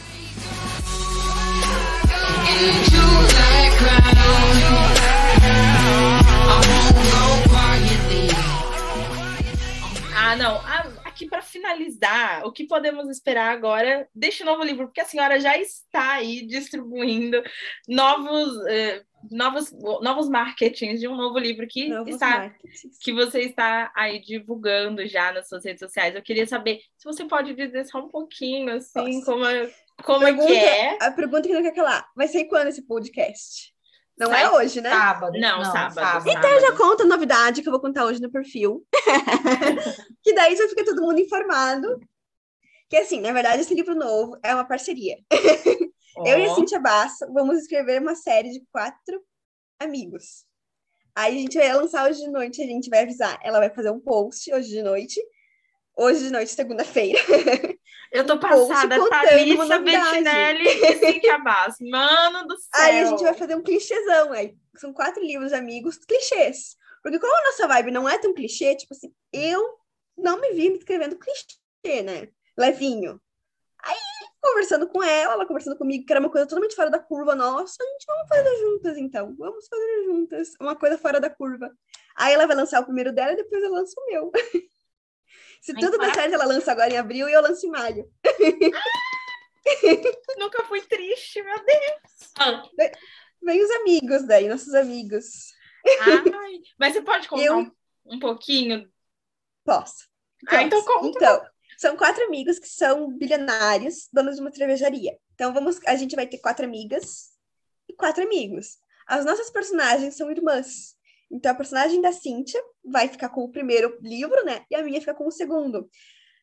Ah, 10.27 10.35
não. 10.35 10.57
Ah, 10.57 10.85
aqui 11.05 11.25
para 11.25 11.41
finalizar, 11.41 12.45
o 12.45 12.51
que 12.51 12.67
podemos 12.67 13.09
esperar 13.09 13.51
agora 13.51 14.07
deste 14.13 14.43
novo 14.43 14.63
livro? 14.63 14.87
Porque 14.87 14.99
a 15.01 15.05
senhora 15.05 15.39
já 15.39 15.57
está 15.57 16.13
aí 16.15 16.45
distribuindo 16.45 17.41
novos, 17.87 18.65
eh, 18.67 19.03
novos, 19.31 19.71
novos 20.01 20.27
marketings 20.29 20.99
de 20.99 21.07
um 21.07 21.15
novo 21.15 21.39
livro 21.39 21.65
que 21.67 21.87
Novos 21.87 22.13
está 22.15 22.39
marketings. 22.39 22.97
que 23.01 23.13
você 23.13 23.41
está 23.41 23.91
aí 23.95 24.19
divulgando 24.19 25.07
já 25.07 25.31
nas 25.31 25.47
suas 25.47 25.63
redes 25.63 25.79
sociais. 25.79 26.13
Eu 26.13 26.21
queria 26.21 26.45
saber 26.45 26.81
se 26.97 27.05
você 27.05 27.23
pode 27.25 27.53
dizer 27.53 27.85
só 27.85 27.99
um 27.99 28.09
pouquinho, 28.09 28.73
assim, 28.75 28.93
Posso. 29.21 29.25
como 29.25 29.45
é- 29.45 29.71
Como 30.03 30.27
é 30.27 30.31
que 30.31 30.37
Pergunta- 30.37 30.59
é? 30.59 30.97
A 31.01 31.11
pergunta 31.11 31.47
que 31.47 31.53
não 31.55 31.63
quer 31.63 31.73
calar. 31.73 32.07
Vai 32.15 32.27
ser 32.27 32.43
quando 32.45 32.67
esse 32.67 32.83
podcast? 32.85 33.73
Não 34.17 34.29
Sai 34.29 34.43
é 34.43 34.51
hoje, 34.51 34.81
né? 34.81 34.89
Sábado. 34.89 35.39
Não, 35.39 35.63
sábado, 35.63 35.93
sábado. 35.93 36.29
Então 36.29 36.49
eu 36.49 36.61
já 36.61 36.75
conto 36.75 37.03
a 37.03 37.05
novidade 37.05 37.61
que 37.61 37.67
eu 37.67 37.71
vou 37.71 37.79
contar 37.79 38.05
hoje 38.05 38.19
no 38.19 38.31
perfil. 38.31 38.83
que 40.23 40.33
daí 40.33 40.55
já 40.55 40.67
fica 40.67 40.83
todo 40.83 41.01
mundo 41.01 41.19
informado. 41.19 41.99
Que 42.89 42.97
assim, 42.97 43.21
na 43.21 43.31
verdade, 43.31 43.61
esse 43.61 43.75
livro 43.75 43.93
novo 43.93 44.37
é 44.41 44.53
uma 44.55 44.65
parceria. 44.65 45.17
Eu 46.25 46.39
e 46.39 46.45
a 46.45 46.55
Cintia 46.55 46.79
Bassa 46.79 47.31
vamos 47.31 47.59
escrever 47.59 48.01
uma 48.01 48.15
série 48.15 48.49
de 48.49 48.63
quatro 48.71 49.21
amigos. 49.79 50.45
Aí 51.15 51.35
a 51.35 51.41
gente 51.41 51.57
vai 51.57 51.73
lançar 51.73 52.09
hoje 52.09 52.21
de 52.21 52.29
noite, 52.29 52.61
a 52.61 52.65
gente 52.65 52.89
vai 52.89 53.03
avisar. 53.03 53.39
Ela 53.43 53.59
vai 53.59 53.69
fazer 53.69 53.91
um 53.91 53.99
post 53.99 54.51
hoje 54.51 54.69
de 54.69 54.81
noite. 54.81 55.21
Hoje 55.95 56.23
de 56.25 56.31
noite, 56.31 56.51
segunda-feira. 56.51 57.19
Eu 58.11 58.25
tô 58.25 58.35
um 58.35 58.39
passada, 58.39 58.97
Thalissa 59.09 59.65
novidade. 59.65 59.83
Bettinelli 59.83 60.67
e 60.67 60.95
Cintia. 60.97 61.37
Mano 61.37 62.47
do 62.47 62.57
céu. 62.57 62.69
Aí 62.73 62.99
a 62.99 63.05
gente 63.05 63.23
vai 63.23 63.33
fazer 63.33 63.55
um 63.55 63.63
clichêzão. 63.63 64.31
Aí 64.31 64.55
são 64.75 64.93
quatro 64.93 65.23
livros 65.23 65.53
amigos, 65.53 65.97
clichês. 65.97 66.75
Porque 67.03 67.19
como 67.19 67.35
a 67.35 67.43
nossa 67.43 67.67
vibe 67.67 67.91
não 67.91 68.07
é 68.07 68.17
tão 68.17 68.33
clichê, 68.33 68.75
tipo 68.75 68.93
assim, 68.93 69.13
eu 69.31 69.77
não 70.17 70.39
me 70.39 70.51
vi 70.51 70.69
me 70.69 70.77
escrevendo 70.77 71.17
clichê, 71.17 72.01
né? 72.03 72.29
Levinho. 72.57 73.21
Aí, 73.83 73.95
conversando 74.41 74.87
com 74.87 75.03
ela, 75.03 75.33
ela 75.33 75.45
conversando 75.45 75.77
comigo, 75.77 76.05
que 76.05 76.11
era 76.11 76.19
uma 76.19 76.29
coisa 76.29 76.47
totalmente 76.47 76.75
fora 76.75 76.89
da 76.89 76.99
curva 76.99 77.35
nossa, 77.35 77.75
a 77.81 77.85
gente 77.85 78.05
vamos 78.07 78.27
fazer 78.27 78.57
juntas, 78.57 78.97
então. 78.97 79.35
Vamos 79.37 79.67
fazer 79.67 80.03
juntas. 80.05 80.53
Uma 80.59 80.75
coisa 80.75 80.97
fora 80.97 81.19
da 81.19 81.29
curva. 81.29 81.71
Aí 82.15 82.33
ela 82.33 82.47
vai 82.47 82.55
lançar 82.55 82.81
o 82.81 82.85
primeiro 82.85 83.13
dela 83.13 83.33
e 83.33 83.37
depois 83.37 83.63
eu 83.63 83.71
lanço 83.71 83.93
o 83.97 84.05
meu. 84.11 84.31
Se 85.67 85.73
Ai, 85.75 85.81
tudo 85.81 85.97
der 85.97 86.13
certo, 86.13 86.33
ela 86.33 86.45
lança 86.45 86.71
agora 86.71 86.93
em 86.93 86.97
abril 86.97 87.27
e 87.27 87.33
eu 87.33 87.41
lanço 87.41 87.67
em 87.67 87.69
maio. 87.69 88.09
Nunca 90.39 90.63
fui 90.63 90.79
triste, 90.83 91.43
meu 91.43 91.61
Deus. 91.61 92.31
Ah, 92.39 92.63
Vem 93.43 93.61
os 93.61 93.69
amigos 93.71 94.25
daí, 94.25 94.47
nossos 94.47 94.73
amigos. 94.73 95.51
Ai, 96.03 96.23
mas 96.79 96.93
você 96.93 97.01
pode 97.01 97.27
contar 97.27 97.43
Eu- 97.43 97.57
um, 97.57 97.71
um 98.05 98.17
pouquinho? 98.17 98.89
Posso. 99.65 100.07
Ah, 100.47 100.63
então 100.63 100.81
conta. 100.85 101.07
Então, 101.09 101.45
são 101.77 101.97
quatro 101.97 102.23
amigos 102.23 102.59
que 102.59 102.69
são 102.69 103.11
bilionários, 103.17 104.07
donos 104.13 104.37
de 104.37 104.41
uma 104.41 104.53
cervejaria. 104.53 105.17
Então, 105.33 105.53
vamos, 105.53 105.81
a 105.85 105.97
gente 105.97 106.15
vai 106.15 106.27
ter 106.27 106.37
quatro 106.37 106.63
amigas 106.63 107.31
e 107.89 107.93
quatro 107.93 108.23
amigos. 108.23 108.77
As 109.05 109.25
nossas 109.25 109.49
personagens 109.49 110.15
são 110.15 110.31
irmãs. 110.31 110.96
Então, 111.29 111.51
a 111.51 111.55
personagem 111.55 112.01
da 112.01 112.11
Cíntia 112.11 112.61
vai 112.83 113.07
ficar 113.07 113.29
com 113.29 113.43
o 113.43 113.51
primeiro 113.51 113.97
livro, 114.01 114.43
né? 114.45 114.65
E 114.71 114.75
a 114.75 114.83
minha 114.83 114.99
fica 114.99 115.13
com 115.13 115.27
o 115.27 115.31
segundo. 115.31 115.89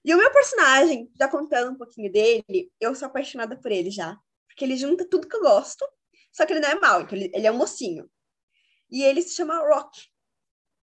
E 0.04 0.14
o 0.14 0.18
meu 0.18 0.30
personagem, 0.30 1.10
já 1.18 1.26
contando 1.26 1.72
um 1.72 1.78
pouquinho 1.78 2.12
dele, 2.12 2.70
eu 2.78 2.94
sou 2.94 3.06
apaixonada 3.06 3.56
por 3.56 3.72
ele 3.72 3.90
já. 3.90 4.16
Porque 4.46 4.64
ele 4.64 4.76
junta 4.76 5.08
tudo 5.08 5.26
que 5.26 5.34
eu 5.34 5.40
gosto, 5.40 5.84
só 6.30 6.44
que 6.44 6.52
ele 6.52 6.60
não 6.60 6.68
é 6.68 6.74
mau, 6.74 7.00
então 7.00 7.16
ele, 7.16 7.30
ele 7.34 7.46
é 7.46 7.50
um 7.50 7.56
mocinho. 7.56 8.08
E 8.90 9.02
ele 9.02 9.22
se 9.22 9.34
chama 9.34 9.58
Rock. 9.66 9.98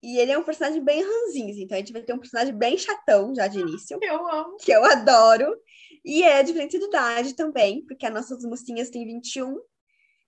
E 0.04 0.18
ele 0.18 0.32
é 0.32 0.38
um 0.38 0.44
personagem 0.44 0.84
bem 0.84 1.04
ranzinza, 1.04 1.62
então 1.62 1.76
a 1.76 1.80
gente 1.80 1.94
vai 1.94 2.02
ter 2.02 2.14
um 2.14 2.20
personagem 2.20 2.58
bem 2.58 2.76
chatão 2.76 3.36
já 3.36 3.46
de 3.46 3.60
início, 3.60 4.00
Eu 4.02 4.28
amo. 4.28 4.58
que 4.58 4.72
eu 4.72 4.84
adoro. 4.84 5.56
E 6.04 6.24
é 6.24 6.42
diferente 6.42 6.80
de 6.80 6.86
idade 6.86 7.36
também, 7.36 7.86
porque 7.86 8.08
as 8.08 8.14
nossas 8.14 8.44
mocinhas 8.44 8.90
têm 8.90 9.06
21 9.06 9.60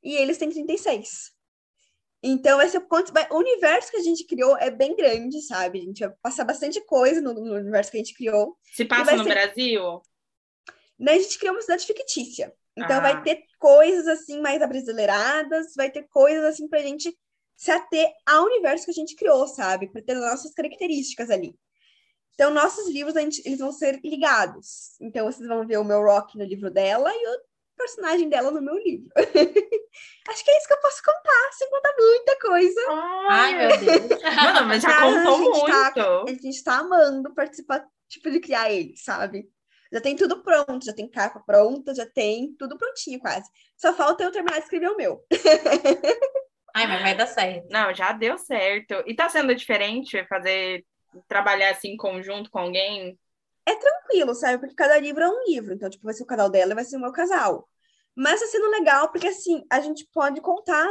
e 0.03 0.15
eles 0.15 0.37
têm 0.37 0.51
36. 0.51 1.31
Então, 2.25 2.57
vai 2.57 2.69
ser 2.69 2.79
quanto 2.81 3.11
vai- 3.11 3.27
o 3.29 3.35
universo 3.37 3.91
que 3.91 3.97
a 3.97 4.01
gente 4.01 4.23
criou 4.25 4.57
é 4.57 4.71
bem 4.71 4.95
grande, 4.95 5.41
sabe? 5.41 5.79
A 5.79 5.83
gente 5.83 5.99
vai 5.99 6.09
passar 6.21 6.45
bastante 6.45 6.79
coisa 6.85 7.19
no, 7.19 7.33
no 7.33 7.53
universo 7.55 7.91
que 7.91 7.97
a 7.97 7.99
gente 7.99 8.13
criou. 8.15 8.57
Se 8.73 8.85
passa 8.85 9.15
no 9.15 9.23
ser- 9.23 9.29
Brasil? 9.33 10.01
Daí 10.97 11.17
a 11.19 11.21
gente 11.21 11.37
criou 11.37 11.53
uma 11.55 11.61
cidade 11.61 11.85
fictícia. 11.85 12.53
Então 12.77 12.97
Ah. 12.97 13.01
vai 13.01 13.21
ter 13.23 13.43
coisas 13.59 14.07
assim 14.07 14.39
mais 14.39 14.61
abrasileiradas, 14.61 15.73
vai 15.75 15.91
ter 15.91 16.03
coisas 16.03 16.43
assim 16.45 16.67
pra 16.67 16.79
gente 16.79 17.13
se 17.55 17.69
ater 17.71 18.11
ao 18.25 18.45
universo 18.45 18.85
que 18.85 18.91
a 18.91 18.95
gente 18.95 19.15
criou, 19.15 19.47
sabe? 19.47 19.91
Pra 19.91 20.01
ter 20.01 20.13
as 20.13 20.21
nossas 20.21 20.53
características 20.53 21.29
ali. 21.29 21.55
Então, 22.33 22.51
nossos 22.51 22.89
livros, 22.89 23.13
gente- 23.13 23.43
eles 23.45 23.59
vão 23.59 23.71
ser 23.71 23.99
ligados. 24.03 24.95
Então, 24.99 25.25
vocês 25.31 25.47
vão 25.47 25.67
ver 25.67 25.77
o 25.77 25.83
meu 25.83 26.01
rock 26.01 26.35
no 26.37 26.43
livro 26.43 26.71
dela 26.71 27.11
e 27.13 27.27
o 27.27 27.39
personagem 27.75 28.29
dela 28.29 28.51
no 28.51 28.61
meu 28.61 28.75
livro. 28.77 29.09
Acho 30.29 30.43
que 30.43 30.51
é 30.51 30.57
isso 30.57 30.67
que 30.67 30.73
eu 30.73 30.81
posso 30.81 31.01
contar, 31.03 31.51
sem 31.53 31.69
contar 31.69 31.93
muita 31.97 32.39
coisa. 32.39 32.81
Ai, 33.29 33.57
meu 33.57 33.77
Deus. 33.79 34.21
Mano, 34.21 34.67
mas 34.67 34.81
já 34.81 34.89
Mas 34.99 35.17
a 35.17 35.23
contou 35.25 35.37
gente 35.39 35.59
muito. 35.59 35.93
tá- 35.95 36.23
A 36.27 36.33
gente 36.33 36.63
tá 36.63 36.77
amando 36.79 37.33
participar, 37.33 37.85
tipo, 38.07 38.31
de 38.31 38.39
criar 38.39 38.71
ele, 38.71 38.95
sabe? 38.97 39.47
Já 39.91 40.01
tem 40.01 40.15
tudo 40.15 40.41
pronto, 40.41 40.83
já 40.83 40.93
tem 40.93 41.07
capa 41.07 41.39
pronta, 41.45 41.93
já 41.93 42.05
tem 42.05 42.55
tudo 42.57 42.77
prontinho 42.77 43.19
quase. 43.19 43.47
Só 43.77 43.93
falta 43.93 44.23
eu 44.23 44.31
terminar 44.31 44.57
de 44.57 44.63
escrever 44.63 44.89
o 44.89 44.97
meu. 44.97 45.23
Ai, 46.75 46.87
mas 46.87 47.01
vai 47.03 47.15
dar 47.15 47.27
certo. 47.27 47.67
Não, 47.69 47.93
já 47.93 48.11
deu 48.13 48.37
certo. 48.37 49.03
E 49.05 49.15
tá 49.15 49.29
sendo 49.29 49.53
diferente 49.53 50.25
fazer 50.27 50.83
trabalhar 51.27 51.69
assim 51.71 51.89
em 51.89 51.97
conjunto 51.97 52.49
com 52.49 52.57
alguém? 52.57 53.17
Tranquilo, 53.65 54.35
sabe? 54.35 54.59
Porque 54.59 54.75
cada 54.75 54.97
livro 54.99 55.23
é 55.23 55.29
um 55.29 55.43
livro. 55.45 55.73
Então, 55.73 55.89
tipo, 55.89 56.03
vai 56.05 56.13
ser 56.13 56.23
o 56.23 56.27
canal 56.27 56.49
dela 56.49 56.71
e 56.71 56.75
vai 56.75 56.83
ser 56.85 56.97
o 56.97 56.99
meu 56.99 57.11
casal. 57.11 57.67
Mas 58.15 58.39
tá 58.39 58.47
sendo 58.47 58.69
legal, 58.69 59.11
porque 59.11 59.27
assim, 59.27 59.63
a 59.69 59.79
gente 59.81 60.07
pode 60.13 60.39
contar 60.41 60.89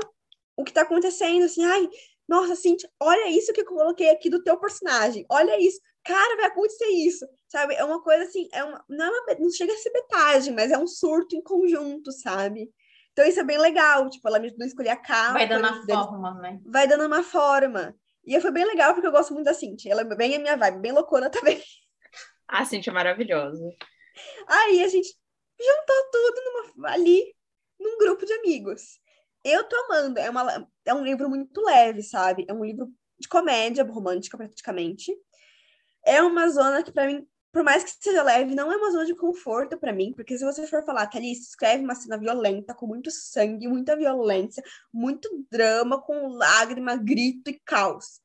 o 0.57 0.65
que 0.65 0.73
tá 0.73 0.83
acontecendo, 0.83 1.45
assim, 1.45 1.65
ai, 1.65 1.89
nossa, 2.29 2.57
Cintia, 2.57 2.91
olha 3.01 3.29
isso 3.31 3.53
que 3.53 3.61
eu 3.61 3.65
coloquei 3.67 4.11
aqui 4.11 4.29
do 4.29 4.43
teu 4.43 4.59
personagem, 4.59 5.25
olha 5.31 5.59
isso, 5.61 5.81
cara, 6.05 6.37
vai 6.37 6.47
acontecer 6.47 6.87
isso, 6.89 7.27
sabe? 7.49 7.75
É 7.75 7.85
uma 7.85 8.03
coisa 8.03 8.25
assim, 8.25 8.49
é 8.53 8.65
uma, 8.65 8.85
não, 8.89 9.07
é 9.07 9.21
uma, 9.21 9.41
não 9.41 9.51
chega 9.51 9.73
a 9.73 9.77
ser 9.77 9.91
betagem, 9.93 10.53
mas 10.55 10.71
é 10.73 10.79
um 10.79 10.87
surto 10.87 11.37
em 11.37 11.43
conjunto, 11.43 12.11
sabe? 12.13 12.71
Então 13.13 13.25
isso 13.27 13.41
é 13.41 13.45
bem 13.45 13.59
legal, 13.59 14.09
tipo, 14.11 14.27
ela 14.29 14.39
me 14.41 14.47
ajudou 14.49 14.65
a 14.65 14.67
escolher 14.67 14.91
a 14.91 14.97
capa, 14.97 15.35
Vai 15.35 15.49
dando 15.49 15.65
a 15.67 15.69
eles- 15.71 15.89
eles- 15.89 16.07
forma, 16.07 16.35
né? 16.41 16.61
vai 16.67 16.89
dando 16.89 17.07
uma 17.07 17.23
forma. 17.23 17.95
E 18.25 18.41
foi 18.41 18.51
bem 18.51 18.65
legal, 18.65 18.95
porque 18.95 19.07
eu 19.07 19.13
gosto 19.13 19.33
muito 19.33 19.47
da 19.47 19.55
Cintia, 19.55 19.93
ela 19.93 20.03
é 20.03 20.17
bem 20.17 20.37
a 20.37 20.39
minha 20.39 20.57
vibe, 20.57 20.81
bem 20.81 20.93
loucona 20.93 21.31
também. 21.31 21.63
Ah, 22.53 22.65
Cintia, 22.65 22.91
é 22.91 22.95
maravilhoso. 22.95 23.63
Aí 24.47 24.83
a 24.83 24.89
gente 24.89 25.09
juntou 25.59 26.11
tudo 26.13 26.41
numa- 26.77 26.91
ali, 26.91 27.35
num 27.81 27.97
grupo 27.99 28.27
de 28.27 28.33
amigos. 28.35 29.01
Eu 29.43 29.65
tô 29.65 29.75
amando, 29.77 30.19
é, 30.19 30.29
uma, 30.31 30.69
é 30.85 30.95
um 30.95 31.03
livro 31.05 31.29
muito 31.29 31.61
leve, 31.63 32.03
sabe? 32.03 32.45
É 32.49 32.53
um 32.53 32.65
livro 32.65 32.93
de 33.19 33.27
comédia 33.29 33.85
romântica, 33.85 34.37
praticamente. 34.37 35.17
É 36.05 36.21
uma 36.23 36.49
zona 36.49 36.83
que, 36.83 36.93
pra 36.93 37.07
mim, 37.07 37.27
por 37.53 37.63
mais 37.63 37.85
que 37.85 37.91
seja 38.03 38.23
leve, 38.23 38.55
não 38.55 38.71
é 38.71 38.77
uma 38.77 38.91
zona 38.91 39.07
de 39.07 39.15
conforto 39.15 39.79
pra 39.79 39.93
mim, 39.93 40.13
porque 40.15 40.37
se 40.37 40.45
você 40.45 40.67
for 40.67 40.85
falar, 40.85 41.07
Thalys, 41.07 41.49
escreve 41.49 41.83
uma 41.85 41.95
cena 41.95 42.19
violenta, 42.19 42.75
com 42.75 42.87
muito 42.87 43.11
sangue, 43.11 43.69
muita 43.69 43.97
violência, 43.97 44.63
muito 44.93 45.29
drama, 45.51 46.01
com 46.01 46.29
lágrima, 46.29 46.97
grito 46.97 47.51
e 47.51 47.61
caos. 47.65 48.21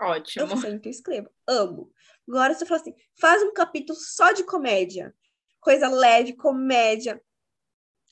Eu 0.00 0.06
Ótimo. 0.06 0.56
sempre 0.60 0.90
escrevo, 0.90 1.28
amo. 1.46 1.90
Agora 2.28 2.54
você 2.54 2.66
fala 2.66 2.80
assim, 2.80 2.94
faz 3.20 3.42
um 3.42 3.52
capítulo 3.52 3.98
só 3.98 4.32
de 4.32 4.44
comédia. 4.44 5.14
Coisa 5.60 5.88
leve, 5.88 6.34
comédia. 6.34 7.20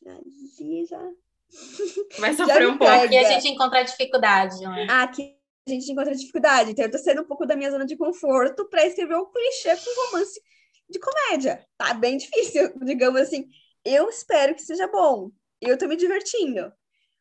Aí 0.06 0.86
já... 0.86 1.00
Vai 2.18 2.34
sofrer 2.34 2.66
um 2.68 2.78
pouco. 2.78 2.92
Aqui 2.92 3.16
a 3.18 3.22
gente 3.40 3.48
encontra 3.48 3.84
dificuldade, 3.84 4.60
né? 4.62 4.86
Aqui 4.90 5.36
a 5.66 5.70
gente 5.70 5.92
encontra 5.92 6.14
dificuldade. 6.14 6.70
Então 6.70 6.84
eu 6.84 6.90
tô 6.90 6.98
saindo 6.98 7.22
um 7.22 7.26
pouco 7.26 7.46
da 7.46 7.56
minha 7.56 7.70
zona 7.70 7.84
de 7.86 7.96
conforto 7.96 8.68
para 8.68 8.86
escrever 8.86 9.16
um 9.16 9.30
clichê 9.30 9.76
com 9.76 10.06
romance 10.06 10.40
de 10.88 10.98
comédia. 10.98 11.64
Tá 11.76 11.94
bem 11.94 12.16
difícil, 12.16 12.72
digamos 12.84 13.20
assim. 13.20 13.46
Eu 13.84 14.08
espero 14.08 14.54
que 14.54 14.62
seja 14.62 14.88
bom. 14.88 15.30
Eu 15.60 15.78
tô 15.78 15.86
me 15.86 15.96
divertindo. 15.96 16.72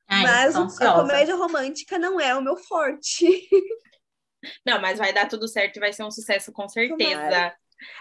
Ai, 0.08 0.24
mas 0.24 0.54
tô 0.56 0.62
o- 0.62 0.64
a 0.64 0.68
comédia 1.02 1.36
romântica 1.36 1.98
não 2.00 2.20
é 2.20 2.36
o 2.36 2.42
meu 2.42 2.56
forte. 2.58 3.26
Não, 4.66 4.80
mas 4.82 4.98
vai 4.98 5.14
dar 5.14 5.28
tudo 5.28 5.48
certo 5.48 5.78
e 5.78 5.80
vai 5.80 5.94
ser 5.94 6.04
um 6.04 6.12
sucesso 6.12 6.52
com 6.52 6.68
certeza. 6.68 7.54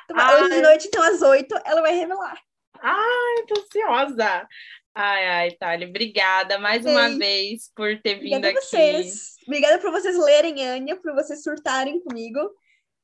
Tomara. 0.08 0.44
Hoje 0.44 0.54
de 0.54 0.62
noite, 0.62 0.86
então, 0.88 1.02
às 1.02 1.22
oito, 1.22 1.54
ela 1.64 1.80
vai 1.80 1.94
revelar. 1.94 2.38
Ai, 2.80 3.44
tô 3.48 3.60
ansiosa. 3.60 4.48
Ai, 4.94 5.26
ai, 5.26 5.50
Thali, 5.52 5.86
obrigada 5.86 6.58
mais 6.58 6.84
uma 6.86 7.08
Ei. 7.08 7.18
vez 7.18 7.70
por 7.74 8.00
ter 8.00 8.14
vindo 8.14 8.36
Obrigada 8.36 8.50
aqui. 8.50 8.66
vocês. 8.66 9.34
Obrigada 9.44 9.78
por 9.78 9.90
vocês 9.90 10.16
lerem 10.16 10.64
Anya, 10.64 10.96
por 10.96 11.12
vocês 11.14 11.42
surtarem 11.42 12.00
comigo. 12.00 12.38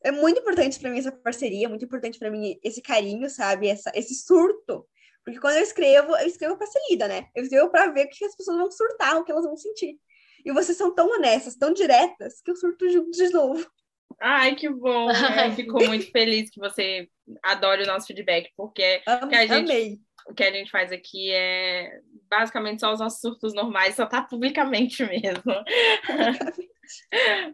É 0.02 0.12
muito 0.12 0.40
importante 0.40 0.78
para 0.78 0.88
mim 0.88 0.98
essa 0.98 1.12
parceria, 1.12 1.68
muito 1.68 1.84
importante 1.84 2.18
para 2.18 2.30
mim 2.30 2.58
esse 2.62 2.80
carinho, 2.80 3.28
sabe? 3.28 3.68
Essa, 3.68 3.90
esse 3.94 4.14
surto. 4.14 4.86
Porque 5.24 5.40
quando 5.40 5.56
eu 5.56 5.62
escrevo, 5.62 6.16
eu 6.16 6.26
escrevo 6.26 6.56
para 6.56 6.66
ser 6.66 6.80
lida, 6.90 7.08
né? 7.08 7.26
Eu 7.34 7.42
escrevo 7.42 7.68
para 7.70 7.90
ver 7.90 8.06
o 8.06 8.08
que 8.08 8.24
as 8.24 8.36
pessoas 8.36 8.56
vão 8.56 8.70
surtar, 8.70 9.16
o 9.16 9.24
que 9.24 9.32
elas 9.32 9.44
vão 9.44 9.56
sentir. 9.56 9.98
E 10.44 10.52
vocês 10.52 10.76
são 10.76 10.94
tão 10.94 11.08
honestas, 11.10 11.56
tão 11.56 11.72
diretas, 11.72 12.40
que 12.40 12.50
eu 12.50 12.56
surto 12.56 12.88
junto 12.88 13.10
de 13.10 13.28
novo. 13.30 13.68
Ai, 14.20 14.54
que 14.54 14.68
bom. 14.68 15.08
Eu 15.50 15.52
fico 15.52 15.82
muito 15.84 16.10
feliz 16.10 16.50
que 16.50 16.58
você 16.60 17.08
adore 17.42 17.84
o 17.84 17.86
nosso 17.86 18.06
feedback, 18.06 18.50
porque 18.56 19.02
Am- 19.06 19.28
Que 19.28 19.34
a 19.34 19.46
gente- 19.46 19.70
Amei. 19.70 19.98
o 20.28 20.34
que 20.34 20.44
a 20.44 20.52
gente 20.52 20.70
faz 20.70 20.92
aqui 20.92 21.30
é 21.32 22.00
basicamente 22.28 22.80
só 22.80 22.92
os 22.92 23.00
nossos 23.00 23.20
surtos 23.20 23.54
normais, 23.54 23.94
só 23.94 24.04
tá 24.06 24.20
publicamente 24.22 25.02
mesmo. 25.08 25.42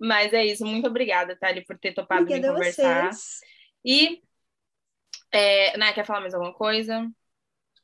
Mas 0.01 0.33
é 0.33 0.45
isso, 0.45 0.65
muito 0.67 0.89
obrigada, 0.89 1.37
Thali, 1.39 1.65
por 1.65 1.79
ter 1.79 1.93
topado 1.93 2.23
Obrigada 2.23 2.53
conversar. 2.55 3.13
vocês. 3.13 3.41
E, 3.85 4.21
é, 5.33 5.77
né, 5.77 5.93
quer 5.93 6.05
falar 6.05 6.21
mais 6.21 6.35
alguma 6.35 6.55
coisa? 6.55 7.07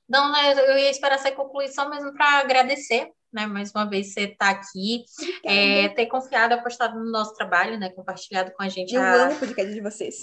Não, 0.09 0.33
né, 0.33 0.53
eu 0.53 0.79
ia 0.79 0.91
esperar 0.91 1.15
essa 1.17 1.31
concluir 1.33 1.69
só 1.69 1.89
mesmo 1.89 2.13
para 2.15 2.39
agradecer, 2.41 3.11
né? 3.33 3.47
Mais 3.47 3.71
uma 3.73 3.85
vez 3.85 4.13
você 4.13 4.23
estar 4.23 4.51
aqui, 4.51 5.05
é, 5.45 5.89
ter 5.89 6.07
confiado, 6.07 6.55
apostado 6.55 6.99
no 6.99 7.11
nosso 7.11 7.35
trabalho, 7.35 7.79
né? 7.79 7.91
Compartilhado 7.91 8.53
com 8.53 8.63
a 8.63 8.69
gente 8.69 8.95
Eu 8.95 9.03
a, 9.03 9.13
amo 9.15 9.35
o 9.35 9.39
podcast 9.39 9.73
de 9.73 9.81
vocês. 9.81 10.17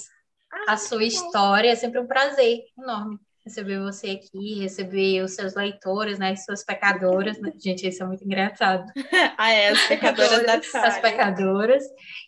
a 0.68 0.76
sua 0.76 1.04
história. 1.04 1.70
É 1.70 1.74
sempre 1.74 2.00
um 2.00 2.06
prazer 2.06 2.60
enorme 2.78 3.18
receber 3.44 3.80
você 3.80 4.10
aqui, 4.10 4.60
receber 4.60 5.22
os 5.22 5.32
seus 5.32 5.54
leitores, 5.54 6.18
né? 6.18 6.32
As 6.32 6.44
suas 6.44 6.64
pecadoras, 6.64 7.40
né? 7.40 7.52
Gente, 7.58 7.86
isso 7.86 8.02
é 8.02 8.06
muito 8.06 8.24
engraçado. 8.24 8.84
Ah, 9.36 9.50
é, 9.52 9.70
as 9.70 9.86
pecadoras 9.88 10.44
da 10.44 10.54
as 10.54 10.70
Thalia. 10.70 11.00
pecadoras. 11.00 11.82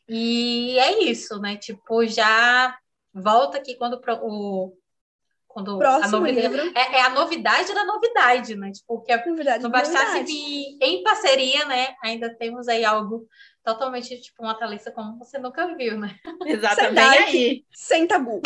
E 0.08 0.78
é 0.78 1.04
isso, 1.04 1.38
né? 1.38 1.56
Tipo, 1.56 2.06
já 2.06 2.76
volta 3.12 3.58
aqui 3.58 3.76
quando 3.76 4.00
o 4.22 4.72
quando 5.52 5.76
a 5.76 5.78
Próximo 5.78 6.18
novidade 6.18 6.48
livro. 6.56 6.72
é, 6.76 6.96
é 6.96 7.00
a 7.02 7.10
novidade 7.10 7.72
da 7.74 7.84
novidade, 7.84 8.56
né? 8.56 8.70
Tipo, 8.72 9.00
que 9.02 9.12
é- 9.12 9.24
Novidade, 9.26 9.62
não 9.62 9.70
bastasse 9.70 10.04
novidade. 10.04 10.32
vir 10.32 10.78
em 10.80 11.02
parceria, 11.02 11.64
né? 11.66 11.94
Ainda 12.02 12.34
temos 12.36 12.68
aí 12.68 12.84
algo 12.84 13.26
totalmente 13.64 14.20
tipo 14.20 14.42
uma 14.42 14.54
Thalissa 14.58 14.90
como 14.90 15.18
você 15.18 15.38
nunca 15.38 15.74
viu, 15.76 15.96
né? 15.98 16.16
Exatamente. 16.44 16.82
Sem 16.82 16.94
Vem 16.94 16.96
Dark. 17.18 17.28
aí. 17.28 17.64
Sem 17.72 18.06
tabu. 18.06 18.40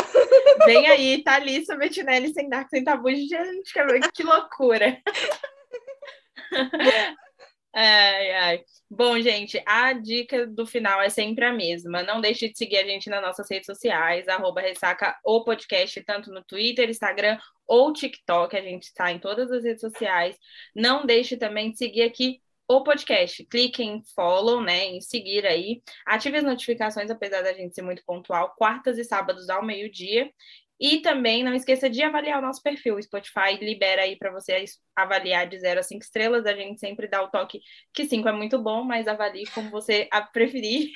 Vem 0.65 0.87
aí, 0.87 1.23
Thalissa 1.23 1.75
Bettinelli 1.75 2.33
sem 2.33 2.47
Dark, 2.49 2.69
sem 2.69 2.83
tabu. 2.83 3.09
Gente, 3.09 3.73
que- 3.73 4.11
que 4.13 4.23
loucura. 4.23 4.97
Ai, 7.73 8.31
ai. 8.31 8.63
Bom, 8.89 9.19
gente, 9.19 9.61
a 9.65 9.93
dica 9.93 10.47
do 10.47 10.65
final 10.65 11.01
é 11.01 11.09
sempre 11.09 11.45
a 11.45 11.53
mesma. 11.53 12.01
Não 12.01 12.19
deixe 12.19 12.49
de 12.49 12.57
seguir 12.57 12.77
a 12.77 12.83
gente 12.83 13.09
nas 13.09 13.21
nossas 13.21 13.47
redes 13.49 13.67
sociais, 13.67 14.27
arroba 14.27 14.61
ressaca 14.61 15.15
o 15.23 15.43
podcast, 15.43 16.01
tanto 16.03 16.31
no 16.31 16.43
Twitter, 16.43 16.89
Instagram 16.89 17.37
ou 17.67 17.93
TikTok. 17.93 18.55
A 18.55 18.61
gente 18.61 18.83
está 18.83 19.11
em 19.11 19.19
todas 19.19 19.51
as 19.51 19.63
redes 19.63 19.81
sociais. 19.81 20.35
Não 20.75 21.05
deixe 21.05 21.37
também 21.37 21.71
de 21.71 21.77
seguir 21.77 22.01
aqui 22.03 22.41
o 22.67 22.83
podcast. 22.83 23.45
Clique 23.45 23.83
em 23.83 24.01
follow, 24.15 24.61
né? 24.61 24.85
Em 24.85 25.01
seguir 25.01 25.45
aí. 25.45 25.81
Ative 26.05 26.37
as 26.37 26.43
notificações, 26.43 27.11
apesar 27.11 27.41
da 27.43 27.53
gente 27.53 27.75
ser 27.75 27.81
muito 27.83 28.03
pontual, 28.05 28.55
quartas 28.57 28.97
e 28.97 29.03
sábados 29.03 29.49
ao 29.49 29.63
meio-dia. 29.63 30.31
E 30.79 30.99
também 30.99 31.43
não 31.43 31.53
esqueça 31.53 31.89
de 31.89 32.03
avaliar 32.03 32.39
o 32.39 32.41
nosso 32.41 32.61
perfil. 32.61 32.95
O 32.95 33.01
Spotify 33.01 33.57
libera 33.59 34.03
aí 34.03 34.15
para 34.15 34.31
você 34.31 34.63
avaliar 34.95 35.47
de 35.47 35.59
0 35.59 35.79
a 35.79 35.83
5 35.83 36.03
estrelas. 36.03 36.45
A 36.45 36.53
gente 36.53 36.79
sempre 36.79 37.07
dá 37.07 37.21
o 37.23 37.29
toque 37.29 37.61
que 37.93 38.05
5 38.05 38.27
é 38.29 38.31
muito 38.31 38.59
bom, 38.59 38.83
mas 38.83 39.07
avalie 39.07 39.45
como 39.47 39.69
você 39.69 40.07
a 40.11 40.21
preferir. 40.21 40.91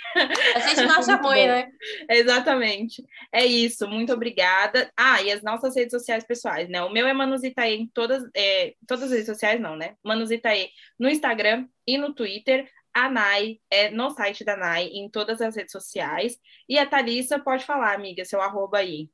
A 0.56 0.60
gente 0.60 0.82
não 0.86 1.00
acha 1.00 1.16
ruim, 1.16 1.48
né? 1.48 1.68
Exatamente. 2.10 3.04
É 3.32 3.46
isso. 3.46 3.88
Muito 3.88 4.14
obrigada. 4.14 4.92
Ah, 4.96 5.22
e 5.22 5.32
as 5.32 5.42
nossas 5.42 5.76
redes 5.76 5.92
sociais 5.92 6.24
pessoais, 6.24 6.70
né? 6.70 6.84
O 6.84 6.92
meu 6.92 7.08
é 7.08 7.14
Manuzitaê 7.14 7.76
em 7.76 7.88
todas, 7.88 8.24
é, 8.36 8.76
todas 8.88 9.06
as 9.06 9.12
redes 9.12 9.26
sociais, 9.26 9.60
não, 9.60 9.76
né? 9.76 9.96
Manuzitaê 10.04 10.70
no 11.00 11.10
Instagram 11.10 11.68
e 11.88 11.98
no 11.98 12.14
Twitter. 12.14 12.70
A 12.94 13.10
Nai 13.10 13.58
é 13.70 13.90
no 13.90 14.10
site 14.10 14.44
da 14.44 14.58
Nai, 14.58 14.84
em 14.88 15.10
todas 15.10 15.42
as 15.42 15.56
redes 15.56 15.72
sociais. 15.72 16.38
E 16.68 16.78
a 16.78 16.86
Thalissa 16.86 17.40
pode 17.40 17.66
falar, 17.66 17.94
amiga, 17.96 18.26
seu 18.26 18.42
arroba 18.42 18.80
aí. 18.80 19.10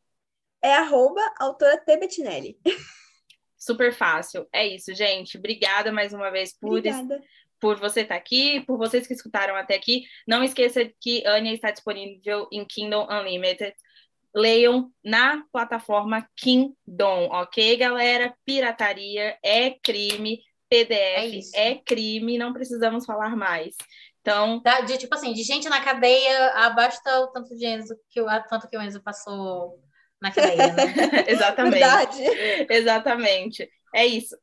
É 0.61 0.73
arroba 0.73 1.21
autora 1.39 1.77
T. 1.77 1.97
Bettinelli. 1.97 2.57
Super 3.57 3.93
fácil. 3.93 4.47
É 4.53 4.65
isso, 4.65 4.93
gente. 4.93 5.37
Obrigada 5.37 5.91
mais 5.91 6.13
uma 6.13 6.29
vez 6.29 6.57
por, 6.57 6.77
Obrigada. 6.77 7.21
por 7.59 7.77
você 7.79 8.01
estar 8.01 8.15
aqui, 8.15 8.61
por 8.61 8.77
vocês 8.77 9.07
que 9.07 9.13
escutaram 9.13 9.55
até 9.55 9.75
aqui. 9.75 10.03
Não 10.27 10.43
esqueça 10.43 10.89
que 11.01 11.25
Anya 11.25 11.53
está 11.53 11.71
disponível 11.71 12.47
em 12.51 12.63
Kindle 12.65 13.07
Unlimited. 13.09 13.73
Leiam 14.35 14.91
na 15.03 15.43
plataforma 15.51 16.27
Kindle, 16.35 17.29
ok, 17.31 17.75
galera? 17.77 18.35
Pirataria 18.45 19.37
é 19.43 19.71
crime, 19.71 20.41
É 20.69 20.75
PDF 20.85 21.35
isso. 21.37 21.51
é 21.55 21.75
crime, 21.75 22.37
não 22.37 22.53
precisamos 22.53 23.05
falar 23.05 23.35
mais. 23.35 23.75
Então, 24.21 24.61
Da- 24.61 24.81
de 24.81 24.97
tipo 24.97 25.15
assim, 25.15 25.33
de 25.33 25.41
gente 25.41 25.67
na 25.69 25.81
cadeia, 25.81 26.49
abasta 26.53 27.21
o 27.21 27.27
tanto 27.27 27.55
de 27.55 27.65
Enzo 27.65 27.95
que 28.09 28.21
o 28.21 28.27
tanto 28.49 28.67
que 28.69 28.77
o 28.77 28.81
Enzo 28.81 29.01
passou 29.01 29.81
na 30.21 30.31
cadeia, 30.31 30.73
né? 30.73 30.93
exatamente. 31.27 31.79
Verdade. 31.79 32.23
Exatamente. 32.69 33.69
É 33.93 34.05
isso. 34.05 34.35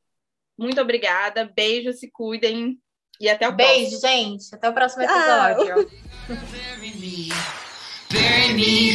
Muito 0.59 0.81
obrigada. 0.81 1.51
Beijo, 1.55 1.93
se 1.93 2.11
cuidem 2.11 2.79
e 3.21 3.29
até 3.29 3.49
o 3.49 3.57
próximo. 3.57 3.79
Beijo, 3.79 4.01
gente. 4.01 4.55
Até 4.55 4.69
o 4.69 4.73
próximo 4.75 5.03
episódio. 5.03 5.91
Bury 8.11 8.95